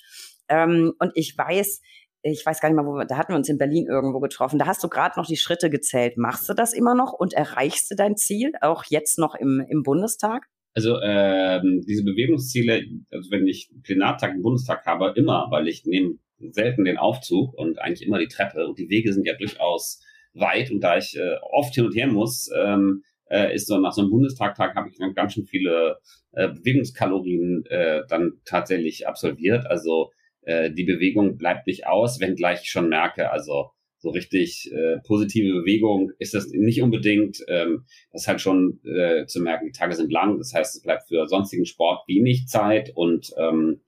Ähm, 0.49 0.93
und 0.99 1.11
ich 1.15 1.37
weiß, 1.37 1.81
ich 2.23 2.45
weiß 2.45 2.59
gar 2.59 2.69
nicht 2.69 2.75
mal, 2.75 2.85
wo 2.85 2.93
wir, 2.93 3.05
da 3.05 3.17
hatten 3.17 3.33
wir 3.33 3.37
uns 3.37 3.49
in 3.49 3.57
Berlin 3.57 3.87
irgendwo 3.87 4.19
getroffen. 4.19 4.59
Da 4.59 4.67
hast 4.67 4.83
du 4.83 4.89
gerade 4.89 5.19
noch 5.19 5.25
die 5.25 5.37
Schritte 5.37 5.69
gezählt. 5.69 6.17
Machst 6.17 6.47
du 6.49 6.53
das 6.53 6.73
immer 6.73 6.93
noch 6.93 7.13
und 7.13 7.33
erreichst 7.33 7.89
du 7.89 7.95
dein 7.95 8.15
Ziel, 8.15 8.51
auch 8.61 8.83
jetzt 8.89 9.17
noch 9.17 9.35
im, 9.35 9.65
im 9.67 9.83
Bundestag? 9.83 10.47
Also 10.73 10.99
ähm, 11.01 11.81
diese 11.85 12.03
Bewegungsziele, 12.03 12.83
also 13.11 13.31
wenn 13.31 13.47
ich 13.47 13.69
Plenartag 13.83 14.33
im 14.33 14.41
Bundestag 14.41 14.85
habe, 14.85 15.13
immer, 15.15 15.47
weil 15.49 15.67
ich 15.67 15.85
nehme 15.85 16.15
selten 16.39 16.85
den 16.85 16.97
Aufzug 16.97 17.53
und 17.53 17.79
eigentlich 17.79 18.07
immer 18.07 18.19
die 18.19 18.27
Treppe 18.27 18.67
und 18.67 18.79
die 18.79 18.89
Wege 18.89 19.13
sind 19.13 19.27
ja 19.27 19.35
durchaus 19.35 20.01
weit 20.33 20.71
und 20.71 20.81
da 20.81 20.97
ich 20.97 21.17
äh, 21.17 21.35
oft 21.41 21.75
hin 21.75 21.85
und 21.85 21.95
her 21.95 22.07
muss, 22.07 22.49
ähm, 22.57 23.03
äh, 23.29 23.53
ist 23.53 23.67
so 23.67 23.77
nach 23.77 23.91
so 23.93 24.01
einem 24.01 24.11
Bundestagtag 24.11 24.75
habe 24.75 24.89
ich 24.89 24.97
dann 24.97 25.13
ganz 25.13 25.33
schön 25.33 25.45
viele 25.45 25.97
äh, 26.31 26.47
Bewegungskalorien 26.49 27.65
äh, 27.67 28.01
dann 28.07 28.33
tatsächlich 28.45 29.07
absolviert. 29.07 29.65
Also 29.67 30.11
äh, 30.41 30.71
die 30.71 30.83
Bewegung 30.83 31.37
bleibt 31.37 31.67
nicht 31.67 31.87
aus, 31.87 32.19
wenngleich 32.19 32.61
ich 32.63 32.69
schon 32.69 32.89
merke, 32.89 33.31
also 33.31 33.71
so 34.01 34.09
richtig 34.09 34.71
äh, 34.73 34.97
positive 35.05 35.59
Bewegung 35.59 36.11
ist 36.17 36.33
das 36.33 36.49
nicht 36.49 36.81
unbedingt. 36.81 37.43
Ähm, 37.47 37.85
das 38.11 38.23
ist 38.23 38.27
halt 38.27 38.41
schon 38.41 38.79
äh, 38.83 39.27
zu 39.27 39.41
merken, 39.41 39.67
die 39.67 39.71
Tage 39.71 39.95
sind 39.95 40.11
lang. 40.11 40.39
Das 40.39 40.53
heißt, 40.53 40.75
es 40.75 40.81
bleibt 40.81 41.07
für 41.07 41.27
sonstigen 41.27 41.67
Sport 41.67 42.07
wenig 42.07 42.47
Zeit 42.47 42.91
und, 42.95 43.31
ähm, 43.37 43.81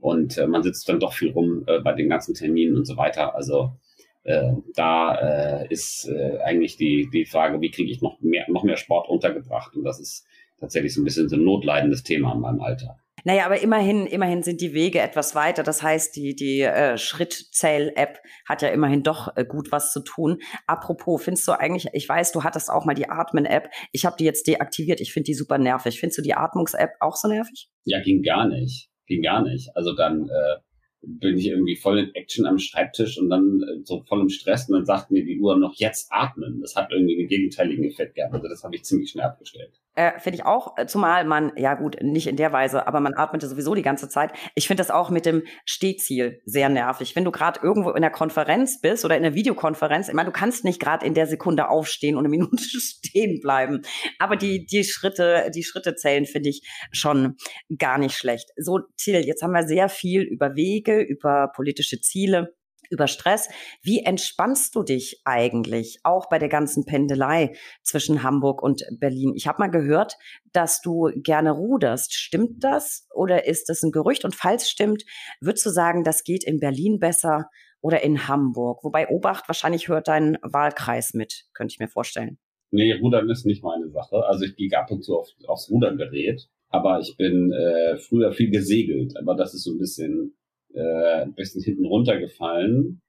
und 0.00 0.36
äh, 0.36 0.48
man 0.48 0.64
sitzt 0.64 0.88
dann 0.88 0.98
doch 0.98 1.12
viel 1.12 1.30
rum 1.30 1.62
äh, 1.68 1.78
bei 1.78 1.92
den 1.92 2.08
ganzen 2.08 2.34
Terminen 2.34 2.76
und 2.76 2.86
so 2.86 2.96
weiter. 2.96 3.36
Also 3.36 3.76
äh, 4.24 4.52
da 4.74 5.14
äh, 5.62 5.68
ist 5.68 6.08
äh, 6.08 6.38
eigentlich 6.38 6.76
die, 6.76 7.08
die 7.12 7.24
Frage, 7.24 7.60
wie 7.60 7.70
kriege 7.70 7.90
ich 7.90 8.02
noch 8.02 8.20
mehr, 8.20 8.44
noch 8.48 8.64
mehr 8.64 8.76
Sport 8.76 9.08
untergebracht? 9.08 9.76
Und 9.76 9.84
das 9.84 10.00
ist 10.00 10.26
tatsächlich 10.58 10.92
so 10.92 11.00
ein 11.00 11.04
bisschen 11.04 11.28
so 11.28 11.36
ein 11.36 11.44
notleidendes 11.44 12.02
Thema 12.02 12.32
in 12.32 12.40
meinem 12.40 12.60
Alltag. 12.60 13.01
Naja, 13.24 13.46
aber 13.46 13.60
immerhin, 13.60 14.06
immerhin 14.06 14.42
sind 14.42 14.60
die 14.60 14.74
Wege 14.74 15.00
etwas 15.00 15.34
weiter. 15.34 15.62
Das 15.62 15.82
heißt, 15.82 16.16
die, 16.16 16.34
die 16.34 16.62
äh, 16.62 16.98
Schrittzähl-App 16.98 18.18
hat 18.46 18.62
ja 18.62 18.68
immerhin 18.68 19.02
doch 19.02 19.36
äh, 19.36 19.44
gut 19.44 19.70
was 19.70 19.92
zu 19.92 20.00
tun. 20.00 20.38
Apropos, 20.66 21.22
findest 21.22 21.46
du 21.46 21.52
eigentlich, 21.52 21.88
ich 21.92 22.08
weiß, 22.08 22.32
du 22.32 22.42
hattest 22.44 22.70
auch 22.70 22.84
mal 22.84 22.94
die 22.94 23.08
Atmen-App. 23.08 23.70
Ich 23.92 24.04
habe 24.04 24.16
die 24.18 24.24
jetzt 24.24 24.46
deaktiviert. 24.46 25.00
Ich 25.00 25.12
finde 25.12 25.26
die 25.26 25.34
super 25.34 25.58
nervig. 25.58 26.00
Findest 26.00 26.18
du 26.18 26.22
die 26.22 26.34
Atmungs-App 26.34 26.94
auch 27.00 27.16
so 27.16 27.28
nervig? 27.28 27.68
Ja, 27.84 28.00
ging 28.02 28.22
gar 28.22 28.48
nicht. 28.48 28.88
Ging 29.06 29.22
gar 29.22 29.42
nicht. 29.42 29.70
Also 29.74 29.94
dann 29.94 30.28
äh, 30.28 30.56
bin 31.02 31.36
ich 31.36 31.48
irgendwie 31.48 31.76
voll 31.76 31.98
in 31.98 32.14
Action 32.14 32.46
am 32.46 32.58
Schreibtisch 32.58 33.18
und 33.18 33.28
dann 33.28 33.60
äh, 33.62 33.80
so 33.84 34.02
voll 34.02 34.20
im 34.20 34.28
Stress 34.28 34.68
und 34.68 34.76
dann 34.76 34.86
sagt 34.86 35.10
mir 35.10 35.24
die 35.24 35.38
Uhr 35.40 35.56
noch 35.56 35.74
jetzt 35.74 36.08
atmen. 36.10 36.60
Das 36.60 36.76
hat 36.76 36.90
irgendwie 36.92 37.18
einen 37.18 37.28
gegenteiligen 37.28 37.84
Effekt 37.84 38.14
gehabt. 38.14 38.34
Also 38.34 38.48
das 38.48 38.62
habe 38.62 38.76
ich 38.76 38.84
ziemlich 38.84 39.10
schnell 39.10 39.24
abgestellt. 39.24 39.72
Äh, 39.94 40.18
finde 40.20 40.38
ich 40.38 40.46
auch, 40.46 40.78
äh, 40.78 40.86
zumal 40.86 41.24
man, 41.26 41.52
ja 41.56 41.74
gut, 41.74 41.98
nicht 42.00 42.26
in 42.26 42.36
der 42.36 42.50
Weise, 42.50 42.86
aber 42.86 43.00
man 43.00 43.14
atmete 43.14 43.46
sowieso 43.46 43.74
die 43.74 43.82
ganze 43.82 44.08
Zeit. 44.08 44.32
Ich 44.54 44.66
finde 44.66 44.80
das 44.80 44.90
auch 44.90 45.10
mit 45.10 45.26
dem 45.26 45.42
Stehziel 45.66 46.40
sehr 46.46 46.70
nervig. 46.70 47.14
Wenn 47.14 47.24
du 47.24 47.30
gerade 47.30 47.60
irgendwo 47.62 47.90
in 47.90 48.00
der 48.00 48.10
Konferenz 48.10 48.80
bist 48.80 49.04
oder 49.04 49.18
in 49.18 49.22
der 49.22 49.34
Videokonferenz, 49.34 50.08
ich 50.08 50.14
meine, 50.14 50.30
du 50.30 50.32
kannst 50.32 50.64
nicht 50.64 50.80
gerade 50.80 51.04
in 51.04 51.12
der 51.12 51.26
Sekunde 51.26 51.68
aufstehen 51.68 52.16
und 52.16 52.24
eine 52.24 52.30
Minute 52.30 52.56
stehen 52.62 53.40
bleiben. 53.40 53.82
Aber 54.18 54.36
die, 54.36 54.64
die 54.64 54.84
Schritte, 54.84 55.50
die 55.54 55.62
Schritte 55.62 55.94
zählen, 55.94 56.24
finde 56.24 56.48
ich 56.48 56.66
schon 56.90 57.36
gar 57.76 57.98
nicht 57.98 58.16
schlecht. 58.16 58.48
So, 58.56 58.78
Till, 58.96 59.26
jetzt 59.26 59.42
haben 59.42 59.52
wir 59.52 59.66
sehr 59.66 59.90
viel 59.90 60.22
über 60.22 60.56
Wege, 60.56 60.91
über 61.00 61.50
politische 61.54 62.00
Ziele 62.00 62.54
über 62.92 63.08
Stress. 63.08 63.48
Wie 63.82 64.00
entspannst 64.04 64.76
du 64.76 64.82
dich 64.82 65.22
eigentlich, 65.24 65.98
auch 66.04 66.28
bei 66.28 66.38
der 66.38 66.50
ganzen 66.50 66.84
Pendelei 66.84 67.56
zwischen 67.82 68.22
Hamburg 68.22 68.62
und 68.62 68.82
Berlin? 69.00 69.32
Ich 69.34 69.46
habe 69.46 69.60
mal 69.60 69.70
gehört, 69.70 70.16
dass 70.52 70.82
du 70.82 71.10
gerne 71.16 71.52
ruderst. 71.52 72.14
Stimmt 72.14 72.62
das 72.62 73.08
oder 73.14 73.46
ist 73.46 73.68
das 73.68 73.82
ein 73.82 73.90
Gerücht? 73.90 74.24
Und 74.24 74.36
falls 74.36 74.68
stimmt, 74.68 75.04
würdest 75.40 75.66
du 75.66 75.70
sagen, 75.70 76.04
das 76.04 76.22
geht 76.22 76.44
in 76.44 76.60
Berlin 76.60 76.98
besser 76.98 77.48
oder 77.80 78.02
in 78.02 78.28
Hamburg? 78.28 78.84
Wobei 78.84 79.08
Obacht 79.08 79.48
wahrscheinlich 79.48 79.88
hört 79.88 80.08
dein 80.08 80.36
Wahlkreis 80.42 81.14
mit, 81.14 81.46
könnte 81.54 81.72
ich 81.72 81.80
mir 81.80 81.88
vorstellen. 81.88 82.38
Nee, 82.70 82.92
Rudern 82.94 83.28
ist 83.28 83.44
nicht 83.44 83.62
meine 83.62 83.90
Sache. 83.90 84.24
Also 84.26 84.44
ich 84.44 84.56
gehe 84.56 84.70
ab 84.78 84.90
und 84.90 85.02
zu 85.02 85.18
auf, 85.18 85.28
aufs 85.46 85.70
Rudergerät, 85.70 86.48
aber 86.68 87.00
ich 87.00 87.16
bin 87.18 87.52
äh, 87.52 87.98
früher 87.98 88.32
viel 88.32 88.50
gesegelt. 88.50 89.14
Aber 89.18 89.34
das 89.34 89.52
ist 89.52 89.64
so 89.64 89.72
ein 89.72 89.78
bisschen 89.78 90.34
äh, 90.74 91.22
ein 91.22 91.34
bisschen 91.34 91.62
hinten 91.62 91.86
runtergefallen. 91.86 93.02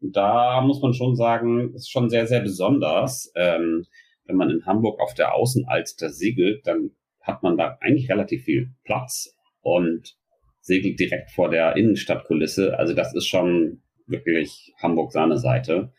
Da 0.00 0.60
muss 0.60 0.80
man 0.82 0.92
schon 0.92 1.16
sagen, 1.16 1.74
ist 1.74 1.90
schon 1.90 2.10
sehr, 2.10 2.26
sehr 2.26 2.40
besonders. 2.40 3.32
Ähm, 3.34 3.86
wenn 4.24 4.36
man 4.36 4.50
in 4.50 4.66
Hamburg 4.66 5.00
auf 5.00 5.14
der 5.14 5.34
Außenalster 5.34 6.10
segelt, 6.10 6.66
dann 6.66 6.90
hat 7.20 7.42
man 7.42 7.56
da 7.56 7.78
eigentlich 7.80 8.10
relativ 8.10 8.44
viel 8.44 8.70
Platz 8.84 9.34
und 9.60 10.16
segelt 10.60 10.98
direkt 11.00 11.30
vor 11.30 11.48
der 11.48 11.76
Innenstadtkulisse. 11.76 12.78
Also 12.78 12.94
das 12.94 13.14
ist 13.14 13.26
schon 13.26 13.82
wirklich 14.06 14.74
Hamburg-Sahne-Seite. 14.80 15.92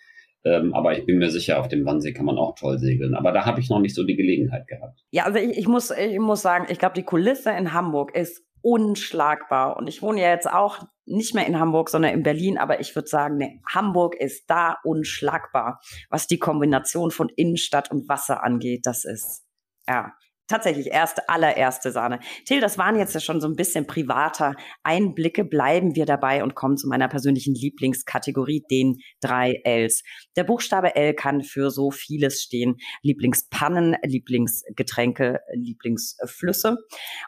Ähm, 0.46 0.74
aber 0.74 0.98
ich 0.98 1.06
bin 1.06 1.18
mir 1.18 1.30
sicher, 1.30 1.60
auf 1.60 1.68
dem 1.68 1.86
Wannsee 1.86 2.14
kann 2.14 2.26
man 2.26 2.38
auch 2.38 2.56
toll 2.56 2.78
segeln. 2.78 3.16
Aber 3.16 3.32
da 3.32 3.46
habe 3.46 3.60
ich 3.60 3.70
noch 3.70 3.80
nicht 3.80 3.96
so 3.96 4.04
die 4.04 4.16
Gelegenheit 4.16 4.68
gehabt. 4.68 5.04
Ja, 5.12 5.24
also 5.24 5.40
ich, 5.40 5.58
ich 5.58 5.68
muss, 5.68 5.92
ich 5.92 6.20
muss 6.20 6.42
sagen, 6.42 6.68
ich 6.70 6.80
glaube, 6.80 6.96
die 6.96 7.04
Kulisse 7.04 7.52
in 7.52 7.74
Hamburg 7.74 8.16
ist 8.16 8.46
unschlagbar. 8.62 9.78
Und 9.78 9.88
ich 9.88 10.02
wohne 10.02 10.22
ja 10.22 10.32
jetzt 10.32 10.50
auch 10.50 10.80
nicht 11.08 11.34
mehr 11.34 11.48
in 11.48 11.60
Hamburg, 11.60 11.90
sondern 11.90 12.14
in 12.14 12.24
Berlin, 12.24 12.58
aber 12.58 12.80
ich 12.80 12.96
würde 12.96 13.08
sagen, 13.08 13.38
nee, 13.38 13.62
Hamburg 13.74 14.16
ist 14.16 14.50
da 14.50 14.78
unschlagbar, 14.84 15.80
was 16.10 16.28
die 16.28 16.38
Kombination 16.38 17.12
von 17.12 17.30
Innenstadt 17.36 17.90
und 17.92 18.10
Wasser 18.10 18.44
angeht. 18.44 18.86
Das 18.86 19.06
ist, 19.06 19.46
ja, 19.88 20.14
tatsächlich 20.48 20.88
erste, 20.88 21.28
allererste 21.30 21.92
Sahne. 21.92 22.20
Till, 22.46 22.62
das 22.62 22.78
waren 22.78 22.98
jetzt 22.98 23.22
schon 23.24 23.42
so 23.42 23.48
ein 23.48 23.56
bisschen 23.56 23.88
privater 23.88 24.56
Einblicke. 24.84 25.44
Bleiben 25.44 25.96
wir 25.96 26.06
dabei 26.06 26.44
und 26.44 26.56
kommen 26.56 26.78
zu 26.78 26.88
meiner 26.88 27.08
persönlichen 27.08 27.54
Lieblingskategorie, 27.54 28.64
den 28.70 28.98
drei 29.22 29.62
Ls. 29.64 30.04
Der 30.36 30.44
Buchstabe 30.44 30.96
L 30.96 31.14
kann 31.14 31.42
für 31.42 31.72
so 31.72 31.92
vieles 31.92 32.42
stehen. 32.42 32.78
Lieblingspannen, 33.02 33.96
Lieblingsgetränke, 34.04 35.40
Lieblingsflüsse. 35.54 36.78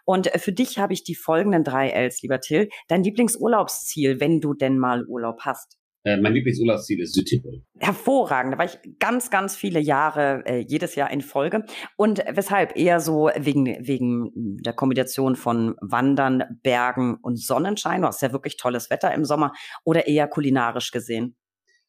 Und 0.06 0.30
für 0.38 0.52
dich 0.52 0.80
habe 0.80 0.94
ich 0.94 1.04
die 1.04 1.16
folgenden 1.16 1.64
drei 1.64 1.90
Ls, 1.90 2.22
lieber 2.22 2.40
Till. 2.40 2.70
Dein 2.88 3.04
Lieblingsurlaubsziel, 3.04 4.20
wenn 4.20 4.40
du 4.40 4.54
denn 4.54 4.80
mal 4.80 5.06
Urlaub 5.06 5.42
hast. 5.42 5.79
Äh, 6.04 6.18
mein 6.18 6.34
Lieblingsurlaubsziel 6.34 7.02
ist 7.02 7.14
Südtirol. 7.14 7.62
Hervorragend. 7.78 8.54
Da 8.54 8.58
war 8.58 8.66
ich 8.66 8.80
ganz, 9.00 9.30
ganz 9.30 9.56
viele 9.56 9.80
Jahre, 9.80 10.44
äh, 10.46 10.60
jedes 10.60 10.96
Jahr 10.96 11.12
in 11.12 11.22
Folge. 11.22 11.66
Und 11.98 12.24
weshalb? 12.30 12.78
Eher 12.78 13.00
so 13.00 13.30
wegen, 13.38 13.66
wegen 13.86 14.58
der 14.62 14.74
Kombination 14.74 15.36
von 15.36 15.76
Wandern, 15.82 16.60
Bergen 16.64 17.18
und 17.22 17.38
Sonnenschein. 17.38 18.02
Du 18.02 18.08
hast 18.08 18.22
ja 18.22 18.32
wirklich 18.32 18.58
tolles 18.58 18.90
Wetter 18.90 19.14
im 19.14 19.26
Sommer. 19.26 19.52
Oder 19.84 20.08
eher 20.08 20.28
kulinarisch 20.28 20.92
gesehen? 20.92 21.36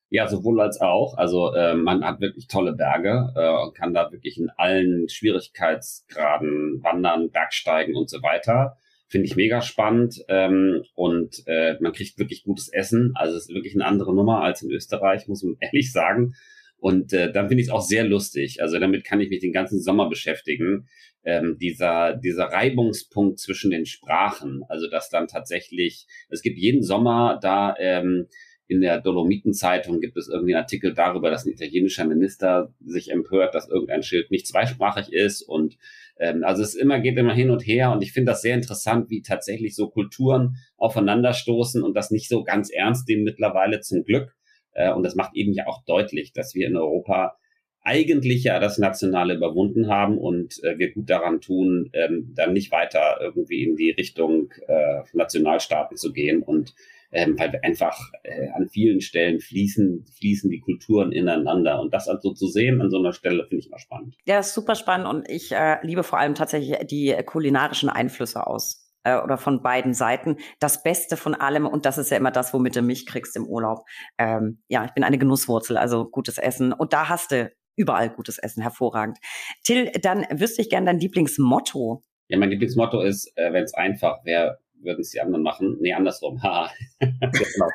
Ja, 0.09 0.27
sowohl 0.27 0.61
als 0.61 0.81
auch. 0.81 1.17
Also 1.17 1.55
äh, 1.55 1.75
man 1.75 2.05
hat 2.05 2.21
wirklich 2.21 2.49
tolle 2.49 2.73
Berge 2.73 3.33
äh, 3.37 3.63
und 3.63 3.77
kann 3.77 3.95
da 3.95 4.11
wirklich 4.11 4.39
in 4.39 4.51
allen 4.57 5.09
Schwierigkeitsgraden 5.09 6.83
wandern, 6.83 7.31
Bergsteigen 7.31 7.95
und 7.95 8.11
so 8.11 8.21
weiter. 8.21 8.77
Finde 9.11 9.27
ich 9.27 9.37
mega 9.37 9.61
spannend 9.61 10.25
ähm, 10.29 10.85
und 10.95 11.43
äh, 11.47 11.77
man 11.81 11.93
kriegt 11.93 12.19
wirklich 12.19 12.45
gutes 12.45 12.69
Essen. 12.69 13.13
Also 13.17 13.37
es 13.37 13.49
ist 13.49 13.55
wirklich 13.55 13.75
eine 13.75 13.85
andere 13.85 14.15
Nummer 14.15 14.41
als 14.41 14.63
in 14.63 14.71
Österreich, 14.71 15.27
muss 15.27 15.43
man 15.43 15.57
ehrlich 15.61 15.93
sagen. 15.93 16.35
Und 16.79 17.13
äh, 17.13 17.31
dann 17.31 17.49
finde 17.49 17.61
ich 17.61 17.69
es 17.69 17.73
auch 17.73 17.83
sehr 17.83 18.05
lustig. 18.05 18.63
Also 18.63 18.79
damit 18.79 19.05
kann 19.05 19.21
ich 19.21 19.29
mich 19.29 19.41
den 19.41 19.53
ganzen 19.53 19.83
Sommer 19.83 20.09
beschäftigen. 20.09 20.89
Ähm, 21.25 21.59
dieser, 21.61 22.17
dieser 22.17 22.45
Reibungspunkt 22.45 23.41
zwischen 23.41 23.71
den 23.71 23.85
Sprachen. 23.85 24.63
Also 24.69 24.89
dass 24.89 25.11
dann 25.11 25.27
tatsächlich, 25.27 26.07
es 26.31 26.41
gibt 26.41 26.57
jeden 26.57 26.83
Sommer 26.83 27.39
da 27.43 27.75
ähm, 27.79 28.29
in 28.71 28.81
der 28.81 29.01
Dolomitenzeitung 29.01 30.01
gibt 30.01 30.17
es 30.17 30.29
irgendwie 30.29 30.55
einen 30.55 30.63
Artikel 30.63 30.95
darüber, 30.95 31.29
dass 31.29 31.45
ein 31.45 31.53
italienischer 31.53 32.05
Minister 32.05 32.73
sich 32.81 33.11
empört, 33.11 33.53
dass 33.57 33.69
irgendein 33.69 34.05
Schild 34.05 34.31
nicht 34.31 34.47
zweisprachig 34.47 35.13
ist. 35.13 35.43
Und 35.43 35.77
ähm, 36.21 36.45
also 36.45 36.63
es 36.63 36.75
immer 36.75 37.01
geht 37.01 37.19
immer 37.19 37.35
hin 37.35 37.51
und 37.51 37.67
her. 37.67 37.91
Und 37.91 38.03
ich 38.03 38.13
finde 38.13 38.33
das 38.33 38.43
sehr 38.43 38.55
interessant, 38.55 39.11
wie 39.11 39.23
tatsächlich 39.23 39.75
so 39.75 39.89
Kulturen 39.89 40.57
aufeinanderstoßen 40.77 41.83
und 41.83 41.95
das 41.95 42.11
nicht 42.11 42.29
so 42.29 42.45
ganz 42.45 42.71
ernst 42.71 43.09
nehmen 43.09 43.25
mittlerweile 43.25 43.81
zum 43.81 44.05
Glück. 44.05 44.37
Äh, 44.73 44.93
und 44.93 45.03
das 45.03 45.15
macht 45.15 45.35
eben 45.35 45.53
ja 45.53 45.67
auch 45.67 45.83
deutlich, 45.85 46.33
dass 46.33 46.55
wir 46.55 46.69
in 46.69 46.77
Europa 46.77 47.37
eigentlich 47.83 48.45
ja 48.45 48.61
das 48.61 48.77
Nationale 48.77 49.35
überwunden 49.35 49.89
haben 49.89 50.19
und 50.19 50.63
äh, 50.63 50.79
wir 50.79 50.93
gut 50.93 51.09
daran 51.09 51.41
tun, 51.41 51.89
ähm, 51.95 52.33
dann 52.37 52.53
nicht 52.53 52.71
weiter 52.71 53.19
irgendwie 53.21 53.65
in 53.65 53.77
die 53.77 53.91
Richtung 53.91 54.53
äh, 54.69 55.01
Nationalstaaten 55.15 55.97
zu 55.97 56.13
gehen 56.13 56.43
und 56.43 56.75
ähm, 57.13 57.39
weil 57.39 57.53
wir 57.53 57.65
einfach 57.65 57.97
äh, 58.23 58.49
an 58.51 58.69
vielen 58.69 59.01
Stellen 59.01 59.41
fließen, 59.41 60.07
fließen 60.19 60.51
die 60.51 60.61
Kulturen 60.61 61.13
ineinander. 61.13 61.81
Und 61.81 61.93
das 61.93 62.09
also 62.09 62.33
zu 62.33 62.47
sehen 62.47 62.81
an 62.81 62.91
so 62.91 62.99
einer 62.99 63.13
Stelle 63.13 63.45
finde 63.47 63.61
ich 63.61 63.69
immer 63.69 63.79
spannend. 63.79 64.17
Ja, 64.27 64.39
ist 64.39 64.55
super 64.55 64.75
spannend 64.75 65.09
und 65.09 65.29
ich 65.29 65.53
äh, 65.53 65.79
liebe 65.83 66.03
vor 66.03 66.19
allem 66.19 66.35
tatsächlich 66.35 66.77
die 66.87 67.15
kulinarischen 67.25 67.89
Einflüsse 67.89 68.47
aus 68.47 68.91
äh, 69.05 69.17
oder 69.17 69.37
von 69.37 69.63
beiden 69.63 69.95
Seiten. 69.95 70.37
Das 70.59 70.83
Beste 70.83 71.17
von 71.17 71.35
allem, 71.35 71.67
und 71.67 71.87
das 71.87 71.99
ist 71.99 72.11
ja 72.11 72.17
immer 72.17 72.31
das, 72.31 72.53
womit 72.55 72.77
du 72.77 72.83
mich 72.83 73.07
kriegst 73.07 73.37
im 73.37 73.47
Urlaub. 73.47 73.85
Ähm, 74.19 74.63
ja, 74.69 74.85
ich 74.85 74.93
bin 74.93 75.05
eine 75.05 75.19
Genusswurzel, 75.19 75.77
also 75.77 76.09
gutes 76.09 76.39
Essen. 76.39 76.73
Und 76.73 76.93
da 76.93 77.09
hast 77.09 77.33
du 77.33 77.51
überall 77.77 78.11
gutes 78.11 78.39
Essen, 78.39 78.63
hervorragend. 78.63 79.19
Till, 79.65 79.91
dann 80.03 80.27
wüsste 80.31 80.63
ich 80.63 80.71
gerne 80.71 80.87
dein 80.87 80.99
Lieblingsmotto. 80.99 82.05
Ja, 82.29 82.39
mein 82.39 82.51
Lieblingsmotto 82.51 83.01
ist, 83.01 83.33
äh, 83.37 83.53
wenn 83.53 83.65
es 83.65 83.75
einfach 83.75 84.25
wäre, 84.25 84.59
würden 84.83 85.01
es 85.01 85.11
die 85.11 85.21
anderen 85.21 85.43
machen. 85.43 85.77
Nee, 85.81 85.93
andersrum. 85.93 86.43
Ha. 86.43 86.71
Genau, 87.01 87.67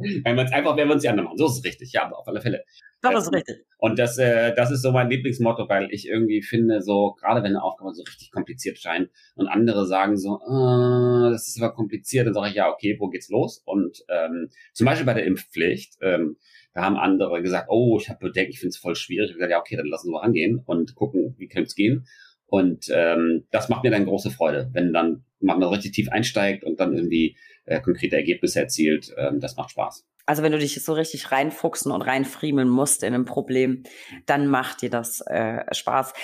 wenn 0.24 0.36
man 0.36 0.46
es 0.46 0.52
einfach, 0.52 0.76
wenn 0.76 0.88
wir 0.88 0.94
uns 0.94 1.02
die 1.02 1.08
anderen 1.08 1.26
machen. 1.26 1.38
So 1.38 1.46
ist 1.46 1.58
es 1.58 1.64
richtig. 1.64 1.92
Ja, 1.92 2.04
aber 2.04 2.18
auf 2.18 2.28
alle 2.28 2.40
Fälle. 2.40 2.64
Das 3.02 3.26
ist 3.26 3.32
richtig. 3.32 3.64
Und 3.78 3.98
das, 3.98 4.16
äh, 4.18 4.54
das 4.54 4.70
ist 4.70 4.82
so 4.82 4.92
mein 4.92 5.10
Lieblingsmotto, 5.10 5.68
weil 5.68 5.88
ich 5.90 6.08
irgendwie 6.08 6.42
finde, 6.42 6.80
so, 6.80 7.14
gerade 7.20 7.42
wenn 7.42 7.50
eine 7.50 7.62
Aufgabe 7.62 7.92
so 7.92 8.02
richtig 8.02 8.30
kompliziert 8.30 8.78
scheint 8.78 9.10
und 9.34 9.46
andere 9.46 9.86
sagen 9.86 10.16
so, 10.16 10.36
äh, 10.36 11.30
das 11.30 11.48
ist 11.48 11.60
aber 11.60 11.74
kompliziert, 11.74 12.26
dann 12.26 12.34
sage 12.34 12.48
ich, 12.48 12.54
ja, 12.54 12.70
okay, 12.70 12.96
wo 12.98 13.08
geht's 13.08 13.28
los? 13.28 13.62
Und 13.66 14.04
ähm, 14.08 14.48
zum 14.72 14.86
Beispiel 14.86 15.06
bei 15.06 15.14
der 15.14 15.26
Impfpflicht, 15.26 15.98
ähm, 16.00 16.36
da 16.72 16.82
haben 16.82 16.96
andere 16.96 17.42
gesagt, 17.42 17.68
oh, 17.68 17.98
ich 18.00 18.08
habe 18.08 18.26
Bedenken, 18.26 18.52
ich 18.52 18.60
finde 18.60 18.70
es 18.70 18.78
voll 18.78 18.96
schwierig. 18.96 19.26
Ich 19.26 19.32
habe 19.32 19.38
gesagt, 19.38 19.52
ja, 19.52 19.60
okay, 19.60 19.76
dann 19.76 19.86
lassen 19.86 20.10
wir 20.10 20.22
angehen 20.22 20.62
und 20.64 20.94
gucken, 20.94 21.34
wie 21.38 21.48
könnte 21.48 21.68
es 21.68 21.74
gehen. 21.74 22.06
Und 22.46 22.86
ähm, 22.92 23.46
das 23.50 23.68
macht 23.68 23.84
mir 23.84 23.90
dann 23.90 24.04
große 24.04 24.30
Freude, 24.30 24.70
wenn 24.72 24.92
dann 24.92 25.24
man 25.44 25.62
richtig 25.62 25.92
tief 25.92 26.08
einsteigt 26.10 26.64
und 26.64 26.80
dann 26.80 26.94
irgendwie 26.94 27.36
äh, 27.64 27.80
konkrete 27.80 28.16
Ergebnisse 28.16 28.60
erzielt. 28.60 29.12
Ähm, 29.16 29.40
das 29.40 29.56
macht 29.56 29.70
Spaß. 29.70 30.04
Also 30.26 30.42
wenn 30.42 30.52
du 30.52 30.58
dich 30.58 30.82
so 30.82 30.94
richtig 30.94 31.32
reinfuchsen 31.32 31.92
und 31.92 32.02
reinfriemeln 32.02 32.68
musst 32.68 33.02
in 33.02 33.14
ein 33.14 33.26
Problem, 33.26 33.82
dann 34.26 34.46
macht 34.46 34.80
dir 34.80 34.90
das 34.90 35.20
äh, 35.26 35.62
Spaß. 35.72 36.14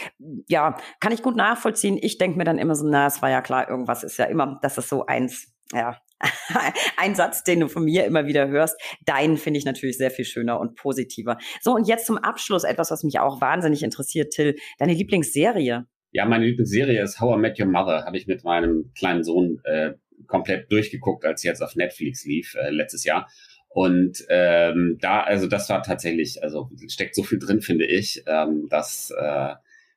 Ja, 0.49 0.79
kann 1.01 1.13
ich 1.13 1.23
gut 1.23 1.37
nachvollziehen. 1.37 1.99
Ich 2.01 2.17
denke 2.17 2.39
mir 2.39 2.45
dann 2.45 2.59
immer 2.59 2.75
so, 2.75 2.87
na, 2.89 3.07
es 3.07 3.21
war 3.21 3.31
ja 3.31 3.43
klar, 3.43 3.69
irgendwas 3.69 4.03
ist 4.03 4.17
ja 4.17 4.25
immer, 4.25 4.59
das 4.63 4.79
ist 4.79 4.89
so 4.89 5.05
eins, 5.05 5.53
ja, 5.73 5.99
ein 6.97 7.15
Satz, 7.15 7.45
den 7.45 7.61
du 7.61 7.69
von 7.69 7.85
mir 7.85 8.05
immer 8.05 8.27
wieder 8.27 8.49
hörst. 8.49 8.81
Deinen 9.05 9.37
finde 9.37 9.59
ich 9.59 9.65
natürlich 9.65 9.99
sehr 9.99 10.11
viel 10.11 10.25
schöner 10.25 10.61
und 10.61 10.77
positiver. 10.77 11.39
So, 11.61 11.73
und 11.75 11.87
jetzt 11.87 12.07
zum 12.07 12.19
Abschluss 12.19 12.65
etwas, 12.65 12.91
was 12.91 13.05
mich 13.05 13.19
auch 13.19 13.41
wahnsinnig 13.41 13.83
interessiert, 13.83 14.33
Till. 14.33 14.57
Deine 14.79 14.95
Lieblingsserie? 14.95 15.87
Ja, 16.13 16.27
meine 16.27 16.45
Lieblingsserie 16.45 17.03
ist 17.03 17.21
How 17.21 17.37
I 17.37 17.41
Met 17.41 17.61
Your 17.61 17.67
Mother. 17.67 18.05
Habe 18.05 18.17
ich 18.17 18.27
mit 18.27 18.43
meinem 18.43 18.93
kleinen 18.97 19.23
Sohn 19.23 19.61
äh, 19.65 19.93
komplett 20.27 20.71
durchgeguckt, 20.73 21.25
als 21.25 21.43
sie 21.43 21.49
jetzt 21.49 21.63
auf 21.63 21.77
Netflix 21.77 22.25
lief 22.25 22.57
äh, 22.57 22.71
letztes 22.71 23.05
Jahr. 23.05 23.29
Und 23.69 24.25
ähm, 24.29 24.99
da, 25.01 25.23
also 25.23 25.47
das 25.47 25.69
war 25.69 25.83
tatsächlich, 25.83 26.43
also 26.43 26.69
steckt 26.89 27.15
so 27.15 27.23
viel 27.23 27.39
drin, 27.39 27.61
finde 27.61 27.87
ich, 27.87 28.25
ähm, 28.27 28.67
dass 28.69 29.13
äh, 29.17 29.55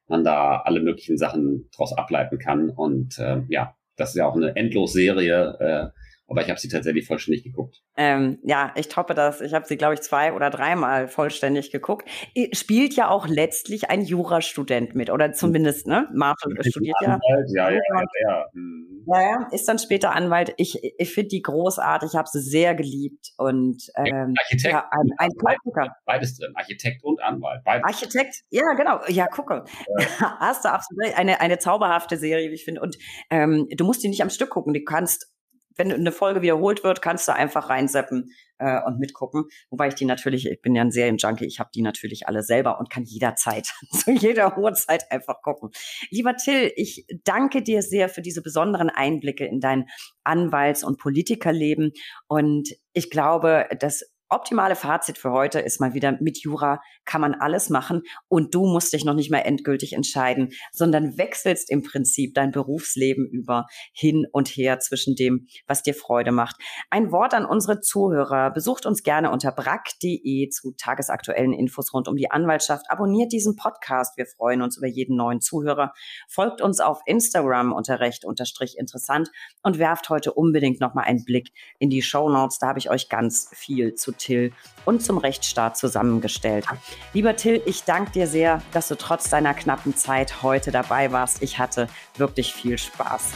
man 0.08 0.24
da 0.24 0.62
alle 0.64 0.82
möglichen 0.82 1.18
Sachen 1.18 1.70
draus 1.76 1.98
ableiten 1.98 2.38
kann. 2.38 2.70
Und 2.70 3.18
äh, 3.18 3.42
ja, 3.50 3.76
das 3.96 4.10
ist 4.10 4.16
ja 4.16 4.28
auch 4.28 4.36
eine 4.36 4.56
Endlos-Serie. 4.56 5.58
Äh, 5.60 6.03
aber 6.28 6.42
ich 6.42 6.50
habe 6.50 6.60
sie 6.60 6.70
tatsächlich 6.70 7.06
vollständig 7.06 7.44
geguckt. 7.44 7.82
Ähm, 7.98 8.40
ja, 8.44 8.72
ich 8.76 8.88
toppe 8.88 9.14
das. 9.14 9.42
Ich 9.42 9.54
habe 9.54 9.66
sie, 9.66 9.78
glaube 9.78 9.94
ich, 9.94 10.02
zwei 10.02 10.34
oder 10.34 10.50
dreimal 10.50 11.08
vollständig 11.08 11.72
geguckt. 11.72 12.10
Spielt 12.54 12.96
ja 12.96 13.10
auch 13.10 13.28
letztlich 13.28 13.90
ein 13.90 14.02
Jurastudent 14.02 14.96
mit, 14.96 15.10
oder 15.10 15.34
zumindest, 15.34 15.88
ne? 15.88 16.08
Martin 16.14 16.56
studiert 16.62 16.96
ja. 17.02 17.20
Ja, 17.48 17.70
ja, 17.70 17.72
ja, 17.72 18.04
ja. 18.28 18.46
Hm. 18.54 18.94
Ja, 19.06 19.22
ja, 19.22 19.48
ist 19.52 19.68
dann 19.68 19.80
später 19.80 20.14
Anwalt. 20.14 20.54
Ich, 20.58 20.80
ich 20.82 21.14
finde 21.14 21.30
die 21.30 21.42
großartig, 21.42 22.12
ich 22.12 22.16
habe 22.16 22.30
sie 22.32 22.42
sehr 22.42 22.74
geliebt 22.74 23.32
und 23.38 23.84
ähm, 23.98 24.34
Architekt, 24.40 24.74
ja, 24.74 24.90
ein, 24.92 25.10
ein 25.18 25.30
Klassiker. 25.38 25.96
Beides 26.06 26.38
drin, 26.38 26.54
Architekt 26.56 27.04
und 27.04 27.22
Anwalt. 27.22 27.64
Beides. 27.66 27.84
Architekt, 27.86 28.36
ja, 28.50 28.74
genau. 28.78 29.02
Ja, 29.08 29.28
gucke. 29.28 29.66
Ja. 30.00 30.38
Hast 30.40 30.64
du 30.64 30.72
absolut 30.72 31.14
eine, 31.16 31.42
eine 31.42 31.60
zauberhafte 31.60 32.18
Serie, 32.18 32.50
wie 32.50 32.56
ich 32.56 32.64
finde. 32.64 32.82
Und 32.82 32.98
ähm, 33.30 33.68
du 33.70 33.84
musst 33.84 34.04
die 34.04 34.08
nicht 34.08 34.22
am 34.22 34.30
Stück 34.30 34.52
gucken. 34.52 34.74
Du 34.74 34.84
kannst 34.84 35.33
wenn 35.76 35.92
eine 35.92 36.12
Folge 36.12 36.42
wiederholt 36.42 36.84
wird, 36.84 37.02
kannst 37.02 37.28
du 37.28 37.34
einfach 37.34 37.70
reinseppen 37.70 38.32
äh, 38.58 38.82
und 38.86 39.00
mitgucken. 39.00 39.46
Wobei 39.70 39.90
ich 39.90 39.96
die 39.96 40.06
natürlich, 40.06 40.50
ich 40.50 40.62
bin 40.62 40.76
ja 40.76 40.82
ein 40.82 40.92
Serienjunkie, 40.92 41.46
ich 41.46 41.60
habe 41.60 41.70
die 41.74 41.82
natürlich 41.82 42.28
alle 42.28 42.44
selber 42.44 42.80
und 42.80 42.90
kann 42.90 43.04
jederzeit, 43.04 43.68
zu 43.92 44.12
jeder 44.12 44.58
Uhrzeit 44.58 45.12
einfach 45.12 45.42
gucken. 45.42 45.70
Lieber 46.10 46.36
Till, 46.36 46.72
ich 46.76 47.06
danke 47.24 47.62
dir 47.62 47.82
sehr 47.82 48.10
für 48.10 48.22
diese 48.22 48.42
besonderen 48.42 48.90
Einblicke 48.90 49.46
in 49.46 49.60
dein 49.60 49.88
Anwalts- 50.24 50.84
und 50.84 50.98
Politikerleben. 50.98 51.92
Und 52.28 52.70
ich 52.94 53.10
glaube, 53.10 53.68
dass 53.80 54.13
optimale 54.34 54.76
Fazit 54.76 55.18
für 55.18 55.32
heute 55.32 55.60
ist 55.60 55.80
mal 55.80 55.94
wieder, 55.94 56.18
mit 56.20 56.40
Jura 56.40 56.82
kann 57.06 57.22
man 57.22 57.36
alles 57.36 57.70
machen 57.70 58.04
und 58.28 58.56
du 58.56 58.66
musst 58.66 58.94
dich 58.94 59.06
noch 59.06 59.14
nicht 59.14 59.30
mal 59.30 59.40
endgültig 59.40 59.94
entscheiden, 59.94 60.54
sondern 60.72 61.18
wechselst 61.18 61.70
im 61.70 61.84
Prinzip 61.84 62.34
dein 62.34 62.52
Berufsleben 62.52 63.28
über 63.28 63.68
hin 63.94 64.26
und 64.32 64.48
her 64.50 64.80
zwischen 64.80 65.16
dem, 65.16 65.48
was 65.68 65.84
dir 65.84 65.94
Freude 65.94 66.32
macht. 66.32 66.56
Ein 66.90 67.12
Wort 67.12 67.34
an 67.34 67.46
unsere 67.46 67.82
Zuhörer. 67.82 68.52
Besucht 68.52 68.86
uns 68.86 69.04
gerne 69.04 69.32
unter 69.32 69.52
brack.de 69.52 70.50
zu 70.50 70.72
tagesaktuellen 70.78 71.54
Infos 71.54 71.94
rund 71.94 72.08
um 72.08 72.16
die 72.16 72.32
Anwaltschaft. 72.32 72.86
Abonniert 72.90 73.32
diesen 73.32 73.56
Podcast. 73.56 74.18
Wir 74.18 74.26
freuen 74.26 74.62
uns 74.62 74.78
über 74.78 74.88
jeden 74.88 75.16
neuen 75.16 75.42
Zuhörer. 75.42 75.94
Folgt 76.28 76.62
uns 76.62 76.80
auf 76.80 77.02
Instagram 77.06 77.72
unter 77.74 78.00
recht 78.00 78.26
unterstrich 78.26 78.78
interessant 78.78 79.30
und 79.62 79.80
werft 79.80 80.10
heute 80.10 80.34
unbedingt 80.34 80.80
nochmal 80.80 81.06
einen 81.06 81.24
Blick 81.24 81.52
in 81.80 81.90
die 81.90 82.02
Show 82.02 82.30
Notes. 82.30 82.58
Da 82.60 82.68
habe 82.68 82.80
ich 82.80 82.90
euch 82.90 83.10
ganz 83.10 83.50
viel 83.54 83.94
zu 83.96 84.12
Till 84.24 84.52
und 84.86 85.02
zum 85.02 85.18
Rechtsstaat 85.18 85.78
zusammengestellt. 85.78 86.66
Lieber 87.14 87.36
Till, 87.36 87.62
ich 87.66 87.84
danke 87.84 88.12
dir 88.12 88.28
sehr, 88.28 88.62
dass 88.72 88.88
du 88.88 88.96
trotz 88.96 89.30
deiner 89.30 89.54
knappen 89.54 89.96
Zeit 89.96 90.42
heute 90.42 90.72
dabei 90.72 91.12
warst. 91.12 91.42
Ich 91.42 91.60
hatte 91.60 91.88
wirklich 92.18 92.54
viel 92.54 92.78
Spaß. 92.78 93.34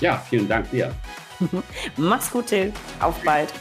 Ja, 0.00 0.22
vielen 0.28 0.48
Dank 0.48 0.70
dir. 0.70 0.94
Mach's 1.96 2.30
gut, 2.30 2.48
Till. 2.48 2.72
Auf 3.00 3.22
bald. 3.22 3.52